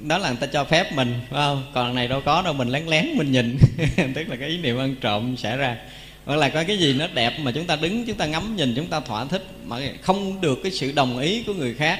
đó 0.08 0.18
là 0.18 0.30
người 0.30 0.38
ta 0.42 0.48
cho 0.48 0.64
phép 0.64 0.94
mình 0.94 1.14
phải 1.30 1.40
không? 1.42 1.64
Còn 1.74 1.96
này 1.96 2.08
đâu 2.08 2.22
có 2.26 2.42
đâu 2.42 2.54
mình 2.54 2.70
lén 2.70 2.86
lén 2.86 3.06
mình 3.16 3.32
nhìn. 3.32 3.58
Tức 4.16 4.30
là 4.30 4.36
cái 4.36 4.50
ý 4.50 4.58
niệm 4.58 4.78
ăn 4.78 4.96
trộm 5.02 5.38
xảy 5.38 5.58
ra. 5.58 5.78
Hoặc 6.26 6.36
là 6.36 6.50
có 6.50 6.64
cái 6.64 6.78
gì 6.78 6.94
nó 6.94 7.08
đẹp 7.14 7.34
mà 7.40 7.52
chúng 7.52 7.66
ta 7.66 7.76
đứng 7.76 8.06
chúng 8.06 8.18
ta 8.18 8.26
ngắm 8.26 8.56
nhìn 8.56 8.74
chúng 8.76 8.88
ta 8.88 9.00
thỏa 9.00 9.26
thích 9.26 9.46
mà 9.66 9.80
không 10.02 10.42
được 10.42 10.60
cái 10.64 10.72
sự 10.72 10.92
đồng 10.92 11.20
ý 11.20 11.44
của 11.44 11.54
người 11.54 11.74
khác 11.74 12.00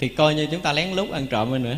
thì 0.00 0.08
coi 0.08 0.34
như 0.34 0.46
chúng 0.50 0.60
ta 0.60 0.72
lén 0.72 0.90
lút 0.90 1.10
ăn 1.10 1.26
trộm 1.26 1.50
rồi 1.50 1.58
nữa. 1.58 1.76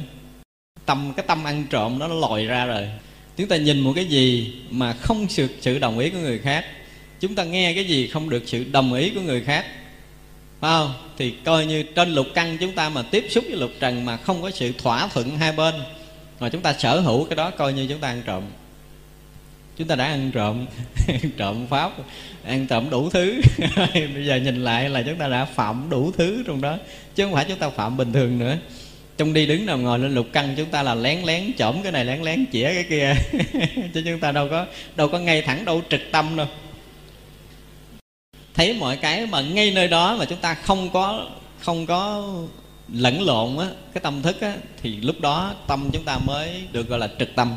Tâm 0.86 1.12
cái 1.16 1.24
tâm 1.28 1.44
ăn 1.44 1.64
trộm 1.70 1.98
nó 1.98 2.08
lòi 2.08 2.44
ra 2.44 2.66
rồi. 2.66 2.88
Chúng 3.36 3.48
ta 3.48 3.56
nhìn 3.56 3.80
một 3.80 3.92
cái 3.96 4.04
gì 4.04 4.52
mà 4.70 4.92
không 4.92 5.26
được 5.36 5.50
sự 5.60 5.78
đồng 5.78 5.98
ý 5.98 6.10
của 6.10 6.18
người 6.18 6.38
khác 6.38 6.64
chúng 7.20 7.34
ta 7.34 7.44
nghe 7.44 7.74
cái 7.74 7.84
gì 7.84 8.06
không 8.06 8.30
được 8.30 8.42
sự 8.46 8.64
đồng 8.72 8.92
ý 8.92 9.10
của 9.10 9.20
người 9.20 9.40
khác 9.40 9.66
phải 10.60 10.70
không? 10.70 10.94
Thì 11.18 11.34
coi 11.44 11.66
như 11.66 11.82
trên 11.82 12.14
lục 12.14 12.26
căn 12.34 12.56
chúng 12.60 12.72
ta 12.72 12.88
mà 12.88 13.02
tiếp 13.02 13.26
xúc 13.30 13.44
với 13.48 13.56
lục 13.56 13.70
trần 13.80 14.04
mà 14.04 14.16
không 14.16 14.42
có 14.42 14.50
sự 14.50 14.72
thỏa 14.78 15.08
thuận 15.08 15.38
hai 15.38 15.52
bên, 15.52 15.74
mà 16.40 16.48
chúng 16.48 16.62
ta 16.62 16.72
sở 16.72 17.00
hữu 17.00 17.24
cái 17.24 17.36
đó 17.36 17.50
coi 17.50 17.72
như 17.72 17.86
chúng 17.88 17.98
ta 17.98 18.08
ăn 18.08 18.22
trộm. 18.26 18.42
Chúng 19.76 19.88
ta 19.88 19.94
đã 19.94 20.04
ăn 20.04 20.30
trộm 20.34 20.66
ăn 21.08 21.30
trộm 21.36 21.66
pháp, 21.66 21.92
ăn 22.44 22.66
trộm 22.66 22.90
đủ 22.90 23.10
thứ. 23.10 23.40
Bây 23.94 24.26
giờ 24.26 24.36
nhìn 24.36 24.64
lại 24.64 24.90
là 24.90 25.02
chúng 25.02 25.16
ta 25.16 25.28
đã 25.28 25.44
phạm 25.44 25.90
đủ 25.90 26.12
thứ 26.16 26.42
trong 26.46 26.60
đó, 26.60 26.78
chứ 27.14 27.24
không 27.24 27.32
phải 27.32 27.44
chúng 27.48 27.58
ta 27.58 27.68
phạm 27.68 27.96
bình 27.96 28.12
thường 28.12 28.38
nữa. 28.38 28.56
Trong 29.16 29.32
đi 29.32 29.46
đứng 29.46 29.66
nằm 29.66 29.82
ngồi 29.82 29.98
lên 29.98 30.14
lục 30.14 30.26
căn 30.32 30.54
chúng 30.56 30.68
ta 30.68 30.82
là 30.82 30.94
lén 30.94 31.22
lén 31.24 31.52
trộm 31.52 31.82
cái 31.82 31.92
này, 31.92 32.04
lén 32.04 32.22
lén 32.22 32.44
chĩa 32.52 32.74
cái 32.74 32.84
kia. 32.84 33.14
Chứ 33.94 34.02
chúng 34.04 34.20
ta 34.20 34.32
đâu 34.32 34.48
có 34.50 34.66
đâu 34.96 35.08
có 35.08 35.18
ngay 35.18 35.42
thẳng, 35.42 35.64
đâu 35.64 35.82
trực 35.90 36.00
tâm 36.12 36.36
đâu 36.36 36.46
thấy 38.56 38.72
mọi 38.72 38.96
cái 38.96 39.26
mà 39.26 39.40
ngay 39.40 39.70
nơi 39.70 39.88
đó 39.88 40.16
mà 40.16 40.24
chúng 40.24 40.38
ta 40.38 40.54
không 40.54 40.90
có 40.90 41.26
không 41.60 41.86
có 41.86 42.32
lẫn 42.92 43.22
lộn 43.22 43.58
á, 43.58 43.66
cái 43.94 44.00
tâm 44.00 44.22
thức 44.22 44.40
á, 44.40 44.54
thì 44.82 44.96
lúc 44.96 45.20
đó 45.20 45.54
tâm 45.66 45.90
chúng 45.92 46.04
ta 46.04 46.18
mới 46.18 46.62
được 46.72 46.88
gọi 46.88 46.98
là 46.98 47.08
trực 47.18 47.34
tâm. 47.34 47.54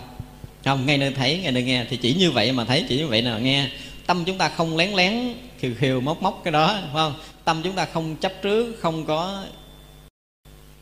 Không, 0.66 0.86
ngay 0.86 0.98
nơi 0.98 1.12
thấy, 1.12 1.38
ngay 1.38 1.52
nơi 1.52 1.64
nghe, 1.64 1.86
thì 1.90 1.98
chỉ 1.98 2.14
như 2.14 2.32
vậy 2.32 2.52
mà 2.52 2.66
thấy, 2.66 2.86
chỉ 2.90 2.98
như 2.98 3.08
vậy 3.08 3.22
nào 3.22 3.40
nghe. 3.40 3.70
Tâm 4.06 4.24
chúng 4.26 4.38
ta 4.38 4.50
không 4.50 4.78
lén 4.78 4.94
lén 4.94 5.34
khiều 5.60 5.72
khiều 5.80 6.02
móc 6.02 6.22
móc 6.22 6.42
cái 6.44 6.52
đó, 6.52 6.68
phải 6.82 6.94
không? 6.94 7.14
Tâm 7.44 7.62
chúng 7.64 7.74
ta 7.74 7.86
không 7.86 8.16
chấp 8.16 8.34
trước, 8.42 8.78
không 8.80 9.06
có 9.06 9.44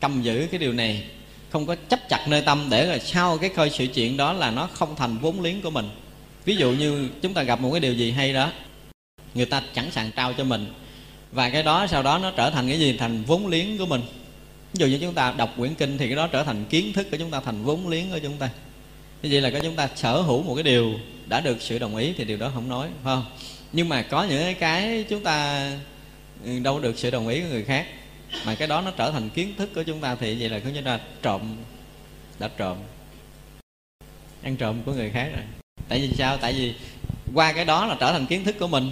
cầm 0.00 0.22
giữ 0.22 0.48
cái 0.50 0.58
điều 0.58 0.72
này, 0.72 1.02
không 1.50 1.66
có 1.66 1.76
chấp 1.88 2.08
chặt 2.08 2.28
nơi 2.28 2.42
tâm 2.42 2.66
để 2.70 2.86
là 2.86 2.98
sau 2.98 3.38
cái 3.38 3.50
coi 3.50 3.70
sự 3.70 3.86
chuyện 3.86 4.16
đó 4.16 4.32
là 4.32 4.50
nó 4.50 4.68
không 4.72 4.96
thành 4.96 5.18
vốn 5.18 5.40
liếng 5.40 5.62
của 5.62 5.70
mình. 5.70 5.90
Ví 6.44 6.56
dụ 6.56 6.70
như 6.70 7.08
chúng 7.22 7.34
ta 7.34 7.42
gặp 7.42 7.60
một 7.60 7.70
cái 7.70 7.80
điều 7.80 7.94
gì 7.94 8.10
hay 8.10 8.32
đó 8.32 8.50
người 9.38 9.46
ta 9.46 9.62
chẳng 9.74 9.90
sàng 9.90 10.10
trao 10.16 10.32
cho 10.32 10.44
mình. 10.44 10.72
Và 11.32 11.50
cái 11.50 11.62
đó, 11.62 11.86
sau 11.86 12.02
đó 12.02 12.18
nó 12.18 12.30
trở 12.30 12.50
thành 12.50 12.68
cái 12.68 12.78
gì? 12.78 12.96
Thành 12.98 13.24
vốn 13.24 13.46
liếng 13.46 13.78
của 13.78 13.86
mình. 13.86 14.00
Ví 14.72 14.78
dụ 14.80 14.86
như 14.86 14.98
chúng 15.00 15.14
ta 15.14 15.32
đọc 15.36 15.54
quyển 15.56 15.74
kinh 15.74 15.98
thì 15.98 16.06
cái 16.06 16.16
đó 16.16 16.26
trở 16.26 16.44
thành 16.44 16.64
kiến 16.64 16.92
thức 16.92 17.06
của 17.10 17.16
chúng 17.16 17.30
ta, 17.30 17.40
thành 17.40 17.64
vốn 17.64 17.88
liếng 17.88 18.10
của 18.10 18.18
chúng 18.18 18.36
ta. 18.36 18.50
Như 19.22 19.28
vậy 19.32 19.40
là 19.40 19.50
cái 19.50 19.60
chúng 19.60 19.76
ta 19.76 19.88
sở 19.96 20.20
hữu 20.20 20.42
một 20.42 20.54
cái 20.54 20.62
điều 20.62 20.94
đã 21.26 21.40
được 21.40 21.62
sự 21.62 21.78
đồng 21.78 21.96
ý 21.96 22.12
thì 22.16 22.24
điều 22.24 22.36
đó 22.36 22.50
không 22.54 22.68
nói, 22.68 22.88
phải 23.04 23.16
không? 23.16 23.24
Nhưng 23.72 23.88
mà 23.88 24.02
có 24.02 24.24
những 24.24 24.54
cái 24.54 25.04
chúng 25.08 25.22
ta 25.22 25.68
ừ, 26.44 26.58
đâu 26.58 26.80
được 26.80 26.98
sự 26.98 27.10
đồng 27.10 27.28
ý 27.28 27.40
của 27.40 27.46
người 27.48 27.64
khác. 27.64 27.86
Mà 28.46 28.54
cái 28.54 28.68
đó 28.68 28.80
nó 28.80 28.90
trở 28.90 29.10
thành 29.10 29.30
kiến 29.30 29.54
thức 29.58 29.70
của 29.74 29.82
chúng 29.82 30.00
ta 30.00 30.14
thì 30.14 30.36
vậy 30.40 30.48
là 30.48 30.60
chúng 30.60 30.84
ta 30.84 31.00
trộm, 31.22 31.56
đã 32.38 32.48
trộm. 32.56 32.76
Ăn 34.42 34.56
trộm 34.56 34.82
của 34.82 34.92
người 34.92 35.10
khác 35.10 35.30
rồi. 35.32 35.44
Tại 35.88 36.00
vì 36.00 36.10
sao? 36.18 36.36
Tại 36.36 36.52
vì 36.52 36.74
qua 37.34 37.52
cái 37.52 37.64
đó 37.64 37.86
là 37.86 37.96
trở 38.00 38.12
thành 38.12 38.26
kiến 38.26 38.44
thức 38.44 38.56
của 38.58 38.68
mình 38.68 38.90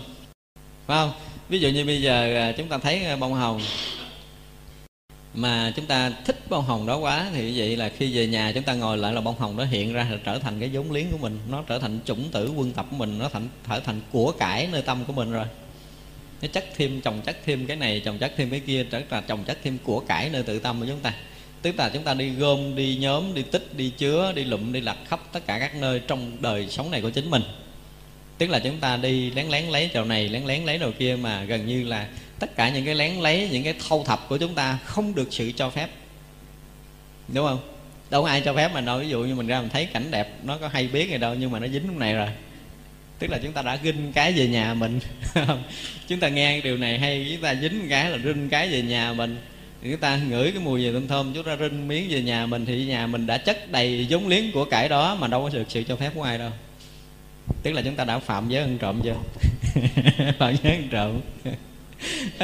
phải 0.87 0.97
không? 0.97 1.13
Ví 1.49 1.59
dụ 1.61 1.69
như 1.69 1.85
bây 1.85 2.03
giờ 2.03 2.37
à, 2.37 2.53
chúng 2.53 2.69
ta 2.69 2.79
thấy 2.79 3.05
à, 3.05 3.17
bông 3.17 3.35
hồng. 3.35 3.61
Mà 5.35 5.73
chúng 5.77 5.87
ta 5.87 6.13
thích 6.25 6.37
bông 6.49 6.65
hồng 6.65 6.87
đó 6.87 6.97
quá 6.97 7.31
thì 7.35 7.59
vậy 7.59 7.77
là 7.77 7.89
khi 7.89 8.17
về 8.17 8.27
nhà 8.27 8.53
chúng 8.55 8.63
ta 8.63 8.75
ngồi 8.75 8.99
lại 8.99 9.13
là 9.13 9.21
bông 9.21 9.39
hồng 9.39 9.57
đó 9.57 9.65
hiện 9.65 9.93
ra 9.93 10.07
là 10.11 10.19
trở 10.25 10.39
thành 10.39 10.61
cái 10.61 10.69
vốn 10.69 10.93
liếng 10.93 11.07
của 11.13 11.19
mình. 11.19 11.39
Nó 11.51 11.63
trở 11.67 11.79
thành 11.79 11.99
chủng 12.05 12.31
tử 12.31 12.53
quân 12.57 12.73
tập 12.73 12.87
của 12.91 12.97
mình, 12.97 13.19
nó 13.19 13.29
thành, 13.29 13.49
trở 13.69 13.81
thành 13.81 14.01
của 14.13 14.33
cải 14.33 14.69
nơi 14.73 14.83
tâm 14.83 15.05
của 15.05 15.13
mình 15.13 15.33
rồi. 15.33 15.47
Nó 16.43 16.49
chất 16.53 16.65
thêm 16.77 17.01
chồng 17.01 17.21
chất 17.27 17.37
thêm 17.47 17.67
cái 17.67 17.77
này 17.77 18.03
chồng 18.05 18.19
chất 18.19 18.33
thêm 18.37 18.51
cái 18.51 18.61
kia, 18.61 18.85
trở 18.91 19.03
là 19.11 19.21
chồng 19.21 19.45
chất 19.45 19.59
thêm 19.65 19.79
của 19.85 20.01
cải 20.01 20.31
nơi 20.31 20.43
tự 20.43 20.59
tâm 20.59 20.81
của 20.81 20.87
chúng 20.87 21.01
ta. 21.01 21.15
Tức 21.63 21.75
là 21.79 21.89
chúng 21.89 22.03
ta 22.03 22.15
đi 22.15 22.29
gom, 22.31 22.77
đi 22.77 22.97
nhóm, 22.97 23.35
đi 23.35 23.43
tích, 23.43 23.77
đi 23.77 23.91
chứa, 23.91 24.33
đi 24.37 24.45
lụm, 24.45 24.73
đi 24.73 24.81
lặt 24.81 24.97
khắp 25.09 25.21
tất 25.33 25.47
cả 25.47 25.59
các 25.59 25.75
nơi 25.75 26.01
trong 26.09 26.37
đời 26.41 26.67
sống 26.71 26.91
này 26.91 27.01
của 27.01 27.11
chính 27.11 27.31
mình 27.31 27.43
tức 28.39 28.51
là 28.51 28.59
chúng 28.59 28.79
ta 28.79 28.97
đi 28.97 29.31
lén 29.31 29.49
lén 29.49 29.65
lấy 29.65 29.91
chỗ 29.95 30.05
này, 30.05 30.29
lén 30.29 30.45
lén 30.45 30.65
lấy 30.65 30.79
đồ 30.79 30.91
kia 30.99 31.17
mà 31.21 31.45
gần 31.45 31.67
như 31.67 31.85
là 31.85 32.07
tất 32.39 32.57
cả 32.57 32.69
những 32.69 32.85
cái 32.85 32.95
lén 32.95 33.15
lấy, 33.15 33.49
những 33.53 33.65
cái 33.65 33.75
thâu 33.89 34.05
thập 34.05 34.29
của 34.29 34.37
chúng 34.37 34.55
ta 34.55 34.79
không 34.85 35.15
được 35.15 35.29
sự 35.31 35.53
cho 35.57 35.71
phép. 35.71 35.89
Đúng 37.29 37.47
không? 37.47 37.59
Đâu 38.11 38.23
có 38.23 38.29
ai 38.29 38.41
cho 38.41 38.55
phép 38.55 38.71
mà 38.75 38.81
đâu. 38.81 38.99
Ví 38.99 39.09
dụ 39.09 39.21
như 39.21 39.35
mình 39.35 39.47
ra 39.47 39.61
mình 39.61 39.71
thấy 39.71 39.87
cảnh 39.87 40.11
đẹp, 40.11 40.29
nó 40.43 40.59
có 40.59 40.69
hay 40.69 40.89
biết 40.89 41.11
gì 41.11 41.19
đâu, 41.19 41.35
nhưng 41.35 41.51
mà 41.51 41.59
nó 41.59 41.67
dính 41.67 41.87
lúc 41.87 41.97
này 41.97 42.15
rồi. 42.15 42.29
Tức 43.19 43.31
là 43.31 43.39
chúng 43.43 43.53
ta 43.53 43.63
đã 43.63 43.77
ginh 43.83 44.13
cái 44.13 44.33
về 44.33 44.47
nhà 44.47 44.75
mình. 44.75 45.01
Chúng 46.09 46.21
ta 46.21 46.29
nghe 46.29 46.61
điều 46.61 46.77
này 46.77 46.99
hay, 46.99 47.27
chúng 47.33 47.43
ta 47.43 47.55
dính 47.55 47.87
cái 47.89 48.11
là 48.11 48.19
rinh 48.19 48.49
cái 48.49 48.69
về 48.69 48.83
nhà 48.83 49.13
mình. 49.13 49.37
Chúng 49.83 49.97
ta 49.97 50.17
ngửi 50.17 50.51
cái 50.51 50.61
mùi 50.61 50.83
gì 50.83 50.93
thơm 50.93 51.09
thơm, 51.09 51.33
chúng 51.35 51.45
ta 51.45 51.57
rinh 51.57 51.89
miếng 51.89 52.07
về 52.11 52.23
nhà 52.23 52.47
mình, 52.47 52.67
thì 52.67 52.85
nhà 52.85 53.07
mình 53.07 53.27
đã 53.27 53.39
chất 53.39 53.71
đầy 53.73 54.07
giống 54.07 54.29
liếng 54.29 54.53
của 54.53 54.65
cải 54.65 54.89
đó 54.89 55.15
mà 55.15 55.29
đâu 55.29 55.43
có 55.43 55.51
được 55.53 55.65
sự 55.69 55.83
cho 55.83 55.97
phép 55.97 56.11
của 56.15 56.23
ai 56.23 56.39
đâu 56.39 56.51
tức 57.63 57.73
là 57.73 57.83
chúng 57.83 57.95
ta 57.95 58.05
đã 58.05 58.19
phạm 58.19 58.49
giới 58.49 58.63
ăn 58.63 58.79
trộm 58.79 59.01
chưa? 59.05 59.17
Phạm 60.39 60.55
giới 60.63 60.73
ăn 60.73 60.89
trộm. 60.91 61.21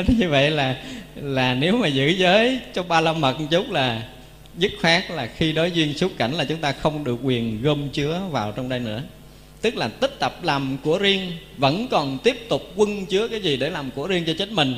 Như 0.09 0.29
vậy 0.29 0.51
là 0.51 0.83
là 1.15 1.55
nếu 1.55 1.77
mà 1.77 1.89
giữ 1.89 2.09
giới 2.09 2.61
cho 2.75 2.83
ba 2.83 3.01
la 3.01 3.13
mật 3.13 3.41
một 3.41 3.47
chút 3.51 3.71
là 3.71 4.09
dứt 4.59 4.73
khoát 4.83 5.11
là 5.11 5.27
khi 5.27 5.53
đối 5.53 5.71
duyên 5.71 5.99
xúc 5.99 6.13
cảnh 6.19 6.33
là 6.33 6.45
chúng 6.45 6.59
ta 6.59 6.73
không 6.73 7.05
được 7.05 7.19
quyền 7.23 7.63
gom 7.63 7.89
chứa 7.89 8.21
vào 8.31 8.53
trong 8.53 8.69
đây 8.69 8.81
nữa. 8.81 9.03
Tức 9.61 9.77
là 9.77 9.89
tích 9.89 10.19
tập 10.19 10.39
làm 10.43 10.77
của 10.85 10.99
riêng, 10.99 11.33
vẫn 11.57 11.89
còn 11.91 12.19
tiếp 12.19 12.37
tục 12.49 12.63
quân 12.77 13.07
chứa 13.07 13.29
cái 13.29 13.41
gì 13.41 13.57
để 13.57 13.71
làm 13.71 13.91
của 13.91 14.07
riêng 14.07 14.25
cho 14.27 14.33
chính 14.39 14.55
mình, 14.55 14.75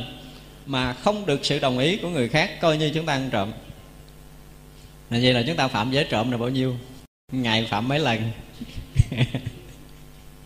mà 0.66 0.92
không 0.92 1.26
được 1.26 1.44
sự 1.44 1.58
đồng 1.58 1.78
ý 1.78 1.96
của 1.96 2.08
người 2.08 2.28
khác 2.28 2.60
coi 2.60 2.76
như 2.76 2.90
chúng 2.94 3.06
ta 3.06 3.12
ăn 3.12 3.28
trộm. 3.32 3.52
Là 5.10 5.18
vậy 5.22 5.34
là 5.34 5.42
chúng 5.46 5.56
ta 5.56 5.68
phạm 5.68 5.92
giới 5.92 6.04
trộm 6.04 6.30
là 6.30 6.36
bao 6.36 6.48
nhiêu? 6.48 6.76
Ngày 7.32 7.66
phạm 7.70 7.88
mấy 7.88 7.98
lần? 7.98 8.20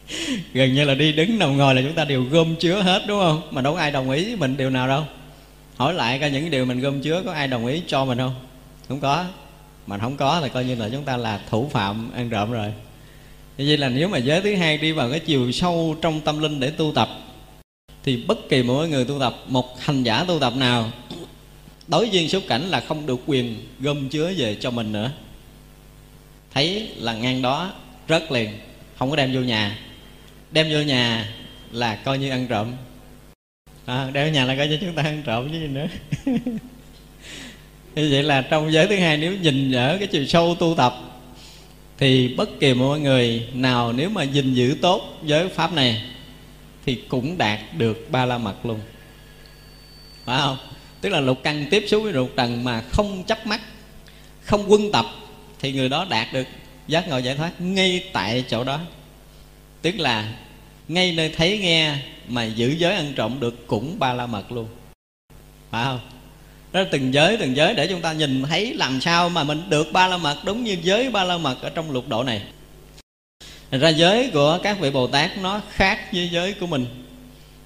gần 0.53 0.75
như 0.75 0.85
là 0.85 0.95
đi 0.95 1.13
đứng 1.13 1.39
nằm 1.39 1.57
ngồi 1.57 1.75
là 1.75 1.83
chúng 1.83 1.95
ta 1.95 2.05
đều 2.05 2.23
gom 2.23 2.57
chứa 2.57 2.83
hết, 2.83 3.03
đúng 3.09 3.21
không? 3.21 3.43
Mà 3.51 3.63
đâu 3.63 3.75
có 3.75 3.81
ai 3.81 3.91
đồng 3.91 4.11
ý 4.11 4.25
với 4.25 4.37
mình 4.37 4.57
điều 4.57 4.71
nào 4.71 4.89
đâu. 4.89 5.05
Hỏi 5.77 5.95
lại 5.95 6.19
coi 6.19 6.31
những 6.31 6.51
điều 6.51 6.65
mình 6.65 6.81
gom 6.81 7.01
chứa 7.01 7.23
có 7.25 7.33
ai 7.33 7.49
đồng 7.49 7.67
ý 7.67 7.83
cho 7.87 8.05
mình 8.05 8.19
không? 8.19 8.35
Không 8.89 9.01
có. 9.01 9.25
Mà 9.87 9.99
không 9.99 10.17
có 10.17 10.41
thì 10.43 10.49
coi 10.49 10.65
như 10.65 10.75
là 10.75 10.89
chúng 10.89 11.05
ta 11.05 11.17
là 11.17 11.41
thủ 11.51 11.69
phạm, 11.73 12.13
ăn 12.13 12.31
trộm 12.31 12.53
rồi. 12.53 12.73
Như 13.59 13.65
vậy 13.69 13.77
là 13.77 13.89
nếu 13.89 14.09
mà 14.09 14.19
giới 14.19 14.41
thứ 14.41 14.55
hai 14.55 14.79
đi 14.79 14.93
vào 14.93 15.11
cái 15.11 15.21
chiều 15.21 15.53
sâu 15.53 15.97
trong 16.03 16.21
tâm 16.21 16.39
linh 16.39 16.61
để 16.61 16.71
tu 16.71 16.93
tập, 16.95 17.09
thì 18.05 18.25
bất 18.27 18.39
kỳ 18.49 18.63
mỗi 18.63 18.89
người 18.89 19.05
tu 19.05 19.19
tập, 19.21 19.35
một 19.47 19.81
hành 19.81 20.03
giả 20.03 20.25
tu 20.25 20.39
tập 20.39 20.53
nào, 20.57 20.91
đối 21.89 22.11
duyên 22.11 22.29
xúc 22.29 22.43
cảnh 22.49 22.63
là 22.63 22.81
không 22.81 23.07
được 23.07 23.21
quyền 23.27 23.57
gom 23.81 24.09
chứa 24.09 24.33
về 24.37 24.57
cho 24.61 24.71
mình 24.71 24.93
nữa. 24.93 25.11
Thấy 26.55 26.89
là 26.97 27.15
ngang 27.15 27.43
đó, 27.43 27.73
rớt 28.09 28.33
liền, 28.33 28.51
không 28.97 29.11
có 29.11 29.17
đem 29.17 29.35
vô 29.35 29.41
nhà 29.41 29.79
đem 30.51 30.67
vô 30.71 30.81
nhà 30.81 31.29
là 31.73 31.95
coi 31.95 32.19
như 32.19 32.31
ăn 32.31 32.47
trộm. 32.47 32.73
À, 33.87 34.11
đem 34.13 34.27
vô 34.27 34.33
nhà 34.33 34.45
là 34.45 34.57
coi 34.57 34.69
như 34.69 34.79
chúng 34.81 34.95
ta 34.95 35.03
ăn 35.03 35.23
trộm 35.27 35.49
chứ 35.53 35.59
gì 35.59 35.67
nữa. 35.67 35.87
Như 37.95 38.09
vậy 38.11 38.23
là 38.23 38.43
trong 38.43 38.73
giới 38.73 38.87
thứ 38.87 38.97
hai 38.97 39.17
nếu 39.17 39.37
nhìn 39.37 39.73
ở 39.73 39.97
cái 39.99 40.09
chiều 40.09 40.27
sâu 40.27 40.57
tu 40.61 40.75
tập 40.77 40.95
thì 41.99 42.35
bất 42.35 42.49
kỳ 42.61 42.75
mọi 42.75 43.01
người 43.01 43.49
nào 43.55 43.93
nếu 43.93 44.11
mà 44.11 44.23
gìn 44.23 44.55
giữ 44.55 44.77
tốt 44.83 45.03
giới 45.25 45.49
pháp 45.49 45.73
này 45.73 46.03
thì 46.87 46.95
cũng 47.09 47.39
đạt 47.39 47.59
được 47.77 48.07
ba 48.11 48.27
la 48.27 48.39
mật 48.39 48.67
luôn. 48.67 48.81
Phải 50.25 50.41
không? 50.41 50.57
Tức 51.01 51.09
là 51.09 51.21
lục 51.21 51.39
căn 51.43 51.67
tiếp 51.71 51.85
xúc 51.89 52.03
với 52.03 52.13
lục 52.13 52.31
trần 52.37 52.65
mà 52.65 52.81
không 52.81 53.25
chấp 53.25 53.47
mắt 53.47 53.61
không 54.43 54.65
quân 54.69 54.93
tập 54.93 55.07
thì 55.59 55.73
người 55.73 55.89
đó 55.89 56.07
đạt 56.11 56.33
được. 56.33 56.47
Giác 56.89 57.09
ngộ 57.09 57.19
giải 57.19 57.35
thoát 57.35 57.61
ngay 57.61 58.05
tại 58.13 58.45
chỗ 58.49 58.65
đó 58.65 58.81
tức 59.83 59.99
là 59.99 60.35
ngay 60.89 61.13
nơi 61.13 61.33
thấy 61.37 61.59
nghe 61.59 61.95
mà 62.29 62.45
giữ 62.45 62.75
giới 62.79 62.95
ăn 62.95 63.13
trộm 63.17 63.41
được 63.41 63.67
cũng 63.67 63.99
ba 63.99 64.13
la 64.13 64.27
mật 64.27 64.53
luôn. 64.53 64.67
Phải 65.71 65.85
không? 65.85 66.01
Đó 66.73 66.81
là 66.81 66.87
từng 66.91 67.15
giới 67.15 67.37
từng 67.37 67.57
giới 67.57 67.75
để 67.75 67.87
chúng 67.87 68.01
ta 68.01 68.13
nhìn 68.13 68.43
thấy 68.43 68.75
làm 68.75 69.01
sao 69.01 69.29
mà 69.29 69.45
mình 69.45 69.63
được 69.69 69.93
ba 69.93 70.07
la 70.07 70.17
mật 70.17 70.37
đúng 70.45 70.65
như 70.65 70.77
giới 70.83 71.11
ba 71.11 71.25
la 71.25 71.39
mật 71.39 71.63
ở 71.63 71.71
trong 71.71 71.91
lục 71.91 72.09
độ 72.09 72.25
này. 72.25 72.43
Thành 73.71 73.81
ra 73.81 73.89
giới 73.89 74.31
của 74.33 74.59
các 74.63 74.81
vị 74.81 74.91
Bồ 74.91 75.07
Tát 75.07 75.39
nó 75.39 75.61
khác 75.71 76.13
với 76.13 76.29
giới 76.33 76.53
của 76.53 76.67
mình. 76.67 76.87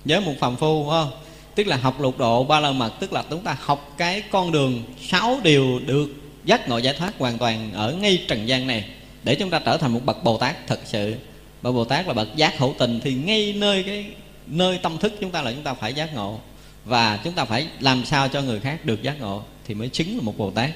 Giới 0.04 0.20
một 0.20 0.34
phàm 0.40 0.56
phu, 0.56 0.90
phải 0.90 1.02
không? 1.02 1.10
Tức 1.54 1.66
là 1.66 1.76
học 1.76 2.00
lục 2.00 2.18
độ 2.18 2.44
ba 2.44 2.60
la 2.60 2.72
mật, 2.72 2.92
Tức 3.00 3.12
là 3.12 3.24
chúng 3.30 3.40
ta 3.40 3.56
học 3.60 3.94
cái 3.96 4.22
con 4.30 4.52
đường 4.52 4.82
sáu 5.08 5.40
điều 5.42 5.80
được 5.86 6.08
giác 6.44 6.68
ngộ 6.68 6.78
giải 6.78 6.94
thoát 6.94 7.18
hoàn 7.18 7.38
toàn 7.38 7.72
ở 7.74 7.92
ngay 7.92 8.24
trần 8.28 8.48
gian 8.48 8.66
này 8.66 8.84
Để 9.24 9.34
chúng 9.34 9.50
ta 9.50 9.58
trở 9.58 9.76
thành 9.76 9.92
một 9.92 10.00
bậc 10.04 10.24
Bồ 10.24 10.38
Tát 10.38 10.66
thật 10.66 10.80
sự 10.84 11.14
bà 11.62 11.70
Bồ 11.70 11.84
Tát 11.84 12.06
là 12.06 12.14
bậc 12.14 12.36
giác 12.36 12.58
hữu 12.58 12.74
tình 12.78 13.00
Thì 13.00 13.14
ngay 13.14 13.54
nơi 13.56 13.82
cái, 13.82 14.06
nơi 14.46 14.78
tâm 14.78 14.98
thức 14.98 15.12
chúng 15.20 15.30
ta 15.30 15.42
là 15.42 15.52
chúng 15.52 15.62
ta 15.62 15.74
phải 15.74 15.94
giác 15.94 16.14
ngộ. 16.14 16.40
Và 16.84 17.20
chúng 17.24 17.32
ta 17.32 17.44
phải 17.44 17.66
làm 17.80 18.04
sao 18.04 18.28
cho 18.28 18.42
người 18.42 18.60
khác 18.60 18.84
được 18.84 19.02
giác 19.02 19.20
ngộ 19.20 19.42
Thì 19.64 19.74
mới 19.74 19.88
chứng 19.88 20.16
là 20.16 20.22
một 20.22 20.38
Bồ 20.38 20.50
Tát. 20.50 20.70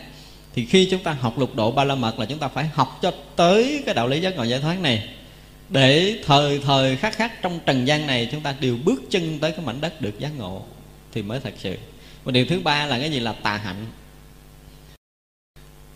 Thì 0.55 0.65
khi 0.65 0.89
chúng 0.91 1.03
ta 1.03 1.13
học 1.13 1.39
lục 1.39 1.55
độ 1.55 1.71
ba 1.71 1.85
la 1.85 1.95
mật 1.95 2.19
là 2.19 2.27
chúng 2.27 2.39
ta 2.39 2.49
phải 2.49 2.67
học 2.67 2.99
cho 3.03 3.13
tới 3.37 3.83
cái 3.87 3.95
đạo 3.95 4.09
lý 4.09 4.21
giác 4.21 4.37
ngộ 4.37 4.45
giải 4.45 4.61
thoát 4.61 4.81
này. 4.81 5.09
Để 5.69 6.19
thời 6.27 6.59
thời 6.59 6.97
khắc 6.97 7.17
khắc 7.17 7.43
trong 7.43 7.61
trần 7.67 7.87
gian 7.87 8.07
này 8.07 8.29
chúng 8.33 8.41
ta 8.41 8.55
đều 8.61 8.77
bước 8.85 9.03
chân 9.11 9.39
tới 9.39 9.53
cái 9.53 9.61
mảnh 9.67 9.81
đất 9.81 10.01
được 10.01 10.19
giác 10.19 10.31
ngộ 10.39 10.63
thì 11.13 11.23
mới 11.23 11.41
thật 11.41 11.55
sự. 11.59 11.77
Và 12.25 12.33
điều 12.33 12.47
thứ 12.47 12.61
ba 12.61 12.87
là 12.87 12.99
cái 12.99 13.11
gì? 13.11 13.21
Là 13.21 13.33
tà 13.33 13.57
hạnh. 13.57 13.87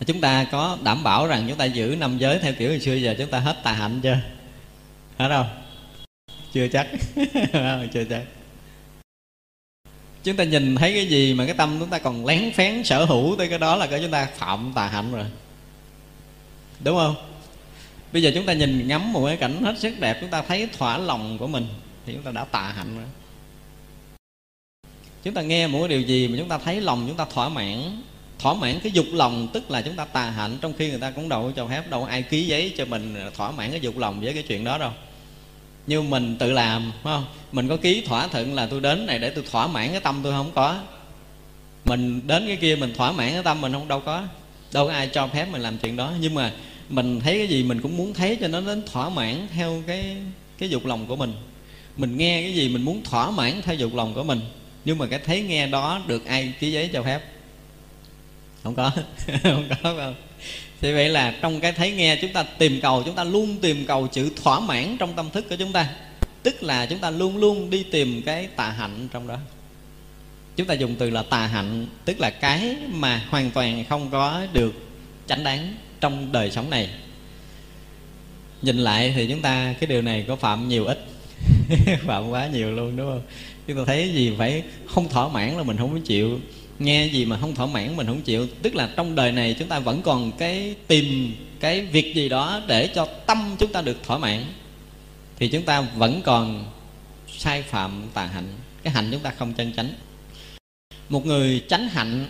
Chúng 0.05 0.21
ta 0.21 0.43
có 0.51 0.77
đảm 0.83 1.03
bảo 1.03 1.27
rằng 1.27 1.45
chúng 1.47 1.57
ta 1.57 1.65
giữ 1.65 1.95
năm 1.99 2.17
giới 2.17 2.39
theo 2.39 2.53
kiểu 2.53 2.69
hồi 2.69 2.79
xưa, 2.79 2.93
giờ 2.93 3.15
chúng 3.17 3.29
ta 3.29 3.39
hết 3.39 3.63
tà 3.63 3.71
hạnh 3.73 3.99
chưa? 4.03 4.17
Hả 5.17 5.27
đâu 5.27 5.45
chưa 6.53 6.67
chắc. 6.67 6.87
Chưa 7.93 8.03
chắc. 8.09 8.23
Chúng 10.23 10.35
ta 10.35 10.43
nhìn 10.43 10.75
thấy 10.75 10.93
cái 10.93 11.07
gì 11.07 11.33
mà 11.33 11.45
cái 11.45 11.55
tâm 11.55 11.77
chúng 11.79 11.89
ta 11.89 11.99
còn 11.99 12.25
lén 12.25 12.51
phén 12.51 12.83
sở 12.83 13.05
hữu 13.05 13.35
tới 13.35 13.47
cái 13.47 13.59
đó 13.59 13.75
là 13.75 13.87
cái 13.87 13.99
chúng 14.01 14.11
ta 14.11 14.27
phạm 14.37 14.71
tà 14.75 14.87
hạnh 14.87 15.11
rồi. 15.13 15.25
Đúng 16.83 16.97
không? 16.97 17.15
Bây 18.13 18.21
giờ 18.21 18.31
chúng 18.35 18.45
ta 18.45 18.53
nhìn 18.53 18.87
ngắm 18.87 19.13
một 19.13 19.25
cái 19.25 19.37
cảnh 19.37 19.63
hết 19.63 19.79
sức 19.79 19.99
đẹp, 19.99 20.17
chúng 20.21 20.29
ta 20.29 20.41
thấy 20.41 20.67
thỏa 20.77 20.97
lòng 20.97 21.37
của 21.37 21.47
mình 21.47 21.67
thì 22.05 22.13
chúng 22.13 22.23
ta 22.23 22.31
đã 22.31 22.45
tà 22.45 22.61
hạnh 22.61 22.97
rồi. 22.97 23.05
Chúng 25.23 25.33
ta 25.33 25.41
nghe 25.41 25.67
một 25.67 25.79
cái 25.79 25.87
điều 25.87 26.01
gì 26.01 26.27
mà 26.27 26.37
chúng 26.37 26.49
ta 26.49 26.57
thấy 26.57 26.81
lòng 26.81 27.05
chúng 27.07 27.17
ta 27.17 27.25
thỏa 27.25 27.49
mãn? 27.49 28.01
Thỏa 28.41 28.53
mãn 28.53 28.79
cái 28.79 28.91
dục 28.91 29.05
lòng, 29.13 29.47
tức 29.53 29.71
là 29.71 29.81
chúng 29.81 29.95
ta 29.95 30.05
tà 30.05 30.29
hạnh, 30.29 30.57
trong 30.61 30.73
khi 30.77 30.89
người 30.89 30.99
ta 30.99 31.11
cũng 31.11 31.29
đâu 31.29 31.51
cho 31.55 31.67
phép, 31.67 31.89
đâu 31.89 32.03
ai 32.03 32.21
ký 32.21 32.43
giấy 32.43 32.73
cho 32.77 32.85
mình 32.85 33.15
thỏa 33.35 33.51
mãn 33.51 33.71
cái 33.71 33.79
dục 33.79 33.97
lòng 33.97 34.21
với 34.21 34.33
cái 34.33 34.43
chuyện 34.43 34.63
đó 34.63 34.77
đâu. 34.77 34.91
Như 35.87 36.01
mình 36.01 36.35
tự 36.39 36.51
làm, 36.51 36.91
phải 37.03 37.13
không? 37.13 37.25
Mình 37.51 37.67
có 37.67 37.77
ký 37.77 38.01
thỏa 38.01 38.27
thuận 38.27 38.53
là 38.53 38.65
tôi 38.65 38.81
đến 38.81 39.05
này 39.05 39.19
để 39.19 39.29
tôi 39.29 39.43
thỏa 39.51 39.67
mãn 39.67 39.91
cái 39.91 39.99
tâm 39.99 40.19
tôi 40.23 40.33
không 40.33 40.51
có. 40.55 40.79
Mình 41.85 42.21
đến 42.27 42.47
cái 42.47 42.55
kia 42.55 42.75
mình 42.75 42.93
thỏa 42.93 43.11
mãn 43.11 43.33
cái 43.33 43.43
tâm 43.43 43.61
mình 43.61 43.73
không, 43.73 43.87
đâu 43.87 43.99
có. 43.99 44.23
Đâu 44.73 44.87
có 44.87 44.93
ai 44.93 45.07
cho 45.07 45.27
phép 45.27 45.47
mình 45.51 45.61
làm 45.61 45.77
chuyện 45.77 45.95
đó. 45.95 46.13
Nhưng 46.19 46.33
mà 46.33 46.51
mình 46.89 47.19
thấy 47.19 47.37
cái 47.37 47.47
gì 47.47 47.63
mình 47.63 47.81
cũng 47.81 47.97
muốn 47.97 48.13
thấy 48.13 48.35
cho 48.35 48.47
nó 48.47 48.61
đến 48.61 48.81
thỏa 48.91 49.09
mãn 49.09 49.47
theo 49.53 49.83
cái 49.87 50.17
cái 50.57 50.69
dục 50.69 50.85
lòng 50.85 51.07
của 51.07 51.15
mình. 51.15 51.33
Mình 51.97 52.17
nghe 52.17 52.41
cái 52.41 52.53
gì 52.53 52.69
mình 52.69 52.81
muốn 52.81 53.03
thỏa 53.03 53.31
mãn 53.31 53.61
theo 53.61 53.75
dục 53.75 53.95
lòng 53.95 54.13
của 54.13 54.23
mình. 54.23 54.39
Nhưng 54.85 54.97
mà 54.97 55.05
cái 55.05 55.19
thấy 55.19 55.41
nghe 55.41 55.67
đó 55.67 56.01
được 56.07 56.25
ai 56.25 56.53
ký 56.59 56.71
giấy 56.71 56.89
cho 56.93 57.03
phép? 57.03 57.21
Không 58.63 58.75
có 58.75 58.91
không 59.43 59.69
có 59.69 59.75
không? 59.83 60.15
Thì 60.81 60.93
vậy 60.93 61.09
là 61.09 61.35
trong 61.41 61.59
cái 61.59 61.71
thấy 61.71 61.91
nghe 61.91 62.15
chúng 62.21 62.33
ta 62.33 62.43
tìm 62.43 62.81
cầu, 62.81 63.03
chúng 63.05 63.15
ta 63.15 63.23
luôn 63.23 63.57
tìm 63.61 63.85
cầu 63.85 64.07
chữ 64.07 64.29
thỏa 64.43 64.59
mãn 64.59 64.97
trong 64.99 65.13
tâm 65.15 65.29
thức 65.29 65.45
của 65.49 65.55
chúng 65.55 65.71
ta. 65.71 65.89
Tức 66.43 66.63
là 66.63 66.85
chúng 66.85 66.99
ta 66.99 67.09
luôn 67.09 67.37
luôn 67.37 67.69
đi 67.69 67.83
tìm 67.83 68.21
cái 68.25 68.47
tà 68.47 68.69
hạnh 68.69 69.07
trong 69.13 69.27
đó. 69.27 69.37
Chúng 70.55 70.67
ta 70.67 70.73
dùng 70.73 70.95
từ 70.95 71.09
là 71.09 71.23
tà 71.23 71.47
hạnh, 71.47 71.87
tức 72.05 72.19
là 72.19 72.29
cái 72.29 72.75
mà 72.87 73.25
hoàn 73.29 73.51
toàn 73.51 73.85
không 73.89 74.09
có 74.11 74.41
được 74.53 74.73
chánh 75.27 75.43
đáng 75.43 75.75
trong 75.99 76.31
đời 76.31 76.51
sống 76.51 76.69
này. 76.69 76.89
Nhìn 78.61 78.77
lại 78.77 79.13
thì 79.15 79.27
chúng 79.27 79.41
ta, 79.41 79.73
cái 79.79 79.87
điều 79.87 80.01
này 80.01 80.25
có 80.27 80.35
phạm 80.35 80.69
nhiều 80.69 80.85
ít. 80.85 81.05
Phạm 82.05 82.29
quá 82.29 82.47
nhiều 82.47 82.71
luôn, 82.71 82.95
đúng 82.95 83.07
không? 83.07 83.21
Chúng 83.67 83.77
ta 83.77 83.83
thấy 83.87 84.13
gì 84.13 84.33
phải 84.37 84.63
không 84.85 85.09
thỏa 85.09 85.27
mãn 85.27 85.57
là 85.57 85.63
mình 85.63 85.77
không 85.77 85.93
có 85.93 85.99
chịu 86.05 86.39
nghe 86.79 87.05
gì 87.05 87.25
mà 87.25 87.37
không 87.37 87.55
thỏa 87.55 87.65
mãn, 87.65 87.95
mình 87.97 88.07
không 88.07 88.21
chịu. 88.21 88.47
Tức 88.61 88.75
là 88.75 88.89
trong 88.95 89.15
đời 89.15 89.31
này 89.31 89.55
chúng 89.59 89.67
ta 89.67 89.79
vẫn 89.79 90.01
còn 90.01 90.31
cái 90.31 90.75
tìm 90.87 91.35
cái 91.59 91.81
việc 91.81 92.15
gì 92.15 92.29
đó 92.29 92.61
để 92.67 92.87
cho 92.87 93.05
tâm 93.05 93.55
chúng 93.59 93.71
ta 93.71 93.81
được 93.81 93.97
thỏa 94.03 94.17
mãn. 94.17 94.45
Thì 95.37 95.47
chúng 95.47 95.63
ta 95.63 95.81
vẫn 95.81 96.21
còn 96.21 96.65
sai 97.37 97.61
phạm 97.61 98.03
tà 98.13 98.25
hạnh. 98.25 98.47
Cái 98.83 98.93
hạnh 98.93 99.09
chúng 99.11 99.21
ta 99.21 99.33
không 99.37 99.53
chân 99.53 99.73
chánh. 99.73 99.89
Một 101.09 101.25
người 101.25 101.63
chánh 101.69 101.87
hạnh, 101.87 102.25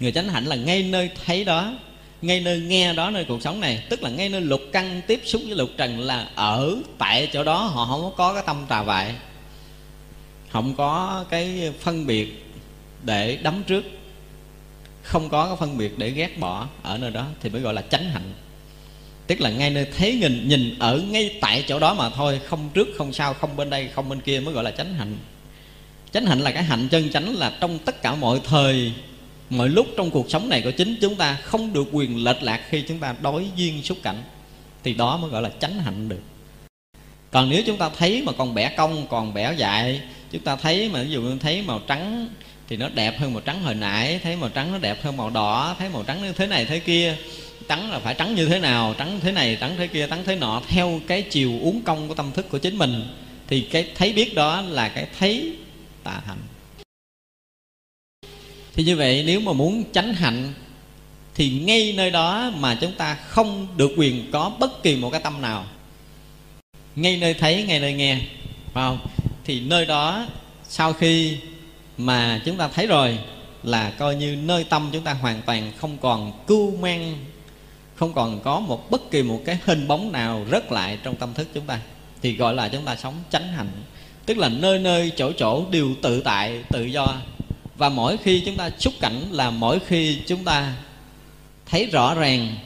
người 0.00 0.12
chánh 0.12 0.28
hạnh 0.28 0.44
là 0.44 0.56
ngay 0.56 0.82
nơi 0.82 1.10
thấy 1.26 1.44
đó, 1.44 1.74
ngay 2.22 2.40
nơi 2.40 2.60
nghe 2.60 2.92
đó 2.92 3.10
nơi 3.10 3.24
cuộc 3.24 3.42
sống 3.42 3.60
này. 3.60 3.84
Tức 3.88 4.02
là 4.02 4.10
ngay 4.10 4.28
nơi 4.28 4.40
lục 4.40 4.60
căn 4.72 5.00
tiếp 5.06 5.20
xúc 5.24 5.42
với 5.46 5.56
lục 5.56 5.70
trần 5.76 6.00
là 6.00 6.28
ở 6.34 6.76
tại 6.98 7.28
chỗ 7.32 7.44
đó, 7.44 7.64
họ 7.64 7.86
không 7.86 8.12
có 8.16 8.34
cái 8.34 8.42
tâm 8.46 8.66
trà 8.68 8.82
vại 8.82 9.14
không 10.52 10.74
có 10.74 11.24
cái 11.30 11.72
phân 11.80 12.06
biệt 12.06 12.44
để 13.04 13.38
đấm 13.42 13.62
trước. 13.66 13.84
Không 15.02 15.28
có 15.28 15.46
cái 15.46 15.56
phân 15.60 15.78
biệt 15.78 15.98
để 15.98 16.10
ghét 16.10 16.38
bỏ 16.38 16.66
ở 16.82 16.98
nơi 16.98 17.10
đó 17.10 17.26
thì 17.40 17.50
mới 17.50 17.60
gọi 17.60 17.74
là 17.74 17.82
chánh 17.82 18.04
hạnh. 18.04 18.32
Tức 19.26 19.40
là 19.40 19.50
ngay 19.50 19.70
nơi 19.70 19.86
thấy 19.98 20.14
nhìn 20.14 20.48
nhìn 20.48 20.78
ở 20.78 20.98
ngay 21.10 21.38
tại 21.40 21.64
chỗ 21.68 21.78
đó 21.78 21.94
mà 21.94 22.10
thôi, 22.10 22.40
không 22.46 22.70
trước, 22.74 22.88
không 22.98 23.12
sau, 23.12 23.34
không 23.34 23.56
bên 23.56 23.70
đây, 23.70 23.88
không 23.88 24.08
bên 24.08 24.20
kia 24.20 24.40
mới 24.40 24.54
gọi 24.54 24.64
là 24.64 24.70
chánh 24.70 24.94
hạnh. 24.94 25.16
Chánh 26.12 26.26
hạnh 26.26 26.40
là 26.40 26.50
cái 26.50 26.62
hạnh 26.62 26.88
chân 26.90 27.10
chánh 27.10 27.36
là 27.36 27.52
trong 27.60 27.78
tất 27.78 28.02
cả 28.02 28.14
mọi 28.14 28.40
thời, 28.44 28.92
mọi 29.50 29.68
lúc 29.68 29.86
trong 29.96 30.10
cuộc 30.10 30.30
sống 30.30 30.48
này 30.48 30.62
của 30.62 30.70
chính 30.70 30.96
chúng 31.00 31.14
ta 31.14 31.34
không 31.34 31.72
được 31.72 31.88
quyền 31.92 32.24
lệch 32.24 32.42
lạc 32.42 32.60
khi 32.68 32.82
chúng 32.88 32.98
ta 32.98 33.14
đối 33.22 33.46
duyên 33.56 33.82
xúc 33.82 33.98
cảnh, 34.02 34.22
thì 34.84 34.94
đó 34.94 35.16
mới 35.16 35.30
gọi 35.30 35.42
là 35.42 35.50
chánh 35.60 35.78
hạnh 35.78 36.08
được. 36.08 36.20
Còn 37.30 37.50
nếu 37.50 37.62
chúng 37.66 37.76
ta 37.76 37.90
thấy 37.98 38.22
mà 38.22 38.32
còn 38.32 38.54
bẻ 38.54 38.74
cong, 38.76 39.06
còn 39.10 39.34
bẻ 39.34 39.54
dại, 39.54 40.00
chúng 40.32 40.42
ta 40.42 40.56
thấy 40.56 40.88
mà 40.88 41.02
ví 41.02 41.10
dụ 41.10 41.38
thấy 41.38 41.62
màu 41.62 41.80
trắng 41.86 42.28
thì 42.70 42.76
nó 42.76 42.88
đẹp 42.88 43.18
hơn 43.18 43.32
màu 43.32 43.40
trắng 43.40 43.62
hồi 43.62 43.74
nãy, 43.74 44.20
thấy 44.22 44.36
màu 44.36 44.50
trắng 44.50 44.72
nó 44.72 44.78
đẹp 44.78 45.02
hơn 45.02 45.16
màu 45.16 45.30
đỏ, 45.30 45.76
thấy 45.78 45.88
màu 45.88 46.04
trắng 46.04 46.22
như 46.22 46.32
thế 46.32 46.46
này 46.46 46.64
thế 46.64 46.78
kia. 46.78 47.16
Trắng 47.68 47.90
là 47.90 47.98
phải 47.98 48.14
trắng 48.14 48.34
như 48.34 48.46
thế 48.46 48.58
nào? 48.58 48.94
Trắng 48.98 49.20
thế 49.22 49.32
này, 49.32 49.56
trắng 49.60 49.74
thế 49.78 49.86
kia, 49.86 50.06
trắng 50.06 50.22
thế 50.26 50.36
nọ, 50.36 50.62
theo 50.68 51.00
cái 51.06 51.22
chiều 51.22 51.50
uống 51.62 51.82
công 51.82 52.08
của 52.08 52.14
tâm 52.14 52.32
thức 52.32 52.46
của 52.50 52.58
chính 52.58 52.78
mình. 52.78 53.02
Thì 53.46 53.60
cái 53.60 53.86
thấy 53.94 54.12
biết 54.12 54.34
đó 54.34 54.60
là 54.60 54.88
cái 54.88 55.06
thấy 55.18 55.52
tà 56.04 56.20
hạnh 56.26 56.38
thì 58.74 58.84
như 58.84 58.96
vậy, 58.96 59.22
nếu 59.26 59.40
mà 59.40 59.52
muốn 59.52 59.84
tránh 59.92 60.14
hạnh, 60.14 60.52
thì 61.34 61.50
ngay 61.50 61.94
nơi 61.96 62.10
đó 62.10 62.52
mà 62.56 62.78
chúng 62.80 62.92
ta 62.92 63.14
không 63.14 63.66
được 63.76 63.90
quyền 63.96 64.30
có 64.32 64.52
bất 64.58 64.82
kỳ 64.82 64.96
một 64.96 65.10
cái 65.10 65.20
tâm 65.20 65.42
nào. 65.42 65.66
Ngay 66.96 67.16
nơi 67.16 67.34
thấy, 67.34 67.64
ngay 67.68 67.80
nơi 67.80 67.92
nghe, 67.92 68.18
phải 68.72 68.88
không? 68.88 68.98
Thì 69.44 69.60
nơi 69.60 69.86
đó, 69.86 70.26
sau 70.68 70.92
khi 70.92 71.36
mà 72.06 72.40
chúng 72.44 72.56
ta 72.56 72.68
thấy 72.68 72.86
rồi 72.86 73.18
là 73.62 73.90
coi 73.90 74.14
như 74.14 74.36
nơi 74.36 74.64
tâm 74.64 74.90
chúng 74.92 75.04
ta 75.04 75.12
hoàn 75.12 75.42
toàn 75.42 75.72
không 75.76 75.98
còn 75.98 76.32
cưu 76.46 76.76
mang 76.76 77.16
không 78.00 78.12
còn 78.12 78.40
có 78.40 78.60
một 78.60 78.90
bất 78.90 79.10
kỳ 79.10 79.22
một 79.22 79.40
cái 79.44 79.58
hình 79.64 79.88
bóng 79.88 80.12
nào 80.12 80.46
rớt 80.50 80.72
lại 80.72 80.98
trong 81.02 81.16
tâm 81.16 81.34
thức 81.34 81.48
chúng 81.54 81.66
ta. 81.66 81.80
Thì 82.22 82.36
gọi 82.36 82.54
là 82.54 82.68
chúng 82.68 82.84
ta 82.84 82.96
sống 82.96 83.14
chánh 83.30 83.48
hạnh. 83.52 83.70
Tức 84.26 84.38
là 84.38 84.48
nơi 84.48 84.78
nơi, 84.78 85.12
chỗ 85.16 85.32
chỗ 85.32 85.64
đều 85.70 85.94
tự 86.02 86.20
tại, 86.20 86.64
tự 86.70 86.84
do. 86.84 87.16
Và 87.76 87.88
mỗi 87.88 88.16
khi 88.16 88.42
chúng 88.46 88.56
ta 88.56 88.70
xúc 88.78 88.94
cảnh 89.00 89.22
là 89.30 89.50
mỗi 89.50 89.78
khi 89.86 90.18
chúng 90.26 90.44
ta 90.44 90.74
thấy 91.66 91.86
rõ 91.86 92.14
ràng, 92.14 92.56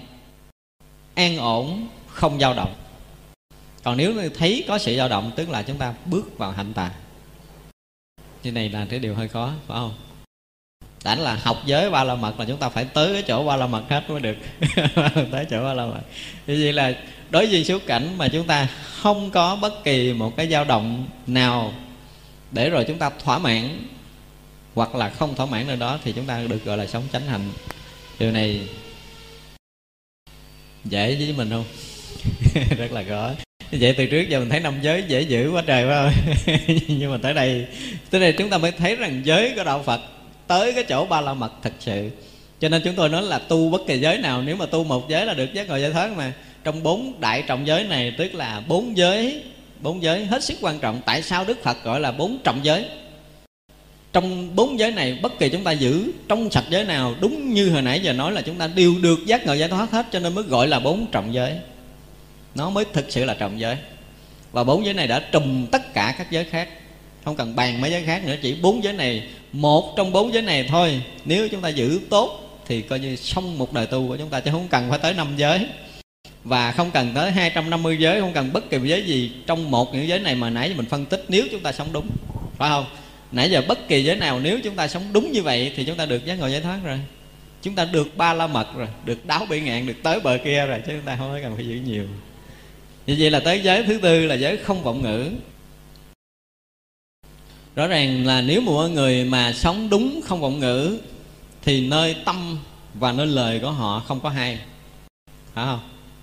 an 1.14 1.38
ổn, 1.38 1.88
không 2.06 2.38
dao 2.40 2.54
động. 2.54 2.74
Còn 3.82 3.96
nếu 3.96 4.14
thấy 4.38 4.64
có 4.68 4.78
sự 4.78 4.96
dao 4.96 5.08
động, 5.08 5.32
tức 5.36 5.48
là 5.48 5.62
chúng 5.62 5.76
ta 5.76 5.94
bước 6.06 6.38
vào 6.38 6.50
hạnh 6.50 6.72
tà 6.72 6.90
như 8.44 8.52
này 8.52 8.68
là 8.68 8.86
cái 8.90 8.98
điều 8.98 9.14
hơi 9.14 9.28
khó, 9.28 9.52
phải 9.66 9.76
không? 9.76 9.94
Đã 11.04 11.14
là 11.14 11.38
học 11.42 11.62
giới 11.66 11.90
ba 11.90 12.04
la 12.04 12.14
mật 12.14 12.40
là 12.40 12.44
chúng 12.44 12.56
ta 12.56 12.68
phải 12.68 12.84
tới 12.84 13.12
cái 13.12 13.22
chỗ 13.22 13.44
ba 13.44 13.56
la 13.56 13.66
mật 13.66 13.82
hết 13.88 14.10
mới 14.10 14.20
được. 14.20 14.36
Tới 15.32 15.46
chỗ 15.50 15.64
ba 15.64 15.74
la 15.74 15.86
mật. 15.86 16.00
Như 16.46 16.58
vậy 16.62 16.72
là 16.72 16.94
đối 17.30 17.46
với 17.46 17.64
số 17.64 17.78
cảnh 17.86 18.18
mà 18.18 18.28
chúng 18.28 18.46
ta 18.46 18.68
không 19.02 19.30
có 19.30 19.56
bất 19.56 19.84
kỳ 19.84 20.12
một 20.12 20.36
cái 20.36 20.48
dao 20.48 20.64
động 20.64 21.06
nào 21.26 21.72
để 22.50 22.70
rồi 22.70 22.84
chúng 22.88 22.98
ta 22.98 23.10
thỏa 23.24 23.38
mãn, 23.38 23.88
hoặc 24.74 24.94
là 24.94 25.08
không 25.08 25.34
thỏa 25.34 25.46
mãn 25.46 25.66
nơi 25.66 25.76
đó, 25.76 25.98
thì 26.04 26.12
chúng 26.12 26.26
ta 26.26 26.40
được 26.48 26.64
gọi 26.64 26.76
là 26.76 26.86
sống 26.86 27.02
chánh 27.12 27.26
hạnh. 27.26 27.50
Điều 28.18 28.30
này 28.30 28.68
dễ 30.84 31.16
với 31.16 31.34
mình 31.36 31.50
không? 31.50 31.64
Rất 32.78 32.92
là 32.92 33.04
khó 33.08 33.30
vậy 33.80 33.94
từ 33.96 34.06
trước 34.06 34.28
giờ 34.28 34.38
mình 34.38 34.48
thấy 34.48 34.60
năm 34.60 34.74
giới 34.82 35.04
dễ 35.08 35.20
giữ 35.20 35.50
quá 35.50 35.62
trời 35.66 35.86
phải 35.88 36.12
không 36.12 36.76
nhưng 36.98 37.12
mà 37.12 37.18
tới 37.22 37.34
đây 37.34 37.66
tới 38.10 38.20
đây 38.20 38.34
chúng 38.38 38.50
ta 38.50 38.58
mới 38.58 38.72
thấy 38.72 38.96
rằng 38.96 39.20
giới 39.24 39.52
của 39.56 39.64
đạo 39.64 39.82
phật 39.82 40.00
tới 40.46 40.72
cái 40.72 40.84
chỗ 40.84 41.04
ba 41.04 41.20
la 41.20 41.34
mật 41.34 41.52
thật 41.62 41.72
sự. 41.80 42.10
Cho 42.60 42.68
nên 42.68 42.82
chúng 42.84 42.94
tôi 42.94 43.08
nói 43.08 43.22
là 43.22 43.38
tu 43.38 43.70
bất 43.70 43.80
kỳ 43.86 43.98
giới 43.98 44.18
nào, 44.18 44.42
nếu 44.42 44.56
mà 44.56 44.66
tu 44.66 44.84
một 44.84 45.08
giới 45.08 45.26
là 45.26 45.34
được 45.34 45.54
giác 45.54 45.68
ngộ 45.68 45.76
giải 45.76 45.90
thoát 45.90 46.16
mà. 46.16 46.32
Trong 46.64 46.82
bốn 46.82 47.20
đại 47.20 47.42
trọng 47.46 47.66
giới 47.66 47.84
này, 47.84 48.14
tức 48.18 48.34
là 48.34 48.62
bốn 48.68 48.96
giới 48.96 49.42
bốn 49.80 50.02
giới 50.02 50.24
hết 50.24 50.44
sức 50.44 50.58
quan 50.60 50.78
trọng. 50.78 51.00
Tại 51.06 51.22
sao 51.22 51.44
đức 51.44 51.62
phật 51.62 51.84
gọi 51.84 52.00
là 52.00 52.12
bốn 52.12 52.38
trọng 52.44 52.60
giới? 52.62 52.84
Trong 54.12 54.56
bốn 54.56 54.78
giới 54.78 54.92
này, 54.92 55.18
bất 55.22 55.38
kỳ 55.38 55.48
chúng 55.48 55.64
ta 55.64 55.72
giữ 55.72 56.12
trong 56.28 56.50
sạch 56.50 56.64
giới 56.70 56.84
nào, 56.84 57.14
đúng 57.20 57.54
như 57.54 57.70
hồi 57.70 57.82
nãy 57.82 58.00
giờ 58.00 58.12
nói 58.12 58.32
là 58.32 58.42
chúng 58.42 58.58
ta 58.58 58.66
đều 58.66 58.94
được 59.02 59.26
giác 59.26 59.46
ngộ 59.46 59.52
giải 59.52 59.68
thoát 59.68 59.90
hết, 59.90 60.06
cho 60.12 60.18
nên 60.18 60.34
mới 60.34 60.44
gọi 60.44 60.68
là 60.68 60.80
bốn 60.80 61.06
trọng 61.12 61.34
giới 61.34 61.52
nó 62.54 62.70
mới 62.70 62.84
thực 62.92 63.04
sự 63.08 63.24
là 63.24 63.34
trọng 63.34 63.60
giới. 63.60 63.76
Và 64.52 64.64
bốn 64.64 64.84
giới 64.84 64.94
này 64.94 65.06
đã 65.06 65.20
trùm 65.32 65.66
tất 65.66 65.94
cả 65.94 66.14
các 66.18 66.30
giới 66.30 66.44
khác. 66.44 66.68
Không 67.24 67.36
cần 67.36 67.56
bàn 67.56 67.80
mấy 67.80 67.90
giới 67.90 68.04
khác 68.04 68.24
nữa, 68.26 68.36
chỉ 68.42 68.56
bốn 68.62 68.84
giới 68.84 68.92
này, 68.92 69.28
một 69.52 69.94
trong 69.96 70.12
bốn 70.12 70.32
giới 70.32 70.42
này 70.42 70.66
thôi. 70.68 71.02
Nếu 71.24 71.48
chúng 71.48 71.60
ta 71.60 71.68
giữ 71.68 72.00
tốt, 72.10 72.60
thì 72.66 72.82
coi 72.82 73.00
như 73.00 73.16
xong 73.16 73.58
một 73.58 73.72
đời 73.72 73.86
tu 73.86 74.08
của 74.08 74.16
chúng 74.16 74.28
ta, 74.28 74.40
chứ 74.40 74.50
không 74.50 74.68
cần 74.68 74.90
phải 74.90 74.98
tới 74.98 75.14
năm 75.14 75.28
giới. 75.36 75.66
Và 76.44 76.72
không 76.72 76.90
cần 76.90 77.12
tới 77.14 77.30
250 77.30 77.96
giới, 78.00 78.20
không 78.20 78.32
cần 78.32 78.52
bất 78.52 78.70
kỳ 78.70 78.78
giới 78.84 79.02
gì 79.02 79.32
trong 79.46 79.70
một 79.70 79.94
những 79.94 80.08
giới 80.08 80.18
này 80.18 80.34
mà 80.34 80.50
nãy 80.50 80.68
giờ 80.68 80.74
mình 80.76 80.86
phân 80.86 81.06
tích, 81.06 81.24
nếu 81.28 81.46
chúng 81.50 81.60
ta 81.60 81.72
sống 81.72 81.88
đúng. 81.92 82.06
Phải 82.56 82.70
không? 82.70 82.86
Nãy 83.32 83.50
giờ 83.50 83.62
bất 83.68 83.88
kỳ 83.88 84.04
giới 84.04 84.16
nào, 84.16 84.40
nếu 84.40 84.60
chúng 84.64 84.74
ta 84.74 84.88
sống 84.88 85.02
đúng 85.12 85.32
như 85.32 85.42
vậy, 85.42 85.72
thì 85.76 85.84
chúng 85.84 85.96
ta 85.96 86.06
được 86.06 86.26
giác 86.26 86.34
ngộ 86.34 86.46
giải 86.46 86.60
thoát 86.60 86.78
rồi. 86.84 86.98
Chúng 87.62 87.74
ta 87.74 87.84
được 87.84 88.16
ba 88.16 88.32
la 88.32 88.46
mật 88.46 88.66
rồi, 88.76 88.88
được 89.04 89.26
đáo 89.26 89.46
bị 89.50 89.60
ngạn, 89.60 89.86
được 89.86 90.02
tới 90.02 90.20
bờ 90.20 90.38
kia 90.44 90.66
rồi, 90.66 90.78
chứ 90.86 90.92
chúng 90.92 91.04
ta 91.04 91.16
không 91.16 91.38
cần 91.42 91.56
phải 91.56 91.66
giữ 91.66 91.74
nhiều 91.74 92.04
như 93.06 93.16
vậy 93.18 93.30
là 93.30 93.40
tới 93.40 93.60
giới 93.62 93.82
thứ 93.82 93.98
tư 94.02 94.26
là 94.26 94.34
giới 94.34 94.56
không 94.56 94.82
vọng 94.82 95.02
ngữ. 95.02 95.30
Rõ 97.76 97.86
ràng 97.86 98.26
là 98.26 98.40
nếu 98.40 98.60
một 98.60 98.88
người 98.88 99.24
mà 99.24 99.52
sống 99.52 99.90
đúng 99.90 100.20
không 100.24 100.40
vọng 100.40 100.58
ngữ, 100.58 100.98
thì 101.62 101.88
nơi 101.88 102.16
tâm 102.24 102.58
và 102.94 103.12
nơi 103.12 103.26
lời 103.26 103.60
của 103.60 103.70
họ 103.70 104.00
không 104.00 104.20
có 104.20 104.28
hai. 104.28 104.58
Phải 105.54 105.64
không? 105.64 105.80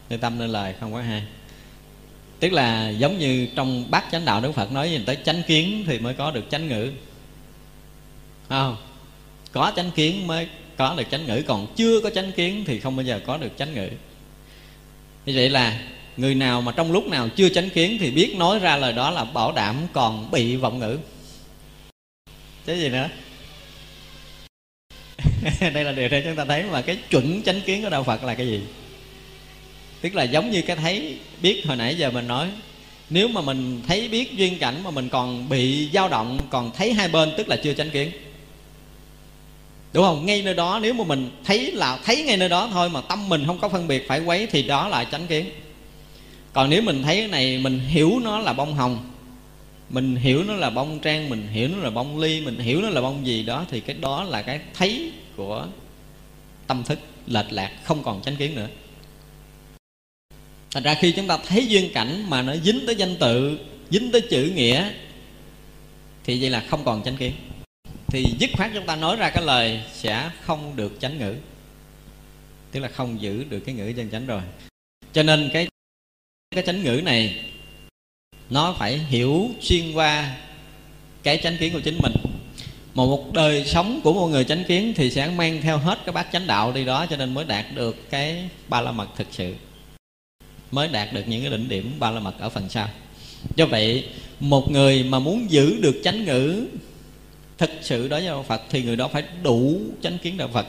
Nơi 0.09 0.19
tâm, 0.19 0.39
nơi 0.39 0.47
lời 0.47 0.75
không 0.79 0.93
có 0.93 1.01
hai. 1.01 1.23
Tức 2.39 2.53
là 2.53 2.89
giống 2.89 3.19
như 3.19 3.47
trong 3.55 3.91
bát 3.91 4.05
chánh 4.11 4.25
đạo 4.25 4.41
đức 4.41 4.51
phật 4.51 4.71
nói 4.71 4.91
gì 4.91 4.99
tới 5.05 5.17
chánh 5.25 5.43
kiến 5.47 5.83
thì 5.87 5.99
mới 5.99 6.13
có 6.13 6.31
được 6.31 6.43
chánh 6.49 6.67
ngữ. 6.67 6.91
Phải 8.47 8.59
không? 8.59 8.77
Có 9.51 9.71
chánh 9.75 9.91
kiến 9.91 10.27
mới 10.27 10.47
có 10.77 10.95
được 10.97 11.03
chánh 11.11 11.25
ngữ, 11.25 11.43
còn 11.47 11.73
chưa 11.75 12.01
có 12.01 12.09
chánh 12.09 12.31
kiến 12.31 12.63
thì 12.67 12.79
không 12.79 12.95
bao 12.95 13.03
giờ 13.03 13.19
có 13.25 13.37
được 13.37 13.51
chánh 13.57 13.73
ngữ. 13.73 13.89
Như 15.25 15.33
vậy 15.35 15.49
là 15.49 15.81
người 16.17 16.35
nào 16.35 16.61
mà 16.61 16.71
trong 16.71 16.91
lúc 16.91 17.07
nào 17.07 17.29
chưa 17.35 17.49
chánh 17.49 17.69
kiến 17.69 17.97
thì 17.99 18.11
biết 18.11 18.35
nói 18.37 18.59
ra 18.59 18.77
lời 18.77 18.93
đó 18.93 19.11
là 19.11 19.23
bảo 19.23 19.51
đảm 19.51 19.75
còn 19.93 20.31
bị 20.31 20.55
vọng 20.55 20.79
ngữ. 20.79 20.97
Chứ 22.65 22.73
gì 22.73 22.89
nữa? 22.89 23.09
Đây 25.73 25.83
là 25.83 25.91
điều 25.91 26.09
để 26.09 26.21
chúng 26.25 26.35
ta 26.35 26.45
thấy 26.45 26.63
mà 26.71 26.81
cái 26.81 26.97
chuẩn 27.09 27.41
chánh 27.41 27.61
kiến 27.61 27.83
của 27.83 27.89
đạo 27.89 28.03
phật 28.03 28.23
là 28.23 28.35
cái 28.35 28.47
gì? 28.47 28.61
Tức 30.01 30.15
là 30.15 30.23
giống 30.23 30.51
như 30.51 30.61
cái 30.61 30.75
thấy 30.75 31.17
biết 31.41 31.63
hồi 31.65 31.77
nãy 31.77 31.95
giờ 31.95 32.11
mình 32.11 32.27
nói, 32.27 32.47
nếu 33.09 33.27
mà 33.27 33.41
mình 33.41 33.81
thấy 33.87 34.07
biết 34.07 34.37
duyên 34.37 34.59
cảnh 34.59 34.83
mà 34.83 34.91
mình 34.91 35.09
còn 35.09 35.49
bị 35.49 35.89
dao 35.93 36.09
động, 36.09 36.39
còn 36.49 36.71
thấy 36.71 36.93
hai 36.93 37.07
bên 37.07 37.31
tức 37.37 37.47
là 37.47 37.55
chưa 37.55 37.73
chánh 37.73 37.89
kiến. 37.89 38.11
Đúng 39.93 40.03
không? 40.03 40.25
Ngay 40.25 40.41
nơi 40.41 40.53
đó, 40.53 40.79
nếu 40.81 40.93
mà 40.93 41.03
mình 41.03 41.31
thấy 41.43 41.71
là 41.71 41.99
thấy 42.05 42.23
ngay 42.23 42.37
nơi 42.37 42.49
đó 42.49 42.69
thôi 42.73 42.89
mà 42.89 43.01
tâm 43.01 43.29
mình 43.29 43.43
không 43.45 43.59
có 43.59 43.69
phân 43.69 43.87
biệt 43.87 44.07
phải 44.07 44.19
quấy 44.19 44.47
thì 44.51 44.63
đó 44.63 44.87
là 44.87 45.03
chánh 45.03 45.27
kiến 45.27 45.45
còn 46.53 46.69
nếu 46.69 46.81
mình 46.81 47.03
thấy 47.03 47.17
cái 47.17 47.27
này, 47.27 47.59
mình 47.59 47.79
hiểu 47.79 48.19
nó 48.23 48.39
là 48.39 48.53
bông 48.53 48.73
hồng, 48.73 49.11
mình 49.89 50.15
hiểu 50.15 50.43
nó 50.43 50.53
là 50.53 50.69
bông 50.69 50.99
trang, 50.99 51.29
mình 51.29 51.47
hiểu 51.47 51.69
nó 51.69 51.77
là 51.77 51.89
bông 51.89 52.19
ly, 52.19 52.41
mình 52.41 52.59
hiểu 52.59 52.81
nó 52.81 52.89
là 52.89 53.01
bông 53.01 53.27
gì 53.27 53.43
đó, 53.43 53.65
thì 53.69 53.79
cái 53.79 53.95
đó 53.95 54.23
là 54.23 54.41
cái 54.41 54.59
thấy 54.73 55.11
của 55.35 55.67
tâm 56.67 56.83
thức 56.83 56.99
lệch 57.27 57.51
lạc, 57.51 57.71
không 57.83 58.03
còn 58.03 58.21
chánh 58.21 58.35
kiến 58.35 58.55
nữa. 58.55 58.67
Thành 60.73 60.83
ra 60.83 60.93
khi 60.93 61.11
chúng 61.11 61.27
ta 61.27 61.37
thấy 61.47 61.67
duyên 61.67 61.93
cảnh 61.93 62.29
mà 62.29 62.41
nó 62.41 62.55
dính 62.55 62.79
tới 62.85 62.95
danh 62.95 63.15
tự, 63.19 63.59
dính 63.89 64.11
tới 64.11 64.21
chữ 64.21 64.51
nghĩa, 64.55 64.91
thì 66.23 66.41
vậy 66.41 66.49
là 66.49 66.63
không 66.69 66.83
còn 66.85 67.03
chánh 67.03 67.17
kiến. 67.17 67.33
Thì 68.07 68.25
dứt 68.39 68.49
khoát 68.53 68.71
chúng 68.73 68.85
ta 68.85 68.95
nói 68.95 69.15
ra 69.15 69.29
cái 69.29 69.45
lời 69.45 69.81
sẽ 69.93 70.29
không 70.41 70.75
được 70.75 70.97
chánh 71.01 71.17
ngữ, 71.17 71.35
tức 72.71 72.79
là 72.79 72.87
không 72.87 73.21
giữ 73.21 73.43
được 73.49 73.59
cái 73.59 73.75
ngữ 73.75 73.93
chân 73.97 74.09
chánh 74.11 74.25
rồi. 74.25 74.41
Cho 75.13 75.23
nên 75.23 75.49
cái 75.53 75.67
cái 76.55 76.63
chánh 76.63 76.83
ngữ 76.83 77.01
này, 77.03 77.35
nó 78.49 78.75
phải 78.79 78.97
hiểu 78.97 79.49
xuyên 79.61 79.93
qua 79.93 80.35
cái 81.23 81.39
chánh 81.43 81.57
kiến 81.57 81.73
của 81.73 81.79
chính 81.79 81.97
mình. 82.03 82.13
Mà 82.93 83.03
một 83.05 83.33
đời 83.33 83.65
sống 83.65 84.01
của 84.03 84.13
một 84.13 84.27
người 84.27 84.43
chánh 84.43 84.63
kiến 84.63 84.93
thì 84.95 85.09
sẽ 85.09 85.27
mang 85.27 85.61
theo 85.61 85.77
hết 85.77 85.99
cái 86.05 86.13
bát 86.13 86.27
chánh 86.33 86.47
đạo 86.47 86.71
đi 86.71 86.85
đó 86.85 87.05
cho 87.09 87.17
nên 87.17 87.33
mới 87.33 87.45
đạt 87.45 87.65
được 87.75 88.09
cái 88.09 88.49
ba 88.67 88.81
la 88.81 88.91
mật 88.91 89.07
thực 89.17 89.27
sự. 89.31 89.53
Mới 90.71 90.87
đạt 90.87 91.13
được 91.13 91.23
những 91.27 91.41
cái 91.41 91.51
đỉnh 91.51 91.69
điểm 91.69 91.93
ba 91.99 92.11
la 92.11 92.19
mật 92.19 92.39
ở 92.39 92.49
phần 92.49 92.69
sau. 92.69 92.89
Do 93.55 93.65
vậy, 93.65 94.05
một 94.39 94.71
người 94.71 95.03
mà 95.03 95.19
muốn 95.19 95.51
giữ 95.51 95.77
được 95.81 96.01
chánh 96.03 96.25
ngữ 96.25 96.65
thực 97.57 97.71
sự 97.81 98.07
đó 98.07 98.17
với 98.17 98.27
đạo 98.27 98.45
phật 98.47 98.61
thì 98.69 98.83
người 98.83 98.95
đó 98.95 99.07
phải 99.07 99.23
đủ 99.43 99.81
chánh 100.03 100.17
kiến 100.17 100.37
đạo 100.37 100.49
phật 100.53 100.67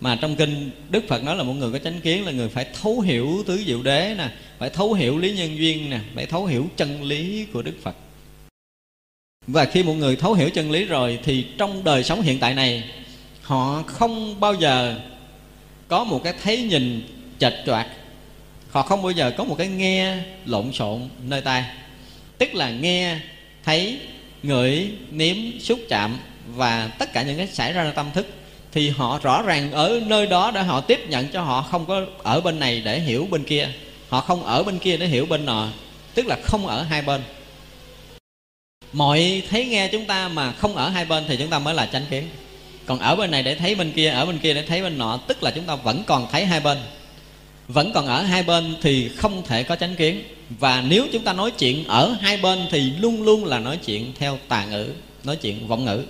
mà 0.00 0.16
trong 0.16 0.36
kinh 0.36 0.70
đức 0.90 1.04
phật 1.08 1.24
nói 1.24 1.36
là 1.36 1.42
một 1.42 1.52
người 1.52 1.72
có 1.72 1.78
chánh 1.78 2.00
kiến 2.00 2.24
là 2.24 2.32
người 2.32 2.48
phải 2.48 2.66
thấu 2.82 3.00
hiểu 3.00 3.42
tứ 3.46 3.62
diệu 3.66 3.82
đế 3.82 4.14
nè, 4.18 4.28
phải 4.58 4.70
thấu 4.70 4.92
hiểu 4.92 5.18
lý 5.18 5.32
nhân 5.32 5.58
duyên 5.58 5.90
nè, 5.90 6.00
phải 6.14 6.26
thấu 6.26 6.46
hiểu 6.46 6.68
chân 6.76 7.02
lý 7.02 7.46
của 7.52 7.62
đức 7.62 7.74
phật. 7.82 7.96
Và 9.46 9.64
khi 9.64 9.82
một 9.82 9.94
người 9.94 10.16
thấu 10.16 10.34
hiểu 10.34 10.50
chân 10.50 10.70
lý 10.70 10.84
rồi 10.84 11.18
thì 11.22 11.46
trong 11.58 11.84
đời 11.84 12.04
sống 12.04 12.22
hiện 12.22 12.38
tại 12.38 12.54
này, 12.54 12.84
họ 13.42 13.82
không 13.82 14.40
bao 14.40 14.54
giờ 14.54 15.00
có 15.88 16.04
một 16.04 16.20
cái 16.24 16.34
thấy 16.42 16.62
nhìn 16.62 17.02
chệch 17.38 17.54
choạc. 17.66 17.86
Họ 18.70 18.82
không 18.82 19.02
bao 19.02 19.10
giờ 19.10 19.32
có 19.36 19.44
một 19.44 19.54
cái 19.58 19.68
nghe 19.68 20.16
lộn 20.46 20.72
xộn 20.72 21.08
nơi 21.22 21.40
tai. 21.40 21.64
Tức 22.38 22.54
là 22.54 22.70
nghe, 22.70 23.18
thấy, 23.64 23.98
ngửi, 24.42 24.90
nếm, 25.10 25.36
xúc 25.60 25.80
chạm 25.88 26.18
và 26.46 26.88
tất 26.98 27.12
cả 27.12 27.22
những 27.22 27.36
cái 27.36 27.46
xảy 27.46 27.72
ra 27.72 27.84
trong 27.84 27.94
tâm 27.94 28.10
thức 28.14 28.26
thì 28.74 28.88
họ 28.88 29.18
rõ 29.22 29.42
ràng 29.42 29.72
ở 29.72 30.00
nơi 30.06 30.26
đó 30.26 30.50
để 30.50 30.62
họ 30.62 30.80
tiếp 30.80 31.08
nhận 31.08 31.28
cho 31.28 31.42
họ 31.42 31.62
không 31.62 31.86
có 31.86 32.02
ở 32.22 32.40
bên 32.40 32.58
này 32.58 32.82
để 32.84 33.00
hiểu 33.00 33.28
bên 33.30 33.44
kia. 33.44 33.68
Họ 34.08 34.20
không 34.20 34.44
ở 34.44 34.62
bên 34.62 34.78
kia 34.78 34.96
để 34.96 35.06
hiểu 35.06 35.26
bên 35.26 35.46
nọ, 35.46 35.68
tức 36.14 36.26
là 36.26 36.38
không 36.42 36.66
ở 36.66 36.82
hai 36.82 37.02
bên. 37.02 37.22
Mọi 38.92 39.42
thấy 39.50 39.64
nghe 39.66 39.88
chúng 39.88 40.04
ta 40.04 40.28
mà 40.28 40.52
không 40.52 40.76
ở 40.76 40.88
hai 40.88 41.04
bên 41.04 41.24
thì 41.28 41.36
chúng 41.36 41.48
ta 41.48 41.58
mới 41.58 41.74
là 41.74 41.86
chánh 41.86 42.04
kiến. 42.10 42.28
Còn 42.86 42.98
ở 42.98 43.16
bên 43.16 43.30
này 43.30 43.42
để 43.42 43.54
thấy 43.54 43.74
bên 43.74 43.92
kia, 43.92 44.08
ở 44.08 44.26
bên 44.26 44.38
kia 44.38 44.54
để 44.54 44.62
thấy 44.62 44.82
bên 44.82 44.98
nọ, 44.98 45.16
tức 45.28 45.42
là 45.42 45.50
chúng 45.50 45.64
ta 45.64 45.74
vẫn 45.74 46.02
còn 46.06 46.26
thấy 46.32 46.44
hai 46.44 46.60
bên. 46.60 46.78
Vẫn 47.68 47.92
còn 47.92 48.06
ở 48.06 48.22
hai 48.22 48.42
bên 48.42 48.76
thì 48.82 49.08
không 49.08 49.42
thể 49.46 49.62
có 49.62 49.76
chánh 49.76 49.96
kiến. 49.96 50.22
Và 50.50 50.84
nếu 50.88 51.06
chúng 51.12 51.24
ta 51.24 51.32
nói 51.32 51.50
chuyện 51.50 51.84
ở 51.84 52.16
hai 52.20 52.36
bên 52.36 52.66
thì 52.70 52.80
luôn 53.00 53.22
luôn 53.22 53.44
là 53.44 53.58
nói 53.58 53.78
chuyện 53.84 54.12
theo 54.18 54.38
tà 54.48 54.64
ngữ, 54.64 54.88
nói 55.24 55.36
chuyện 55.36 55.68
vọng 55.68 55.84
ngữ 55.84 56.04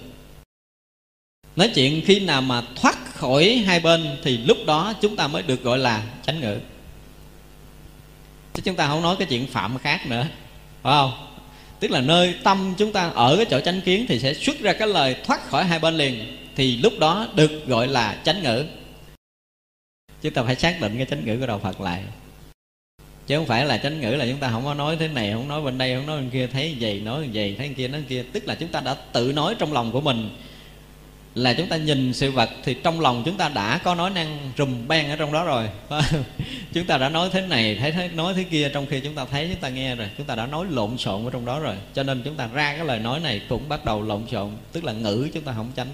nói 1.57 1.71
chuyện 1.75 2.03
khi 2.05 2.21
nào 2.21 2.43
mà 2.43 2.63
thoát 2.77 3.15
khỏi 3.15 3.63
hai 3.67 3.81
bên 3.81 4.17
thì 4.23 4.37
lúc 4.39 4.59
đó 4.67 4.95
chúng 5.01 5.17
ta 5.17 5.29
mới 5.29 5.43
được 5.43 5.63
gọi 5.63 5.79
là 5.79 6.03
chánh 6.27 6.41
ngữ. 6.41 6.59
Chứ 8.55 8.63
chúng 8.65 8.77
ta 8.77 8.87
không 8.87 9.03
nói 9.03 9.17
cái 9.19 9.27
chuyện 9.31 9.47
phạm 9.47 9.79
khác 9.79 10.07
nữa, 10.07 10.27
phải 10.83 10.93
không? 10.93 11.13
Tức 11.81 11.91
là 11.91 12.01
nơi 12.01 12.35
tâm 12.45 12.75
chúng 12.79 12.93
ta 12.93 13.09
ở 13.09 13.37
cái 13.37 13.47
chỗ 13.51 13.61
chánh 13.61 13.81
kiến 13.81 14.07
thì 14.09 14.19
sẽ 14.19 14.35
xuất 14.35 14.61
ra 14.61 14.73
cái 14.73 14.89
lời 14.89 15.17
thoát 15.27 15.49
khỏi 15.49 15.65
hai 15.65 15.79
bên 15.79 15.97
liền, 15.97 16.37
thì 16.57 16.77
lúc 16.77 16.93
đó 16.99 17.27
được 17.35 17.67
gọi 17.67 17.89
là 17.89 18.21
chánh 18.25 18.43
ngữ. 18.43 18.65
Chúng 20.23 20.33
ta 20.33 20.43
phải 20.43 20.57
xác 20.57 20.81
định 20.81 20.97
cái 20.97 21.07
chánh 21.07 21.27
ngữ 21.27 21.37
của 21.41 21.47
đạo 21.47 21.59
phật 21.59 21.81
lại. 21.81 22.03
Chứ 23.27 23.37
không 23.37 23.47
phải 23.47 23.67
là 23.67 23.79
chánh 23.79 24.01
ngữ 24.01 24.11
là 24.11 24.27
chúng 24.27 24.39
ta 24.39 24.51
không 24.51 24.65
có 24.65 24.75
nói 24.75 24.97
thế 24.97 25.09
này, 25.09 25.33
không 25.33 25.49
nói 25.49 25.63
bên 25.63 25.79
đây, 25.79 25.95
không 25.95 26.07
nói 26.07 26.21
bên 26.21 26.31
kia, 26.31 26.47
thấy 26.47 26.75
gì 26.79 27.01
nói 27.01 27.29
gì 27.33 27.55
thấy 27.59 27.75
kia, 27.77 27.89
nói 27.89 28.03
kia. 28.09 28.25
Tức 28.33 28.45
là 28.47 28.55
chúng 28.55 28.69
ta 28.69 28.81
đã 28.81 28.95
tự 28.95 29.33
nói 29.33 29.55
trong 29.59 29.73
lòng 29.73 29.93
của 29.93 30.01
mình 30.01 30.31
là 31.35 31.55
chúng 31.55 31.67
ta 31.67 31.77
nhìn 31.77 32.13
sự 32.13 32.31
vật 32.31 32.51
thì 32.65 32.75
trong 32.75 33.01
lòng 33.01 33.23
chúng 33.25 33.37
ta 33.37 33.49
đã 33.49 33.79
có 33.79 33.95
nói 33.95 34.11
năng 34.11 34.53
rùm 34.59 34.89
beng 34.89 35.11
ở 35.11 35.17
trong 35.17 35.33
đó 35.33 35.45
rồi. 35.45 35.69
Chúng 36.73 36.87
ta 36.87 36.99
đã 36.99 37.09
nói 37.09 37.29
thế 37.33 37.47
này, 37.47 37.77
thấy 37.81 37.93
thế, 37.93 38.09
nói 38.09 38.35
thế 38.35 38.45
kia, 38.45 38.71
trong 38.75 38.87
khi 38.87 39.01
chúng 39.01 39.15
ta 39.15 39.25
thấy, 39.25 39.49
chúng 39.53 39.61
ta 39.61 39.69
nghe 39.69 39.95
rồi. 39.95 40.09
Chúng 40.19 40.27
ta 40.27 40.35
đã 40.35 40.47
nói 40.47 40.67
lộn 40.71 40.99
xộn 40.99 41.25
ở 41.25 41.31
trong 41.31 41.45
đó 41.45 41.61
rồi. 41.61 41.77
Cho 41.95 42.03
nên 42.03 42.23
chúng 42.25 42.37
ta 42.37 42.49
ra 42.53 42.77
cái 42.77 42.87
lời 42.87 42.99
nói 42.99 43.21
này 43.21 43.41
cũng 43.49 43.69
bắt 43.69 43.85
đầu 43.85 44.03
lộn 44.03 44.27
xộn, 44.31 44.51
tức 44.73 44.85
là 44.85 44.93
ngữ 44.93 45.29
chúng 45.35 45.43
ta 45.43 45.53
không 45.57 45.71
tránh. 45.75 45.89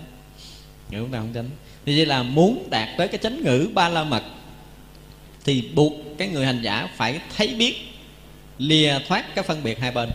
Ngữ 0.91 0.99
chúng 0.99 1.12
ta 1.12 1.18
không 1.18 1.32
tránh. 1.34 1.51
Thì 1.86 1.97
vậy 1.97 2.07
là 2.07 2.22
muốn 2.22 2.66
đạt 2.70 2.88
tới 2.99 3.09
cái 3.09 3.18
chánh 3.18 3.45
ngữ 3.45 3.68
ba 3.74 3.88
la 3.88 4.05
mật 4.05 4.22
thì 5.45 5.68
buộc 5.74 5.93
cái 6.18 6.28
người 6.28 6.47
hành 6.47 6.62
giả 6.62 6.88
phải 6.97 7.20
thấy 7.36 7.55
biết, 7.59 7.74
lìa 8.59 8.99
thoát 9.09 9.34
cái 9.34 9.45
phân 9.45 9.62
biệt 9.62 9.78
hai 9.80 9.91
bên 9.91 10.11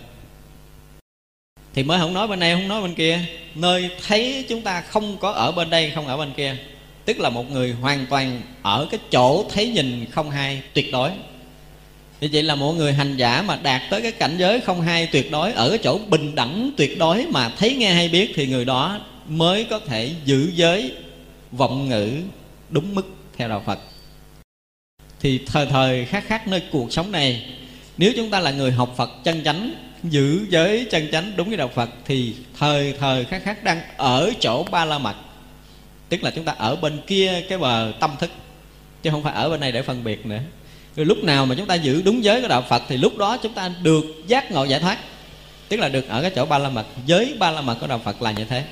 thì 1.75 1.83
mới 1.83 1.99
không 1.99 2.13
nói 2.13 2.27
bên 2.27 2.39
đây, 2.39 2.53
không 2.53 2.67
nói 2.67 2.81
bên 2.81 2.95
kia. 2.95 3.19
Nơi 3.55 3.89
thấy 4.07 4.45
chúng 4.49 4.61
ta 4.61 4.81
không 4.81 5.17
có 5.17 5.31
ở 5.31 5.51
bên 5.51 5.69
đây, 5.69 5.91
không 5.95 6.07
ở 6.07 6.17
bên 6.17 6.31
kia. 6.37 6.55
Tức 7.05 7.19
là 7.19 7.29
một 7.29 7.51
người 7.51 7.71
hoàn 7.71 8.05
toàn 8.09 8.41
ở 8.61 8.87
cái 8.91 8.99
chỗ 9.11 9.45
thấy 9.53 9.67
nhìn 9.69 10.05
không 10.11 10.29
hai, 10.29 10.61
tuyệt 10.73 10.91
đối. 10.91 11.09
Như 12.21 12.29
vậy 12.31 12.43
là 12.43 12.55
một 12.55 12.73
người 12.73 12.93
hành 12.93 13.17
giả 13.17 13.41
mà 13.41 13.59
đạt 13.63 13.81
tới 13.89 14.01
cái 14.01 14.11
cảnh 14.11 14.35
giới 14.37 14.59
không 14.59 14.81
hai, 14.81 15.07
tuyệt 15.07 15.31
đối, 15.31 15.53
ở 15.53 15.69
cái 15.69 15.77
chỗ 15.83 15.99
bình 16.07 16.35
đẳng, 16.35 16.71
tuyệt 16.77 16.97
đối 16.99 17.25
mà 17.25 17.49
thấy 17.49 17.75
nghe 17.75 17.93
hay 17.93 18.09
biết 18.09 18.31
thì 18.35 18.47
người 18.47 18.65
đó 18.65 18.99
mới 19.27 19.63
có 19.63 19.79
thể 19.79 20.11
giữ 20.25 20.51
giới 20.55 20.91
vọng 21.51 21.89
ngữ 21.89 22.09
đúng 22.69 22.95
mức 22.95 23.15
theo 23.37 23.47
đạo 23.47 23.63
Phật. 23.65 23.79
Thì 25.19 25.39
thời 25.45 25.65
thời 25.65 26.05
khác 26.05 26.23
khác 26.27 26.47
nơi 26.47 26.61
cuộc 26.71 26.93
sống 26.93 27.11
này, 27.11 27.45
nếu 27.97 28.13
chúng 28.15 28.29
ta 28.29 28.39
là 28.39 28.51
người 28.51 28.71
học 28.71 28.93
Phật 28.97 29.23
chân 29.23 29.43
chánh 29.43 29.73
giữ 30.09 30.45
giới 30.49 30.87
chân 30.91 31.07
chánh 31.11 31.31
đúng 31.35 31.47
với 31.47 31.57
đạo 31.57 31.71
Phật 31.75 31.89
thì 32.05 32.35
thời 32.59 32.93
thời 32.99 33.25
khác 33.25 33.41
khác 33.45 33.63
đang 33.63 33.81
ở 33.97 34.31
chỗ 34.39 34.63
ba 34.63 34.85
la 34.85 34.97
mật. 34.97 35.15
Tức 36.09 36.23
là 36.23 36.31
chúng 36.31 36.45
ta 36.45 36.51
ở 36.51 36.75
bên 36.75 37.01
kia 37.07 37.41
cái 37.49 37.57
bờ 37.57 37.93
tâm 37.99 38.11
thức, 38.19 38.31
chứ 39.03 39.09
không 39.09 39.23
phải 39.23 39.33
ở 39.33 39.49
bên 39.49 39.59
này 39.59 39.71
để 39.71 39.81
phân 39.81 40.03
biệt 40.03 40.25
nữa. 40.25 40.39
Rồi 40.95 41.05
lúc 41.05 41.23
nào 41.23 41.45
mà 41.45 41.55
chúng 41.55 41.67
ta 41.67 41.75
giữ 41.75 42.01
đúng 42.01 42.23
giới 42.23 42.41
của 42.41 42.47
đạo 42.47 42.65
Phật 42.69 42.83
thì 42.87 42.97
lúc 42.97 43.17
đó 43.17 43.37
chúng 43.37 43.53
ta 43.53 43.71
được 43.81 44.05
giác 44.27 44.51
ngộ 44.51 44.63
giải 44.63 44.79
thoát. 44.79 44.97
Tức 45.69 45.77
là 45.77 45.89
được 45.89 46.07
ở 46.09 46.21
cái 46.21 46.31
chỗ 46.35 46.45
ba 46.45 46.57
la 46.57 46.69
mật. 46.69 46.85
Giới 47.05 47.35
ba 47.39 47.51
la 47.51 47.61
mật 47.61 47.77
của 47.81 47.87
đạo 47.87 48.01
Phật 48.05 48.21
là 48.21 48.31
như 48.31 48.45
thế. 48.45 48.63